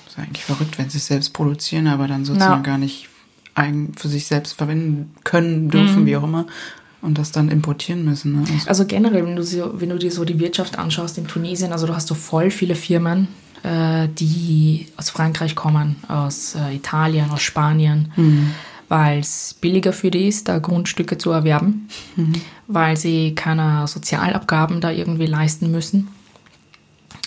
Das 0.06 0.14
ist 0.14 0.20
eigentlich 0.20 0.44
verrückt, 0.44 0.78
wenn 0.78 0.90
sie 0.90 0.98
es 0.98 1.08
selbst 1.08 1.32
produzieren, 1.32 1.88
aber 1.88 2.08
dann 2.08 2.26
sozusagen 2.26 2.62
Na. 2.62 2.72
gar 2.72 2.78
nicht 2.78 3.08
eigen 3.56 3.94
für 3.96 4.10
sich 4.10 4.28
selbst 4.28 4.54
verwenden 4.54 5.16
können, 5.24 5.70
dürfen, 5.70 6.02
mhm. 6.02 6.06
wie 6.06 6.18
auch 6.18 6.24
immer. 6.24 6.46
Und 7.02 7.18
das 7.18 7.32
dann 7.32 7.50
importieren 7.50 8.04
müssen. 8.04 8.34
Ne? 8.34 8.40
Also, 8.40 8.68
also, 8.68 8.86
generell, 8.86 9.26
wenn 9.26 9.36
du, 9.36 9.44
so, 9.44 9.80
wenn 9.80 9.90
du 9.90 9.98
dir 9.98 10.12
so 10.12 10.26
die 10.26 10.40
Wirtschaft 10.40 10.78
anschaust 10.78 11.18
in 11.18 11.28
Tunesien, 11.28 11.72
also 11.72 11.88
du 11.88 11.96
hast 11.96 12.08
so 12.08 12.16
voll 12.16 12.52
viele 12.52 12.76
Firmen, 12.76 13.30
äh, 13.68 14.08
die 14.08 14.88
aus 14.98 15.10
Frankreich 15.10 15.56
kommen, 15.56 15.98
aus 16.08 16.56
äh, 16.56 16.76
Italien, 16.76 17.30
aus 17.32 17.42
Spanien. 17.42 18.12
Mhm 18.16 18.54
weil 18.90 19.20
es 19.20 19.56
billiger 19.60 19.94
für 19.94 20.12
die 20.12 20.28
ist, 20.28 20.48
da 20.48 20.60
Grundstücke 20.60 21.18
zu 21.18 21.32
erwerben, 21.32 21.90
mhm. 22.16 22.34
weil 22.68 22.98
sie 22.98 23.36
keine 23.36 23.88
Sozialabgaben 23.88 24.82
da 24.82 24.92
irgendwie 24.92 25.26
leisten 25.26 25.72
müssen. 25.72 26.08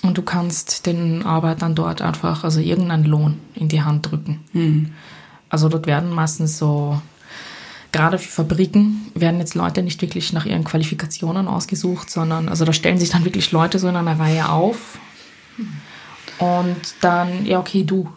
Und 0.03 0.16
du 0.16 0.22
kannst 0.22 0.86
den 0.86 1.24
Arbeitern 1.24 1.74
dort 1.74 2.01
einfach, 2.01 2.45
also 2.45 2.61
irgendeinen 2.61 3.05
Lohn 3.05 3.36
in 3.55 3.68
die 3.68 3.82
Hand 3.82 4.11
drücken. 4.11 4.41
Mhm. 4.53 4.93
Also 5.51 5.68
dort 5.68 5.86
werden 5.86 6.11
meistens 6.11 6.57
so, 6.57 7.01
gerade 7.93 8.18
für 8.18 8.30
Fabriken, 8.30 9.11
werden 9.14 9.41
jetzt 9.41 9.55
Leute 9.55 9.82
nicht 9.82 10.01
wirklich 10.01 10.32
nach 10.32 10.47
ihren 10.47 10.64
Qualifikationen 10.64 11.49
ausgesucht, 11.49 12.09
sondern, 12.09 12.49
also 12.49 12.64
da 12.64 12.72
stellen 12.72 12.99
sich 12.99 13.11
dann 13.11 13.26
wirklich 13.26 13.53
Leute 13.53 13.78
so 13.78 13.88
in 13.88 13.97
einer 13.97 14.18
Reihe 14.18 14.49
auf. 14.49 14.99
Und 16.41 16.76
dann, 17.03 17.45
ja, 17.45 17.59
okay, 17.61 17.84
du, 17.84 18.09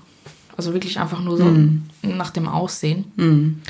also 0.55 0.73
wirklich 0.73 0.99
einfach 0.99 1.21
nur 1.21 1.37
so 1.37 1.45
mhm. 1.45 1.83
nach 2.01 2.31
dem 2.31 2.47
Aussehen. 2.47 3.11
Mhm. 3.17 3.61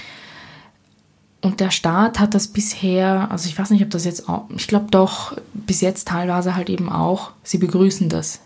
Und 1.42 1.60
der 1.60 1.72
Staat 1.72 2.20
hat 2.20 2.34
das 2.34 2.48
bisher, 2.48 3.30
also 3.30 3.50
ich 3.50 3.60
weiß 3.60 3.72
nicht, 3.72 3.84
ob 3.84 3.90
das 3.90 4.06
jetzt 4.06 4.30
auch, 4.30 4.46
ich 4.56 4.68
glaube 4.68 4.86
doch, 4.92 5.36
bis 5.54 5.82
jetzt 5.82 6.08
teilweise 6.08 6.56
halt 6.56 6.70
eben 6.70 6.90
auch, 6.90 7.32
sie 7.44 7.58
begrüßen 7.58 8.08
das. 8.08 8.40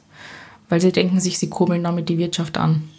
Weil 0.70 0.82
sie 0.82 0.92
denken 0.92 1.20
sich, 1.20 1.38
sie 1.38 1.50
kurbeln 1.50 1.84
damit 1.84 2.10
die 2.10 2.18
Wirtschaft 2.18 2.58
an. 2.58 2.90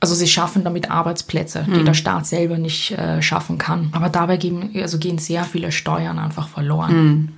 Also 0.00 0.14
sie 0.14 0.26
schaffen 0.26 0.64
damit 0.64 0.90
Arbeitsplätze, 0.90 1.64
die 1.66 1.80
mhm. 1.80 1.84
der 1.84 1.94
Staat 1.94 2.26
selber 2.26 2.58
nicht 2.58 2.92
äh, 2.92 3.22
schaffen 3.22 3.58
kann. 3.58 3.90
Aber 3.92 4.08
dabei 4.08 4.36
gehen, 4.38 4.70
also 4.74 4.98
gehen 4.98 5.18
sehr 5.18 5.44
viele 5.44 5.70
Steuern 5.70 6.18
einfach 6.18 6.48
verloren. 6.48 7.04
Mhm. 7.04 7.28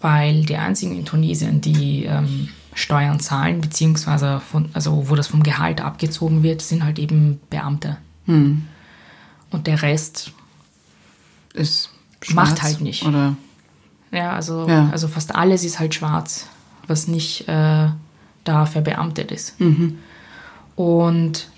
Weil 0.00 0.44
die 0.44 0.56
einzigen 0.56 0.96
in 0.98 1.04
Tunesien, 1.04 1.60
die 1.60 2.04
ähm, 2.04 2.48
Steuern 2.74 3.20
zahlen, 3.20 3.60
beziehungsweise 3.60 4.40
von, 4.40 4.68
also 4.72 5.08
wo 5.08 5.14
das 5.14 5.28
vom 5.28 5.42
Gehalt 5.42 5.80
abgezogen 5.80 6.42
wird, 6.42 6.62
sind 6.62 6.84
halt 6.84 6.98
eben 6.98 7.40
Beamte. 7.50 7.98
Hm. 8.26 8.66
Und 9.50 9.66
der 9.66 9.82
Rest 9.82 10.32
ist 11.52 11.90
macht 12.32 12.62
halt 12.62 12.80
nicht. 12.80 13.04
Oder? 13.04 13.36
Ja, 14.10 14.32
also, 14.32 14.68
ja. 14.68 14.88
also 14.90 15.08
fast 15.08 15.34
alles 15.34 15.64
ist 15.64 15.78
halt 15.78 15.94
schwarz, 15.94 16.48
was 16.86 17.08
nicht 17.08 17.48
äh, 17.48 17.88
da 18.44 18.66
verbeamtet 18.66 19.32
ist. 19.32 19.60
Mhm. 19.60 19.98
Und 20.76 21.48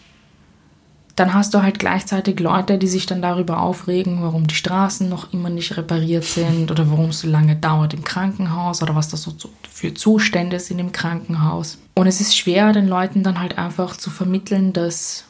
dann 1.16 1.32
hast 1.32 1.54
du 1.54 1.62
halt 1.62 1.78
gleichzeitig 1.78 2.38
Leute, 2.40 2.76
die 2.76 2.88
sich 2.88 3.06
dann 3.06 3.22
darüber 3.22 3.62
aufregen, 3.62 4.22
warum 4.22 4.46
die 4.46 4.54
Straßen 4.54 5.08
noch 5.08 5.32
immer 5.32 5.48
nicht 5.48 5.74
repariert 5.78 6.24
sind 6.24 6.70
oder 6.70 6.90
warum 6.90 7.08
es 7.08 7.20
so 7.20 7.28
lange 7.28 7.56
dauert 7.56 7.94
im 7.94 8.04
Krankenhaus 8.04 8.82
oder 8.82 8.94
was 8.94 9.08
das 9.08 9.22
so 9.22 9.32
für 9.72 9.94
Zustände 9.94 10.60
sind 10.60 10.78
im 10.78 10.92
Krankenhaus. 10.92 11.78
Und 11.94 12.06
es 12.06 12.20
ist 12.20 12.36
schwer, 12.36 12.74
den 12.74 12.86
Leuten 12.86 13.22
dann 13.22 13.40
halt 13.40 13.56
einfach 13.56 13.96
zu 13.96 14.10
vermitteln, 14.10 14.74
dass 14.74 15.24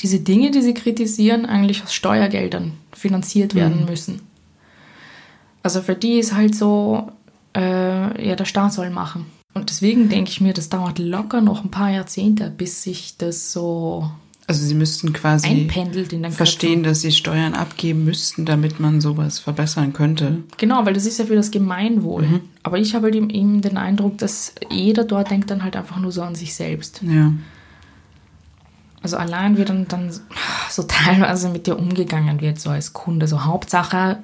diese 0.00 0.20
Dinge, 0.20 0.50
die 0.50 0.62
sie 0.62 0.72
kritisieren, 0.72 1.44
eigentlich 1.44 1.82
aus 1.82 1.92
Steuergeldern 1.92 2.72
finanziert 2.92 3.54
werden 3.54 3.80
mhm. 3.80 3.86
müssen. 3.90 4.22
Also 5.62 5.82
für 5.82 5.94
die 5.94 6.18
ist 6.18 6.34
halt 6.34 6.54
so, 6.54 7.12
äh, 7.54 8.26
ja, 8.26 8.36
der 8.36 8.46
Staat 8.46 8.72
soll 8.72 8.88
machen. 8.88 9.26
Und 9.52 9.68
deswegen 9.68 10.08
denke 10.08 10.30
ich 10.30 10.40
mir, 10.40 10.54
das 10.54 10.70
dauert 10.70 10.98
locker 10.98 11.42
noch 11.42 11.62
ein 11.62 11.70
paar 11.70 11.90
Jahrzehnte, 11.90 12.48
bis 12.48 12.82
sich 12.82 13.18
das 13.18 13.52
so 13.52 14.10
also 14.46 14.66
sie 14.66 14.74
müssten 14.74 15.12
quasi 15.12 15.68
verstehen, 16.30 16.82
dass 16.82 17.00
sie 17.00 17.12
Steuern 17.12 17.54
abgeben 17.54 18.04
müssten, 18.04 18.44
damit 18.44 18.80
man 18.80 19.00
sowas 19.00 19.38
verbessern 19.38 19.92
könnte. 19.92 20.42
Genau, 20.58 20.84
weil 20.84 20.94
das 20.94 21.06
ist 21.06 21.18
ja 21.18 21.26
für 21.26 21.36
das 21.36 21.50
Gemeinwohl. 21.50 22.22
Mhm. 22.22 22.40
Aber 22.62 22.78
ich 22.78 22.94
habe 22.94 23.04
halt 23.04 23.14
eben 23.14 23.60
den 23.60 23.76
Eindruck, 23.76 24.18
dass 24.18 24.54
jeder 24.68 25.04
dort 25.04 25.30
denkt 25.30 25.50
dann 25.50 25.62
halt 25.62 25.76
einfach 25.76 25.98
nur 25.98 26.10
so 26.10 26.22
an 26.22 26.34
sich 26.34 26.54
selbst. 26.54 27.02
Ja. 27.02 27.32
Also 29.00 29.16
allein 29.16 29.56
wie 29.56 29.64
dann, 29.64 29.86
dann 29.88 30.12
so 30.70 30.82
teilweise 30.82 31.48
mit 31.48 31.66
dir 31.66 31.78
umgegangen 31.78 32.40
wird, 32.40 32.60
so 32.60 32.70
als 32.70 32.92
Kunde. 32.92 33.28
So 33.28 33.44
Hauptsache, 33.44 34.18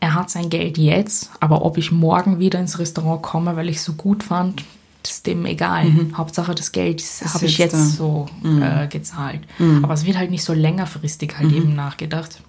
er 0.00 0.14
hat 0.14 0.30
sein 0.30 0.50
Geld 0.50 0.78
jetzt, 0.78 1.30
aber 1.40 1.64
ob 1.64 1.78
ich 1.78 1.92
morgen 1.92 2.38
wieder 2.38 2.60
ins 2.60 2.78
Restaurant 2.78 3.22
komme, 3.22 3.56
weil 3.56 3.68
ich 3.68 3.76
es 3.76 3.84
so 3.84 3.94
gut 3.94 4.22
fand, 4.22 4.64
ist 5.08 5.26
dem 5.26 5.46
egal. 5.46 5.84
Mhm. 5.84 6.16
Hauptsache 6.16 6.54
das 6.54 6.72
Geld 6.72 7.02
habe 7.24 7.46
ich 7.46 7.58
jetzt 7.58 7.74
da. 7.74 7.84
so 7.84 8.26
mhm. 8.42 8.62
äh, 8.62 8.86
gezahlt. 8.88 9.40
Mhm. 9.58 9.84
Aber 9.84 9.94
es 9.94 10.04
wird 10.04 10.18
halt 10.18 10.30
nicht 10.30 10.44
so 10.44 10.52
längerfristig 10.52 11.36
halt 11.38 11.50
mhm. 11.50 11.56
eben 11.56 11.74
nachgedacht. 11.74 12.40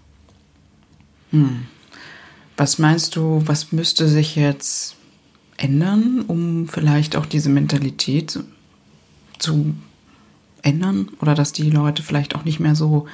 Mhm. 1.32 1.68
Was 2.58 2.78
meinst 2.78 3.16
du, 3.16 3.42
was 3.46 3.72
müsste 3.72 4.08
sich 4.08 4.36
jetzt 4.36 4.96
ändern, 5.58 6.24
um 6.28 6.68
vielleicht 6.68 7.16
auch 7.16 7.26
diese 7.26 7.50
Mentalität 7.50 8.40
zu 9.40 9.74
ändern? 10.62 11.10
Oder 11.22 11.34
dass 11.34 11.54
die 11.54 11.70
Leute 11.70 12.04
vielleicht 12.04 12.36
auch 12.36 12.44
nicht 12.44 12.60
mehr 12.60 12.76
so, 12.76 13.08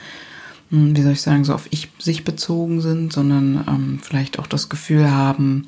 hm, 0.71 0.95
wie 0.95 1.01
soll 1.01 1.13
ich 1.13 1.21
sagen, 1.21 1.45
so 1.45 1.53
auf 1.53 1.67
ich 1.69 1.89
sich 1.99 2.23
bezogen 2.23 2.81
sind, 2.81 3.13
sondern 3.13 3.63
ähm, 3.67 3.99
vielleicht 4.01 4.39
auch 4.39 4.47
das 4.47 4.69
Gefühl 4.69 5.11
haben, 5.11 5.67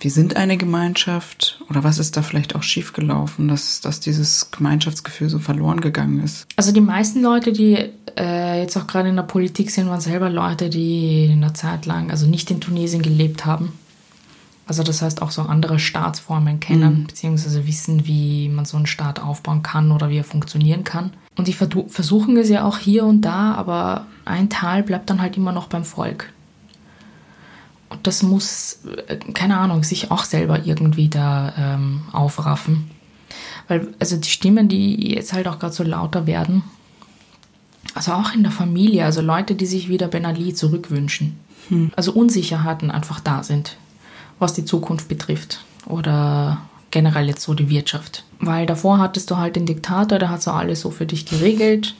wir 0.00 0.10
sind 0.10 0.36
eine 0.36 0.56
Gemeinschaft 0.56 1.60
oder 1.68 1.82
was 1.82 1.98
ist 1.98 2.16
da 2.16 2.22
vielleicht 2.22 2.54
auch 2.54 2.62
schiefgelaufen, 2.62 3.48
dass, 3.48 3.80
dass 3.80 4.00
dieses 4.00 4.50
Gemeinschaftsgefühl 4.50 5.28
so 5.28 5.38
verloren 5.38 5.80
gegangen 5.80 6.22
ist? 6.22 6.46
Also 6.56 6.72
die 6.72 6.80
meisten 6.80 7.22
Leute, 7.22 7.52
die 7.52 7.90
äh, 8.16 8.60
jetzt 8.60 8.76
auch 8.76 8.86
gerade 8.86 9.08
in 9.08 9.16
der 9.16 9.24
Politik 9.24 9.70
sind, 9.70 9.88
waren 9.88 10.00
selber 10.00 10.30
Leute, 10.30 10.70
die 10.70 11.28
eine 11.32 11.52
Zeit 11.52 11.86
lang, 11.86 12.10
also 12.10 12.26
nicht 12.26 12.50
in 12.50 12.60
Tunesien 12.60 13.02
gelebt 13.02 13.44
haben. 13.44 13.72
Also 14.68 14.82
das 14.82 15.00
heißt 15.00 15.22
auch 15.22 15.30
so 15.30 15.42
andere 15.42 15.78
Staatsformen 15.78 16.60
kennen, 16.60 17.00
mhm. 17.00 17.06
beziehungsweise 17.06 17.66
wissen, 17.66 18.06
wie 18.06 18.50
man 18.50 18.66
so 18.66 18.76
einen 18.76 18.86
Staat 18.86 19.20
aufbauen 19.20 19.62
kann 19.62 19.90
oder 19.90 20.10
wie 20.10 20.18
er 20.18 20.24
funktionieren 20.24 20.84
kann. 20.84 21.12
Und 21.36 21.48
die 21.48 21.54
versuchen 21.54 22.36
es 22.36 22.50
ja 22.50 22.64
auch 22.64 22.78
hier 22.78 23.04
und 23.04 23.22
da, 23.22 23.54
aber 23.54 24.06
ein 24.26 24.50
Teil 24.50 24.82
bleibt 24.82 25.08
dann 25.08 25.22
halt 25.22 25.36
immer 25.38 25.52
noch 25.52 25.68
beim 25.68 25.84
Volk. 25.84 26.32
Das 28.02 28.22
muss, 28.22 28.80
äh, 29.06 29.16
keine 29.16 29.58
Ahnung, 29.58 29.82
sich 29.82 30.10
auch 30.10 30.24
selber 30.24 30.64
irgendwie 30.64 31.08
da 31.08 31.52
ähm, 31.56 32.02
aufraffen. 32.12 32.90
Weil, 33.66 33.88
also 33.98 34.16
die 34.16 34.28
Stimmen, 34.28 34.68
die 34.68 35.14
jetzt 35.14 35.32
halt 35.32 35.48
auch 35.48 35.58
gerade 35.58 35.74
so 35.74 35.84
lauter 35.84 36.26
werden, 36.26 36.62
also 37.94 38.12
auch 38.12 38.32
in 38.32 38.42
der 38.42 38.52
Familie, 38.52 39.04
also 39.04 39.20
Leute, 39.20 39.54
die 39.54 39.66
sich 39.66 39.88
wieder 39.88 40.08
Ben 40.08 40.26
Ali 40.26 40.54
zurückwünschen. 40.54 41.38
Hm. 41.68 41.90
Also 41.96 42.12
Unsicherheiten 42.12 42.90
einfach 42.90 43.20
da 43.20 43.42
sind, 43.42 43.76
was 44.38 44.54
die 44.54 44.64
Zukunft 44.64 45.08
betrifft. 45.08 45.64
Oder 45.86 46.58
generell 46.90 47.26
jetzt 47.26 47.42
so 47.42 47.54
die 47.54 47.70
Wirtschaft. 47.70 48.24
Weil 48.40 48.66
davor 48.66 48.98
hattest 48.98 49.30
du 49.30 49.36
halt 49.36 49.56
den 49.56 49.66
Diktator, 49.66 50.18
der 50.18 50.30
hat 50.30 50.42
so 50.42 50.50
alles 50.50 50.80
so 50.80 50.90
für 50.90 51.06
dich 51.06 51.26
geregelt. 51.26 51.94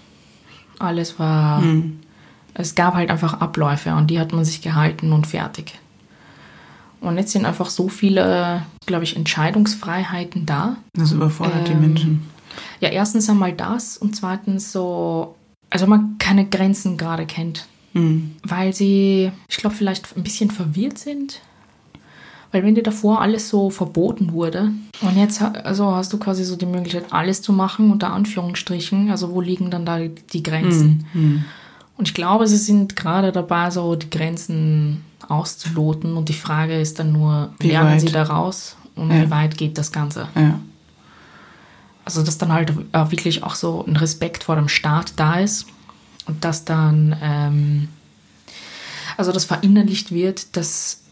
Alles 0.79 1.19
war 1.19 1.63
hm 1.63 1.99
es 2.59 2.75
gab 2.75 2.95
halt 2.95 3.11
einfach 3.11 3.41
Abläufe 3.41 3.95
und 3.95 4.09
die 4.09 4.19
hat 4.19 4.33
man 4.33 4.45
sich 4.45 4.61
gehalten 4.61 5.13
und 5.13 5.27
fertig. 5.27 5.79
Und 7.01 7.17
jetzt 7.17 7.33
sind 7.33 7.47
einfach 7.47 7.71
so 7.71 7.89
viele, 7.89 8.63
glaube 8.87 9.05
ich, 9.05 9.17
Entscheidungsfreiheiten 9.17 10.47
da. 10.47 10.77
Das 10.95 11.13
überfordert 11.13 11.69
ähm, 11.69 11.81
die 11.81 11.87
Menschen. 11.87 12.29
Ja, 12.81 12.89
erstens 12.89 13.29
einmal 13.29 13.53
das 13.53 13.97
und 13.97 14.17
zweitens 14.17 14.73
so, 14.73 15.37
also 15.71 15.87
man 15.87 16.17
keine 16.19 16.47
Grenzen 16.47 16.97
gerade 16.97 17.27
kennt. 17.27 17.67
Mhm. 17.93 18.33
Weil 18.43 18.75
sie, 18.75 19.31
ich 19.49 19.57
glaube, 19.57 19.77
vielleicht 19.77 20.17
ein 20.17 20.23
bisschen 20.23 20.51
verwirrt 20.51 20.99
sind. 20.99 21.41
Weil 22.51 22.65
wenn 22.65 22.75
dir 22.75 22.83
davor 22.83 23.21
alles 23.21 23.51
so 23.51 23.69
verboten 23.69 24.33
wurde 24.33 24.73
und 25.03 25.17
jetzt 25.19 25.43
also 25.43 25.95
hast 25.95 26.15
du 26.15 26.19
quasi 26.19 26.45
so 26.45 26.57
die 26.57 26.65
Möglichkeit, 26.65 27.13
alles 27.13 27.43
zu 27.43 27.53
machen, 27.53 27.91
unter 27.91 28.11
Anführungsstrichen, 28.11 29.11
also 29.11 29.35
wo 29.35 29.43
liegen 29.43 29.71
dann 29.71 29.85
da 29.85 29.99
die 29.99 30.43
Grenzen? 30.43 31.07
Mhm. 31.13 31.45
Und 31.99 32.09
ich 32.09 32.15
glaube, 32.15 32.47
sie 32.47 32.57
sind 32.57 32.97
gerade 32.97 33.33
dabei, 33.33 33.71
so 33.71 33.97
die 33.97 34.09
Grenzen 34.09 35.05
auszuloten 35.29 36.17
und 36.17 36.29
die 36.29 36.35
Frage 36.35 36.81
ist 36.81 36.99
dann 36.99 37.13
nur, 37.13 37.51
wie 37.61 37.69
lernen 37.69 37.93
weit? 37.93 38.01
sie 38.01 38.11
da 38.11 38.23
raus 38.23 38.77
und 38.95 39.11
ja. 39.11 39.23
wie 39.23 39.31
weit 39.31 39.57
geht 39.57 39.79
das 39.79 39.93
Ganze? 39.93 40.29
Ja. 40.35 40.59
Also 42.05 42.23
dass 42.23 42.39
dann 42.39 42.53
halt 42.53 42.73
wirklich 42.93 43.43
auch 43.43 43.55
so 43.55 43.85
ein 43.87 43.97
Respekt 43.97 44.45
vor 44.45 44.57
dem 44.57 44.69
Staat 44.69 45.13
da 45.17 45.39
ist 45.41 45.67
und 46.27 46.45
dass 46.45 46.65
dann 46.65 47.17
ähm, 47.23 47.89
also 49.19 49.33
das 49.33 49.45
verinnerlicht 49.45 50.13
wird, 50.13 50.57
dass 50.57 51.03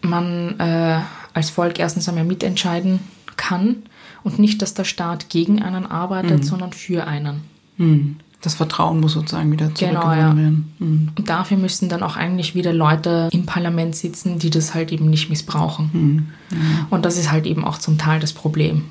man 0.00 0.58
äh, 0.60 1.00
als 1.34 1.50
Volk 1.50 1.78
erstens 1.78 2.08
einmal 2.08 2.24
mitentscheiden 2.24 3.00
kann 3.36 3.82
und 4.22 4.38
nicht, 4.38 4.62
dass 4.62 4.72
der 4.72 4.84
Staat 4.84 5.28
gegen 5.28 5.62
einen 5.62 5.86
arbeitet, 5.86 6.40
mhm. 6.40 6.42
sondern 6.42 6.72
für 6.72 7.06
einen. 7.06 7.42
Mhm. 7.76 8.16
Das 8.42 8.54
Vertrauen 8.54 9.00
muss 9.00 9.14
sozusagen 9.14 9.50
wieder 9.50 9.74
zurückgewonnen 9.74 10.10
genau, 10.10 10.28
ja. 10.28 10.36
werden. 10.36 10.74
Mhm. 10.78 11.08
Und 11.16 11.28
dafür 11.28 11.56
müssen 11.56 11.88
dann 11.88 12.02
auch 12.02 12.16
eigentlich 12.16 12.54
wieder 12.54 12.72
Leute 12.72 13.28
im 13.32 13.46
Parlament 13.46 13.96
sitzen, 13.96 14.38
die 14.38 14.50
das 14.50 14.74
halt 14.74 14.92
eben 14.92 15.08
nicht 15.10 15.30
missbrauchen. 15.30 15.90
Mhm. 15.92 16.28
Ja. 16.50 16.86
Und 16.90 17.04
das 17.04 17.16
ist 17.18 17.32
halt 17.32 17.46
eben 17.46 17.64
auch 17.64 17.78
zum 17.78 17.98
Teil 17.98 18.20
das 18.20 18.32
Problem. 18.32 18.84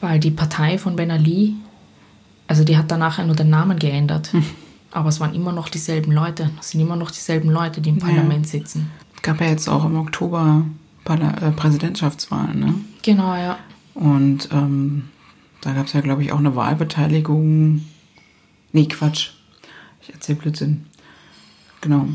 Weil 0.00 0.18
die 0.18 0.30
Partei 0.30 0.78
von 0.78 0.96
Ben 0.96 1.10
Ali, 1.10 1.54
also 2.48 2.64
die 2.64 2.76
hat 2.76 2.90
danach 2.90 3.24
nur 3.24 3.36
den 3.36 3.50
Namen 3.50 3.78
geändert. 3.78 4.34
Mhm. 4.34 4.44
Aber 4.90 5.08
es 5.08 5.20
waren 5.20 5.34
immer 5.34 5.52
noch 5.52 5.68
dieselben 5.68 6.12
Leute. 6.12 6.50
Es 6.60 6.70
sind 6.70 6.80
immer 6.80 6.96
noch 6.96 7.10
dieselben 7.10 7.50
Leute, 7.50 7.80
die 7.80 7.88
im 7.88 7.98
Parlament 7.98 8.46
ja. 8.46 8.52
sitzen. 8.52 8.90
Es 9.16 9.22
gab 9.22 9.40
ja 9.40 9.46
jetzt 9.46 9.68
auch 9.68 9.84
im 9.86 9.96
Oktober 9.96 10.64
äh, 11.06 11.50
Präsidentschaftswahlen, 11.52 12.60
ne? 12.60 12.74
Genau, 13.02 13.34
ja. 13.34 13.58
Und 13.94 14.48
ähm, 14.52 15.04
da 15.60 15.72
gab 15.72 15.86
es 15.86 15.92
ja, 15.92 16.00
glaube 16.00 16.22
ich, 16.22 16.32
auch 16.32 16.38
eine 16.38 16.56
Wahlbeteiligung. 16.56 17.82
Nee, 18.72 18.86
Quatsch. 18.86 19.30
Ich 20.00 20.12
erzähle 20.12 20.38
Blödsinn. 20.38 20.86
Genau. 21.80 22.08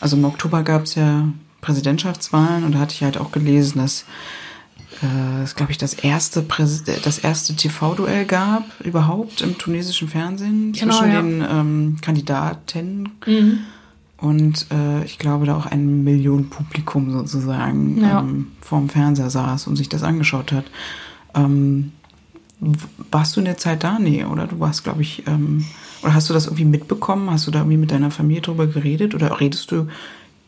Also 0.00 0.16
im 0.16 0.24
Oktober 0.24 0.62
gab 0.62 0.84
es 0.84 0.94
ja 0.94 1.28
Präsidentschaftswahlen 1.60 2.64
und 2.64 2.72
da 2.72 2.78
hatte 2.78 2.94
ich 2.94 3.02
halt 3.02 3.18
auch 3.18 3.32
gelesen, 3.32 3.78
dass 3.78 4.04
äh, 5.02 5.42
es, 5.42 5.54
glaube 5.54 5.72
ich, 5.72 5.78
das 5.78 5.94
erste, 5.94 6.42
das 6.42 7.18
erste 7.18 7.56
TV-Duell 7.56 8.26
gab 8.26 8.80
überhaupt 8.80 9.40
im 9.40 9.58
tunesischen 9.58 10.08
Fernsehen 10.08 10.72
genau, 10.72 10.98
zwischen 10.98 11.12
ja. 11.12 11.22
den 11.22 11.44
ähm, 11.48 11.96
Kandidaten. 12.00 13.10
Mhm. 13.26 13.60
Und 14.18 14.66
äh, 14.70 15.04
ich 15.04 15.18
glaube, 15.18 15.46
da 15.46 15.56
auch 15.56 15.66
ein 15.66 16.04
Million 16.04 16.48
Publikum 16.48 17.10
sozusagen 17.12 18.00
ja. 18.00 18.20
ähm, 18.20 18.52
vorm 18.60 18.88
Fernseher 18.88 19.30
saß 19.30 19.66
und 19.66 19.76
sich 19.76 19.88
das 19.88 20.02
angeschaut 20.02 20.52
hat. 20.52 20.64
Ähm, 21.34 21.92
warst 23.10 23.36
du 23.36 23.40
in 23.40 23.46
der 23.46 23.58
Zeit 23.58 23.84
da? 23.84 23.98
Nee, 23.98 24.24
oder? 24.24 24.46
Du 24.46 24.60
warst, 24.60 24.84
glaube 24.84 25.02
ich, 25.02 25.26
ähm, 25.26 25.64
oder 26.04 26.14
hast 26.14 26.28
du 26.28 26.34
das 26.34 26.46
irgendwie 26.46 26.66
mitbekommen? 26.66 27.30
Hast 27.30 27.46
du 27.46 27.50
da 27.50 27.60
irgendwie 27.60 27.78
mit 27.78 27.90
deiner 27.90 28.10
Familie 28.10 28.42
drüber 28.42 28.66
geredet? 28.66 29.14
Oder 29.14 29.40
redest 29.40 29.70
du 29.70 29.88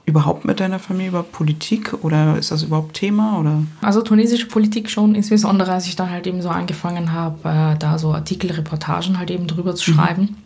überhaupt 0.05 0.45
mit 0.45 0.61
deiner 0.61 0.79
Familie 0.79 1.09
über 1.09 1.23
Politik 1.23 1.95
oder 2.05 2.37
ist 2.37 2.51
das 2.51 2.63
überhaupt 2.63 2.95
Thema? 2.95 3.41
Oder? 3.41 3.63
Also 3.81 4.03
tunesische 4.03 4.47
Politik 4.47 4.91
schon, 4.91 5.15
insbesondere 5.15 5.73
als 5.73 5.87
ich 5.87 5.97
dann 5.97 6.11
halt 6.11 6.27
eben 6.27 6.43
so 6.43 6.51
angefangen 6.51 7.13
habe, 7.13 7.49
äh, 7.49 7.79
da 7.79 7.99
so 7.99 8.13
Artikel, 8.13 8.53
Reportagen 8.53 9.19
halt 9.19 9.31
eben 9.31 9.47
drüber 9.47 9.75
zu 9.75 9.91
mhm. 9.91 9.95
schreiben. 9.95 10.37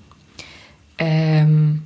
Ähm 0.97 1.83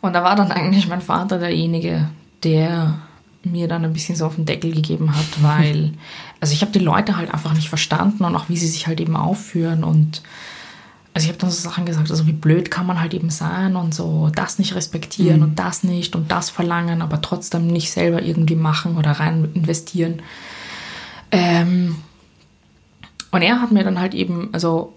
und 0.00 0.14
da 0.14 0.24
war 0.24 0.34
dann 0.34 0.50
eigentlich 0.52 0.88
mein 0.88 1.02
Vater 1.02 1.38
derjenige, 1.38 2.08
der 2.42 2.94
mir 3.42 3.68
dann 3.68 3.84
ein 3.84 3.92
bisschen 3.92 4.16
so 4.16 4.26
auf 4.26 4.36
den 4.36 4.46
Deckel 4.46 4.72
gegeben 4.72 5.14
hat, 5.14 5.26
weil, 5.42 5.92
also 6.40 6.52
ich 6.52 6.62
habe 6.62 6.72
die 6.72 6.78
Leute 6.78 7.16
halt 7.16 7.32
einfach 7.32 7.54
nicht 7.54 7.68
verstanden 7.68 8.24
und 8.24 8.36
auch 8.36 8.48
wie 8.48 8.56
sie 8.56 8.68
sich 8.68 8.86
halt 8.86 9.00
eben 9.00 9.16
aufführen 9.16 9.84
und 9.84 10.22
also 11.12 11.24
ich 11.24 11.30
habe 11.30 11.40
dann 11.40 11.50
so 11.50 11.60
Sachen 11.60 11.86
gesagt, 11.86 12.08
also 12.10 12.28
wie 12.28 12.32
blöd 12.32 12.70
kann 12.70 12.86
man 12.86 13.00
halt 13.00 13.14
eben 13.14 13.30
sein 13.30 13.74
und 13.74 13.92
so 13.92 14.30
das 14.32 14.60
nicht 14.60 14.76
respektieren 14.76 15.38
mhm. 15.38 15.42
und 15.42 15.58
das 15.58 15.82
nicht 15.82 16.14
und 16.14 16.30
das 16.30 16.50
verlangen, 16.50 17.02
aber 17.02 17.20
trotzdem 17.20 17.66
nicht 17.66 17.90
selber 17.90 18.22
irgendwie 18.22 18.54
machen 18.54 18.96
oder 18.96 19.12
rein 19.12 19.48
investieren. 19.54 20.22
Ähm 21.32 21.96
und 23.32 23.42
er 23.42 23.60
hat 23.60 23.72
mir 23.72 23.82
dann 23.82 23.98
halt 23.98 24.14
eben 24.14 24.50
also 24.52 24.94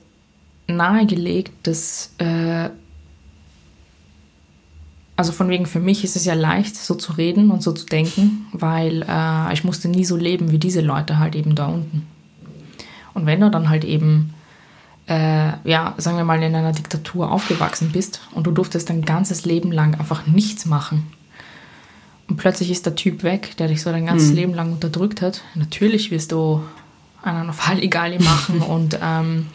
nahegelegt, 0.68 1.52
dass 1.66 2.12
äh 2.20 2.70
also 5.16 5.32
von 5.32 5.49
wegen 5.49 5.66
für 5.66 5.80
mich 5.80 6.03
ist 6.03 6.16
es 6.16 6.26
ja 6.26 6.34
leicht, 6.34 6.76
so 6.76 6.95
zu 6.95 7.14
reden 7.14 7.51
und 7.51 7.61
so 7.61 7.72
zu 7.72 7.86
denken, 7.86 8.47
weil 8.51 9.05
äh, 9.07 9.53
ich 9.53 9.64
musste 9.64 9.88
nie 9.88 10.05
so 10.05 10.16
leben 10.16 10.51
wie 10.51 10.59
diese 10.59 10.82
Leute 10.82 11.20
halt 11.20 11.36
eben 11.36 11.55
da 11.55 11.68
unten. 11.68 12.07
Und 13.14 13.26
wenn 13.26 13.39
du 13.39 13.51
dann 13.51 13.70
halt 13.70 13.84
eben 13.84 14.34
äh, 15.07 15.51
ja, 15.70 15.95
sagen 15.97 16.18
wir 16.18 16.24
mal, 16.24 16.41
in 16.41 16.55
einer 16.55 16.72
Diktatur 16.72 17.32
aufgewachsen 17.32 17.91
bist 17.91 18.22
und 18.32 18.47
du 18.47 18.51
durftest 18.51 18.89
dein 18.89 19.03
ganzes 19.03 19.45
Leben 19.45 19.72
lang 19.72 19.95
einfach 19.95 20.26
nichts 20.28 20.66
machen. 20.66 21.11
Und 22.30 22.38
plötzlich 22.38 22.72
ist 22.72 22.86
der 22.86 22.95
Typ 22.95 23.24
weg, 23.24 23.57
der 23.57 23.68
dich 23.68 23.82
so 23.82 23.91
dein 23.91 24.05
ganzes 24.05 24.30
mhm. 24.30 24.36
Leben 24.36 24.53
lang 24.53 24.72
unterdrückt 24.72 25.22
hat. 25.22 25.41
Natürlich 25.55 26.09
wirst 26.09 26.32
du 26.32 26.64
einen 27.22 27.49
auf 27.49 27.68
Halligalli 27.68 28.20
machen 28.20 28.61
und 28.68 28.97
ähm, 29.01 29.47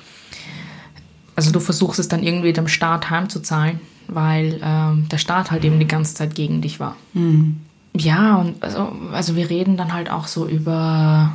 also 1.34 1.50
du 1.50 1.60
versuchst 1.60 1.98
es 1.98 2.08
dann 2.08 2.22
irgendwie 2.22 2.52
dem 2.52 2.68
Staat 2.68 3.10
heimzuzahlen, 3.10 3.80
weil 4.08 4.60
ähm, 4.62 5.08
der 5.10 5.18
Staat 5.18 5.50
halt 5.50 5.64
eben 5.64 5.78
die 5.78 5.86
ganze 5.86 6.14
Zeit 6.14 6.34
gegen 6.34 6.60
dich 6.60 6.80
war. 6.80 6.96
Mhm. 7.12 7.60
Ja, 7.94 8.36
und 8.36 8.62
also, 8.62 8.92
also 9.12 9.36
wir 9.36 9.50
reden 9.50 9.76
dann 9.76 9.92
halt 9.92 10.10
auch 10.10 10.26
so 10.26 10.46
über 10.46 11.34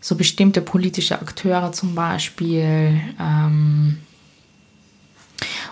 so 0.00 0.16
bestimmte 0.16 0.60
politische 0.60 1.20
Akteure 1.20 1.72
zum 1.72 1.94
Beispiel 1.94 3.00
ähm, 3.20 3.98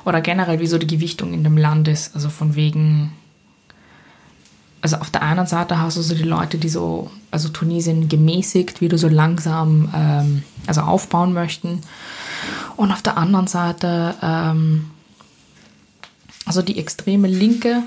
oder 0.05 0.21
generell 0.21 0.61
wie 0.61 0.67
so 0.67 0.79
die 0.79 0.87
Gewichtung 0.87 1.35
in 1.35 1.45
dem 1.45 1.57
Land 1.57 1.89
ist. 1.89 2.15
Also 2.15 2.31
von 2.31 2.55
wegen, 2.55 3.13
also 4.81 4.97
auf 4.97 5.11
der 5.11 5.23
einen 5.23 5.47
Seite 5.47 5.79
hast 5.79 5.97
du 5.97 6.03
so 6.03 6.15
die 6.15 6.23
Leute, 6.23 6.59
die 6.59 6.69
so, 6.69 7.11
also 7.31 7.49
Tunesien 7.49 8.09
gemäßigt, 8.09 8.81
wie 8.81 8.89
du 8.89 8.97
so 8.97 9.09
langsam 9.09 9.93
ähm, 9.95 10.43
also 10.67 10.83
aufbauen 10.83 11.33
möchten. 11.33 11.81
Und 12.77 12.93
auf 12.93 13.03
der 13.03 13.19
anderen 13.19 13.47
Seite 13.47 14.15
ähm, 14.23 14.91
also 16.51 16.63
die 16.63 16.81
extreme 16.81 17.29
Linke, 17.29 17.85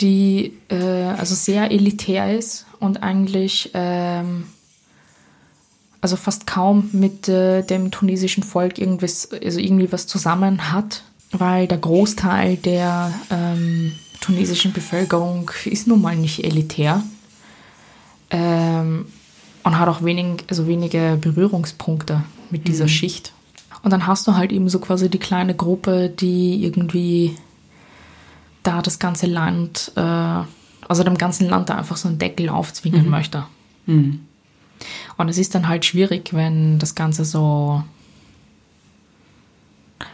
die 0.00 0.54
äh, 0.68 0.74
also 1.16 1.36
sehr 1.36 1.70
elitär 1.70 2.36
ist 2.36 2.66
und 2.80 3.04
eigentlich 3.04 3.70
ähm, 3.72 4.48
also 6.00 6.16
fast 6.16 6.48
kaum 6.48 6.90
mit 6.90 7.28
äh, 7.28 7.62
dem 7.62 7.92
tunesischen 7.92 8.42
Volk 8.42 8.80
irgendwas, 8.80 9.30
also 9.30 9.60
irgendwie 9.60 9.92
was 9.92 10.08
zusammen 10.08 10.72
hat, 10.72 11.04
weil 11.30 11.68
der 11.68 11.78
Großteil 11.78 12.56
der 12.56 13.14
ähm, 13.30 13.92
tunesischen 14.20 14.72
Bevölkerung 14.72 15.48
ist 15.66 15.86
nun 15.86 16.02
mal 16.02 16.16
nicht 16.16 16.42
elitär 16.42 17.04
ähm, 18.30 19.06
und 19.62 19.78
hat 19.78 19.88
auch 19.88 20.02
wenig, 20.02 20.42
also 20.48 20.66
wenige 20.66 21.16
Berührungspunkte 21.20 22.24
mit 22.50 22.66
dieser 22.66 22.86
mhm. 22.86 22.88
Schicht. 22.88 23.32
Und 23.86 23.92
dann 23.92 24.08
hast 24.08 24.26
du 24.26 24.34
halt 24.34 24.50
eben 24.50 24.68
so 24.68 24.80
quasi 24.80 25.08
die 25.08 25.20
kleine 25.20 25.54
Gruppe, 25.54 26.08
die 26.08 26.64
irgendwie 26.64 27.36
da 28.64 28.82
das 28.82 28.98
ganze 28.98 29.26
Land, 29.26 29.92
äh, 29.94 30.00
also 30.00 31.04
dem 31.04 31.16
ganzen 31.16 31.48
Land 31.48 31.68
da 31.68 31.76
einfach 31.76 31.96
so 31.96 32.08
einen 32.08 32.18
Deckel 32.18 32.48
aufzwingen 32.48 33.04
mhm. 33.04 33.10
möchte. 33.10 33.46
Mhm. 33.86 34.26
Und 35.16 35.28
es 35.28 35.38
ist 35.38 35.54
dann 35.54 35.68
halt 35.68 35.84
schwierig, 35.84 36.34
wenn 36.34 36.80
das 36.80 36.96
Ganze 36.96 37.24
so, 37.24 37.84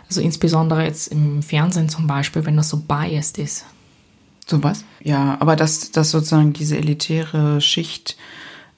also 0.06 0.20
insbesondere 0.20 0.84
jetzt 0.84 1.08
im 1.08 1.42
Fernsehen 1.42 1.88
zum 1.88 2.06
Beispiel, 2.06 2.44
wenn 2.44 2.58
das 2.58 2.68
so 2.68 2.76
biased 2.76 3.38
ist. 3.38 3.64
So 4.46 4.62
was? 4.62 4.84
Ja, 5.02 5.38
aber 5.40 5.56
dass, 5.56 5.92
dass 5.92 6.10
sozusagen 6.10 6.52
diese 6.52 6.76
elitäre 6.76 7.62
Schicht. 7.62 8.18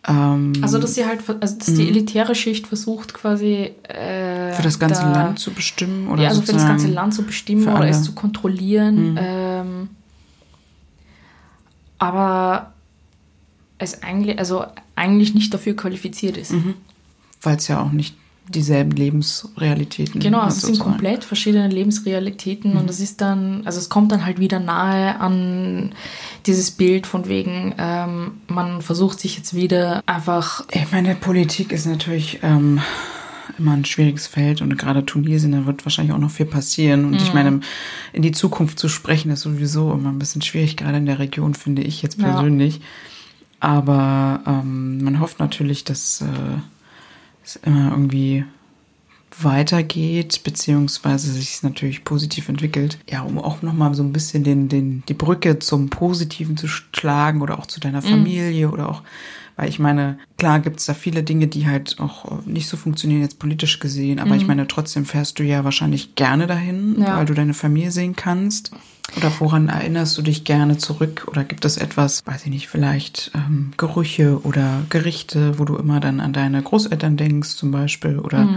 Ähm, 0.07 0.53
also, 0.61 0.79
dass 0.79 0.95
sie 0.95 1.07
halt, 1.07 1.21
also 1.41 1.57
dass 1.57 1.67
die 1.67 1.83
mhm. 1.83 1.89
elitäre 1.89 2.35
Schicht 2.35 2.67
versucht 2.67 3.15
quasi. 3.15 3.73
Äh, 3.89 4.53
für 4.53 4.63
das 4.63 4.79
ganze 4.79 5.03
da, 5.03 5.13
Land 5.13 5.39
zu 5.39 5.53
bestimmen? 5.53 6.09
Oder 6.09 6.25
ja, 6.25 6.29
also 6.29 6.43
für 6.43 6.53
das 6.53 6.67
ganze 6.67 6.89
Land 6.89 7.15
zu 7.15 7.23
bestimmen 7.23 7.69
oder 7.69 7.89
es 7.89 8.03
zu 8.03 8.13
kontrollieren. 8.13 9.13
Mhm. 9.13 9.19
Ähm, 9.21 9.89
aber 11.99 12.73
es 13.79 14.03
eigentlich, 14.03 14.39
also 14.39 14.67
eigentlich 14.95 15.35
nicht 15.35 15.53
dafür 15.55 15.75
qualifiziert 15.75 16.37
ist. 16.37 16.53
Mhm. 16.53 16.75
Weil 17.41 17.57
es 17.57 17.69
ja 17.69 17.81
auch 17.81 17.93
nicht 17.93 18.15
dieselben 18.49 18.91
Lebensrealitäten 18.91 20.21
Genau, 20.21 20.47
es 20.47 20.61
sind 20.61 20.79
komplett 20.79 21.25
verschiedene 21.25 21.69
Lebensrealitäten 21.69 22.73
mhm. 22.73 22.79
und 22.81 22.91
es 22.91 23.01
ist 23.01 23.21
dann, 23.21 23.63
also 23.65 23.79
es 23.79 23.89
kommt 23.89 24.13
dann 24.13 24.25
halt 24.27 24.39
wieder 24.39 24.61
nahe 24.61 25.19
an 25.19 25.93
dieses 26.47 26.71
Bild 26.71 27.07
von 27.07 27.27
wegen, 27.29 27.75
ähm, 27.79 28.33
man 28.49 28.83
versucht 28.83 29.19
sich 29.21 29.37
jetzt 29.37 29.55
wieder 29.55 30.03
einfach. 30.07 30.65
Ich 30.71 30.93
meine, 30.93 31.15
Politik 31.15 31.73
ist 31.73 31.87
natürlich 31.87 32.41
ähm, 32.43 32.81
immer 33.59 33.73
ein 33.73 33.85
schwieriges 33.85 34.27
Feld 34.27 34.61
und 34.61 34.77
gerade 34.77 35.07
Tunesien, 35.07 35.53
da 35.53 35.65
wird 35.67 35.85
wahrscheinlich 35.87 36.15
auch 36.15 36.19
noch 36.21 36.31
viel 36.31 36.47
passieren. 36.47 37.05
Und 37.07 37.13
Mhm. 37.13 37.17
ich 37.19 37.33
meine, 37.33 37.61
in 38.13 38.23
die 38.23 38.33
Zukunft 38.33 38.79
zu 38.79 38.89
sprechen, 38.89 39.31
ist 39.31 39.41
sowieso 39.43 39.93
immer 39.93 40.11
ein 40.11 40.19
bisschen 40.19 40.43
schwierig, 40.43 40.77
gerade 40.77 40.99
in 40.99 41.07
der 41.07 41.19
Region, 41.19 41.55
finde 41.55 41.83
ich 41.83 42.03
jetzt 42.03 42.19
Ja. 42.21 42.31
persönlich. 42.33 42.81
Aber 43.61 44.41
ähm, 44.47 45.03
man 45.03 45.21
hofft 45.21 45.39
natürlich, 45.39 45.85
dass 45.85 46.21
äh, 46.21 46.27
es 47.45 47.57
immer 47.57 47.91
irgendwie 47.91 48.45
weitergeht, 49.41 50.43
beziehungsweise 50.45 51.33
sich 51.33 51.55
es 51.55 51.63
natürlich 51.63 52.05
positiv 52.05 52.49
entwickelt. 52.49 52.99
Ja, 53.11 53.23
um 53.23 53.39
auch 53.39 53.63
nochmal 53.63 53.95
so 53.95 54.03
ein 54.03 54.13
bisschen 54.13 54.45
den, 54.45 54.69
den, 54.69 55.03
die 55.09 55.15
Brücke 55.15 55.59
zum 55.59 55.91
Positiven 55.91 56.57
zu 56.57 56.69
schlagen 56.69 57.43
oder 57.43 57.59
auch 57.59 57.67
zu 57.67 57.81
deiner 57.81 58.03
Familie 58.03 58.71
oder 58.71 58.89
auch, 58.89 59.03
weil 59.57 59.69
ich 59.69 59.79
meine, 59.79 60.19
klar 60.39 60.61
gibt's 60.61 60.87
da 60.87 60.95
viele 60.95 61.23
Dinge, 61.23 61.47
die 61.47 61.67
halt 61.67 61.97
auch 62.01 62.45
nicht 62.45 62.69
so 62.69 62.77
funktionieren, 62.77 63.21
jetzt 63.23 63.39
politisch 63.39 63.79
gesehen, 63.79 64.19
aber 64.19 64.35
ich 64.37 64.47
meine, 64.47 64.67
trotzdem 64.67 65.05
fährst 65.05 65.39
du 65.39 65.43
ja 65.45 65.63
wahrscheinlich 65.65 66.15
gerne 66.17 66.47
dahin, 66.47 66.97
Ja. 67.01 67.17
weil 67.19 67.27
du 67.27 67.35
deine 67.35 67.55
Familie 67.55 67.91
sehen 67.91 68.17
kannst. 68.17 68.73
Oder 69.17 69.31
woran 69.39 69.69
erinnerst 69.69 70.17
du 70.19 70.23
dich 70.23 70.45
gerne 70.45 70.79
zurück? 70.79 71.27
Oder 71.29 71.45
gibt 71.45 71.65
es 71.67 71.77
etwas, 71.77 72.23
weiß 72.27 72.45
ich 72.47 72.51
nicht, 72.51 72.69
vielleicht 72.69 73.31
ähm, 73.35 73.73
Gerüche 73.77 74.41
oder 74.45 74.83
Gerichte, 74.89 75.59
wo 75.59 75.65
du 75.67 75.77
immer 75.77 76.01
dann 76.01 76.21
an 76.21 76.33
deine 76.33 76.63
Großeltern 76.63 77.17
denkst 77.17 77.51
zum 77.51 77.71
Beispiel? 77.71 78.19
Oder 78.19 78.49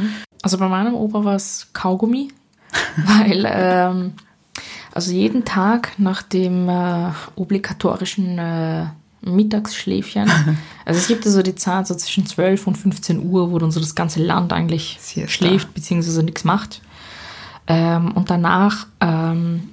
Also 0.42 0.58
bei 0.58 0.68
meinem 0.70 0.96
Opa 0.96 1.24
war 1.26 1.36
es 1.36 1.68
Kaugummi, 1.74 2.30
weil 3.06 3.46
ähm, 3.48 4.14
also 4.94 5.12
jeden 5.12 5.46
Tag 5.46 5.92
nach 6.00 6.22
dem 6.24 6.70
äh, 6.70 7.12
obligatorischen 7.36 8.40
äh, 8.40 8.86
Mittagsschläfchen, 9.36 10.30
also 10.86 11.00
es 11.00 11.08
gibt 11.08 11.26
ja 11.26 11.32
so 11.32 11.42
die 11.42 11.56
Zeit 11.56 11.88
so 11.88 11.96
zwischen 11.96 12.26
12 12.26 12.68
und 12.68 12.78
15 12.78 13.30
Uhr, 13.30 13.52
wo 13.52 13.60
dann 13.60 13.72
so 13.72 13.80
das 13.80 13.96
ganze 13.96 14.22
Land 14.22 14.54
eigentlich 14.54 14.98
Siesta. 15.00 15.30
schläft 15.30 15.74
beziehungsweise 15.74 16.24
nichts 16.24 16.44
macht. 16.44 16.82
Ähm, 17.68 18.14
und 18.14 18.30
danach, 18.30 18.88
ähm, 19.02 19.70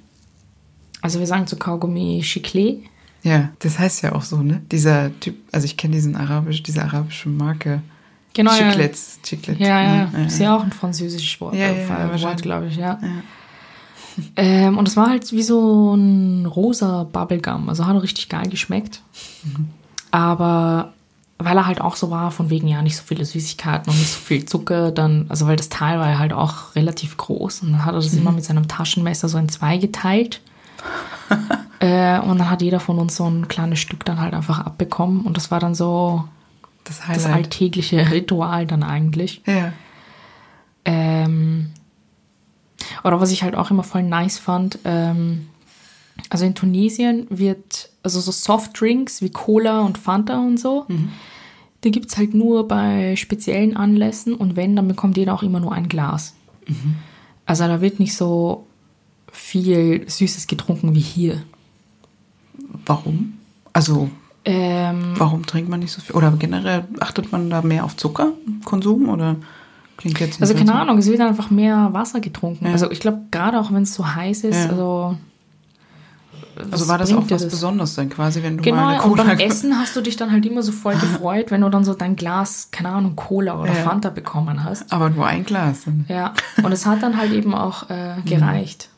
also 1.01 1.20
wir 1.20 1.26
sagen 1.26 1.47
zu 1.47 1.56
Kaugummi 1.56 2.20
Chiclet. 2.22 2.81
Ja, 3.22 3.51
das 3.60 3.78
heißt 3.78 4.02
ja 4.02 4.12
auch 4.12 4.22
so, 4.22 4.43
ne? 4.43 4.62
Dieser 4.70 5.18
Typ, 5.20 5.36
also 5.52 5.64
ich 5.64 5.76
kenne 5.76 5.94
diesen 5.94 6.16
arabisch, 6.16 6.62
diese 6.62 6.82
arabische 6.82 7.28
Marke. 7.28 7.82
Genau, 8.35 8.52
ja. 8.52 8.70
Chiclets. 8.70 9.20
Ja, 9.59 9.66
ja, 9.66 9.94
ja. 9.94 10.10
ja, 10.12 10.24
Ist 10.26 10.40
ja 10.40 10.56
auch 10.56 10.64
ein 10.64 10.72
französisches 10.72 11.40
Wort, 11.40 11.55
Ja, 11.55 11.72
ja, 11.72 12.20
Wort 12.20 12.43
glaube 12.43 12.66
ich, 12.66 12.76
ja. 12.76 12.98
Ähm, 14.36 14.78
und 14.78 14.89
es 14.89 14.97
war 14.97 15.09
halt 15.09 15.31
wie 15.32 15.43
so 15.43 15.95
ein 15.95 16.47
rosa 16.47 17.05
Bubblegum. 17.05 17.69
Also 17.69 17.86
hat 17.86 18.01
richtig 18.03 18.28
geil 18.28 18.49
geschmeckt. 18.49 19.03
Aber 20.11 20.93
weil 21.39 21.57
er 21.57 21.66
halt 21.66 21.81
auch 21.81 21.97
so 21.97 22.11
war, 22.11 22.31
von 22.31 22.49
wegen 22.49 22.69
ja 22.69 22.81
nicht 22.81 22.97
so 22.97 23.03
viele 23.05 23.24
Süßigkeiten 23.24 23.91
und 23.93 23.99
nicht 23.99 24.12
so 24.12 24.20
viel 24.20 24.45
Zucker, 24.47 24.93
dann, 24.93 25.27
also 25.28 25.47
weil 25.47 25.57
das 25.57 25.69
Teil 25.69 25.99
war 25.99 26.09
ja 26.09 26.19
halt 26.19 26.32
auch 26.32 26.74
relativ 26.77 27.16
groß 27.16 27.62
und 27.62 27.73
dann 27.73 27.85
hat 27.85 27.95
er 27.95 28.01
das 28.01 28.15
immer 28.15 28.31
mit 28.31 28.45
seinem 28.45 28.69
Taschenmesser 28.69 29.28
so 29.28 29.36
in 29.39 29.49
zwei 29.49 29.78
geteilt. 29.78 30.41
äh, 31.81 32.20
und 32.20 32.39
dann 32.39 32.51
hat 32.51 32.62
jeder 32.62 32.78
von 32.78 32.99
uns 32.99 33.16
so 33.16 33.28
ein 33.28 33.49
kleines 33.49 33.81
Stück 33.81 34.05
dann 34.05 34.20
halt 34.20 34.35
einfach 34.35 34.61
abbekommen 34.61 35.23
und 35.23 35.36
das 35.36 35.51
war 35.51 35.59
dann 35.59 35.74
so 35.74 36.24
Das 36.85 37.01
das 37.07 37.27
alltägliche 37.27 38.11
Ritual 38.12 38.66
dann 38.66 38.82
eigentlich. 38.82 39.43
ja. 39.47 39.73
Ähm, 40.86 41.70
oder 43.05 43.20
was 43.20 43.31
ich 43.31 43.43
halt 43.43 43.55
auch 43.55 43.70
immer 43.70 43.82
voll 43.82 44.02
nice 44.02 44.39
fand, 44.39 44.78
ähm, 44.85 45.48
also 46.31 46.44
in 46.44 46.55
Tunesien 46.55 47.27
wird, 47.31 47.90
also 48.02 48.20
so 48.20 48.31
Softdrinks 48.31 49.20
wie 49.23 49.31
Cola 49.31 49.81
und 49.81 49.98
Fanta 49.98 50.39
und 50.39 50.59
so, 50.59 50.86
die 51.82 51.90
gibt 51.90 52.11
es 52.11 52.16
halt 52.16 52.35
nur 52.35 52.69
bei 52.69 53.16
speziellen 53.16 53.77
Anlässen 53.77 54.35
und 54.35 54.56
wenn, 54.56 54.77
dann 54.77 54.89
bekommt 54.89 55.16
jeder 55.16 55.35
auch 55.35 55.43
immer 55.43 55.61
nur 55.61 55.73
ein 55.73 55.89
Glas. 55.89 56.35
Also 57.47 57.65
da 57.66 57.81
wird 57.81 58.01
nicht 58.01 58.15
so 58.16 58.66
viel 59.32 60.09
Süßes 60.09 60.47
getrunken 60.47 60.94
wie 60.94 61.01
hier. 61.01 61.43
Warum? 62.86 63.35
Also, 63.73 64.09
Ähm, 64.47 65.15
warum 65.16 65.47
trinkt 65.47 65.70
man 65.70 65.81
nicht 65.81 65.93
so 65.93 66.02
viel? 66.02 66.15
Oder 66.15 66.31
generell 66.32 66.85
achtet 67.01 67.32
man 67.32 67.48
da 67.48 67.62
mehr 67.62 67.85
auf 67.85 67.97
Zuckerkonsum? 67.97 69.09
Oder 69.09 69.36
klingt 69.96 70.18
jetzt 70.20 70.40
also 70.40 70.52
so- 70.52 70.58
keine 70.58 70.74
Ahnung, 70.74 70.98
es 70.98 71.06
wird 71.06 71.20
einfach 71.20 71.50
mehr 71.50 71.90
Wasser 71.92 72.20
getrunken. 72.20 72.66
Ja. 72.66 72.72
Also 72.72 72.90
ich 72.90 73.00
glaube, 73.00 73.20
gerade 73.30 73.58
auch 73.60 73.72
wenn 73.72 73.82
es 73.84 73.94
so 73.94 74.14
heiß 74.14 74.44
ist, 74.44 74.56
Ja. 74.64 74.70
also. 74.70 75.16
Also 76.70 76.86
war 76.86 76.98
das 76.98 77.12
auch 77.12 77.24
was 77.30 77.48
Besonderes 77.48 77.94
dann 77.96 78.08
quasi, 78.10 78.40
wenn 78.42 78.56
du 78.58 78.70
mal 78.70 78.78
eine 78.78 78.92
Genau, 78.98 79.04
und 79.04 79.10
Cola 79.18 79.24
beim 79.24 79.38
Essen 79.40 79.76
hast 79.76 79.96
du 79.96 80.00
dich 80.00 80.14
dann 80.16 80.30
halt 80.30 80.46
immer 80.46 80.62
so 80.62 80.70
voll 80.70 80.94
gefreut, 81.00 81.50
wenn 81.50 81.62
du 81.62 81.68
dann 81.68 81.84
so 81.84 81.94
dein 81.94 82.14
Glas, 82.14 82.68
keine 82.70 82.90
Ahnung, 82.90 83.16
Cola 83.16 83.58
oder 83.60 83.72
Ja. 83.74 83.82
Fanta 83.82 84.10
bekommen 84.10 84.62
hast. 84.62 84.92
Aber 84.92 85.10
nur 85.10 85.26
ein 85.26 85.44
Glas. 85.44 85.84
dann. 85.84 86.04
Ja, 86.08 86.32
und 86.62 86.70
es 86.70 86.86
hat 86.86 87.02
dann 87.02 87.16
halt 87.16 87.32
eben 87.32 87.54
auch 87.54 87.90
äh, 87.90 88.14
gereicht. 88.24 88.88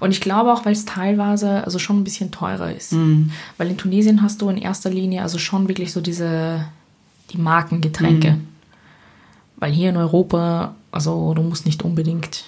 Und 0.00 0.10
ich 0.10 0.20
glaube 0.20 0.52
auch, 0.52 0.64
weil 0.64 0.72
es 0.72 0.86
teilweise 0.86 1.62
also 1.64 1.78
schon 1.78 2.00
ein 2.00 2.04
bisschen 2.04 2.32
teurer 2.32 2.74
ist. 2.74 2.92
Weil 3.58 3.68
in 3.70 3.76
Tunesien 3.76 4.22
hast 4.22 4.42
du 4.42 4.48
in 4.48 4.56
erster 4.56 4.90
Linie 4.90 5.22
also 5.22 5.38
schon 5.38 5.68
wirklich 5.68 5.92
so 5.92 6.00
diese, 6.00 6.64
die 7.30 7.38
Markengetränke. 7.38 8.38
Weil 9.58 9.72
hier 9.72 9.88
in 9.90 9.96
Europa, 9.96 10.74
also 10.92 11.32
du 11.34 11.42
musst 11.42 11.64
nicht 11.66 11.82
unbedingt 11.82 12.44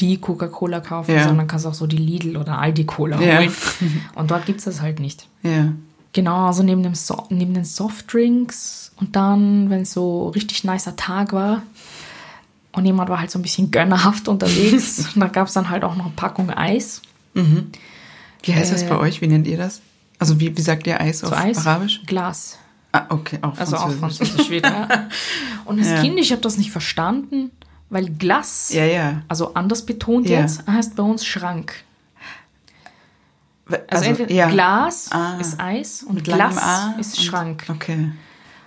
die 0.00 0.18
Coca-Cola 0.18 0.80
kaufen, 0.80 1.14
Ja. 1.14 1.24
sondern 1.24 1.46
kannst 1.46 1.66
auch 1.66 1.74
so 1.74 1.86
die 1.86 1.96
Lidl 1.96 2.36
oder 2.36 2.58
Aldi-Cola 2.58 3.20
Ja. 3.20 3.38
holen. 3.38 3.52
Und 4.16 4.30
dort 4.30 4.44
gibt 4.46 4.58
es 4.58 4.64
das 4.64 4.80
halt 4.80 4.98
nicht. 4.98 5.28
Ja. 5.42 5.72
Genau, 6.12 6.46
also 6.46 6.62
neben, 6.62 6.82
dem 6.82 6.94
so 6.94 7.24
neben 7.30 7.54
den 7.54 7.64
Softdrinks 7.64 8.92
und 9.00 9.16
dann, 9.16 9.68
wenn 9.70 9.82
es 9.82 9.92
so 9.92 10.28
richtig 10.28 10.62
nicer 10.62 10.94
Tag 10.94 11.32
war 11.32 11.62
und 12.70 12.84
jemand 12.86 13.10
war 13.10 13.18
halt 13.18 13.32
so 13.32 13.38
ein 13.40 13.42
bisschen 13.42 13.72
gönnerhaft 13.72 14.28
unterwegs, 14.28 15.08
da 15.16 15.26
gab 15.26 15.48
es 15.48 15.54
dann 15.54 15.70
halt 15.70 15.82
auch 15.82 15.96
noch 15.96 16.04
eine 16.04 16.14
Packung 16.14 16.50
Eis. 16.50 17.02
Wie 17.34 18.54
heißt 18.54 18.72
das 18.72 18.82
Äh, 18.84 18.88
bei 18.88 18.96
euch? 18.98 19.20
Wie 19.22 19.26
nennt 19.26 19.48
ihr 19.48 19.56
das? 19.56 19.80
Also 20.20 20.38
wie, 20.38 20.56
wie 20.56 20.60
sagt 20.62 20.86
ihr 20.86 21.00
Eis 21.00 21.24
auf 21.24 21.32
Eis, 21.32 21.66
Arabisch? 21.66 22.02
Glas. 22.06 22.58
Ah, 22.94 23.06
okay, 23.08 23.38
auch 23.42 23.58
Also 23.58 23.76
auch 23.76 23.90
Französisch. 23.92 24.50
Wieder. 24.50 25.08
Und 25.64 25.78
als 25.80 25.88
Ja. 25.88 26.00
Kind, 26.00 26.18
ich 26.18 26.30
habe 26.30 26.40
das 26.42 26.56
nicht 26.58 26.70
verstanden, 26.70 27.50
weil 27.90 28.08
Glas, 28.08 28.70
Ja, 28.72 28.84
ja. 28.84 29.22
also 29.28 29.52
anders 29.54 29.84
betont 29.84 30.28
Ja. 30.28 30.40
jetzt, 30.40 30.66
heißt 30.68 30.94
bei 30.94 31.02
uns 31.02 31.26
Schrank. 31.26 31.74
Also, 33.66 33.82
Also, 33.88 34.04
entweder 34.10 34.32
ja. 34.32 34.48
Glas 34.48 35.08
Ah. 35.10 35.38
ist 35.40 35.58
Eis 35.58 36.02
und 36.02 36.22
Glas 36.22 36.56
A 36.58 36.94
ist 37.00 37.18
und- 37.18 37.24
Schrank. 37.24 37.64
Okay. 37.68 37.94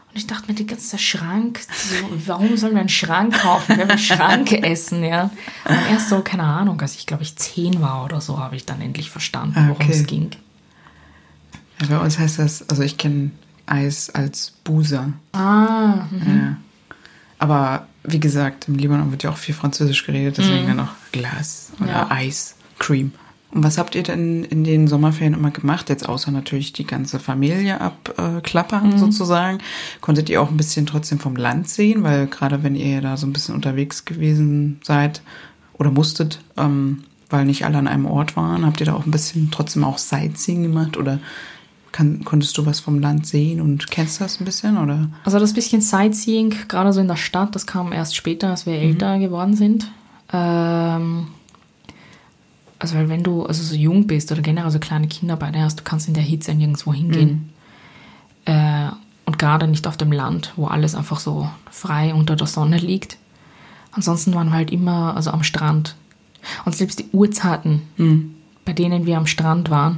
Und 0.10 0.16
ich 0.16 0.26
dachte 0.28 0.48
mir, 0.48 0.56
die 0.56 0.66
ganze 0.66 0.98
Schrank, 0.98 1.60
so, 1.72 1.96
warum 2.26 2.58
sollen 2.58 2.74
wir 2.74 2.80
einen 2.80 2.90
Schrank 2.90 3.34
kaufen, 3.40 3.78
wenn 3.78 3.88
wir 3.88 3.98
Schrank 4.00 4.52
essen, 4.64 5.04
ja? 5.04 5.30
Und 5.66 5.78
erst 5.92 6.10
so, 6.10 6.22
keine 6.22 6.44
Ahnung, 6.44 6.82
als 6.82 6.96
ich 6.96 7.06
glaube 7.06 7.22
ich 7.24 7.36
zehn 7.36 7.80
war 7.82 8.04
oder 8.06 8.20
so, 8.22 8.40
habe 8.40 8.56
ich 8.56 8.66
dann 8.66 8.82
endlich 8.82 9.12
verstanden, 9.12 9.56
worum 9.70 9.72
okay. 9.84 9.92
es 9.92 10.08
ging. 10.08 10.32
Ja, 11.82 11.88
bei 11.88 12.00
uns 12.00 12.18
heißt 12.18 12.40
das, 12.40 12.68
also 12.68 12.82
ich 12.82 12.98
kenne 12.98 13.30
Eis 13.68 14.10
als 14.10 14.54
Busa. 14.64 15.14
Ah, 15.34 16.06
Ja. 16.26 16.58
Aber 17.40 17.86
wie 18.04 18.20
gesagt, 18.20 18.68
im 18.68 18.76
Libanon 18.76 19.12
wird 19.12 19.22
ja 19.24 19.30
auch 19.30 19.38
viel 19.38 19.54
Französisch 19.54 20.06
geredet, 20.06 20.38
deswegen 20.40 20.68
dann 20.68 20.80
auch 20.80 20.90
Glas 21.12 21.72
oder 21.78 21.86
Mhm. 21.86 21.90
Ja. 21.96 22.08
Eis, 22.12 22.56
Cream. 22.80 23.12
Und 23.52 23.64
was 23.64 23.78
habt 23.78 23.96
ihr 23.96 24.04
denn 24.04 24.44
in 24.44 24.64
den 24.64 24.88
Sommerferien 24.88 25.34
immer 25.34 25.52
gemacht? 25.52 25.90
Jetzt 25.90 26.08
außer 26.10 26.32
natürlich 26.32 26.74
die 26.74 26.86
ganze 26.86 27.20
Familie 27.20 27.80
abklappern 27.80 28.90
Mhm. 28.92 28.98
sozusagen. 28.98 29.60
Konntet 30.02 30.30
ihr 30.30 30.42
auch 30.42 30.50
ein 30.50 30.58
bisschen 30.58 30.86
trotzdem 30.86 31.20
vom 31.20 31.36
Land 31.36 31.70
sehen? 31.70 32.04
Weil 32.04 32.28
gerade 32.28 32.64
wenn 32.64 32.76
ihr 32.76 33.02
da 33.02 33.18
so 33.18 33.26
ein 33.28 33.34
bisschen 33.34 33.56
unterwegs 33.56 34.04
gewesen 34.06 34.80
seid 34.84 35.22
oder 35.74 35.92
musstet, 35.92 36.40
ähm, 36.58 37.04
weil 37.30 37.46
nicht 37.46 37.66
alle 37.66 37.78
an 37.78 37.88
einem 37.88 38.06
Ort 38.06 38.36
waren, 38.36 38.66
habt 38.66 38.80
ihr 38.80 38.86
da 38.88 38.94
auch 38.94 39.06
ein 39.06 39.12
bisschen 39.12 39.50
trotzdem 39.52 39.84
auch 39.84 39.98
Sightseeing 39.98 40.64
gemacht? 40.64 40.98
Oder 40.98 41.20
kann, 41.92 42.24
konntest 42.24 42.58
du 42.58 42.66
was 42.66 42.80
vom 42.80 43.00
Land 43.00 43.26
sehen 43.28 43.62
und 43.62 43.90
kennst 43.90 44.22
das 44.22 44.40
ein 44.40 44.46
bisschen? 44.46 44.78
Oder? 44.78 45.10
also 45.24 45.40
das 45.40 45.54
bisschen 45.54 45.82
Sightseeing, 45.82 46.54
gerade 46.68 46.94
so 46.94 47.00
in 47.00 47.08
der 47.08 47.16
Stadt, 47.16 47.56
das 47.56 47.66
kam 47.66 47.92
erst 47.92 48.16
später, 48.16 48.50
als 48.50 48.66
wir 48.66 48.74
älter 48.74 49.20
geworden 49.20 49.56
sind. 49.56 49.92
Ähm, 50.32 51.28
also 52.80 52.96
weil 52.96 53.10
wenn 53.10 53.24
du 53.24 53.44
also 53.46 53.64
so 53.64 53.76
jung 53.76 54.08
bist 54.08 54.32
oder 54.32 54.42
generell 54.42 54.72
so 54.72 54.80
kleine 54.80 55.08
Kinder 55.08 55.36
bei 55.36 55.52
dir 55.52 55.62
hast, 55.62 55.80
du 55.80 55.84
kannst 55.84 56.08
in 56.08 56.14
der 56.14 56.24
Hitze 56.24 56.54
nirgendwo 56.54 56.94
hingehen. 56.94 57.50
Äh, 58.46 58.90
und 59.26 59.38
gerade 59.38 59.68
nicht 59.68 59.88
auf 59.88 59.98
dem 59.98 60.12
Land, 60.12 60.54
wo 60.56 60.68
alles 60.68 60.96
einfach 60.96 61.20
so 61.20 61.50
frei 61.70 62.14
unter 62.14 62.36
der 62.36 62.48
Sonne 62.48 62.78
liegt. 62.78 63.18
Ansonsten 63.92 64.34
waren 64.34 64.48
wir 64.50 64.54
halt 64.54 64.72
immer 64.72 65.16
also 65.16 65.32
am 65.32 65.44
Strand. 65.44 65.96
Und 66.64 66.76
selbst 66.76 67.00
die 67.00 67.10
Uhrzeiten, 67.12 67.82
bei 68.64 68.72
denen 68.72 69.06
wir 69.06 69.18
am 69.18 69.28
Strand 69.28 69.70
waren, 69.70 69.98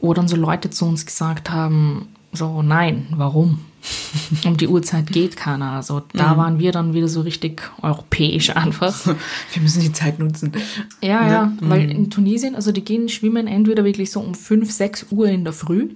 wo 0.00 0.14
dann 0.14 0.28
so 0.28 0.36
Leute 0.36 0.70
zu 0.70 0.84
uns 0.86 1.06
gesagt 1.06 1.50
haben, 1.50 2.08
so 2.32 2.62
nein, 2.62 3.06
warum? 3.16 3.60
Um 4.44 4.56
die 4.56 4.66
Uhrzeit 4.68 5.06
geht 5.06 5.36
keiner. 5.36 5.72
Also 5.72 6.02
da 6.12 6.36
waren 6.36 6.58
wir 6.58 6.72
dann 6.72 6.94
wieder 6.94 7.08
so 7.08 7.20
richtig 7.22 7.62
europäisch 7.80 8.50
einfach. 8.56 9.06
Wir 9.06 9.62
müssen 9.62 9.80
die 9.82 9.92
Zeit 9.92 10.18
nutzen. 10.18 10.52
Ja, 11.00 11.08
Ja. 11.08 11.28
ja, 11.28 11.52
weil 11.60 11.90
in 11.90 12.10
Tunesien, 12.10 12.54
also 12.54 12.72
die 12.72 12.84
gehen 12.84 13.08
schwimmen 13.08 13.46
entweder 13.46 13.84
wirklich 13.84 14.10
so 14.10 14.20
um 14.20 14.34
5, 14.34 14.70
6 14.70 15.06
Uhr 15.10 15.28
in 15.28 15.44
der 15.44 15.52
Früh, 15.52 15.88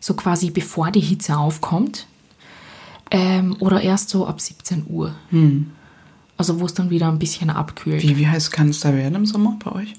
so 0.00 0.14
quasi 0.14 0.50
bevor 0.50 0.90
die 0.90 1.00
Hitze 1.00 1.36
aufkommt, 1.36 2.06
ähm, 3.10 3.56
oder 3.58 3.80
erst 3.82 4.08
so 4.08 4.26
ab 4.26 4.40
17 4.40 4.84
Uhr. 4.88 5.12
Also 6.38 6.60
wo 6.60 6.66
es 6.66 6.74
dann 6.74 6.88
wieder 6.90 7.08
ein 7.08 7.18
bisschen 7.18 7.50
abkühlt. 7.50 8.02
Wie, 8.02 8.16
wie 8.16 8.26
heiß 8.28 8.50
kann 8.52 8.68
es 8.70 8.80
da 8.80 8.94
werden 8.94 9.16
im 9.16 9.26
Sommer 9.26 9.58
bei 9.62 9.72
euch? 9.72 9.94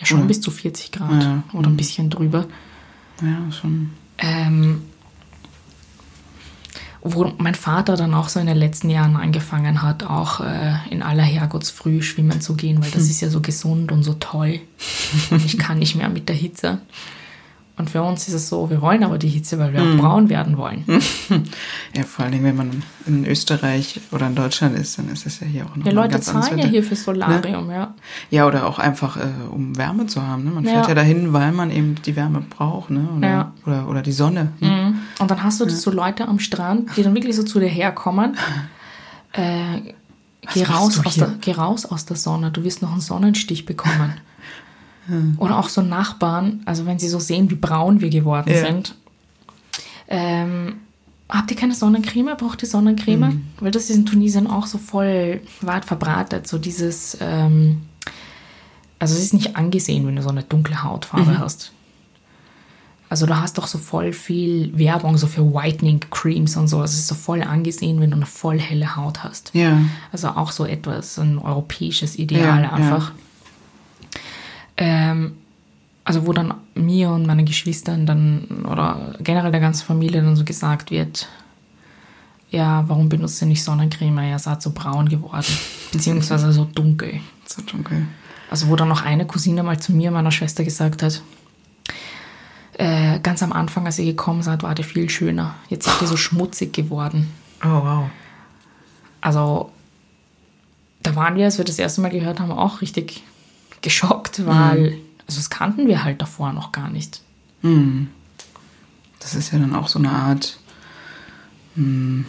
Ja, 0.00 0.06
schon 0.06 0.18
Oder? 0.18 0.26
bis 0.28 0.40
zu 0.40 0.50
40 0.50 0.92
Grad 0.92 1.22
Ja. 1.22 1.42
oder 1.52 1.68
ein 1.68 1.76
bisschen 1.76 2.10
drüber. 2.10 2.46
Ja, 3.22 3.52
schon. 3.52 3.90
Ähm, 4.18 4.82
wo 7.02 7.32
mein 7.38 7.54
Vater 7.54 7.96
dann 7.96 8.12
auch 8.14 8.28
so 8.28 8.40
in 8.40 8.46
den 8.46 8.56
letzten 8.58 8.90
Jahren 8.90 9.16
angefangen 9.16 9.80
hat, 9.82 10.04
auch 10.04 10.40
äh, 10.40 10.72
in 10.90 11.02
aller 11.02 11.22
Herrgottsfrüh 11.22 12.02
schwimmen 12.02 12.40
zu 12.42 12.54
gehen, 12.56 12.82
weil 12.82 12.90
das 12.90 13.04
ist 13.04 13.20
ja 13.22 13.30
so 13.30 13.40
gesund 13.40 13.90
und 13.92 14.02
so 14.02 14.14
toll. 14.14 14.60
Und 15.30 15.44
ich 15.44 15.56
kann 15.58 15.78
nicht 15.78 15.94
mehr 15.96 16.08
mit 16.10 16.28
der 16.28 16.36
Hitze. 16.36 16.80
Und 17.80 17.88
für 17.88 18.02
uns 18.02 18.28
ist 18.28 18.34
es 18.34 18.48
so, 18.50 18.68
wir 18.68 18.82
wollen 18.82 19.02
aber 19.02 19.16
die 19.16 19.28
Hitze, 19.30 19.58
weil 19.58 19.72
wir 19.72 19.82
auch 19.82 19.96
braun 19.96 20.28
werden 20.28 20.58
wollen. 20.58 20.84
Ja, 21.96 22.02
vor 22.04 22.24
allen 22.24 22.32
Dingen, 22.32 22.44
wenn 22.44 22.56
man 22.56 22.82
in 23.06 23.24
Österreich 23.24 24.00
oder 24.12 24.26
in 24.26 24.34
Deutschland 24.34 24.78
ist, 24.78 24.98
dann 24.98 25.08
ist 25.08 25.24
es 25.26 25.40
ja 25.40 25.46
hier 25.46 25.64
auch 25.64 25.74
noch 25.74 25.86
Ja, 25.86 25.92
Leute 25.92 26.10
ganz 26.12 26.26
zahlen 26.26 26.58
ja 26.58 26.66
hier 26.66 26.84
für 26.84 26.94
Solarium, 26.94 27.70
ja. 27.70 27.94
Ja, 28.30 28.46
oder 28.46 28.66
auch 28.66 28.78
einfach, 28.78 29.16
äh, 29.16 29.22
um 29.50 29.76
Wärme 29.78 30.06
zu 30.06 30.20
haben. 30.24 30.44
Ne? 30.44 30.50
Man 30.50 30.64
Ja. 30.64 30.72
fährt 30.72 30.88
ja 30.88 30.94
dahin, 30.94 31.32
weil 31.32 31.52
man 31.52 31.70
eben 31.70 31.94
die 32.04 32.14
Wärme 32.16 32.42
braucht. 32.42 32.90
Ne? 32.90 33.08
Oder, 33.16 33.28
Ja. 33.28 33.52
oder, 33.66 33.88
oder 33.88 34.02
die 34.02 34.12
Sonne. 34.12 34.52
Ne? 34.60 34.68
Mhm. 34.68 34.98
Und 35.18 35.30
dann 35.30 35.42
hast 35.42 35.58
du 35.60 35.68
so 35.70 35.90
Leute 35.90 36.28
am 36.28 36.38
Strand, 36.38 36.90
die 36.96 37.02
dann 37.02 37.14
wirklich 37.14 37.34
so 37.34 37.42
zu 37.42 37.58
dir 37.60 37.68
herkommen. 37.68 38.36
Äh, 39.32 39.94
geh, 40.52 40.64
raus 40.64 41.00
aus 41.06 41.14
der, 41.14 41.30
geh 41.40 41.52
raus 41.52 41.86
aus 41.86 42.04
der 42.04 42.16
Sonne, 42.16 42.50
du 42.50 42.64
wirst 42.64 42.82
noch 42.82 42.90
einen 42.90 43.00
Sonnenstich 43.00 43.64
bekommen. 43.64 44.14
Oder 45.38 45.58
auch 45.58 45.68
so 45.68 45.82
Nachbarn, 45.82 46.60
also 46.66 46.86
wenn 46.86 46.98
sie 47.00 47.08
so 47.08 47.18
sehen, 47.18 47.50
wie 47.50 47.56
braun 47.56 48.00
wir 48.00 48.10
geworden 48.10 48.50
Ja. 48.52 48.64
sind. 48.66 48.94
Ähm, 50.08 50.74
habt 51.28 51.50
ihr 51.50 51.56
keine 51.56 51.74
Sonnencreme? 51.74 52.36
Braucht 52.36 52.62
ihr 52.62 52.68
Sonnencreme? 52.68 53.20
Mhm. 53.20 53.44
Weil 53.60 53.70
das 53.70 53.84
ist 53.90 53.96
in 53.96 54.06
Tunesien 54.06 54.46
auch 54.46 54.66
so 54.66 54.78
voll 54.78 55.40
weit 55.62 55.84
verbreitet, 55.84 56.46
so 56.46 56.58
dieses, 56.58 57.16
ähm, 57.20 57.82
also 58.98 59.14
es 59.14 59.22
ist 59.22 59.34
nicht 59.34 59.56
angesehen, 59.56 60.06
wenn 60.06 60.16
du 60.16 60.22
so 60.22 60.28
eine 60.28 60.42
dunkle 60.42 60.82
Hautfarbe 60.82 61.32
Mhm. 61.32 61.38
hast. 61.38 61.72
Also 63.08 63.26
du 63.26 63.36
hast 63.36 63.58
doch 63.58 63.66
so 63.66 63.78
voll 63.78 64.12
viel 64.12 64.76
Werbung 64.78 65.16
so 65.16 65.26
für 65.26 65.52
Whitening 65.52 65.98
Creams 66.10 66.56
und 66.56 66.68
so. 66.68 66.80
Es 66.84 66.92
ist 66.94 67.08
so 67.08 67.16
voll 67.16 67.42
angesehen, 67.42 68.00
wenn 68.00 68.10
du 68.10 68.16
eine 68.16 68.26
voll 68.26 68.60
helle 68.60 68.94
Haut 68.94 69.24
hast. 69.24 69.50
Ja. 69.52 69.80
Also 70.12 70.28
auch 70.28 70.52
so 70.52 70.64
etwas, 70.64 71.18
ein 71.18 71.38
europäisches 71.38 72.16
Ideal 72.16 72.62
Ja, 72.62 72.72
einfach. 72.72 73.10
Ähm, 74.80 75.36
also 76.04 76.26
wo 76.26 76.32
dann 76.32 76.54
mir 76.74 77.10
und 77.10 77.26
meinen 77.26 77.44
Geschwistern 77.44 78.06
dann 78.06 78.64
oder 78.68 79.14
generell 79.20 79.52
der 79.52 79.60
ganzen 79.60 79.84
Familie 79.84 80.22
dann 80.22 80.34
so 80.34 80.44
gesagt 80.44 80.90
wird, 80.90 81.28
ja, 82.50 82.84
warum 82.88 83.08
benutzt 83.08 83.40
ihr 83.42 83.46
nicht 83.46 83.62
Sonnencreme? 83.62 84.30
Ihr 84.30 84.38
seid 84.38 84.60
so 84.60 84.72
braun 84.72 85.08
geworden. 85.08 85.46
Beziehungsweise 85.92 86.52
so 86.52 86.64
dunkel. 86.64 87.20
So 87.46 87.62
dunkel. 87.62 88.06
Also 88.50 88.68
wo 88.68 88.74
dann 88.74 88.88
noch 88.88 89.04
eine 89.04 89.26
Cousine 89.26 89.62
mal 89.62 89.78
zu 89.78 89.92
mir, 89.92 90.10
meiner 90.10 90.32
Schwester, 90.32 90.64
gesagt 90.64 91.02
hat, 91.02 91.22
äh, 92.78 93.20
ganz 93.20 93.42
am 93.42 93.52
Anfang, 93.52 93.86
als 93.86 93.98
ihr 93.98 94.06
gekommen 94.06 94.42
seid, 94.42 94.62
war 94.62 94.76
ihr 94.76 94.84
viel 94.84 95.10
schöner. 95.10 95.54
Jetzt 95.68 95.84
seid 95.84 96.00
ihr 96.00 96.08
so 96.08 96.16
schmutzig 96.16 96.72
geworden. 96.72 97.28
Oh, 97.62 97.68
wow. 97.68 98.10
Also 99.20 99.70
da 101.02 101.14
waren 101.14 101.36
wir, 101.36 101.44
als 101.44 101.58
wir 101.58 101.64
das 101.64 101.78
erste 101.78 102.00
Mal 102.00 102.10
gehört 102.10 102.40
haben, 102.40 102.50
auch 102.50 102.80
richtig 102.80 103.22
geschockt, 103.82 104.46
weil, 104.46 104.98
also 105.26 105.38
das 105.38 105.50
kannten 105.50 105.86
wir 105.88 106.04
halt 106.04 106.20
davor 106.22 106.52
noch 106.52 106.72
gar 106.72 106.90
nicht. 106.90 107.22
Das 109.20 109.34
ist 109.34 109.52
ja 109.52 109.58
dann 109.58 109.74
auch 109.74 109.88
so 109.88 109.98
eine 109.98 110.10
Art, 110.10 110.58
hm, 111.74 112.24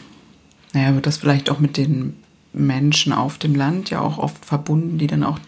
naja, 0.74 0.94
wird 0.96 1.06
das 1.06 1.18
vielleicht 1.18 1.50
auch 1.50 1.60
mit 1.60 1.78
den 1.78 2.18
Menschen 2.54 3.14
auf 3.14 3.38
dem 3.38 3.56
Land 3.56 3.90
ja 3.90 4.02
auch 4.02 4.18
oft 4.18 4.44
verbunden, 4.46 4.98
die 4.98 5.08
dann 5.08 5.24
auch 5.24 5.40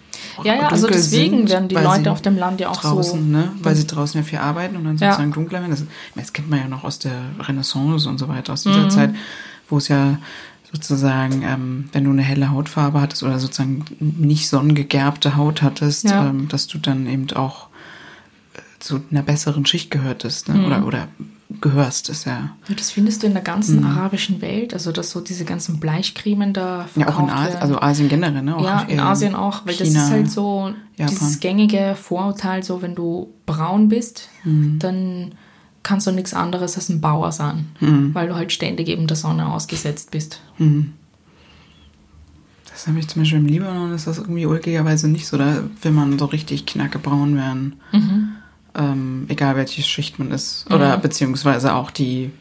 Ja, 0.44 0.56
ja, 0.56 0.68
also 0.70 0.88
deswegen 0.88 1.40
sind, 1.40 1.50
werden 1.50 1.68
die 1.68 1.76
Leute 1.76 2.12
auf 2.12 2.22
dem 2.22 2.38
Land 2.38 2.62
ja 2.62 2.70
auch 2.70 2.78
draußen, 2.80 3.20
so. 3.20 3.38
ne, 3.38 3.52
weil 3.62 3.76
sie 3.76 3.86
draußen 3.86 4.20
ja 4.22 4.26
viel 4.26 4.40
arbeiten 4.40 4.78
und 4.78 4.86
dann 4.86 4.98
Ja. 4.98 5.12
sozusagen 5.12 5.34
dunkler 5.34 5.60
werden. 5.60 5.72
Das, 5.72 5.84
das 6.16 6.32
kennt 6.32 6.50
man 6.50 6.60
ja 6.60 6.68
noch 6.70 6.86
aus 6.86 7.00
der 7.00 7.22
Renaissance 7.40 8.08
und 8.08 8.18
so 8.20 8.30
weiter, 8.30 8.54
aus 8.54 8.64
Mhm. 8.66 8.72
dieser 8.72 8.90
Zeit, 8.90 9.16
wo 9.70 9.78
es 9.78 9.90
ja 9.90 10.18
sozusagen, 10.74 11.44
ähm, 11.44 11.86
wenn 11.94 12.04
du 12.04 12.10
eine 12.12 12.24
helle 12.24 12.50
Hautfarbe 12.52 13.00
hattest 13.00 13.24
oder 13.24 13.40
sozusagen 13.40 13.86
nicht 14.00 14.50
sonnengegerbte 14.50 15.36
Haut 15.38 15.62
hattest, 15.62 16.10
Ja. 16.10 16.28
ähm, 16.30 16.48
dass 16.50 16.68
du 16.68 16.80
dann 16.80 17.06
eben 17.08 17.32
auch 17.36 17.68
äh, 18.56 18.60
zu 18.80 19.02
einer 19.12 19.22
besseren 19.22 19.66
Schicht 19.66 19.92
gehörtest, 19.92 20.50
ne? 20.50 20.56
Mhm. 20.56 20.66
oder, 20.66 20.86
oder 20.88 21.08
gehörst, 21.62 22.10
ist 22.10 22.26
ja. 22.26 22.50
Ja, 22.68 22.76
Das 22.76 22.90
findest 22.90 23.22
du 23.22 23.28
in 23.28 23.34
der 23.34 23.44
ganzen 23.44 23.84
arabischen 23.86 24.42
Welt, 24.42 24.74
also 24.74 24.92
dass 24.92 25.12
so 25.12 25.22
diese 25.22 25.46
ganzen 25.46 25.80
Bleichcremen 25.80 26.52
da 26.54 26.88
Ja, 26.96 27.08
auch 27.10 27.20
in 27.20 27.28
verkauft 27.28 27.32
Asien, 27.48 27.62
also 27.62 27.80
Asien 27.80 28.10
generell, 28.10 28.42
ne? 28.42 28.58
Auch 28.58 28.64
ja, 28.66 28.82
in 28.82 29.00
Asien 29.00 29.36
auch, 29.36 29.64
weil 29.68 29.76
das 29.76 29.88
China, 29.88 30.06
ist 30.06 30.12
halt 30.12 30.32
so 30.32 30.74
Japan. 30.96 31.16
dieses 31.16 31.40
gängige 31.40 31.96
Vorurteil, 32.02 32.64
so 32.64 32.82
wenn 32.82 32.96
du 32.96 33.32
braun 33.46 33.88
bist, 33.90 34.30
Mhm. 34.44 34.80
dann 34.80 35.32
kannst 35.84 36.08
du 36.08 36.12
nichts 36.12 36.34
anderes 36.34 36.76
als 36.76 36.90
ein 36.90 37.02
Bauer 37.02 37.32
sein, 37.32 37.68
Mhm. 37.80 38.14
weil 38.16 38.28
du 38.28 38.36
halt 38.36 38.52
ständig 38.52 38.88
eben 38.88 39.06
der 39.08 39.18
Sonne 39.18 39.48
ausgesetzt 39.52 40.12
bist. 40.12 40.42
Das 42.70 42.88
habe 42.88 43.00
ich 43.00 43.08
zum 43.08 43.22
Beispiel 43.22 43.40
im 43.40 43.46
Libanon, 43.46 43.94
ist 43.94 44.08
das 44.08 44.18
irgendwie 44.18 44.46
ulkigerweise 44.46 45.08
nicht 45.08 45.28
so. 45.28 45.38
Da 45.38 45.64
will 45.82 45.92
man 45.92 46.18
so 46.18 46.26
richtig 46.26 46.66
knackebraun 46.66 47.36
werden. 47.36 47.76
Mhm. 47.92 48.30
Ähm, 48.76 49.26
egal 49.30 49.56
welche 49.56 49.84
Schicht 49.84 50.18
man 50.18 50.32
ist. 50.32 50.66
Oder 50.72 50.98
beziehungsweise 50.98 51.76
auch 51.76 51.92
die 51.92 52.32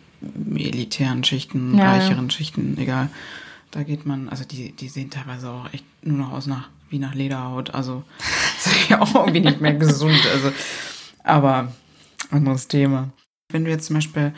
elitären 0.55 1.25
Schichten, 1.25 1.77
Ja, 1.77 1.85
ja. 1.85 1.91
reicheren 1.93 2.31
Schichten, 2.31 2.79
egal. 2.79 3.11
Da 3.73 3.83
geht 3.83 4.07
man, 4.07 4.29
also 4.29 4.45
die, 4.45 4.73
die 4.73 4.89
sehen 4.89 5.11
teilweise 5.11 5.51
auch 5.51 5.73
echt 5.73 5.85
nur 6.03 6.17
noch 6.19 6.33
aus 6.33 6.47
nach, 6.47 6.69
wie 6.91 6.99
nach 6.99 7.15
Lederhaut. 7.15 7.75
Also 7.75 8.03
das 8.65 8.73
ist 8.73 8.89
ja 8.89 9.01
auch 9.03 9.15
irgendwie 9.15 9.41
nicht 9.41 9.61
mehr 9.61 9.75
gesund. 9.75 10.19
Also, 10.33 10.53
aber 11.25 11.73
anderes 12.31 12.69
Thema. 12.69 13.11
Wenn 13.53 13.65
du 13.65 13.71
jetzt 13.71 13.87
zum 13.87 13.95
Beispiel 13.95 14.33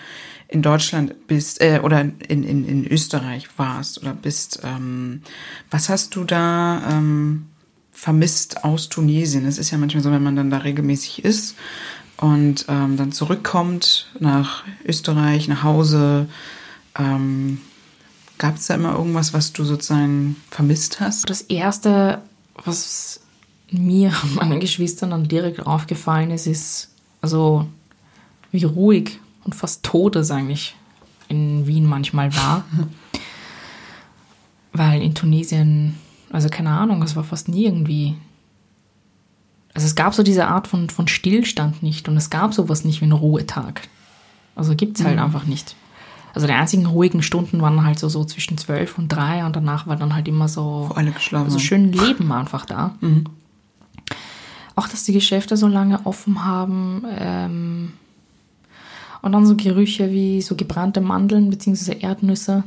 in 0.48 0.62
Deutschland 0.62 1.26
bist 1.26 1.60
äh, 1.60 1.80
oder 1.82 2.00
in, 2.00 2.44
in, 2.44 2.66
in 2.66 2.86
Österreich 2.86 3.48
warst 3.56 4.00
oder 4.00 4.14
bist, 4.14 4.60
ähm, 4.64 5.22
was 5.70 5.88
hast 5.88 6.14
du 6.16 6.24
da 6.24 6.82
ähm, 6.90 7.46
vermisst 7.92 8.64
aus 8.64 8.88
Tunesien? 8.88 9.46
Es 9.46 9.58
ist 9.58 9.70
ja 9.70 9.78
manchmal 9.78 10.02
so, 10.02 10.10
wenn 10.10 10.22
man 10.22 10.36
dann 10.36 10.50
da 10.50 10.58
regelmäßig 10.58 11.24
ist 11.24 11.56
und 12.16 12.66
ähm, 12.68 12.96
dann 12.96 13.12
zurückkommt 13.12 14.10
nach 14.20 14.64
Österreich, 14.84 15.48
nach 15.48 15.62
Hause, 15.62 16.28
ähm, 16.98 17.60
gab 18.38 18.56
es 18.56 18.66
da 18.66 18.74
immer 18.74 18.96
irgendwas, 18.96 19.32
was 19.32 19.52
du 19.52 19.64
sozusagen 19.64 20.36
vermisst 20.50 21.00
hast? 21.00 21.28
Das 21.28 21.42
Erste, 21.42 22.22
was 22.64 23.20
mir 23.70 24.12
meinen 24.34 24.60
Geschwistern 24.60 25.10
dann 25.10 25.28
direkt 25.28 25.66
aufgefallen 25.66 26.30
ist, 26.30 26.46
ist, 26.46 26.90
also 27.20 27.66
wie 28.54 28.64
ruhig 28.64 29.18
und 29.44 29.54
fast 29.54 29.82
tot 29.82 30.16
es 30.16 30.30
eigentlich 30.30 30.74
in 31.28 31.66
Wien 31.66 31.86
manchmal 31.86 32.34
war. 32.34 32.64
Weil 34.72 35.02
in 35.02 35.14
Tunesien, 35.14 35.96
also 36.30 36.48
keine 36.48 36.70
Ahnung, 36.70 37.02
es 37.02 37.16
war 37.16 37.24
fast 37.24 37.48
nie 37.48 37.66
irgendwie. 37.66 38.16
Also 39.74 39.86
es 39.86 39.96
gab 39.96 40.14
so 40.14 40.22
diese 40.22 40.46
Art 40.46 40.68
von, 40.68 40.88
von 40.88 41.08
Stillstand 41.08 41.82
nicht 41.82 42.08
und 42.08 42.16
es 42.16 42.30
gab 42.30 42.54
sowas 42.54 42.84
nicht 42.84 43.00
wie 43.00 43.04
einen 43.04 43.12
Ruhetag. 43.12 43.82
Also 44.54 44.76
gibt 44.76 44.98
es 44.98 45.04
halt 45.04 45.18
einfach 45.18 45.46
nicht. 45.46 45.74
Also 46.32 46.46
die 46.46 46.52
einzigen 46.52 46.86
ruhigen 46.86 47.22
Stunden 47.22 47.60
waren 47.60 47.84
halt 47.84 47.98
so, 47.98 48.08
so 48.08 48.24
zwischen 48.24 48.56
zwölf 48.56 48.98
und 48.98 49.08
drei 49.08 49.44
und 49.44 49.56
danach 49.56 49.88
war 49.88 49.96
dann 49.96 50.14
halt 50.14 50.28
immer 50.28 50.48
so, 50.48 50.86
Wo 50.90 50.94
alle 50.94 51.10
geschlafen 51.10 51.50
haben. 51.50 51.60
schön 51.60 51.92
Leben 51.92 52.30
einfach 52.32 52.66
da. 52.66 52.94
Auch, 54.76 54.88
dass 54.88 55.04
die 55.04 55.12
Geschäfte 55.12 55.56
so 55.56 55.68
lange 55.68 56.04
offen 56.06 56.44
haben. 56.44 57.04
Ähm, 57.16 57.92
und 59.24 59.32
dann 59.32 59.46
so 59.46 59.56
Gerüche 59.56 60.10
wie 60.10 60.42
so 60.42 60.54
gebrannte 60.54 61.00
Mandeln 61.00 61.50
bzw. 61.50 61.96
Erdnüsse, 62.00 62.64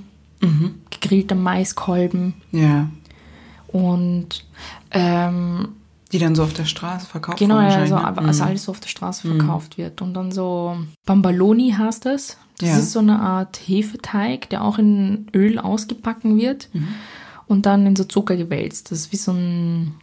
gegrillte 0.90 1.36
Maiskolben 1.36 2.34
Ja. 2.52 2.90
und 3.68 4.46
ähm, 4.92 5.70
Die 6.12 6.20
dann 6.20 6.36
so 6.36 6.44
auf 6.44 6.54
der 6.54 6.66
Straße 6.66 7.06
verkauft 7.06 7.40
genau, 7.40 7.56
wahrscheinlich, 7.56 7.90
so, 7.90 7.96
ne? 7.96 8.06
aber 8.08 8.22
Mhm. 8.22 8.28
als 8.30 8.42
alles 8.42 8.64
so 8.64 8.72
auf 8.72 8.80
der 8.80 8.88
Straße 8.90 9.28
verkauft 9.28 9.78
wird. 9.78 10.02
Und 10.02 10.14
dann 10.14 10.32
so 10.32 10.78
Bambaloni 11.06 11.72
heißt 11.78 12.06
es. 12.06 12.38
Das 12.60 12.70
Ja. 12.70 12.78
ist 12.78 12.92
so 12.94 13.00
eine 13.00 13.20
Art 13.20 13.60
Hefeteig, 13.68 14.50
der 14.50 14.64
auch 14.64 14.80
in 14.80 15.28
Öl 15.36 15.60
ausgebacken 15.60 16.38
wird 16.38 16.70
Mhm. 16.74 16.88
und 17.48 17.66
dann 17.66 17.86
in 17.86 17.96
so 17.96 18.04
Zucker 18.06 18.36
gewälzt. 18.38 18.90
Das 18.92 19.00
ist 19.00 19.12
wie 19.12 19.18
so 19.18 19.32
ein 19.32 19.94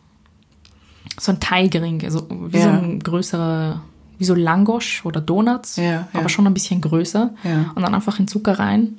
so 1.18 1.31
ein 1.32 1.39
Teigring, 1.40 2.02
also 2.05 2.26
wie 2.31 2.59
so 2.60 2.68
Ja. 2.68 2.78
ein 2.78 2.98
größerer, 3.01 3.81
wie 4.19 4.24
so 4.24 4.35
Langosch 4.35 5.05
oder 5.05 5.20
Donuts, 5.20 5.77
Ja, 5.77 5.85
ja. 5.85 6.09
aber 6.12 6.28
schon 6.28 6.47
ein 6.47 6.55
bisschen 6.55 6.81
größer. 6.81 7.35
Ja. 7.45 7.73
Und 7.74 7.82
dann 7.82 7.95
einfach 7.95 8.19
in 8.19 8.28
Zucker 8.28 8.59
rein 8.59 8.97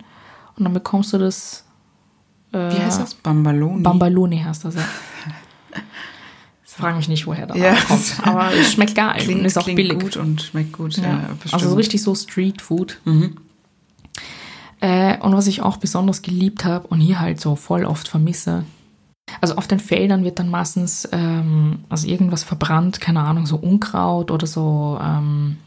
und 0.58 0.64
dann 0.66 0.74
bekommst 0.74 1.14
du 1.14 1.18
das 1.18 1.64
Wie 2.52 2.58
heißt 2.58 3.02
das? 3.02 3.14
Bambaloni? 3.16 3.82
Bambaloni 3.84 4.40
heißt 4.40 4.66
das, 4.66 4.76
ja. 4.76 4.82
Frag 6.64 6.98
mich 6.98 7.08
nicht, 7.08 7.26
woher 7.26 7.48
das 7.48 7.58
Ja. 7.58 7.74
kommt. 7.76 8.16
Aber 8.28 8.54
es 8.54 8.74
schmeckt 8.74 8.96
geil 8.96 9.16
klingt, 9.20 9.40
und 9.40 9.46
ist 9.46 9.58
auch 9.58 9.64
klingt 9.64 9.78
billig. 9.78 10.00
gut 10.00 10.18
und 10.18 10.42
schmeckt 10.42 10.74
gut. 10.74 10.98
Ja, 10.98 11.22
also 11.52 11.70
so 11.70 11.76
richtig 11.76 12.02
so 12.04 12.14
Street 12.16 12.62
Food. 12.62 13.00
Mhm. 13.06 13.38
Äh, 14.82 15.18
und 15.20 15.34
was 15.34 15.48
ich 15.48 15.62
auch 15.62 15.78
besonders 15.78 16.22
geliebt 16.22 16.66
habe 16.66 16.88
und 16.88 17.00
hier 17.00 17.20
halt 17.22 17.40
so 17.40 17.56
voll 17.56 17.86
oft 17.86 18.08
vermisse, 18.10 18.66
Also 19.42 19.56
auf 19.56 19.68
den 19.68 19.80
Feldern 19.80 20.24
wird 20.24 20.40
dann 20.40 20.50
meistens 20.50 21.08
ähm, 21.12 21.80
also 21.90 22.08
irgendwas 22.08 22.44
verbrannt, 22.44 23.02
keine 23.02 23.22
Ahnung, 23.22 23.46
so 23.46 23.58
Unkraut 23.58 24.32
oder 24.32 24.48
so, 24.48 25.00
ähm, 25.02 25.58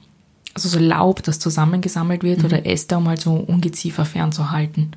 also 0.55 0.69
so 0.69 0.79
Laub, 0.79 1.23
das 1.23 1.39
zusammengesammelt 1.39 2.23
wird 2.23 2.45
oder 2.45 2.67
Äste, 2.67 2.97
um 2.97 3.09
halt 3.09 3.21
so 3.21 3.35
Ungeziefer 3.35 4.05
fernzuhalten. 4.05 4.93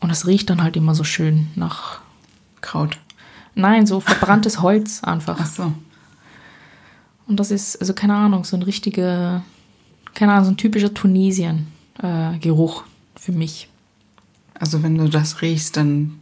Und 0.00 0.10
es 0.10 0.26
riecht 0.26 0.50
dann 0.50 0.62
halt 0.62 0.76
immer 0.76 0.94
so 0.94 1.04
schön 1.04 1.48
nach, 1.54 2.00
Kraut. 2.60 2.98
nein, 3.54 3.86
so 3.86 4.00
verbranntes 4.00 4.60
Holz 4.62 5.02
einfach. 5.02 5.38
Ach 5.40 5.46
so. 5.46 5.72
Und 7.26 7.40
das 7.40 7.50
ist, 7.50 7.80
also 7.80 7.94
keine 7.94 8.14
Ahnung, 8.14 8.44
so 8.44 8.56
ein 8.56 8.62
richtiger, 8.62 9.42
keine 10.14 10.32
Ahnung, 10.32 10.44
so 10.44 10.50
ein 10.50 10.56
typischer 10.56 10.92
Tunesien-Geruch 10.92 12.84
für 13.16 13.32
mich. 13.32 13.68
Also 14.54 14.82
wenn 14.82 14.98
du 14.98 15.08
das 15.08 15.40
riechst, 15.40 15.76
dann 15.76 16.21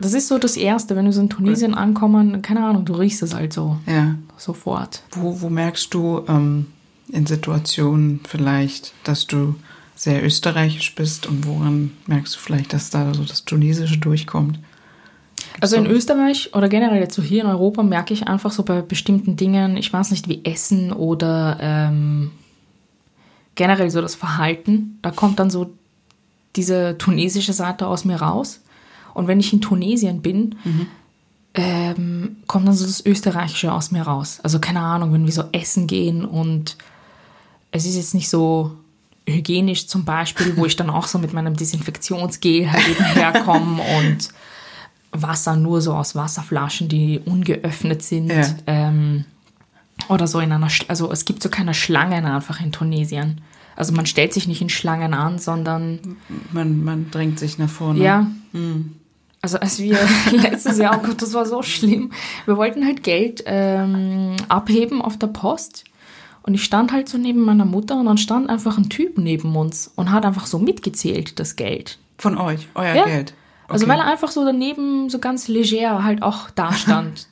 Das 0.00 0.14
ist 0.14 0.28
so 0.28 0.38
das 0.38 0.56
Erste, 0.56 0.96
wenn 0.96 1.04
wir 1.04 1.12
so 1.12 1.20
in 1.20 1.30
Tunesien 1.30 1.74
ankommen, 1.74 2.42
keine 2.42 2.64
Ahnung, 2.64 2.84
du 2.84 2.94
riechst 2.94 3.22
es 3.22 3.34
halt 3.34 3.52
so 3.52 3.78
ja. 3.86 4.14
sofort. 4.36 5.02
Wo, 5.12 5.40
wo 5.40 5.48
merkst 5.48 5.92
du 5.92 6.24
ähm, 6.28 6.66
in 7.08 7.26
Situationen 7.26 8.20
vielleicht, 8.28 8.92
dass 9.04 9.26
du 9.26 9.54
sehr 9.94 10.24
österreichisch 10.24 10.94
bist 10.94 11.26
und 11.26 11.46
woran 11.46 11.92
merkst 12.06 12.34
du 12.34 12.38
vielleicht, 12.38 12.72
dass 12.72 12.90
da 12.90 13.14
so 13.14 13.24
das 13.24 13.44
Tunesische 13.44 13.98
durchkommt? 13.98 14.58
Also 15.60 15.76
in 15.76 15.86
Österreich 15.86 16.50
oder 16.54 16.68
generell 16.68 17.00
jetzt 17.00 17.14
so 17.14 17.22
hier 17.22 17.42
in 17.42 17.48
Europa 17.48 17.82
merke 17.82 18.12
ich 18.12 18.26
einfach 18.26 18.50
so 18.50 18.64
bei 18.64 18.82
bestimmten 18.82 19.36
Dingen, 19.36 19.76
ich 19.76 19.92
weiß 19.92 20.10
nicht, 20.10 20.28
wie 20.28 20.44
Essen 20.44 20.92
oder 20.92 21.58
ähm, 21.60 22.32
generell 23.54 23.90
so 23.90 24.00
das 24.00 24.16
Verhalten, 24.16 24.98
da 25.02 25.10
kommt 25.10 25.38
dann 25.38 25.50
so 25.50 25.72
diese 26.56 26.98
tunesische 26.98 27.52
Seite 27.52 27.86
aus 27.86 28.04
mir 28.04 28.16
raus. 28.16 28.60
Und 29.14 29.26
wenn 29.28 29.40
ich 29.40 29.52
in 29.52 29.60
Tunesien 29.60 30.20
bin, 30.22 30.56
ähm, 31.54 32.36
kommt 32.46 32.66
dann 32.66 32.74
so 32.74 32.84
das 32.84 33.04
Österreichische 33.06 33.72
aus 33.72 33.90
mir 33.92 34.02
raus. 34.02 34.40
Also 34.42 34.58
keine 34.58 34.80
Ahnung, 34.80 35.12
wenn 35.12 35.24
wir 35.24 35.32
so 35.32 35.44
essen 35.52 35.86
gehen 35.86 36.24
und 36.24 36.76
es 37.70 37.86
ist 37.86 37.96
jetzt 37.96 38.14
nicht 38.14 38.28
so 38.28 38.72
hygienisch 39.26 39.86
zum 39.86 40.04
Beispiel, 40.04 40.56
wo 40.56 40.66
ich 40.66 40.76
dann 40.76 40.90
auch 40.90 41.06
so 41.06 41.18
mit 41.18 41.32
meinem 41.32 41.54
Desinfektionsgel 41.56 42.70
halt 42.70 42.88
eben 42.88 43.04
herkomme 43.04 43.82
und 43.98 44.28
Wasser 45.12 45.54
nur 45.56 45.80
so 45.80 45.94
aus 45.94 46.16
Wasserflaschen, 46.16 46.88
die 46.88 47.20
ungeöffnet 47.24 48.02
sind. 48.02 48.30
Ja. 48.30 48.46
Ähm, 48.66 49.24
oder 50.08 50.26
so 50.26 50.40
in 50.40 50.50
einer, 50.50 50.68
Sch- 50.68 50.86
also 50.88 51.10
es 51.12 51.24
gibt 51.24 51.40
so 51.42 51.48
keine 51.48 51.72
Schlangen 51.72 52.26
einfach 52.26 52.60
in 52.60 52.72
Tunesien. 52.72 53.40
Also 53.76 53.92
man 53.92 54.06
stellt 54.06 54.32
sich 54.34 54.48
nicht 54.48 54.60
in 54.60 54.68
Schlangen 54.68 55.14
an, 55.14 55.38
sondern 55.38 56.16
Man, 56.52 56.82
man 56.84 57.10
drängt 57.12 57.38
sich 57.38 57.58
nach 57.58 57.68
vorne. 57.70 58.00
ja. 58.02 58.26
Also 59.44 59.58
als 59.58 59.78
wir 59.78 59.98
letztes 60.32 60.78
Jahr, 60.78 60.98
oh 60.98 61.06
Gott, 61.06 61.20
das 61.20 61.34
war 61.34 61.44
so 61.44 61.60
schlimm. 61.62 62.12
Wir 62.46 62.56
wollten 62.56 62.82
halt 62.86 63.02
Geld 63.02 63.42
ähm, 63.44 64.36
abheben 64.48 65.02
auf 65.02 65.18
der 65.18 65.26
Post. 65.26 65.84
Und 66.44 66.54
ich 66.54 66.64
stand 66.64 66.92
halt 66.92 67.10
so 67.10 67.18
neben 67.18 67.42
meiner 67.42 67.66
Mutter 67.66 68.00
und 68.00 68.06
dann 68.06 68.16
stand 68.16 68.48
einfach 68.48 68.78
ein 68.78 68.88
Typ 68.88 69.18
neben 69.18 69.54
uns 69.54 69.92
und 69.96 70.10
hat 70.12 70.24
einfach 70.24 70.46
so 70.46 70.58
mitgezählt, 70.58 71.38
das 71.38 71.56
Geld. 71.56 71.98
Von 72.16 72.38
euch, 72.38 72.68
euer 72.74 72.94
Ja. 72.94 73.04
Geld. 73.04 73.34
Also 73.68 73.84
Okay. 73.84 73.92
weil 73.92 74.00
er 74.00 74.10
einfach 74.10 74.30
so 74.30 74.46
daneben 74.46 75.10
so 75.10 75.18
ganz 75.18 75.46
leger 75.46 76.02
halt 76.04 76.22
auch 76.22 76.48
da 76.48 76.72
stand. 76.84 77.28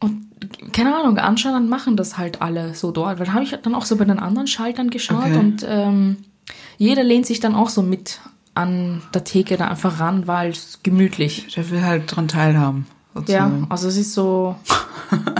Und 0.00 0.26
keine 0.72 0.96
Ahnung, 0.96 1.16
anscheinend 1.18 1.70
machen 1.70 1.96
das 1.96 2.18
halt 2.18 2.42
alle 2.42 2.74
so 2.74 2.90
dort. 2.90 3.20
Weil 3.20 3.26
da 3.26 3.34
habe 3.34 3.44
ich 3.44 3.50
dann 3.62 3.74
auch 3.76 3.84
so 3.84 3.94
bei 3.96 4.04
den 4.04 4.18
anderen 4.18 4.48
Schaltern 4.48 4.90
geschaut 4.90 5.26
Okay. 5.26 5.38
und 5.38 5.64
ähm, 5.68 6.16
jeder 6.76 7.04
lehnt 7.04 7.26
sich 7.26 7.38
dann 7.38 7.54
auch 7.54 7.68
so 7.68 7.82
mit 7.82 8.20
an 8.56 9.02
der 9.12 9.24
Theke 9.24 9.56
da 9.56 9.68
einfach 9.68 10.00
ran, 10.00 10.26
weil 10.26 10.50
es 10.50 10.80
gemütlich. 10.82 11.46
Der 11.54 11.70
will 11.70 11.82
halt 11.82 12.14
dran 12.14 12.26
teilhaben. 12.26 12.86
Ja, 13.14 13.20
Sozusagen. 13.20 13.66
also 13.70 13.88
es 13.88 13.96
ist 13.96 14.14
so 14.14 14.56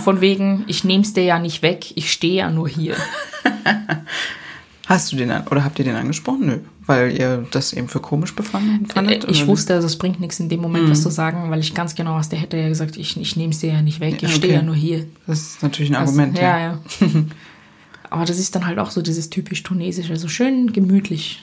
von 0.05 0.21
wegen, 0.21 0.65
ich 0.67 0.85
nehm's 0.85 1.13
dir 1.13 1.25
ja 1.25 1.39
nicht 1.39 1.63
weg, 1.63 1.93
ich 1.97 2.13
stehe 2.13 2.35
ja 2.37 2.51
nur 2.51 2.69
hier. 2.69 2.97
Hast 4.87 5.11
du 5.11 5.17
den 5.17 5.31
an, 5.33 5.49
oder 5.49 5.65
habt 5.65 5.79
ihr 5.79 5.85
den 5.85 5.97
angesprochen? 5.97 6.47
Nö. 6.47 6.59
Weil 6.87 7.19
ihr 7.19 7.45
das 7.51 7.73
eben 7.73 7.89
für 7.89 7.99
komisch 7.99 8.37
befanden 8.37 8.87
fandet? 8.87 9.25
Äh, 9.25 9.31
ich 9.33 9.41
oder? 9.43 9.49
wusste, 9.49 9.75
also 9.75 9.87
es 9.87 9.99
bringt 9.99 10.21
nichts 10.21 10.39
in 10.39 10.49
dem 10.49 10.61
Moment, 10.61 10.89
was 10.89 11.03
zu 11.03 11.11
sagen, 11.11 11.51
weil 11.51 11.59
ich 11.59 11.75
ganz 11.75 11.97
genau 11.97 12.15
weiß, 12.15 12.29
der 12.29 12.39
hätte 12.39 12.57
ja 12.57 12.69
gesagt, 12.69 12.97
ich, 12.97 13.21
ich 13.21 13.35
nehme 13.35 13.53
es 13.53 13.59
dir 13.59 13.73
ja 13.73 13.83
nicht 13.83 13.99
weg, 13.99 14.17
ich 14.17 14.23
Ja, 14.23 14.29
stehe 14.29 14.53
okay. 14.53 14.61
ja 14.61 14.63
nur 14.63 14.77
hier. 14.77 15.07
Das 15.27 15.41
ist 15.41 15.63
natürlich 15.63 15.91
ein 15.91 15.97
Argument, 15.97 16.39
ja. 16.39 16.59
ja. 16.59 16.79
ja. 17.01 17.07
Aber 18.11 18.25
das 18.25 18.39
ist 18.39 18.55
dann 18.55 18.67
halt 18.67 18.79
auch 18.79 18.91
so 18.93 19.03
dieses 19.03 19.29
typisch 19.29 19.65
tunesische, 19.65 20.17
so 20.17 20.29
schön 20.29 20.73
gemütlich. 20.73 21.43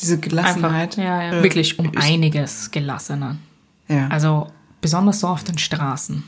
Diese 0.00 0.14
Einfach, 0.14 0.28
Gelassenheit. 0.28 0.96
ja, 0.96 1.22
ja, 1.22 1.32
äh, 1.38 1.42
wirklich 1.42 1.78
um 1.78 1.86
ist- 1.92 1.96
einiges 2.02 2.70
gelassener. 2.70 3.36
Ja. 3.88 4.08
Also 4.08 4.48
besonders 4.80 5.20
so 5.20 5.28
auf 5.28 5.44
den 5.44 5.58
Straßen. 5.58 6.22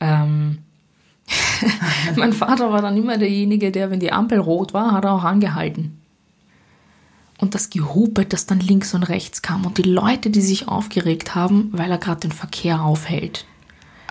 Ähm, 0.00 0.58
mein 2.16 2.32
Vater 2.32 2.72
war 2.72 2.82
dann 2.82 2.96
immer 2.96 3.18
derjenige, 3.18 3.72
der, 3.72 3.90
wenn 3.90 4.00
die 4.00 4.12
Ampel 4.12 4.38
rot 4.38 4.74
war, 4.74 4.92
hat 4.92 5.04
er 5.04 5.12
auch 5.12 5.24
angehalten. 5.24 6.00
Und 7.38 7.54
das 7.54 7.68
Gehupe, 7.70 8.24
das 8.24 8.46
dann 8.46 8.60
links 8.60 8.94
und 8.94 9.02
rechts 9.02 9.42
kam 9.42 9.66
und 9.66 9.76
die 9.78 9.82
Leute, 9.82 10.30
die 10.30 10.40
sich 10.40 10.68
aufgeregt 10.68 11.34
haben, 11.34 11.68
weil 11.72 11.90
er 11.90 11.98
gerade 11.98 12.20
den 12.20 12.32
Verkehr 12.32 12.82
aufhält. 12.82 13.44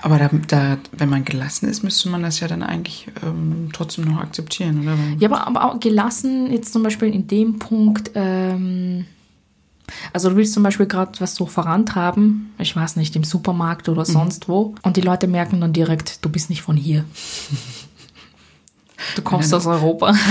Aber 0.06 0.20
da, 0.20 0.30
da, 0.48 0.78
wenn 0.92 1.10
man 1.10 1.26
gelassen 1.26 1.68
ist, 1.68 1.82
müsste 1.82 2.10
man 2.10 2.22
das 2.22 2.40
ja 2.40 2.48
dann 2.48 2.62
eigentlich 2.62 3.08
ähm, 3.24 3.70
trotzdem 3.74 4.06
noch 4.06 4.20
akzeptieren, 4.20 4.84
oder? 4.84 4.96
Ja, 5.18 5.32
aber, 5.32 5.48
aber 5.48 5.66
auch 5.66 5.80
gelassen 5.80 6.52
jetzt 6.52 6.74
zum 6.74 6.84
Beispiel 6.84 7.12
in 7.12 7.26
dem 7.26 7.58
Punkt, 7.58 8.12
ähm, 8.14 9.06
also 10.14 10.30
du 10.30 10.36
willst 10.36 10.54
zum 10.54 10.62
Beispiel 10.62 10.86
gerade 10.86 11.20
was 11.20 11.34
so 11.34 11.48
vorantreiben, 11.48 12.54
ich 12.60 12.76
weiß 12.76 12.98
nicht, 12.98 13.16
im 13.16 13.24
Supermarkt 13.24 13.90
oder 13.90 14.06
sonst 14.06 14.48
wo, 14.48 14.76
und 14.84 14.96
die 14.96 15.02
Leute 15.02 15.26
merken 15.26 15.60
dann 15.60 15.74
direkt, 15.74 16.24
du 16.24 16.30
bist 16.30 16.52
nicht 16.52 16.62
von 16.62 16.78
hier. 16.78 17.04
Du 19.16 19.24
kommst 19.24 19.54
aus 19.56 19.66
Europa. 19.66 20.14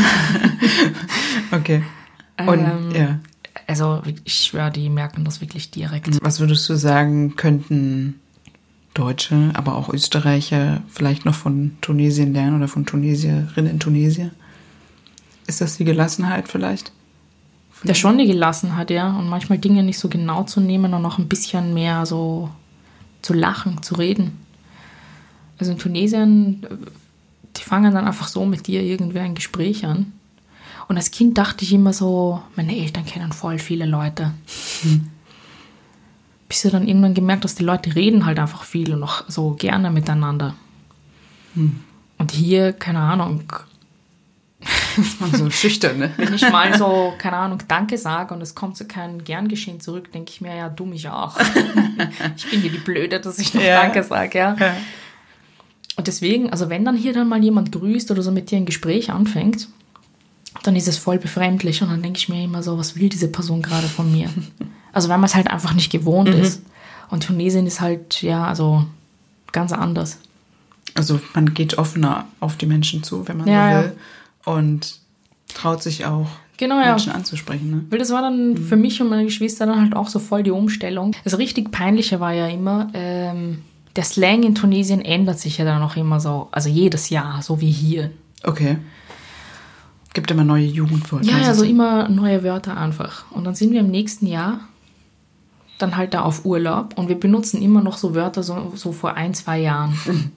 Okay. 1.50 1.82
Und 2.38 2.60
Ähm, 2.60 2.90
ja. 2.94 3.18
Also 3.66 4.02
ich 4.24 4.34
schwöre, 4.34 4.70
die 4.70 4.88
merken 4.88 5.24
das 5.24 5.40
wirklich 5.40 5.70
direkt. 5.72 6.22
Was 6.22 6.38
würdest 6.38 6.68
du 6.68 6.76
sagen, 6.76 7.34
könnten 7.36 8.20
Deutsche, 8.94 9.50
aber 9.54 9.74
auch 9.74 9.92
Österreicher 9.92 10.82
vielleicht 10.88 11.24
noch 11.24 11.34
von 11.34 11.76
Tunesien 11.80 12.32
lernen 12.32 12.56
oder 12.56 12.68
von 12.68 12.86
Tunesierinnen 12.86 13.72
in 13.72 13.80
Tunesien? 13.80 14.30
Ist 15.46 15.60
das 15.60 15.76
die 15.76 15.84
Gelassenheit 15.84 16.48
vielleicht? 16.48 16.92
Ja, 17.82 17.94
schon 17.94 18.16
die 18.16 18.26
Gelassenheit, 18.26 18.90
ja. 18.90 19.14
Und 19.18 19.28
manchmal 19.28 19.58
Dinge 19.58 19.82
nicht 19.82 19.98
so 19.98 20.08
genau 20.08 20.44
zu 20.44 20.60
nehmen 20.60 20.94
und 20.94 21.02
noch 21.02 21.18
ein 21.18 21.28
bisschen 21.28 21.74
mehr 21.74 22.06
so 22.06 22.48
zu 23.20 23.34
lachen, 23.34 23.82
zu 23.82 23.96
reden. 23.96 24.38
Also 25.58 25.72
in 25.72 25.78
Tunesien, 25.78 26.66
die 27.56 27.62
fangen 27.62 27.92
dann 27.94 28.06
einfach 28.06 28.28
so 28.28 28.46
mit 28.46 28.66
dir 28.66 28.82
irgendwer 28.82 29.22
ein 29.22 29.34
Gespräch 29.34 29.84
an. 29.84 30.12
Und 30.88 30.96
als 30.96 31.10
Kind 31.10 31.36
dachte 31.36 31.64
ich 31.64 31.72
immer 31.72 31.92
so, 31.92 32.42
meine 32.56 32.76
Eltern 32.76 33.04
kennen 33.04 33.32
voll 33.32 33.58
viele 33.58 33.86
Leute. 33.86 34.32
Bis 36.54 36.62
du 36.62 36.70
dann 36.70 36.86
irgendwann 36.86 37.14
gemerkt 37.14 37.42
hast, 37.42 37.58
die 37.58 37.64
Leute 37.64 37.96
reden 37.96 38.26
halt 38.26 38.38
einfach 38.38 38.62
viel 38.62 38.94
und 38.94 39.02
auch 39.02 39.24
so 39.26 39.54
gerne 39.54 39.90
miteinander. 39.90 40.54
Und 41.56 42.30
hier, 42.30 42.72
keine 42.72 43.00
Ahnung, 43.00 43.42
Und 45.18 45.36
so 45.36 45.50
schüchtern, 45.50 45.98
ne? 45.98 46.12
wenn 46.16 46.32
ich 46.32 46.48
mal 46.48 46.78
so, 46.78 47.12
keine 47.18 47.38
Ahnung, 47.38 47.58
Danke 47.66 47.98
sage 47.98 48.32
und 48.32 48.40
es 48.40 48.54
kommt 48.54 48.76
so 48.76 48.84
kein 48.84 49.24
gern 49.24 49.48
geschehen 49.48 49.80
zurück, 49.80 50.12
denke 50.12 50.30
ich 50.30 50.40
mir, 50.42 50.54
ja, 50.54 50.68
du 50.68 50.84
mich 50.84 51.08
auch. 51.08 51.36
ich 52.36 52.48
bin 52.48 52.60
hier 52.60 52.70
die 52.70 52.78
Blöde, 52.78 53.18
dass 53.18 53.40
ich 53.40 53.52
noch 53.52 53.60
Ja. 53.60 53.82
Danke 53.82 54.04
sage, 54.04 54.38
ja. 54.38 54.56
Und 55.96 56.06
deswegen, 56.06 56.50
also 56.50 56.70
wenn 56.70 56.84
dann 56.84 56.96
hier 56.96 57.14
dann 57.14 57.28
mal 57.28 57.42
jemand 57.42 57.72
grüßt 57.72 58.12
oder 58.12 58.22
so 58.22 58.30
mit 58.30 58.52
dir 58.52 58.58
ein 58.58 58.66
Gespräch 58.66 59.10
anfängt, 59.10 59.66
dann 60.62 60.76
ist 60.76 60.86
es 60.86 60.98
voll 60.98 61.18
befremdlich 61.18 61.82
und 61.82 61.90
dann 61.90 62.00
denke 62.00 62.18
ich 62.18 62.28
mir 62.28 62.44
immer 62.44 62.62
so, 62.62 62.78
was 62.78 62.94
will 62.94 63.08
diese 63.08 63.26
Person 63.26 63.60
gerade 63.60 63.88
von 63.88 64.12
mir? 64.12 64.30
Also 64.94 65.08
wenn 65.08 65.20
man 65.20 65.24
es 65.26 65.34
halt 65.34 65.50
einfach 65.50 65.74
nicht 65.74 65.90
gewohnt 65.90 66.28
Mhm. 66.34 66.40
ist. 66.42 66.62
Und 67.10 67.24
Tunesien 67.24 67.66
ist 67.66 67.80
halt, 67.80 68.22
ja, 68.22 68.44
also 68.46 68.84
ganz 69.52 69.72
anders. 69.72 70.18
Also 70.94 71.20
man 71.34 71.52
geht 71.54 71.76
offener 71.78 72.26
auf 72.40 72.56
die 72.56 72.66
Menschen 72.66 73.02
zu, 73.02 73.26
wenn 73.28 73.36
man 73.38 73.48
Ja, 73.48 73.68
so 73.68 73.74
ja. 73.76 73.82
will. 73.82 73.96
Und 74.44 74.96
traut 75.54 75.82
sich 75.82 76.06
auch, 76.06 76.28
Genau, 76.56 76.78
ja. 76.80 76.90
Menschen 76.90 77.12
anzusprechen. 77.12 77.70
Ne? 77.70 77.84
Weil 77.90 77.98
das 77.98 78.10
war 78.10 78.22
dann 78.22 78.56
für 78.56 78.76
mich 78.76 79.00
und 79.02 79.08
meine 79.10 79.24
Geschwister 79.24 79.66
dann 79.66 79.80
halt 79.80 79.94
auch 79.96 80.08
so 80.08 80.18
voll 80.20 80.42
die 80.44 80.50
Umstellung. 80.52 81.12
Das 81.24 81.36
richtig 81.38 81.72
Peinliche 81.72 82.20
war 82.20 82.32
ja 82.32 82.46
immer, 82.46 82.88
ähm, 82.94 83.62
der 83.96 84.04
Slang 84.04 84.42
in 84.44 84.54
Tunesien 84.54 85.00
ändert 85.00 85.38
sich 85.40 85.58
ja 85.58 85.64
dann 85.64 85.82
auch 85.82 85.96
immer 85.96 86.20
so, 86.20 86.48
also 86.52 86.68
jedes 86.68 87.10
Jahr, 87.10 87.42
so 87.42 87.60
wie 87.60 87.70
hier. 87.70 88.10
Okay. 88.44 88.78
Gibt 90.14 90.30
immer 90.30 90.44
neue 90.44 90.64
Jugendwörter. 90.64 91.26
Ja, 91.26 91.38
Das 91.38 91.46
ja, 91.46 91.52
ist- 91.52 91.58
so 91.58 91.64
immer 91.64 92.08
neue 92.08 92.44
Wörter 92.44 92.76
einfach. 92.76 93.24
Und 93.32 93.44
dann 93.44 93.54
sind 93.56 93.72
wir 93.72 93.80
im 93.80 93.90
nächsten 93.90 94.26
Jahr 94.26 94.60
dann 95.78 95.96
halt 95.96 96.14
da 96.14 96.22
auf 96.22 96.44
Urlaub 96.44 96.96
und 96.96 97.08
wir 97.08 97.18
benutzen 97.18 97.60
immer 97.62 97.82
noch 97.82 97.98
so 97.98 98.14
Wörter 98.14 98.42
so, 98.42 98.72
so 98.74 98.92
vor 98.92 99.14
ein, 99.14 99.34
zwei 99.34 99.58
Jahren. 99.60 99.98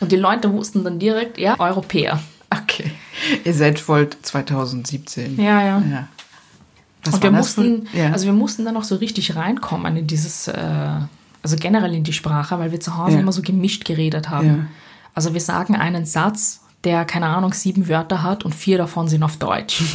Und 0.00 0.12
die 0.12 0.16
Leute 0.16 0.52
wussten 0.52 0.82
dann 0.82 0.98
direkt, 0.98 1.38
ja, 1.38 1.58
Europäer. 1.58 2.20
Okay. 2.50 2.90
Ihr 3.44 3.54
seid 3.54 3.78
voll 3.78 4.08
2017. 4.22 5.38
Ja, 5.38 5.62
ja. 5.62 5.82
Ja. 5.90 6.08
Was 7.04 7.14
und 7.14 7.22
wir 7.22 7.30
mussten, 7.30 7.88
ja. 7.92 8.10
also 8.10 8.26
wir 8.26 8.32
mussten 8.32 8.64
dann 8.64 8.76
auch 8.76 8.84
so 8.84 8.96
richtig 8.96 9.36
reinkommen 9.36 9.96
in 9.96 10.06
dieses, 10.06 10.48
äh, 10.48 10.90
also 11.42 11.56
generell 11.56 11.94
in 11.94 12.04
die 12.04 12.12
Sprache, 12.12 12.58
weil 12.58 12.72
wir 12.72 12.80
zu 12.80 12.96
Hause 12.96 13.14
Ja. 13.14 13.20
immer 13.20 13.32
so 13.32 13.42
gemischt 13.42 13.84
geredet 13.84 14.28
haben. 14.28 14.68
Also 15.14 15.32
wir 15.34 15.40
sagen 15.40 15.76
einen 15.76 16.04
Satz, 16.04 16.59
der, 16.84 17.04
keine 17.04 17.26
Ahnung, 17.26 17.52
sieben 17.52 17.88
Wörter 17.88 18.22
hat 18.22 18.44
und 18.44 18.54
vier 18.54 18.78
davon 18.78 19.06
sind 19.08 19.22
auf 19.22 19.36
Deutsch. 19.36 19.82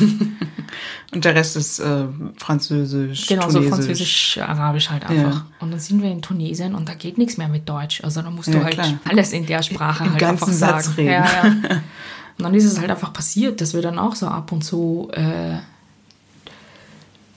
Und 1.13 1.23
der 1.23 1.35
Rest 1.35 1.55
ist 1.55 1.79
äh, 1.79 2.05
Französisch, 2.37 3.27
Genau, 3.27 3.43
so 3.49 3.59
Tunesisch. 3.59 3.69
Französisch, 3.69 4.37
Arabisch 4.39 4.89
halt 4.89 5.05
einfach. 5.05 5.35
Ja. 5.35 5.45
Und 5.59 5.71
dann 5.71 5.79
sind 5.79 6.01
wir 6.01 6.11
in 6.11 6.21
Tunesien 6.21 6.75
und 6.75 6.89
da 6.89 6.95
geht 6.95 7.17
nichts 7.17 7.37
mehr 7.37 7.47
mit 7.47 7.69
Deutsch. 7.69 8.03
Also 8.03 8.21
da 8.21 8.29
musst 8.29 8.49
Ja, 8.49 8.55
du 8.55 8.63
halt 8.63 8.73
klar. 8.73 8.87
alles 9.07 9.31
in 9.31 9.45
der 9.45 9.63
Sprache 9.63 10.03
Im 10.03 10.09
halt 10.11 10.19
ganzen 10.19 10.43
einfach 10.49 10.53
Satz 10.57 10.85
sagen. 10.87 10.95
reden. 10.97 11.11
Ja, 11.11 11.25
ja. 11.25 11.43
Und 12.37 12.43
dann 12.43 12.53
ist 12.53 12.65
es 12.65 12.77
halt 12.79 12.89
einfach 12.91 13.13
passiert, 13.13 13.61
dass 13.61 13.73
wir 13.73 13.81
dann 13.81 13.97
auch 13.97 14.13
so 14.15 14.27
ab 14.27 14.51
und 14.51 14.63
zu 14.63 15.09
äh, 15.13 15.55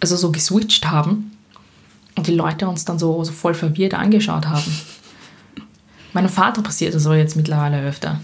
also 0.00 0.16
so 0.16 0.32
geswitcht 0.32 0.90
haben 0.90 1.36
und 2.16 2.26
die 2.26 2.34
Leute 2.34 2.66
uns 2.66 2.84
dann 2.84 2.98
so, 2.98 3.22
so 3.22 3.30
voll 3.30 3.54
verwirrt 3.54 3.94
angeschaut 3.94 4.46
haben. 4.48 4.64
Meinem 6.12 6.28
Vater 6.30 6.62
passiert 6.62 6.94
das 6.94 7.06
aber 7.06 7.16
jetzt 7.16 7.36
mittlerweile 7.36 7.80
öfter. 7.86 8.20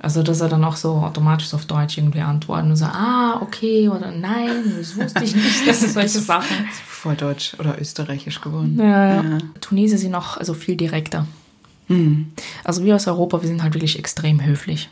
Also, 0.00 0.22
dass 0.22 0.40
er 0.40 0.48
dann 0.48 0.64
auch 0.64 0.76
so 0.76 0.90
automatisch 0.94 1.52
auf 1.54 1.66
Deutsch 1.66 1.98
irgendwie 1.98 2.20
antworten 2.20 2.70
und 2.70 2.76
so, 2.76 2.84
ah, 2.84 3.40
okay, 3.42 3.88
oder 3.88 4.12
nein, 4.12 4.74
das 4.78 4.96
wusste 4.96 5.24
ich 5.24 5.34
nicht, 5.34 5.66
das 5.66 5.80
sind 5.80 5.92
solche 5.92 6.20
Sachen. 6.20 6.56
Voll 6.86 7.16
Deutsch 7.16 7.54
oder 7.58 7.80
Österreichisch 7.80 8.40
geworden. 8.40 8.76
Ja, 8.78 9.22
ja. 9.22 9.38
Tunesier 9.60 9.98
sind 9.98 10.12
noch 10.12 10.36
also 10.36 10.54
viel 10.54 10.76
direkter. 10.76 11.26
Mhm. 11.88 12.32
Also 12.64 12.84
wir 12.84 12.94
aus 12.94 13.08
Europa, 13.08 13.40
wir 13.42 13.48
sind 13.48 13.62
halt 13.62 13.74
wirklich 13.74 13.98
extrem 13.98 14.44
höflich. 14.44 14.88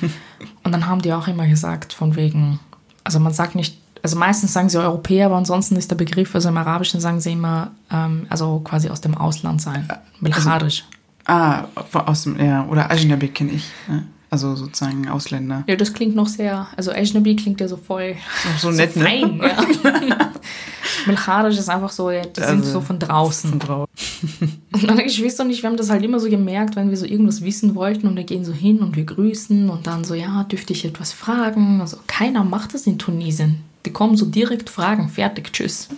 Und 0.62 0.72
dann 0.72 0.86
haben 0.86 1.00
die 1.00 1.12
auch 1.12 1.28
immer 1.28 1.46
gesagt, 1.46 1.92
von 1.92 2.16
wegen, 2.16 2.60
also 3.02 3.20
man 3.20 3.32
sagt 3.32 3.54
nicht, 3.54 3.78
also 4.02 4.18
meistens 4.18 4.52
sagen 4.52 4.68
sie 4.68 4.78
Europäer, 4.78 5.26
aber 5.26 5.36
ansonsten 5.36 5.76
ist 5.76 5.90
der 5.90 5.96
Begriff, 5.96 6.34
also 6.34 6.50
im 6.50 6.56
Arabischen 6.58 7.00
sagen 7.00 7.20
sie 7.20 7.32
immer, 7.32 7.70
ähm, 7.90 8.26
also 8.28 8.60
quasi 8.60 8.90
aus 8.90 9.00
dem 9.00 9.16
Ausland 9.16 9.62
sein. 9.62 9.88
Belcharisch. 10.20 10.84
Ah, 11.24 11.64
aus 11.92 12.24
dem, 12.24 12.38
ja, 12.38 12.66
oder 12.66 12.90
Ajnabi 12.90 13.28
kenne 13.28 13.52
ich. 13.52 13.70
Ne? 13.88 14.04
Also 14.34 14.56
sozusagen 14.56 15.08
Ausländer. 15.08 15.62
Ja, 15.68 15.76
das 15.76 15.92
klingt 15.92 16.16
noch 16.16 16.26
sehr, 16.26 16.66
also 16.76 16.90
Ajnabi 16.90 17.36
klingt 17.36 17.60
ja 17.60 17.68
so 17.68 17.76
voll 17.76 18.16
So 18.58 18.72
nett, 18.72 18.96
ne? 18.96 19.04
fein. 19.04 19.40
Ja. 19.40 20.32
Belcharisch 21.06 21.56
ist 21.56 21.68
einfach 21.68 21.90
so, 21.92 22.10
ja, 22.10 22.22
die 22.22 22.40
sind 22.40 22.60
Also, 22.60 22.72
so 22.72 22.80
von 22.80 22.98
draußen. 22.98 23.50
Von 23.50 23.58
drau- 23.60 23.86
Und 24.72 24.82
meine 24.88 25.04
Geschwister 25.04 25.44
und 25.44 25.50
ich, 25.50 25.62
wir 25.62 25.70
haben 25.70 25.76
das 25.76 25.88
halt 25.90 26.02
immer 26.02 26.18
so 26.18 26.28
gemerkt, 26.28 26.74
wenn 26.74 26.90
wir 26.90 26.96
so 26.96 27.06
irgendwas 27.06 27.42
wissen 27.42 27.76
wollten 27.76 28.08
und 28.08 28.16
wir 28.16 28.24
gehen 28.24 28.44
so 28.44 28.52
hin 28.52 28.78
und 28.80 28.96
wir 28.96 29.04
grüßen 29.04 29.70
und 29.70 29.86
dann 29.86 30.02
so, 30.02 30.14
ja, 30.14 30.42
dürfte 30.44 30.72
ich 30.72 30.84
etwas 30.84 31.12
fragen? 31.12 31.80
Also 31.80 31.98
keiner 32.08 32.42
macht 32.42 32.74
das 32.74 32.88
in 32.88 32.98
Tunesien. 32.98 33.60
Die 33.86 33.90
kommen 33.92 34.16
so 34.16 34.26
direkt 34.26 34.68
fragen, 34.68 35.08
fertig, 35.10 35.52
tschüss. 35.52 35.88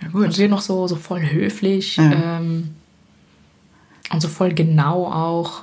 Ja, 0.00 0.06
Und 0.08 0.12
gut. 0.12 0.38
wir 0.38 0.48
noch 0.48 0.60
so, 0.62 0.88
so 0.88 0.96
voll 0.96 1.22
höflich 1.30 1.98
Ja. 1.98 2.38
ähm, 2.40 2.70
und 4.12 4.20
so 4.22 4.26
voll 4.28 4.54
genau 4.54 5.04
auch. 5.06 5.62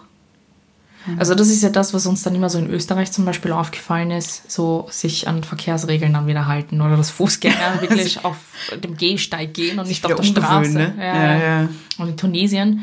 Also 1.18 1.36
das 1.36 1.50
ist 1.50 1.62
ja 1.64 1.70
das, 1.70 1.94
was 1.94 2.06
uns 2.08 2.24
dann 2.24 2.34
immer 2.36 2.50
so 2.50 2.58
in 2.58 2.70
Österreich 2.70 3.12
zum 3.12 3.26
Beispiel 3.26 3.52
aufgefallen 3.52 4.12
ist, 4.12 4.50
so 4.52 4.88
sich 4.90 5.28
an 5.28 5.44
Verkehrsregeln 5.44 6.14
dann 6.14 6.28
wieder 6.28 6.48
halten 6.48 6.82
oder 6.82 6.98
dass 6.98 7.10
Fußgänger 7.12 7.56
wirklich 7.82 8.24
auf 8.26 8.38
dem 8.84 8.98
Gehsteig 8.98 9.54
gehen 9.54 9.78
und 9.80 9.88
nicht 9.88 10.06
auf 10.06 10.16
der 10.16 10.24
Straße. 10.24 10.72
ne? 10.74 10.94
Ja, 10.98 11.36
ja. 11.62 11.70
Und 11.98 12.10
in 12.10 12.18
Tunesien, 12.18 12.82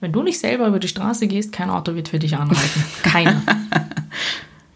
wenn 0.00 0.12
du 0.12 0.22
nicht 0.22 0.38
selber 0.40 0.66
über 0.66 0.78
die 0.78 0.88
Straße 0.88 1.26
gehst, 1.26 1.52
kein 1.52 1.68
Auto 1.70 1.94
wird 1.94 2.08
für 2.08 2.18
dich 2.18 2.36
anhalten. 2.36 2.84
Keiner. 3.02 3.42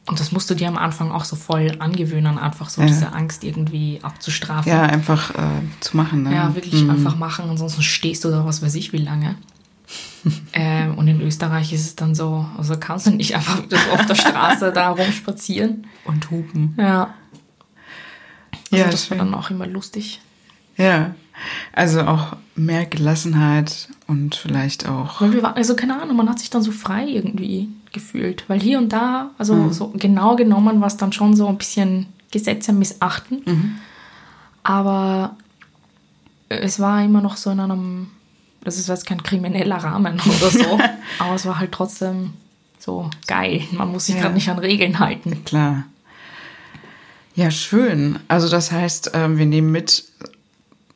Und 0.06 0.20
das 0.20 0.32
musst 0.32 0.51
du 0.51 0.55
dir 0.55 0.69
am 0.69 0.77
Anfang 0.77 1.11
auch 1.12 1.24
so 1.24 1.35
voll 1.35 1.77
angewöhnen, 1.78 2.36
einfach 2.39 2.69
so 2.69 2.82
Ja. 2.82 2.86
diese 2.86 3.12
Angst 3.15 3.43
irgendwie 3.43 4.01
abzustrafen. 4.02 4.70
Ja, 4.70 4.82
einfach 4.82 5.31
äh, 5.35 5.39
zu 5.81 5.97
machen. 5.97 6.24
Ne? 6.24 6.35
Ja, 6.35 6.55
wirklich 6.55 6.82
Mhm. 6.82 6.90
einfach 6.90 7.16
machen, 7.16 7.47
ansonsten 7.48 7.82
stehst 7.82 8.23
du 8.24 8.31
da 8.31 8.44
was 8.44 8.61
weiß 8.62 8.74
ich 8.74 8.93
wie 8.93 8.98
lange. 8.98 9.36
Ähm, 10.53 10.95
und 10.97 11.09
in 11.09 11.21
Österreich 11.21 11.73
ist 11.73 11.85
es 11.85 11.97
dann 11.97 12.15
so, 12.15 12.47
also 12.57 12.77
kannst 12.79 13.07
du 13.07 13.11
nicht 13.11 13.35
einfach 13.35 13.63
so 13.69 13.77
auf 13.93 14.07
der 14.07 14.15
Straße 14.15 14.73
da 14.73 14.91
rumspazieren. 14.91 15.87
Und 16.05 16.31
hupen. 16.31 16.75
Ja. 16.79 17.15
Also 18.73 18.85
Ja, 18.85 18.91
das 18.91 19.11
war 19.11 19.19
schön. 19.19 19.27
dann 19.27 19.35
auch 19.35 19.51
immer 19.51 19.67
lustig. 19.67 20.21
Ja, 20.77 21.15
also 21.73 22.03
auch 22.03 22.37
mehr 22.57 22.87
Gelassenheit 22.87 23.89
und 24.07 24.35
vielleicht 24.35 24.89
auch. 24.89 25.21
Weil 25.21 25.33
wir 25.33 25.43
waren, 25.43 25.55
also 25.55 25.75
keine 25.77 26.01
Ahnung, 26.01 26.17
man 26.17 26.29
hat 26.29 26.39
sich 26.39 26.51
dann 26.51 26.63
so 26.63 26.73
frei 26.73 27.07
irgendwie 27.07 27.69
gefühlt. 27.93 28.45
Weil 28.49 28.61
hier 28.61 28.79
und 28.79 28.93
da, 28.93 29.31
also 29.39 29.71
so 29.71 29.89
genau 29.97 30.37
genommen 30.37 30.81
war 30.81 30.89
es 30.89 30.97
dann 30.97 31.13
schon 31.13 31.35
so 31.37 31.47
ein 31.49 31.59
bisschen 31.59 32.07
Gesetze 32.31 32.73
missachten. 32.73 33.79
Aber 34.63 35.37
es 36.49 36.81
war 36.81 37.03
immer 37.05 37.21
noch 37.21 37.37
so 37.37 37.51
in 37.51 37.61
einem, 37.61 38.09
das 38.65 38.78
ist 38.78 38.89
jetzt 38.89 39.07
kein 39.07 39.23
krimineller 39.23 39.77
Rahmen 39.77 40.20
oder 40.20 40.51
so, 40.51 40.78
aber 41.19 41.35
es 41.35 41.47
war 41.47 41.59
halt 41.59 41.73
trotzdem 41.73 42.32
so 42.78 43.11
geil. 43.27 43.62
Man 43.73 43.93
muss 43.93 44.07
sich 44.07 44.15
Ja. 44.16 44.23
gerade 44.23 44.35
nicht 44.35 44.49
an 44.49 44.59
Regeln 44.59 44.99
halten. 44.99 45.45
Klar. 45.45 45.85
Ja, 47.35 47.51
schön. 47.51 48.19
Also 48.28 48.49
das 48.49 48.70
heißt, 48.73 49.11
ähm, 49.15 49.39
wir 49.39 49.47
nehmen 49.47 49.73
mit, 49.73 50.05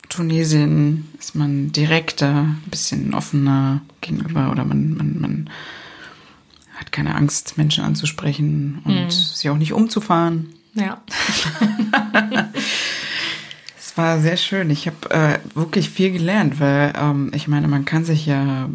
Tunesien 0.08 1.08
ist 1.18 1.34
man 1.34 1.72
direkter, 1.72 2.28
ein 2.44 2.62
bisschen 2.70 3.12
offener 3.14 3.82
gegenüber 4.00 4.50
oder 4.50 4.64
man, 4.64 4.94
man, 4.94 5.20
man 5.20 5.50
hat 6.76 6.92
keine 6.92 7.14
Angst, 7.14 7.58
Menschen 7.58 7.84
anzusprechen 7.84 8.80
und 8.84 9.10
sie 9.12 9.50
auch 9.50 9.58
nicht 9.58 9.72
umzufahren. 9.72 10.54
Ja. 10.74 11.02
War 13.98 14.20
sehr 14.20 14.36
schön. 14.36 14.70
Ich 14.70 14.86
habe 14.86 15.10
äh, 15.10 15.38
wirklich 15.56 15.90
viel 15.90 16.12
gelernt, 16.12 16.60
weil 16.60 16.92
ähm, 16.96 17.32
ich 17.34 17.48
meine, 17.48 17.66
man 17.66 17.84
kann 17.84 18.04
sich 18.04 18.26
ja 18.26 18.68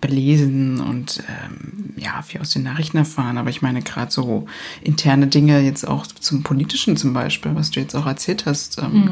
belesen 0.00 0.80
und 0.80 1.22
ähm, 1.28 1.94
ja, 1.96 2.22
viel 2.22 2.40
aus 2.40 2.50
den 2.50 2.64
Nachrichten 2.64 2.96
erfahren, 2.96 3.38
aber 3.38 3.50
ich 3.50 3.62
meine 3.62 3.82
gerade 3.82 4.10
so 4.10 4.46
interne 4.82 5.28
Dinge 5.28 5.60
jetzt 5.60 5.86
auch 5.86 6.08
zum 6.08 6.42
Politischen 6.42 6.96
zum 6.96 7.12
Beispiel, 7.12 7.54
was 7.54 7.70
du 7.70 7.78
jetzt 7.78 7.94
auch 7.94 8.06
erzählt 8.06 8.46
hast, 8.46 8.78
ähm, 8.82 9.08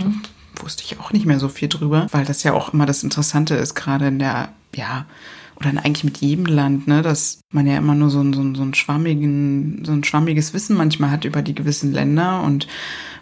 da 0.56 0.62
wusste 0.64 0.82
ich 0.84 0.98
auch 0.98 1.12
nicht 1.12 1.26
mehr 1.26 1.38
so 1.38 1.48
viel 1.48 1.68
drüber, 1.68 2.08
weil 2.10 2.24
das 2.24 2.42
ja 2.42 2.52
auch 2.52 2.74
immer 2.74 2.84
das 2.84 3.04
Interessante 3.04 3.54
ist, 3.54 3.76
gerade 3.76 4.08
in 4.08 4.18
der, 4.18 4.48
ja, 4.74 5.06
oder 5.54 5.68
eigentlich 5.68 6.02
mit 6.02 6.18
jedem 6.18 6.46
Land, 6.46 6.88
ne, 6.88 7.02
dass 7.02 7.38
man 7.52 7.68
ja 7.68 7.76
immer 7.76 7.94
nur 7.94 8.10
so 8.10 8.20
ein, 8.20 8.32
so 8.32 8.40
ein, 8.40 8.56
so 8.56 8.62
ein 8.62 8.74
schwammigen, 8.74 9.84
so 9.84 9.92
ein 9.92 10.02
schwammiges 10.02 10.54
Wissen 10.54 10.76
manchmal 10.76 11.12
hat 11.12 11.24
über 11.24 11.40
die 11.40 11.54
gewissen 11.54 11.92
Länder 11.92 12.42
und 12.42 12.66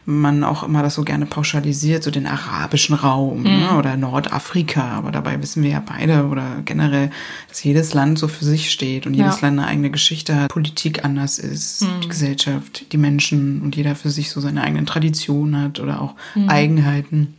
man 0.06 0.44
auch 0.44 0.62
immer 0.62 0.82
das 0.82 0.94
so 0.94 1.02
gerne 1.02 1.24
pauschalisiert, 1.24 2.02
so 2.02 2.10
den 2.10 2.26
arabischen 2.26 2.94
Raum 2.94 3.42
ne, 3.42 3.76
oder 3.78 3.96
Nordafrika. 3.96 4.82
Aber 4.92 5.10
dabei 5.10 5.40
wissen 5.40 5.62
wir 5.62 5.70
ja 5.70 5.82
beide 5.84 6.26
oder 6.26 6.58
generell, 6.64 7.10
dass 7.48 7.64
jedes 7.64 7.94
Land 7.94 8.18
so 8.18 8.28
für 8.28 8.44
sich 8.44 8.70
steht 8.70 9.06
und 9.06 9.14
jedes 9.14 9.40
Ja. 9.40 9.48
Land 9.48 9.58
eine 9.58 9.68
eigene 9.68 9.90
Geschichte 9.90 10.36
hat, 10.36 10.50
Politik 10.50 11.04
anders 11.04 11.38
ist, 11.38 11.86
die 12.02 12.08
Gesellschaft, 12.08 12.92
die 12.92 12.98
Menschen 12.98 13.62
und 13.62 13.76
jeder 13.76 13.94
für 13.94 14.10
sich 14.10 14.30
so 14.30 14.40
seine 14.40 14.62
eigenen 14.62 14.86
Traditionen 14.86 15.60
hat 15.60 15.80
oder 15.80 16.02
auch 16.02 16.14
Eigenheiten. 16.46 17.34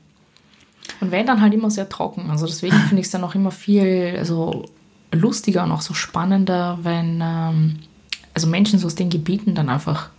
Und 1.01 1.11
wenn 1.11 1.25
dann 1.25 1.41
halt 1.41 1.53
immer 1.53 1.69
sehr 1.69 1.89
trocken. 1.89 2.29
Also 2.29 2.45
deswegen 2.45 2.75
finde 2.77 3.01
ich 3.01 3.07
es 3.07 3.11
dann 3.11 3.23
auch 3.23 3.35
immer 3.35 3.51
viel 3.51 4.15
also 4.17 4.65
lustiger 5.11 5.63
und 5.63 5.71
auch 5.71 5.81
so 5.81 5.93
spannender, 5.93 6.79
wenn 6.83 7.21
ähm, 7.23 7.75
also 8.33 8.47
Menschen 8.47 8.79
so 8.79 8.87
aus 8.87 8.95
den 8.95 9.09
Gebieten 9.09 9.55
dann 9.55 9.69
einfach 9.69 10.09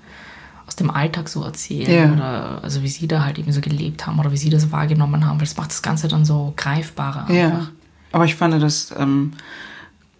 aus 0.66 0.76
dem 0.76 0.90
Alltag 0.90 1.28
so 1.28 1.42
erzählen 1.44 1.90
Ja. 1.90 2.12
oder 2.12 2.60
also 2.64 2.82
wie 2.82 2.88
sie 2.88 3.06
da 3.06 3.24
halt 3.24 3.38
eben 3.38 3.52
so 3.52 3.60
gelebt 3.60 4.06
haben 4.06 4.18
oder 4.18 4.32
wie 4.32 4.36
sie 4.36 4.50
das 4.50 4.72
wahrgenommen 4.72 5.26
haben, 5.26 5.38
weil 5.38 5.46
es 5.46 5.56
macht 5.56 5.70
das 5.70 5.82
Ganze 5.82 6.08
dann 6.08 6.24
so 6.24 6.52
greifbarer 6.56 7.30
Ja, 7.32 7.46
einfach. 7.46 7.70
aber 8.12 8.24
ich 8.24 8.34
fand, 8.34 8.60
das 8.62 8.92
ähm, 8.98 9.32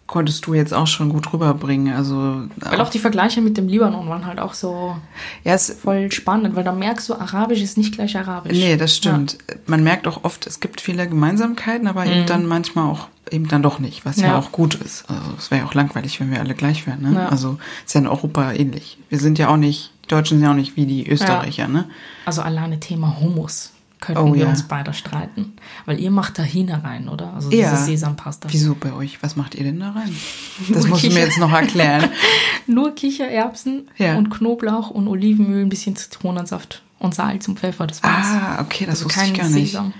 konntest 0.06 0.46
du 0.46 0.54
jetzt 0.54 0.72
auch 0.72 0.86
schon 0.86 1.08
gut 1.08 1.32
rüberbringen. 1.32 1.92
Also 1.92 2.42
Weil 2.58 2.80
auch 2.80 2.90
die 2.90 3.00
Vergleiche 3.00 3.40
mit 3.40 3.56
dem 3.56 3.66
Libanon 3.66 4.08
waren 4.08 4.24
halt 4.24 4.38
auch 4.38 4.54
so 4.54 4.96
ja, 5.42 5.54
es, 5.54 5.68
voll 5.82 6.12
spannend, 6.12 6.54
weil 6.54 6.62
da 6.62 6.70
merkst 6.70 7.08
du, 7.08 7.14
Arabisch 7.14 7.60
ist 7.60 7.76
nicht 7.76 7.92
gleich 7.94 8.16
Arabisch. 8.16 8.56
nee, 8.56 8.76
das 8.76 8.94
stimmt. 8.96 9.36
Man 9.66 9.82
merkt 9.82 10.06
auch 10.06 10.22
oft, 10.22 10.46
es 10.46 10.60
gibt 10.60 10.80
viele 10.80 11.08
Gemeinsamkeiten, 11.08 11.88
aber 11.88 12.06
eben 12.06 12.24
dann 12.26 12.46
manchmal 12.46 12.88
auch 12.88 13.08
eben 13.32 13.48
dann 13.48 13.62
doch 13.62 13.80
nicht, 13.80 14.04
was 14.06 14.18
ja, 14.18 14.28
Mhm. 14.28 14.32
Ja. 14.34 14.38
auch 14.38 14.52
gut 14.52 14.74
ist. 14.76 15.04
Also 15.10 15.22
es 15.36 15.50
wäre 15.50 15.62
ja 15.62 15.66
auch 15.66 15.74
langweilig, 15.74 16.20
wenn 16.20 16.30
wir 16.30 16.38
alle 16.38 16.54
gleich 16.54 16.86
wären. 16.86 17.02
Ne? 17.02 17.12
Ja. 17.18 17.28
Also 17.28 17.58
ist 17.84 17.92
ja 17.96 18.00
in 18.00 18.06
Europa 18.06 18.52
ähnlich. 18.52 18.98
Wir 19.08 19.18
sind 19.18 19.40
ja 19.40 19.48
auch 19.48 19.56
nicht, 19.56 19.90
Deutschen 20.08 20.38
sind 20.38 20.44
ja 20.44 20.50
auch 20.50 20.56
nicht 20.56 20.76
wie 20.76 20.86
die 20.86 21.08
Österreicher, 21.08 21.68
ne? 21.68 21.88
Also 22.24 22.42
alleine 22.42 22.78
Thema 22.80 23.18
Hummus 23.20 23.72
könnten 24.00 24.20
Oh, 24.22 24.34
wir 24.34 24.42
ja. 24.42 24.48
uns 24.48 24.62
beide 24.64 24.92
streiten. 24.92 25.54
Weil 25.86 25.98
ihr 25.98 26.10
macht 26.10 26.34
Tahine 26.34 26.84
rein, 26.84 27.08
oder? 27.08 27.32
Also 27.34 27.50
Ja. 27.50 27.70
diese 27.70 27.84
Sesampasta. 27.84 28.48
Wieso 28.52 28.74
bei 28.74 28.92
euch? 28.92 29.22
Was 29.22 29.36
macht 29.36 29.54
ihr 29.54 29.64
denn 29.64 29.80
da 29.80 29.90
rein? 29.92 30.14
Das 30.72 30.86
musst 30.86 31.04
du 31.04 31.08
mir 31.08 31.20
jetzt 31.20 31.38
noch 31.38 31.50
erklären. 31.52 32.10
Nur 32.66 32.94
Kichererbsen 32.94 33.88
Ja. 33.96 34.16
und 34.16 34.28
Knoblauch 34.30 34.90
und 34.90 35.08
Olivenöl, 35.08 35.62
ein 35.64 35.68
bisschen 35.70 35.96
Zitronensaft 35.96 36.82
und 36.98 37.14
Salz 37.14 37.48
und 37.48 37.58
Pfeffer, 37.58 37.86
das 37.86 38.02
war's. 38.02 38.26
Ah, 38.26 38.60
okay, 38.60 38.84
das 38.86 38.96
also 38.96 39.06
wusste 39.06 39.24
ich 39.24 39.34
gar 39.34 39.48
nicht. 39.48 39.70
Sesam. 39.72 39.92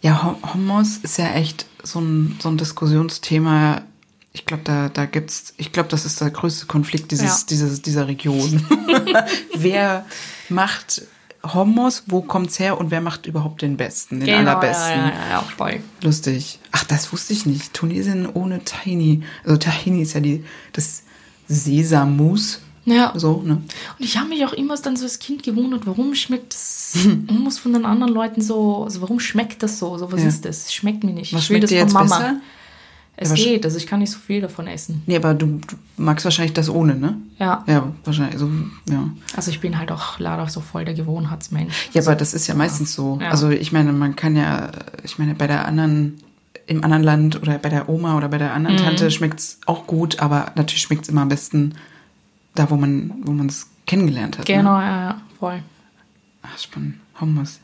Ja, 0.00 0.22
Hum- 0.22 0.36
Hummus 0.54 0.98
ist 0.98 1.18
ja 1.18 1.32
echt 1.32 1.66
so 1.82 1.98
ein, 2.00 2.36
so 2.40 2.48
ein 2.48 2.58
Diskussionsthema. 2.58 3.82
Ich 4.36 4.46
glaube, 4.46 4.64
da, 4.64 4.88
da 4.88 5.06
gibt's, 5.06 5.54
ich 5.58 5.70
glaube, 5.70 5.88
das 5.88 6.04
ist 6.04 6.20
der 6.20 6.28
größte 6.30 6.66
Konflikt 6.66 7.12
dieses, 7.12 7.40
Ja. 7.42 7.46
dieses, 7.48 7.80
dieser 7.82 8.08
Region. 8.08 8.66
Wer 9.56 10.04
macht 10.48 11.02
Hummus, 11.54 12.02
wo 12.08 12.20
kommt's 12.20 12.58
her 12.58 12.78
und 12.80 12.90
wer 12.90 13.00
macht 13.00 13.26
überhaupt 13.26 13.62
den 13.62 13.76
besten, 13.76 14.18
den 14.20 14.26
Genau, 14.26 14.38
allerbesten? 14.38 14.88
Ja, 14.98 15.08
ja, 15.08 15.30
ja, 15.30 15.40
voll. 15.56 15.80
Lustig. 16.02 16.58
Ach, 16.72 16.82
das 16.84 17.12
wusste 17.12 17.32
ich 17.32 17.46
nicht. 17.46 17.74
Tunesien 17.74 18.26
ohne 18.26 18.64
Tahini. 18.64 19.22
Also 19.44 19.56
Tahini 19.58 20.02
ist 20.02 20.14
ja 20.14 20.20
die, 20.20 20.44
das 20.72 21.02
Sesammus. 21.46 22.60
Ja. 22.86 23.12
So, 23.14 23.40
ne? 23.42 23.54
Und 23.98 24.04
ich 24.04 24.18
habe 24.18 24.28
mich 24.30 24.44
auch 24.44 24.52
immer 24.52 24.76
dann 24.76 24.96
so 24.96 25.04
als 25.04 25.18
Kind 25.18 25.42
gewundert, 25.42 25.86
warum 25.86 26.14
schmeckt 26.14 26.52
das 26.54 26.96
Hummus 27.30 27.58
von 27.58 27.72
den 27.72 27.84
anderen 27.86 28.12
Leuten 28.12 28.42
so, 28.42 28.84
also 28.84 29.00
warum 29.00 29.20
schmeckt 29.20 29.62
das 29.62 29.78
so? 29.78 29.96
So, 29.96 30.10
was 30.12 30.20
Ja. 30.22 30.28
ist 30.28 30.44
das? 30.44 30.64
Es 30.66 30.74
Schmeckt 30.74 31.04
mir 31.04 31.12
nicht. 31.12 31.32
Was 31.32 31.44
ich 31.44 31.50
will 31.50 31.56
schmeckt 31.58 31.64
das 31.64 31.70
dir 31.70 31.78
von 31.80 31.88
jetzt 31.88 31.94
Mama. 31.94 32.18
besser? 32.18 32.40
Es 33.16 33.28
Ja, 33.30 33.36
geht, 33.36 33.64
also 33.64 33.76
ich 33.76 33.86
kann 33.86 34.00
nicht 34.00 34.10
so 34.10 34.18
viel 34.18 34.40
davon 34.40 34.66
essen. 34.66 35.02
Nee, 35.06 35.16
aber 35.16 35.34
du, 35.34 35.60
du 35.66 35.76
magst 35.96 36.24
wahrscheinlich 36.24 36.52
das 36.52 36.68
ohne, 36.68 36.96
ne? 36.96 37.16
Ja. 37.38 37.62
Ja, 37.68 37.92
wahrscheinlich. 38.04 38.38
So, 38.38 38.50
ja. 38.90 39.08
Also 39.36 39.50
ich 39.52 39.60
bin 39.60 39.78
halt 39.78 39.92
auch 39.92 40.18
leider 40.18 40.48
so 40.48 40.60
voll 40.60 40.84
der 40.84 40.94
Gewohnheitsmensch. 40.94 41.90
Ja, 41.92 42.02
aber 42.02 42.16
das 42.16 42.34
ist 42.34 42.48
ja 42.48 42.54
meistens 42.56 42.92
so. 42.92 43.18
Ja. 43.20 43.30
Also 43.30 43.50
ich 43.50 43.70
meine, 43.70 43.92
man 43.92 44.16
kann 44.16 44.34
ja, 44.34 44.70
ich 45.04 45.18
meine, 45.18 45.34
bei 45.36 45.46
der 45.46 45.64
anderen, 45.64 46.18
im 46.66 46.82
anderen 46.82 47.04
Land 47.04 47.40
oder 47.40 47.58
bei 47.58 47.68
der 47.68 47.88
Oma 47.88 48.16
oder 48.16 48.28
bei 48.28 48.38
der 48.38 48.52
anderen 48.52 48.76
Mhm. 48.76 48.80
Tante 48.80 49.10
schmeckt's 49.12 49.58
auch 49.66 49.86
gut, 49.86 50.18
aber 50.18 50.50
natürlich 50.56 50.82
schmeckt's 50.82 51.08
immer 51.08 51.22
am 51.22 51.28
besten 51.28 51.74
da, 52.56 52.68
wo 52.70 52.76
man, 52.76 53.12
wo 53.22 53.30
man 53.32 53.46
es 53.46 53.68
kennengelernt 53.86 54.38
hat. 54.38 54.48
Ne? 54.48 54.56
Genau, 54.56 54.80
ja, 54.80 55.00
ja, 55.10 55.20
voll. 55.38 55.62
Ach, 56.42 56.58
spannend. 56.58 56.94
Hummus. 57.20 57.60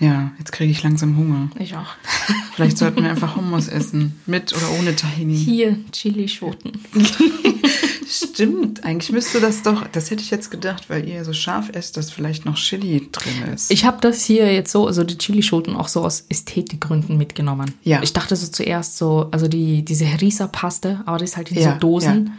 Ja, 0.00 0.32
jetzt 0.38 0.52
kriege 0.52 0.72
ich 0.72 0.82
langsam 0.82 1.16
Hunger. 1.16 1.50
Ich 1.58 1.76
auch. 1.76 1.94
Vielleicht 2.54 2.78
sollten 2.78 3.02
wir 3.02 3.10
einfach 3.10 3.36
Hummus 3.36 3.68
essen. 3.68 4.18
Mit 4.26 4.52
oder 4.52 4.70
ohne 4.78 4.96
Tahini. 4.96 5.36
Hier, 5.36 5.76
Chilischoten. 5.92 6.72
Stimmt, 8.12 8.82
eigentlich 8.82 9.12
müsste 9.12 9.40
das 9.40 9.62
doch, 9.62 9.86
das 9.86 10.10
hätte 10.10 10.22
ich 10.22 10.30
jetzt 10.30 10.50
gedacht, 10.50 10.90
weil 10.90 11.06
ihr 11.06 11.24
so 11.24 11.32
scharf 11.32 11.70
esst, 11.74 11.96
dass 11.96 12.10
vielleicht 12.10 12.44
noch 12.44 12.56
Chili 12.56 13.08
drin 13.12 13.52
ist. 13.54 13.70
Ich 13.70 13.84
habe 13.84 13.98
das 14.00 14.24
hier 14.24 14.52
jetzt 14.52 14.72
so, 14.72 14.86
also 14.88 15.04
die 15.04 15.16
Chilischoten 15.16 15.76
auch 15.76 15.86
so 15.86 16.02
aus 16.02 16.24
Ästhetikgründen 16.28 17.16
mitgenommen. 17.16 17.72
Ja. 17.84 18.02
Ich 18.02 18.12
dachte 18.12 18.34
so 18.34 18.48
zuerst 18.48 18.96
so, 18.96 19.28
also 19.30 19.46
die, 19.46 19.84
diese 19.84 20.10
Harissa-Paste, 20.10 21.02
aber 21.06 21.18
das 21.18 21.30
ist 21.30 21.36
halt 21.36 21.52
in 21.52 21.58
Ja, 21.58 21.74
so 21.74 21.78
Dosen. 21.78 22.32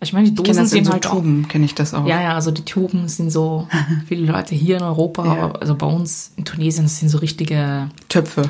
Ich 0.00 0.12
meine, 0.12 0.30
die 0.30 0.34
Dosen 0.34 0.66
sind 0.66 0.84
so 0.84 0.92
halt 0.92 1.04
Tuben, 1.04 1.48
kenne 1.48 1.64
ich 1.64 1.74
das 1.74 1.92
auch. 1.92 2.06
Ja, 2.06 2.22
ja, 2.22 2.34
also 2.34 2.52
die 2.52 2.64
Tuben 2.64 3.08
sind 3.08 3.30
so, 3.30 3.66
viele 4.06 4.30
Leute 4.30 4.54
hier 4.54 4.76
in 4.76 4.82
Europa, 4.82 5.24
Ja. 5.36 5.50
also 5.52 5.74
bei 5.74 5.86
uns 5.86 6.32
in 6.36 6.44
Tunesien, 6.44 6.84
das 6.84 6.98
sind 7.00 7.08
so 7.08 7.18
richtige, 7.18 7.88
Töpfe. 8.08 8.42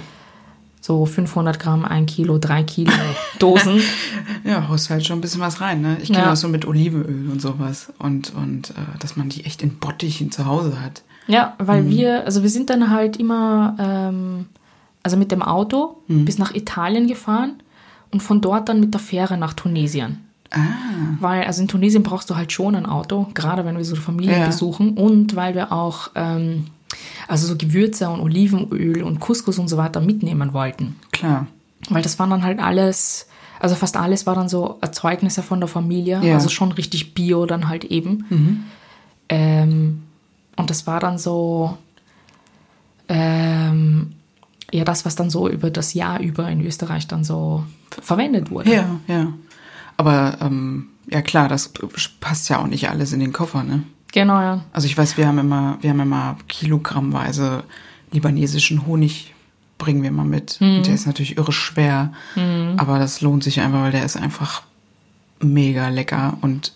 so 0.83 1.07
500 1.07 1.59
Gramm, 1.59 1.85
1 1.87 2.11
Kilo, 2.13 2.37
3 2.39 2.63
Kilo 2.65 2.93
Dosen. 3.39 3.81
Ja, 4.45 4.69
haust 4.69 4.91
halt 4.91 5.07
schon 5.07 5.19
ein 5.19 5.21
bisschen 5.23 5.41
was 5.41 5.61
rein, 5.63 5.81
ne? 5.81 5.97
Ich 6.03 6.09
kenne 6.09 6.25
Ja. 6.25 6.31
das 6.31 6.41
so 6.41 6.49
mit 6.49 6.67
Olivenöl 6.67 7.31
und 7.31 7.41
sowas. 7.41 7.93
Und, 7.99 8.35
und 8.35 8.71
äh, 8.71 8.99
dass 9.01 9.17
man 9.17 9.29
die 9.31 9.45
echt 9.45 9.63
in 9.63 9.79
Bottichen 9.79 10.31
zu 10.31 10.45
Hause 10.47 10.81
hat. 10.83 11.03
ja, 11.27 11.55
weil 11.59 11.83
Mhm. 11.83 11.91
wir, 11.91 12.25
also 12.27 12.43
wir 12.43 12.51
sind 12.51 12.69
dann 12.71 12.91
halt 12.91 13.17
immer, 13.17 13.75
ähm, 13.79 14.47
also 15.03 15.17
mit 15.17 15.31
dem 15.33 15.43
Auto 15.43 15.97
Mhm. 16.09 16.25
bis 16.27 16.37
nach 16.39 16.55
Italien 16.55 17.07
gefahren 17.07 17.63
und 18.11 18.23
von 18.23 18.41
dort 18.43 18.69
dann 18.69 18.81
mit 18.81 18.93
der 18.95 19.01
Fähre 19.01 19.37
nach 19.39 19.55
Tunesien. 19.55 20.25
Ah, 20.51 20.59
Weil, 21.21 21.45
also 21.45 21.61
in 21.63 21.69
Tunesien 21.69 22.03
brauchst 22.03 22.31
du 22.31 22.37
halt 22.37 22.53
schon 22.53 22.75
ein 22.75 22.87
Auto, 22.87 23.27
gerade 23.35 23.65
wenn 23.67 23.77
wir 23.77 23.85
so 23.85 23.97
Familien 23.97 24.41
Ja. 24.41 24.47
besuchen 24.47 24.95
und 24.97 25.37
weil 25.37 25.55
wir 25.55 25.73
auch, 25.73 26.11
ähm, 26.15 26.69
also 27.27 27.47
so 27.47 27.57
Gewürze 27.57 28.09
und 28.09 28.21
Olivenöl 28.21 29.03
und 29.03 29.21
Couscous 29.21 29.59
und 29.59 29.69
so 29.69 29.77
weiter 29.77 30.01
mitnehmen 30.01 30.53
wollten. 30.55 30.97
klar. 31.13 31.47
Weil 31.91 32.03
das 32.03 32.19
waren 32.19 32.31
dann 32.31 32.43
halt 32.43 32.59
alles, 32.61 33.29
also 33.61 33.75
fast 33.75 33.97
alles 33.97 34.27
war 34.27 34.35
dann 34.35 34.49
so 34.49 34.79
Erzeugnisse 34.81 35.43
von 35.43 35.61
der 35.61 35.69
Familie, 35.69 36.21
Ja. 36.23 36.35
also 36.35 36.49
schon 36.49 36.73
richtig 36.73 37.15
Bio 37.15 37.45
dann 37.47 37.69
halt 37.69 37.85
eben. 37.85 38.65
Ähm, 39.29 40.03
und 40.57 40.71
das 40.71 40.87
war 40.87 40.99
dann 41.01 41.19
so, 41.19 41.77
ähm, 43.09 44.13
ja, 44.73 44.85
das, 44.85 45.05
was 45.05 45.17
dann 45.17 45.31
so 45.31 45.49
über 45.49 45.71
das 45.71 45.95
Jahr 45.95 46.21
über 46.21 46.49
in 46.51 46.65
Österreich 46.65 47.07
dann 47.07 47.25
so 47.25 47.65
ver- 47.91 48.03
verwendet 48.03 48.51
wurde. 48.51 48.73
Ja, 48.75 49.01
ja. 49.07 49.33
Aber 49.99 50.39
ähm, 50.41 50.87
ja 51.11 51.21
klar, 51.21 51.49
das 51.49 51.71
passt 52.21 52.49
ja 52.49 52.59
auch 52.59 52.67
nicht 52.67 52.89
alles 52.89 53.13
in 53.13 53.21
den 53.21 53.35
Koffer, 53.35 53.63
ne? 53.63 53.83
Genau, 54.13 54.41
ja. 54.41 54.65
Also 54.73 54.87
ich 54.87 54.97
weiß, 54.97 55.19
wir 55.19 55.27
haben 55.27 55.39
immer, 55.39 55.77
wir 55.83 55.91
haben 55.91 56.01
immer 56.01 56.39
kilogrammweise 56.49 57.65
libanesischen 58.11 58.87
Honig 58.87 59.35
bringen 59.77 60.03
wir 60.03 60.11
mal 60.11 60.25
mit. 60.25 60.59
Und 60.61 60.87
der 60.87 60.95
ist 60.95 61.07
natürlich 61.07 61.37
irre 61.37 61.53
schwer, 61.53 62.13
aber 62.79 62.99
das 62.99 63.21
lohnt 63.21 63.45
sich 63.45 63.61
einfach, 63.61 63.83
weil 63.83 63.93
der 63.93 64.05
ist 64.05 64.17
einfach 64.17 64.63
mega 65.41 65.89
lecker 65.89 66.37
und 66.41 66.73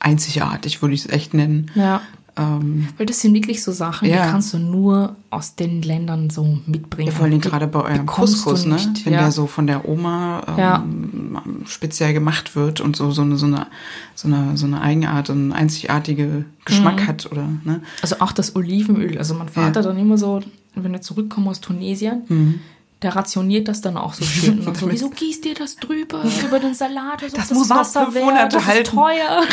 einzigartig, 0.00 0.80
würde 0.80 0.94
ich 0.94 1.04
es 1.04 1.10
echt 1.10 1.34
nennen. 1.34 1.70
Ja. 1.74 2.00
Ähm, 2.38 2.88
Weil 2.96 3.06
das 3.06 3.20
sind 3.20 3.34
wirklich 3.34 3.62
so 3.62 3.72
Sachen, 3.72 4.08
Ja. 4.08 4.24
die 4.26 4.30
kannst 4.30 4.54
du 4.54 4.58
nur 4.58 5.16
aus 5.30 5.56
den 5.56 5.82
Ländern 5.82 6.30
so 6.30 6.58
mitbringen. 6.66 7.08
ja, 7.10 7.14
vor 7.14 7.26
allem 7.26 7.40
gerade 7.40 7.66
bei 7.66 7.80
eurem 7.82 8.06
Couscous, 8.06 8.64
ne? 8.64 8.74
nicht, 8.74 9.04
Wenn 9.04 9.12
ja. 9.14 9.20
der 9.22 9.30
so 9.32 9.46
von 9.46 9.66
der 9.66 9.88
Oma 9.88 10.42
ähm, 10.56 11.38
speziell 11.66 12.12
gemacht 12.14 12.54
wird 12.56 12.80
und 12.80 12.96
so, 12.96 13.10
so, 13.10 13.22
eine, 13.22 13.36
so, 13.36 13.46
eine, 13.46 13.66
so, 14.14 14.28
eine, 14.28 14.56
so 14.56 14.66
eine 14.66 14.80
Eigenart 14.80 15.30
und 15.30 15.52
einzigartige 15.52 16.44
Geschmack 16.64 17.02
Mhm. 17.02 17.06
hat, 17.08 17.30
oder, 17.32 17.48
ne? 17.64 17.82
Also 18.02 18.16
auch 18.20 18.32
das 18.32 18.54
Olivenöl. 18.56 19.18
Also 19.18 19.34
mein 19.34 19.48
Vater 19.48 19.82
dann 19.82 19.98
immer 19.98 20.16
so, 20.18 20.40
wenn 20.74 20.92
wir 20.92 21.00
zurückkommen 21.00 21.48
aus 21.48 21.60
Tunesien, 21.60 22.22
Mhm. 22.28 22.60
Der 23.02 23.14
rationiert 23.16 23.68
das 23.68 23.80
dann 23.80 23.96
auch 23.96 24.12
so 24.14 24.24
schön. 24.24 24.66
Und 24.66 24.76
so, 24.76 24.90
wieso 24.90 25.10
gießt 25.10 25.44
ihr 25.46 25.54
das 25.54 25.76
drüber 25.76 26.22
über 26.46 26.58
den 26.58 26.74
Salat? 26.74 27.22
Also 27.22 27.36
Das 27.36 27.50
muss 27.50 27.68
noch 27.68 27.84
fünf 27.86 28.14
Monate 28.20 28.56
das 28.56 28.66
halten. 28.66 28.82
ist 28.82 28.90
teuer. 28.94 29.42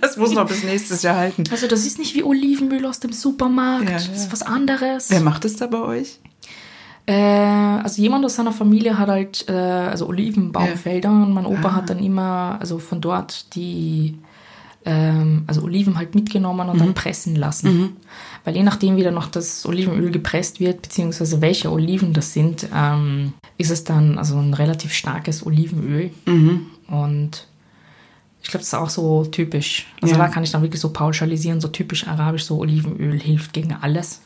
Das 0.00 0.16
muss 0.16 0.32
noch 0.32 0.46
bis 0.46 0.62
nächstes 0.64 1.02
Jahr 1.02 1.16
halten. 1.16 1.44
Also 1.50 1.68
das 1.68 1.86
ist 1.86 1.98
nicht 1.98 2.14
wie 2.14 2.22
Olivenöl 2.24 2.84
aus 2.86 2.98
dem 3.00 3.12
Supermarkt. 3.12 3.84
Ja, 3.88 3.92
Das 3.94 4.06
ja. 4.08 4.12
ist 4.14 4.32
was 4.32 4.42
anderes. 4.42 5.10
Wer 5.10 5.20
macht 5.20 5.44
es 5.44 5.56
da 5.56 5.68
bei 5.68 5.78
euch? 5.80 6.18
Äh, 7.06 7.14
also 7.14 8.02
jemand 8.02 8.24
aus 8.24 8.34
seiner 8.34 8.52
Familie 8.52 8.98
hat 8.98 9.08
halt 9.08 9.48
äh, 9.48 9.52
also 9.52 10.08
Olivenbaumfelder 10.08 11.08
und 11.08 11.32
mein 11.32 11.46
Opa 11.46 11.68
Ah. 11.68 11.74
hat 11.76 11.90
dann 11.90 12.00
immer 12.00 12.56
also 12.60 12.78
von 12.78 13.00
dort 13.00 13.54
die 13.54 14.18
ähm, 14.86 15.44
also 15.46 15.62
Oliven 15.62 15.98
halt 15.98 16.14
mitgenommen 16.14 16.66
Mhm. 16.66 16.72
und 16.72 16.80
dann 16.80 16.94
pressen 16.94 17.36
lassen. 17.36 17.96
Weil 18.44 18.56
je 18.56 18.62
nachdem, 18.62 18.96
wie 18.96 19.02
dann 19.02 19.14
noch 19.14 19.28
das 19.28 19.66
Olivenöl 19.66 20.10
gepresst 20.10 20.60
wird, 20.60 20.80
beziehungsweise 20.82 21.40
welche 21.42 21.70
Oliven 21.70 22.12
das 22.12 22.32
sind, 22.32 22.66
ähm, 22.74 23.32
ist 23.58 23.70
es 23.70 23.84
dann 23.84 24.16
also 24.18 24.38
ein 24.38 24.54
relativ 24.54 24.92
starkes 24.94 25.44
Olivenöl. 25.44 26.10
Mhm. 26.26 26.66
Und 26.88 27.46
ich 28.42 28.48
glaube, 28.50 28.60
das 28.60 28.68
ist 28.68 28.74
auch 28.74 28.88
so 28.90 29.24
typisch. 29.24 29.86
Also 30.00 30.14
Ja. 30.14 30.20
da 30.22 30.28
kann 30.28 30.44
ich 30.44 30.52
dann 30.52 30.62
wirklich 30.62 30.80
so 30.80 30.90
pauschalisieren, 30.90 31.60
so 31.60 31.66
typisch 31.68 32.06
arabisch, 32.06 32.44
so 32.44 32.58
Olivenöl 32.58 33.18
hilft 33.18 33.52
gegen 33.52 33.72
alles. 33.72 34.22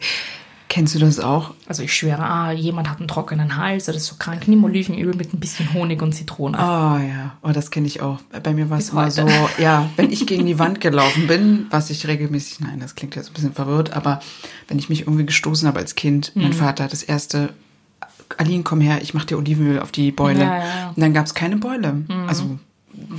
Kennst 0.73 0.95
du 0.95 1.01
das 1.01 1.19
auch? 1.19 1.53
Also 1.67 1.83
ich 1.83 1.93
schwöre, 1.93 2.21
ah, 2.23 2.53
jemand 2.53 2.89
hat 2.89 3.01
einen 3.01 3.09
trockenen 3.09 3.57
Hals, 3.57 3.87
das 3.87 3.97
ist 3.97 4.07
so 4.07 4.15
krank, 4.19 4.47
nimm 4.47 4.63
Olivenöl 4.63 5.15
mit 5.17 5.35
ein 5.35 5.41
bisschen 5.41 5.75
Honig 5.75 6.01
und 6.01 6.13
Zitrone. 6.15 6.57
Oh 6.57 6.97
ja, 7.05 7.35
oh, 7.43 7.51
das 7.51 7.73
kenne 7.73 7.89
ich 7.89 8.01
auch. 8.03 8.21
Bei 8.43 8.53
mir 8.55 8.71
war 8.71 8.79
es 8.79 8.91
immer 8.91 9.11
so, 9.11 9.27
ja, 9.59 9.91
wenn 9.97 10.13
ich 10.13 10.27
gegen 10.29 10.47
die 10.47 10.61
Wand 10.61 10.81
gelaufen 10.81 11.27
bin, 11.27 11.67
was 11.71 11.91
ich 11.91 12.07
regelmäßig, 12.07 12.61
nein, 12.61 12.79
das 12.79 12.95
klingt 12.95 13.17
jetzt 13.17 13.31
ein 13.31 13.35
bisschen 13.35 13.53
verwirrt, 13.53 13.95
aber 13.97 14.21
wenn 14.69 14.79
ich 14.79 14.89
mich 14.89 15.01
irgendwie 15.03 15.27
gestoßen 15.27 15.67
habe 15.67 15.81
als 15.81 15.97
Kind, 15.97 16.31
Mhm. 16.37 16.43
mein 16.43 16.53
Vater 16.53 16.85
hat 16.85 16.93
das 16.93 17.03
erste, 17.03 17.51
Aline, 18.39 18.63
komm 18.63 18.81
her, 18.81 19.01
ich 19.03 19.13
mach 19.13 19.25
dir 19.25 19.39
Olivenöl 19.39 19.81
auf 19.81 19.91
die 19.91 20.13
Beule. 20.13 20.39
Ja, 20.41 20.57
ja, 20.59 20.65
ja. 20.65 20.89
Und 20.91 21.01
dann 21.03 21.13
gab 21.13 21.27
es 21.27 21.35
keine 21.35 21.57
Beule. 21.57 22.05
Also 22.29 22.45
einen 22.45 22.61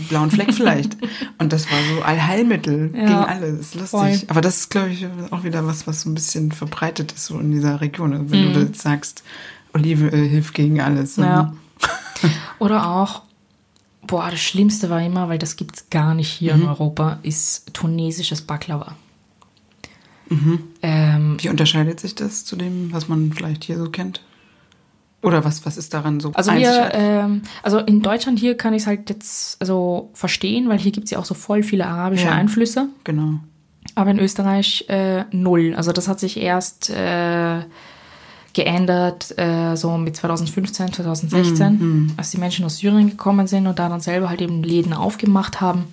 blauen 0.09 0.31
Fleck 0.31 0.53
vielleicht. 0.53 0.97
Und 1.37 1.51
das 1.53 1.69
war 1.71 1.77
so 1.95 2.01
Allheilmittel 2.03 2.91
Ja, 2.95 2.99
gegen 3.05 3.13
alles. 3.13 3.73
Lustig. 3.75 3.89
voll. 3.89 4.19
Aber 4.27 4.41
das 4.41 4.57
ist, 4.57 4.69
glaube 4.69 4.89
ich, 4.89 5.05
auch 5.31 5.43
wieder 5.43 5.65
was, 5.67 5.85
was 5.87 6.01
so 6.01 6.09
ein 6.09 6.13
bisschen 6.13 6.51
verbreitet 6.51 7.11
ist 7.11 7.25
so 7.25 7.39
in 7.39 7.51
dieser 7.51 7.81
Region. 7.81 8.13
Also 8.13 8.23
Mhm. 8.25 8.31
wenn 8.31 8.53
du 8.53 8.59
jetzt 8.61 8.81
sagst, 8.81 9.23
Olivenöl 9.73 10.27
hilft 10.27 10.53
gegen 10.53 10.81
alles. 10.81 11.15
Ja. 11.17 11.53
Oder 12.59 12.87
auch, 12.89 13.23
boah, 14.05 14.29
das 14.31 14.39
Schlimmste 14.41 14.89
war 14.89 15.01
immer, 15.01 15.29
weil 15.29 15.39
das 15.39 15.55
gibt 15.55 15.75
es 15.77 15.89
gar 15.89 16.13
nicht 16.13 16.29
hier 16.29 16.55
Mhm. 16.55 16.61
in 16.63 16.67
Europa, 16.69 17.19
ist 17.23 17.73
tunesisches 17.73 18.41
Baklava. 18.41 18.95
Mhm. 20.29 20.59
Ähm, 20.81 21.37
Wie 21.39 21.49
unterscheidet 21.49 21.99
sich 21.99 22.15
das 22.15 22.45
zu 22.45 22.55
dem, 22.55 22.93
was 22.93 23.07
man 23.09 23.33
vielleicht 23.33 23.63
hier 23.65 23.77
so 23.77 23.89
kennt? 23.89 24.21
Oder 25.23 25.45
was, 25.45 25.65
was 25.65 25.77
ist 25.77 25.93
daran 25.93 26.19
so 26.19 26.31
also 26.33 26.51
wir, 26.51 26.89
ähm, 26.93 27.43
also 27.61 27.77
in 27.77 28.01
Deutschland 28.01 28.39
hier 28.39 28.57
kann 28.57 28.73
ich 28.73 28.81
es 28.83 28.87
halt 28.87 29.09
jetzt 29.09 29.61
also 29.61 30.09
verstehen, 30.13 30.67
weil 30.67 30.79
hier 30.79 30.91
gibt 30.91 31.05
es 31.05 31.11
ja 31.11 31.19
auch 31.19 31.25
so 31.25 31.35
voll 31.35 31.61
viele 31.63 31.85
arabische 31.85 32.25
Ja. 32.25 32.31
Einflüsse. 32.33 32.87
genau. 33.03 33.35
Aber 33.93 34.09
in 34.11 34.19
Österreich 34.19 34.85
äh, 34.89 35.25
null. 35.31 35.73
Also 35.75 35.91
das 35.91 36.07
hat 36.07 36.19
sich 36.19 36.37
erst 36.37 36.89
äh, 36.89 37.59
geändert, 38.53 39.37
äh, 39.37 39.75
so 39.75 39.97
mit 39.97 40.15
2015, 40.15 40.93
2016, 40.93 41.73
Mhm, 41.79 42.13
als 42.17 42.31
die 42.31 42.37
Menschen 42.37 42.65
aus 42.65 42.77
Syrien 42.77 43.09
gekommen 43.09 43.47
sind 43.47 43.67
und 43.67 43.79
da 43.79 43.89
dann 43.89 44.01
selber 44.01 44.29
halt 44.29 44.41
eben 44.41 44.63
Läden 44.63 44.93
aufgemacht 44.93 45.61
haben. 45.61 45.85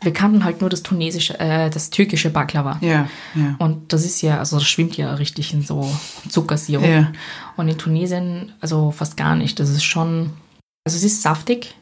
Wir 0.00 0.12
kannten 0.12 0.44
halt 0.44 0.60
nur 0.60 0.70
das 0.70 0.82
tunesische, 0.82 1.38
äh, 1.40 1.70
das 1.70 1.90
türkische 1.90 2.30
Baklava. 2.30 2.78
Ja, 2.80 3.08
ja. 3.34 3.56
Und 3.58 3.92
das 3.92 4.04
ist 4.04 4.22
ja, 4.22 4.38
also 4.38 4.56
das 4.58 4.68
schwimmt 4.68 4.96
ja 4.96 5.14
richtig 5.14 5.52
in 5.52 5.62
so 5.62 5.90
Zuckersirup. 6.28 6.84
Ja. 6.86 7.12
Und 7.56 7.68
in 7.68 7.78
Tunesien, 7.78 8.52
also 8.60 8.92
fast 8.92 9.16
gar 9.16 9.34
nicht. 9.34 9.58
Das 9.58 9.70
ist 9.70 9.82
schon, 9.84 10.30
also 10.84 10.96
es 10.96 11.02
ist 11.04 11.22
saftig, 11.22 11.74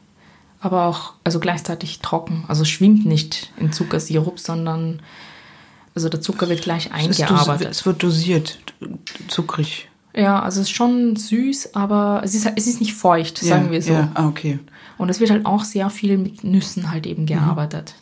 aber 0.59 0.85
auch, 0.87 1.13
also 1.23 1.39
gleichzeitig 1.39 1.99
trocken. 1.99 2.43
Also 2.47 2.63
es 2.63 2.69
schwimmt 2.69 3.05
nicht 3.05 3.51
in 3.57 3.71
Zuckersirup, 3.71 4.39
sondern 4.39 5.01
Also 5.93 6.09
der 6.09 6.21
Zucker 6.21 6.49
wird 6.49 6.61
gleich 6.61 6.91
eingearbeitet. 6.91 7.69
es 7.71 7.85
wird 7.85 8.01
dosiert, 8.03 8.57
zuckrig. 9.27 9.89
Ja, 10.15 10.41
also 10.41 10.61
es 10.61 10.67
ist 10.69 10.75
schon 10.75 11.15
süß, 11.15 11.75
aber 11.75 12.21
es 12.23 12.33
ist, 12.33 12.51
es 12.55 12.65
ist 12.65 12.79
nicht 12.81 12.93
feucht, 12.95 13.37
sagen 13.37 13.65
ja, 13.65 13.71
wir 13.71 13.81
so. 13.83 13.93
Ja, 13.93 14.11
ah, 14.15 14.27
okay. 14.27 14.57
Und 14.97 15.09
es 15.09 15.19
wird 15.19 15.29
halt 15.29 15.45
auch 15.45 15.63
sehr 15.63 15.91
viel 15.91 16.17
mit 16.17 16.43
Nüssen 16.43 16.89
halt 16.91 17.05
Mhm. 17.05 17.11
eben 17.11 17.25
gearbeitet. 17.27 17.93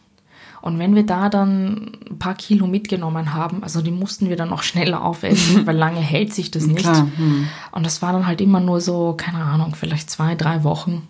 Und 0.65 0.79
wenn 0.79 0.95
wir 0.95 1.05
da 1.05 1.29
dann 1.29 1.91
ein 2.09 2.17
paar 2.17 2.33
Kilo 2.33 2.65
mitgenommen 2.65 3.35
haben, 3.35 3.61
also 3.61 3.83
die 3.83 3.91
mussten 3.91 4.29
wir 4.29 4.35
dann 4.35 4.49
auch 4.51 4.63
schneller 4.63 5.03
aufessen, 5.03 5.61
weil 5.67 5.77
lange 5.77 5.99
hält 5.99 6.33
sich 6.33 6.49
das 6.49 6.65
nicht. 6.65 6.79
Klar, 6.79 7.07
hm. 7.15 7.47
Und 7.71 7.85
das 7.85 8.01
war 8.01 8.11
dann 8.13 8.25
halt 8.25 8.41
immer 8.41 8.59
nur 8.59 8.81
so, 8.81 9.13
keine 9.15 9.43
Ahnung, 9.43 9.75
vielleicht 9.75 10.09
zwei, 10.09 10.33
drei 10.33 10.63
Wochen, 10.63 11.03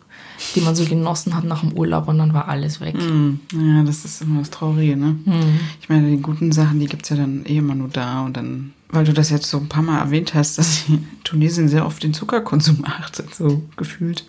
die 0.55 0.59
man 0.59 0.75
so 0.75 0.83
genossen 0.83 1.37
hat 1.37 1.45
nach 1.45 1.61
dem 1.61 1.71
Urlaub 1.71 2.09
und 2.09 2.17
dann 2.17 2.33
war 2.33 2.49
alles 2.49 2.81
weg. 2.81 2.95
Hm, 2.99 3.39
Ja, 3.53 3.83
das 3.83 4.03
ist 4.03 4.21
immer 4.21 4.39
das 4.39 4.49
Traurige, 4.49 4.97
ne? 4.97 5.15
Mhm. 5.23 5.59
Ich 5.79 5.87
meine, 5.87 6.09
die 6.11 6.21
guten 6.21 6.51
Sachen, 6.51 6.81
die 6.81 6.87
gibt's 6.87 7.07
ja 7.07 7.15
dann 7.15 7.45
eh 7.45 7.55
immer 7.57 7.75
nur 7.75 7.87
da 7.87 8.23
und 8.25 8.35
dann, 8.35 8.73
weil 8.89 9.05
du 9.05 9.13
das 9.13 9.29
jetzt 9.29 9.49
so 9.49 9.57
ein 9.57 9.69
paar 9.69 9.83
Mal 9.83 9.99
erwähnt 9.99 10.33
hast, 10.33 10.57
dass 10.57 10.83
die 10.87 10.99
Tunesien 11.23 11.69
sehr 11.69 11.85
auf 11.85 11.99
den 11.99 12.13
Zuckerkonsum 12.13 12.83
achtet, 12.85 13.33
so 13.33 13.61
gefühlt. 13.77 14.25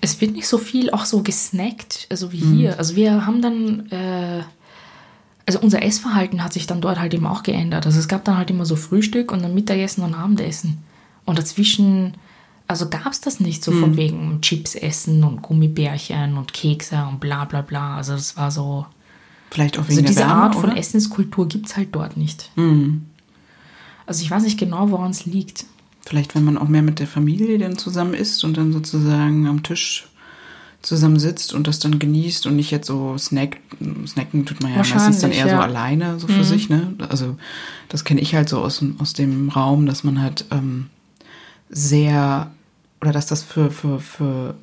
Es 0.00 0.20
wird 0.20 0.32
nicht 0.32 0.46
so 0.48 0.58
viel 0.58 0.90
auch 0.90 1.04
so 1.04 1.22
gesnackt, 1.22 2.06
also 2.10 2.32
wie 2.32 2.42
Mhm. 2.44 2.56
hier. 2.56 2.78
Also 2.78 2.96
wir 2.96 3.26
haben 3.26 3.42
dann, 3.42 3.90
äh, 3.90 4.42
also 5.46 5.60
unser 5.60 5.82
Essverhalten 5.82 6.42
hat 6.42 6.52
sich 6.52 6.66
dann 6.66 6.80
dort 6.80 6.98
halt 6.98 7.14
eben 7.14 7.26
auch 7.26 7.42
geändert. 7.42 7.86
Also 7.86 7.98
es 7.98 8.08
gab 8.08 8.24
dann 8.24 8.36
halt 8.36 8.50
immer 8.50 8.66
so 8.66 8.76
Frühstück 8.76 9.32
und 9.32 9.42
dann 9.42 9.54
Mittagessen 9.54 10.02
und 10.04 10.14
Abendessen. 10.14 10.78
Und 11.24 11.38
dazwischen, 11.38 12.14
also 12.68 12.88
gab 12.88 13.06
es 13.12 13.20
das 13.20 13.40
nicht 13.40 13.62
so 13.64 13.70
Mhm. 13.72 13.80
von 13.80 13.96
wegen 13.96 14.40
Chips 14.40 14.74
essen 14.74 15.22
und 15.24 15.42
Gummibärchen 15.42 16.36
und 16.36 16.52
Kekse 16.52 17.04
und 17.08 17.20
bla 17.20 17.44
bla 17.44 17.62
bla. 17.62 17.96
Also 17.96 18.12
das 18.14 18.36
war 18.36 18.50
so, 18.50 18.86
Vielleicht 19.50 19.78
auch 19.78 19.84
also 19.84 19.96
wegen 19.96 20.06
diese 20.06 20.18
der 20.20 20.28
Wärme, 20.28 20.42
Art 20.42 20.54
von 20.56 20.70
oder? 20.70 20.76
Essenskultur 20.76 21.46
gibt 21.48 21.66
es 21.66 21.76
halt 21.76 21.88
dort 21.94 22.16
nicht. 22.16 22.50
Hm. 22.56 23.06
Also 24.04 24.22
ich 24.22 24.30
weiß 24.30 24.42
nicht 24.44 24.58
genau, 24.58 24.90
woran 24.90 25.10
es 25.12 25.26
liegt. 25.26 25.64
Vielleicht, 26.06 26.34
wenn 26.34 26.44
man 26.44 26.56
auch 26.56 26.68
mehr 26.68 26.82
mit 26.82 26.98
der 27.00 27.06
Familie 27.08 27.58
dann 27.58 27.76
zusammen 27.76 28.14
isst 28.14 28.44
und 28.44 28.56
dann 28.56 28.72
sozusagen 28.72 29.46
am 29.46 29.62
Tisch 29.62 30.06
zusammen 30.80 31.18
sitzt 31.18 31.52
und 31.52 31.66
das 31.66 31.80
dann 31.80 31.98
genießt 31.98 32.46
und 32.46 32.54
nicht 32.54 32.70
jetzt 32.70 32.86
so 32.86 33.18
snack, 33.18 33.56
snacken 34.06 34.46
tut 34.46 34.62
man 34.62 34.70
ja 34.72 34.78
meistens 34.78 35.18
dann 35.18 35.32
eher 35.32 35.46
so 35.48 35.56
ja. 35.56 35.60
alleine 35.62 36.20
so 36.20 36.28
für 36.28 36.44
sich, 36.44 36.68
ne? 36.68 36.94
Also 37.08 37.36
das 37.88 38.04
kenne 38.04 38.20
ich 38.20 38.36
halt 38.36 38.48
so 38.48 38.60
aus, 38.60 38.78
dem- 38.78 39.00
aus 39.00 39.12
dem 39.14 39.48
Raum, 39.48 39.86
dass 39.86 40.04
man 40.04 40.22
halt 40.22 40.44
ähm, 40.52 40.86
sehr 41.68 42.50
oder 43.00 43.12
dass 43.12 43.26
das 43.26 43.42
für, 43.42 43.70
für, 43.70 43.98
für 44.00 44.54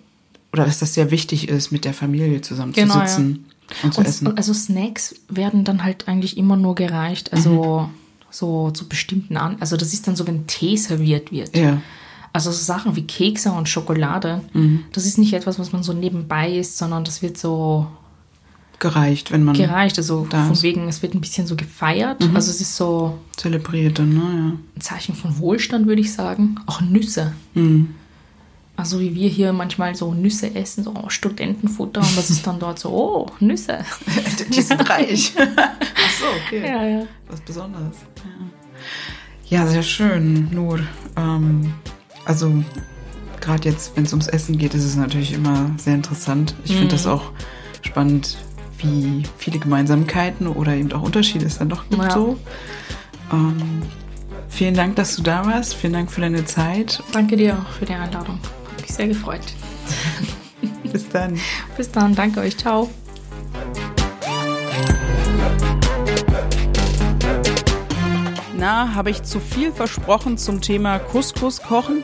oder 0.53 0.65
dass 0.65 0.79
das 0.79 0.93
sehr 0.93 1.11
wichtig 1.11 1.49
ist, 1.49 1.71
mit 1.71 1.83
der 1.83 1.93
Familie 1.93 2.41
zusammen 2.41 2.71
Genau, 2.73 2.93
zu 2.93 2.99
ja. 2.99 3.05
sitzen 3.07 3.45
und 3.83 3.93
zu 3.93 3.99
Und, 3.99 4.07
essen. 4.07 4.37
also 4.37 4.53
Snacks 4.53 5.15
werden 5.29 5.63
dann 5.63 5.83
halt 5.83 6.07
eigentlich 6.07 6.37
immer 6.37 6.55
nur 6.57 6.75
gereicht, 6.75 7.33
also 7.33 7.89
Mhm. 7.89 7.93
So 8.33 8.71
zu 8.71 8.87
bestimmten 8.89 9.37
an. 9.37 9.57
Also 9.59 9.77
das 9.77 9.93
ist 9.93 10.07
dann 10.07 10.15
so, 10.15 10.25
wenn 10.27 10.47
Tee 10.47 10.75
serviert 10.77 11.31
wird. 11.31 11.55
Ja. 11.55 11.81
Also 12.33 12.51
so 12.51 12.57
Sachen 12.63 12.95
wie 12.95 13.03
Kekse 13.03 13.51
und 13.51 13.69
Schokolade, 13.69 14.41
Mhm. 14.53 14.85
das 14.91 15.05
ist 15.05 15.17
nicht 15.19 15.33
etwas, 15.33 15.59
was 15.59 15.71
man 15.71 15.83
so 15.83 15.93
nebenbei 15.93 16.51
isst, 16.51 16.77
sondern 16.77 17.03
das 17.03 17.21
wird 17.21 17.37
so 17.37 17.87
Gereicht, 18.79 19.31
wenn 19.31 19.43
man 19.43 19.55
gereicht. 19.55 19.97
Also 19.97 20.25
da 20.29 20.43
von 20.43 20.53
ist. 20.53 20.59
Mhm. 20.59 20.63
wegen, 20.63 20.87
es 20.89 21.01
wird 21.01 21.13
ein 21.13 21.21
bisschen 21.21 21.47
so 21.47 21.55
gefeiert. 21.55 22.21
Also 22.33 22.49
es 22.51 22.59
ist 22.59 22.75
so 22.75 23.17
zelebriert 23.37 23.99
dann, 23.99 24.13
ne? 24.13 24.57
ein 24.75 24.81
Zeichen 24.81 25.15
von 25.15 25.37
Wohlstand, 25.39 25.85
würde 25.87 26.01
ich 26.01 26.11
sagen. 26.11 26.55
Auch 26.65 26.81
Nüsse. 26.81 27.31
Ja. 27.53 27.61
Mhm. 27.61 27.89
Also 28.75 28.99
wie 28.99 29.13
wir 29.13 29.29
hier 29.29 29.53
manchmal 29.53 29.93
so 29.95 30.13
Nüsse 30.13 30.55
essen, 30.55 30.83
so 30.83 30.93
oh, 30.95 31.09
Studentenfutter 31.09 32.01
und 32.01 32.17
das 32.17 32.31
ist 32.31 32.45
dann 32.47 32.59
dort 32.59 32.79
so, 32.79 32.89
oh, 32.89 33.27
Nüsse. 33.39 33.79
Die 34.49 34.61
sind 34.61 34.89
reich. 34.89 35.33
Ach 35.57 36.11
so, 36.19 36.25
okay. 36.45 36.67
ja, 36.67 36.83
ja. 36.83 37.05
Was 37.29 37.41
Besonderes. 37.41 37.97
Ja, 39.45 39.59
ja 39.59 39.67
sehr 39.67 39.83
schön, 39.83 40.49
Nur. 40.51 40.79
Ähm, 41.15 41.73
also, 42.25 42.63
gerade 43.41 43.69
jetzt, 43.69 43.95
wenn 43.95 44.05
es 44.05 44.13
ums 44.13 44.27
Essen 44.27 44.57
geht, 44.57 44.73
ist 44.73 44.85
es 44.85 44.95
natürlich 44.95 45.33
immer 45.33 45.69
sehr 45.77 45.93
interessant. 45.93 46.55
Ich 46.65 46.75
finde 46.75 46.89
das 46.89 47.05
auch 47.05 47.31
spannend, 47.83 48.37
wie 48.79 49.23
viele 49.37 49.59
Gemeinsamkeiten 49.59 50.47
oder 50.47 50.73
eben 50.73 50.91
auch 50.93 51.03
Unterschiede 51.03 51.45
es 51.45 51.59
dann 51.59 51.69
doch 51.69 51.87
gibt. 51.89 52.01
Ja. 52.01 52.11
So. 52.11 52.39
Ähm, 53.31 53.83
vielen 54.49 54.73
Dank, 54.73 54.95
dass 54.95 55.15
du 55.15 55.21
da 55.21 55.45
warst. 55.45 55.75
Vielen 55.75 55.93
Dank 55.93 56.11
für 56.11 56.21
deine 56.21 56.45
Zeit. 56.45 57.03
Danke 57.11 57.37
dir 57.37 57.57
auch 57.59 57.69
für 57.73 57.85
die 57.85 57.93
Einladung. 57.93 58.39
Mich 58.83 58.93
sehr 58.93 59.07
gefreut. 59.07 59.39
Bis 60.91 61.07
dann. 61.07 61.39
Bis 61.77 61.89
dann, 61.89 62.13
danke 62.13 62.41
euch, 62.41 62.57
ciao. 62.57 62.89
Na, 68.57 68.93
habe 68.93 69.09
ich 69.09 69.23
zu 69.23 69.39
viel 69.39 69.71
versprochen 69.71 70.37
zum 70.37 70.59
Thema 70.59 70.99
Couscous 70.99 71.61
kochen? 71.61 72.03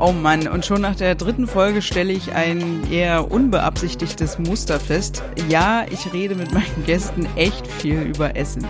Oh 0.00 0.10
Mann, 0.10 0.48
und 0.48 0.66
schon 0.66 0.80
nach 0.80 0.96
der 0.96 1.14
dritten 1.14 1.46
Folge 1.46 1.82
stelle 1.82 2.12
ich 2.12 2.34
ein 2.34 2.90
eher 2.90 3.30
unbeabsichtigtes 3.30 4.40
Muster 4.40 4.80
fest. 4.80 5.22
Ja, 5.48 5.86
ich 5.88 6.12
rede 6.12 6.34
mit 6.34 6.52
meinen 6.52 6.84
Gästen 6.84 7.28
echt 7.36 7.64
viel 7.68 8.00
über 8.00 8.34
Essen. 8.34 8.66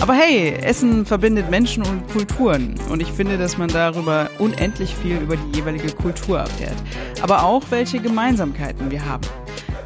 Aber 0.00 0.14
hey, 0.14 0.54
Essen 0.62 1.04
verbindet 1.04 1.50
Menschen 1.50 1.82
und 1.82 2.08
Kulturen. 2.08 2.74
Und 2.88 3.02
ich 3.02 3.12
finde, 3.12 3.36
dass 3.36 3.58
man 3.58 3.68
darüber 3.68 4.30
unendlich 4.38 4.94
viel 4.94 5.18
über 5.18 5.36
die 5.36 5.58
jeweilige 5.58 5.92
Kultur 5.92 6.38
erfährt. 6.38 6.76
Aber 7.20 7.44
auch 7.44 7.64
welche 7.68 8.00
Gemeinsamkeiten 8.00 8.90
wir 8.90 9.04
haben. 9.04 9.26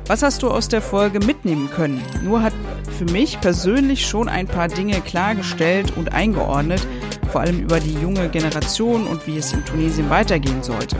Was 0.06 0.22
hast 0.22 0.42
du 0.44 0.50
aus 0.50 0.68
der 0.68 0.82
Folge 0.82 1.18
mitnehmen 1.18 1.68
können? 1.68 2.00
Nur 2.22 2.42
hat 2.42 2.52
für 2.96 3.06
mich 3.06 3.40
persönlich 3.40 4.06
schon 4.06 4.28
ein 4.28 4.46
paar 4.46 4.68
Dinge 4.68 5.00
klargestellt 5.00 5.92
und 5.96 6.12
eingeordnet, 6.12 6.86
vor 7.32 7.40
allem 7.40 7.60
über 7.60 7.80
die 7.80 7.94
junge 7.94 8.28
Generation 8.28 9.08
und 9.08 9.26
wie 9.26 9.38
es 9.38 9.52
in 9.52 9.64
Tunesien 9.64 10.10
weitergehen 10.10 10.62
sollte. 10.62 10.96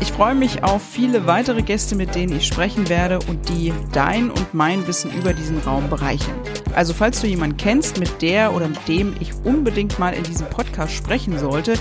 Ich 0.00 0.12
freue 0.12 0.34
mich 0.34 0.64
auf 0.64 0.82
viele 0.82 1.26
weitere 1.26 1.62
Gäste, 1.62 1.94
mit 1.94 2.14
denen 2.14 2.34
ich 2.34 2.46
sprechen 2.46 2.88
werde 2.88 3.18
und 3.28 3.48
die 3.50 3.72
dein 3.92 4.30
und 4.30 4.54
mein 4.54 4.86
Wissen 4.86 5.12
über 5.12 5.34
diesen 5.34 5.58
Raum 5.58 5.90
bereichern. 5.90 6.34
Also 6.74 6.94
falls 6.94 7.20
du 7.20 7.26
jemanden 7.26 7.58
kennst, 7.58 7.98
mit 7.98 8.22
der 8.22 8.54
oder 8.54 8.68
mit 8.68 8.88
dem 8.88 9.14
ich 9.20 9.32
unbedingt 9.44 9.98
mal 9.98 10.14
in 10.14 10.24
diesem 10.24 10.46
Podcast 10.48 10.94
sprechen 10.94 11.38
sollte, 11.38 11.74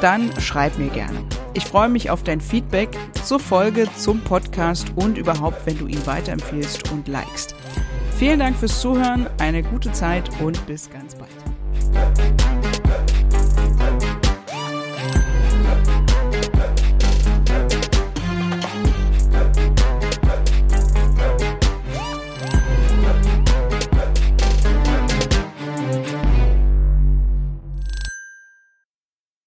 dann 0.00 0.30
schreib 0.40 0.78
mir 0.78 0.88
gerne. 0.88 1.18
Ich 1.54 1.64
freue 1.64 1.88
mich 1.88 2.10
auf 2.10 2.22
dein 2.24 2.40
Feedback 2.40 2.90
zur 3.22 3.38
Folge, 3.38 3.86
zum 3.96 4.20
Podcast 4.20 4.92
und 4.96 5.16
überhaupt, 5.16 5.64
wenn 5.66 5.78
du 5.78 5.86
ihn 5.86 6.04
weiterempfiehlst 6.06 6.90
und 6.90 7.06
likest. 7.06 7.54
Vielen 8.18 8.40
Dank 8.40 8.56
fürs 8.56 8.80
Zuhören, 8.80 9.28
eine 9.38 9.62
gute 9.62 9.92
Zeit 9.92 10.28
und 10.40 10.66
bis 10.66 10.90
ganz 10.90 11.14
bald. 11.14 12.59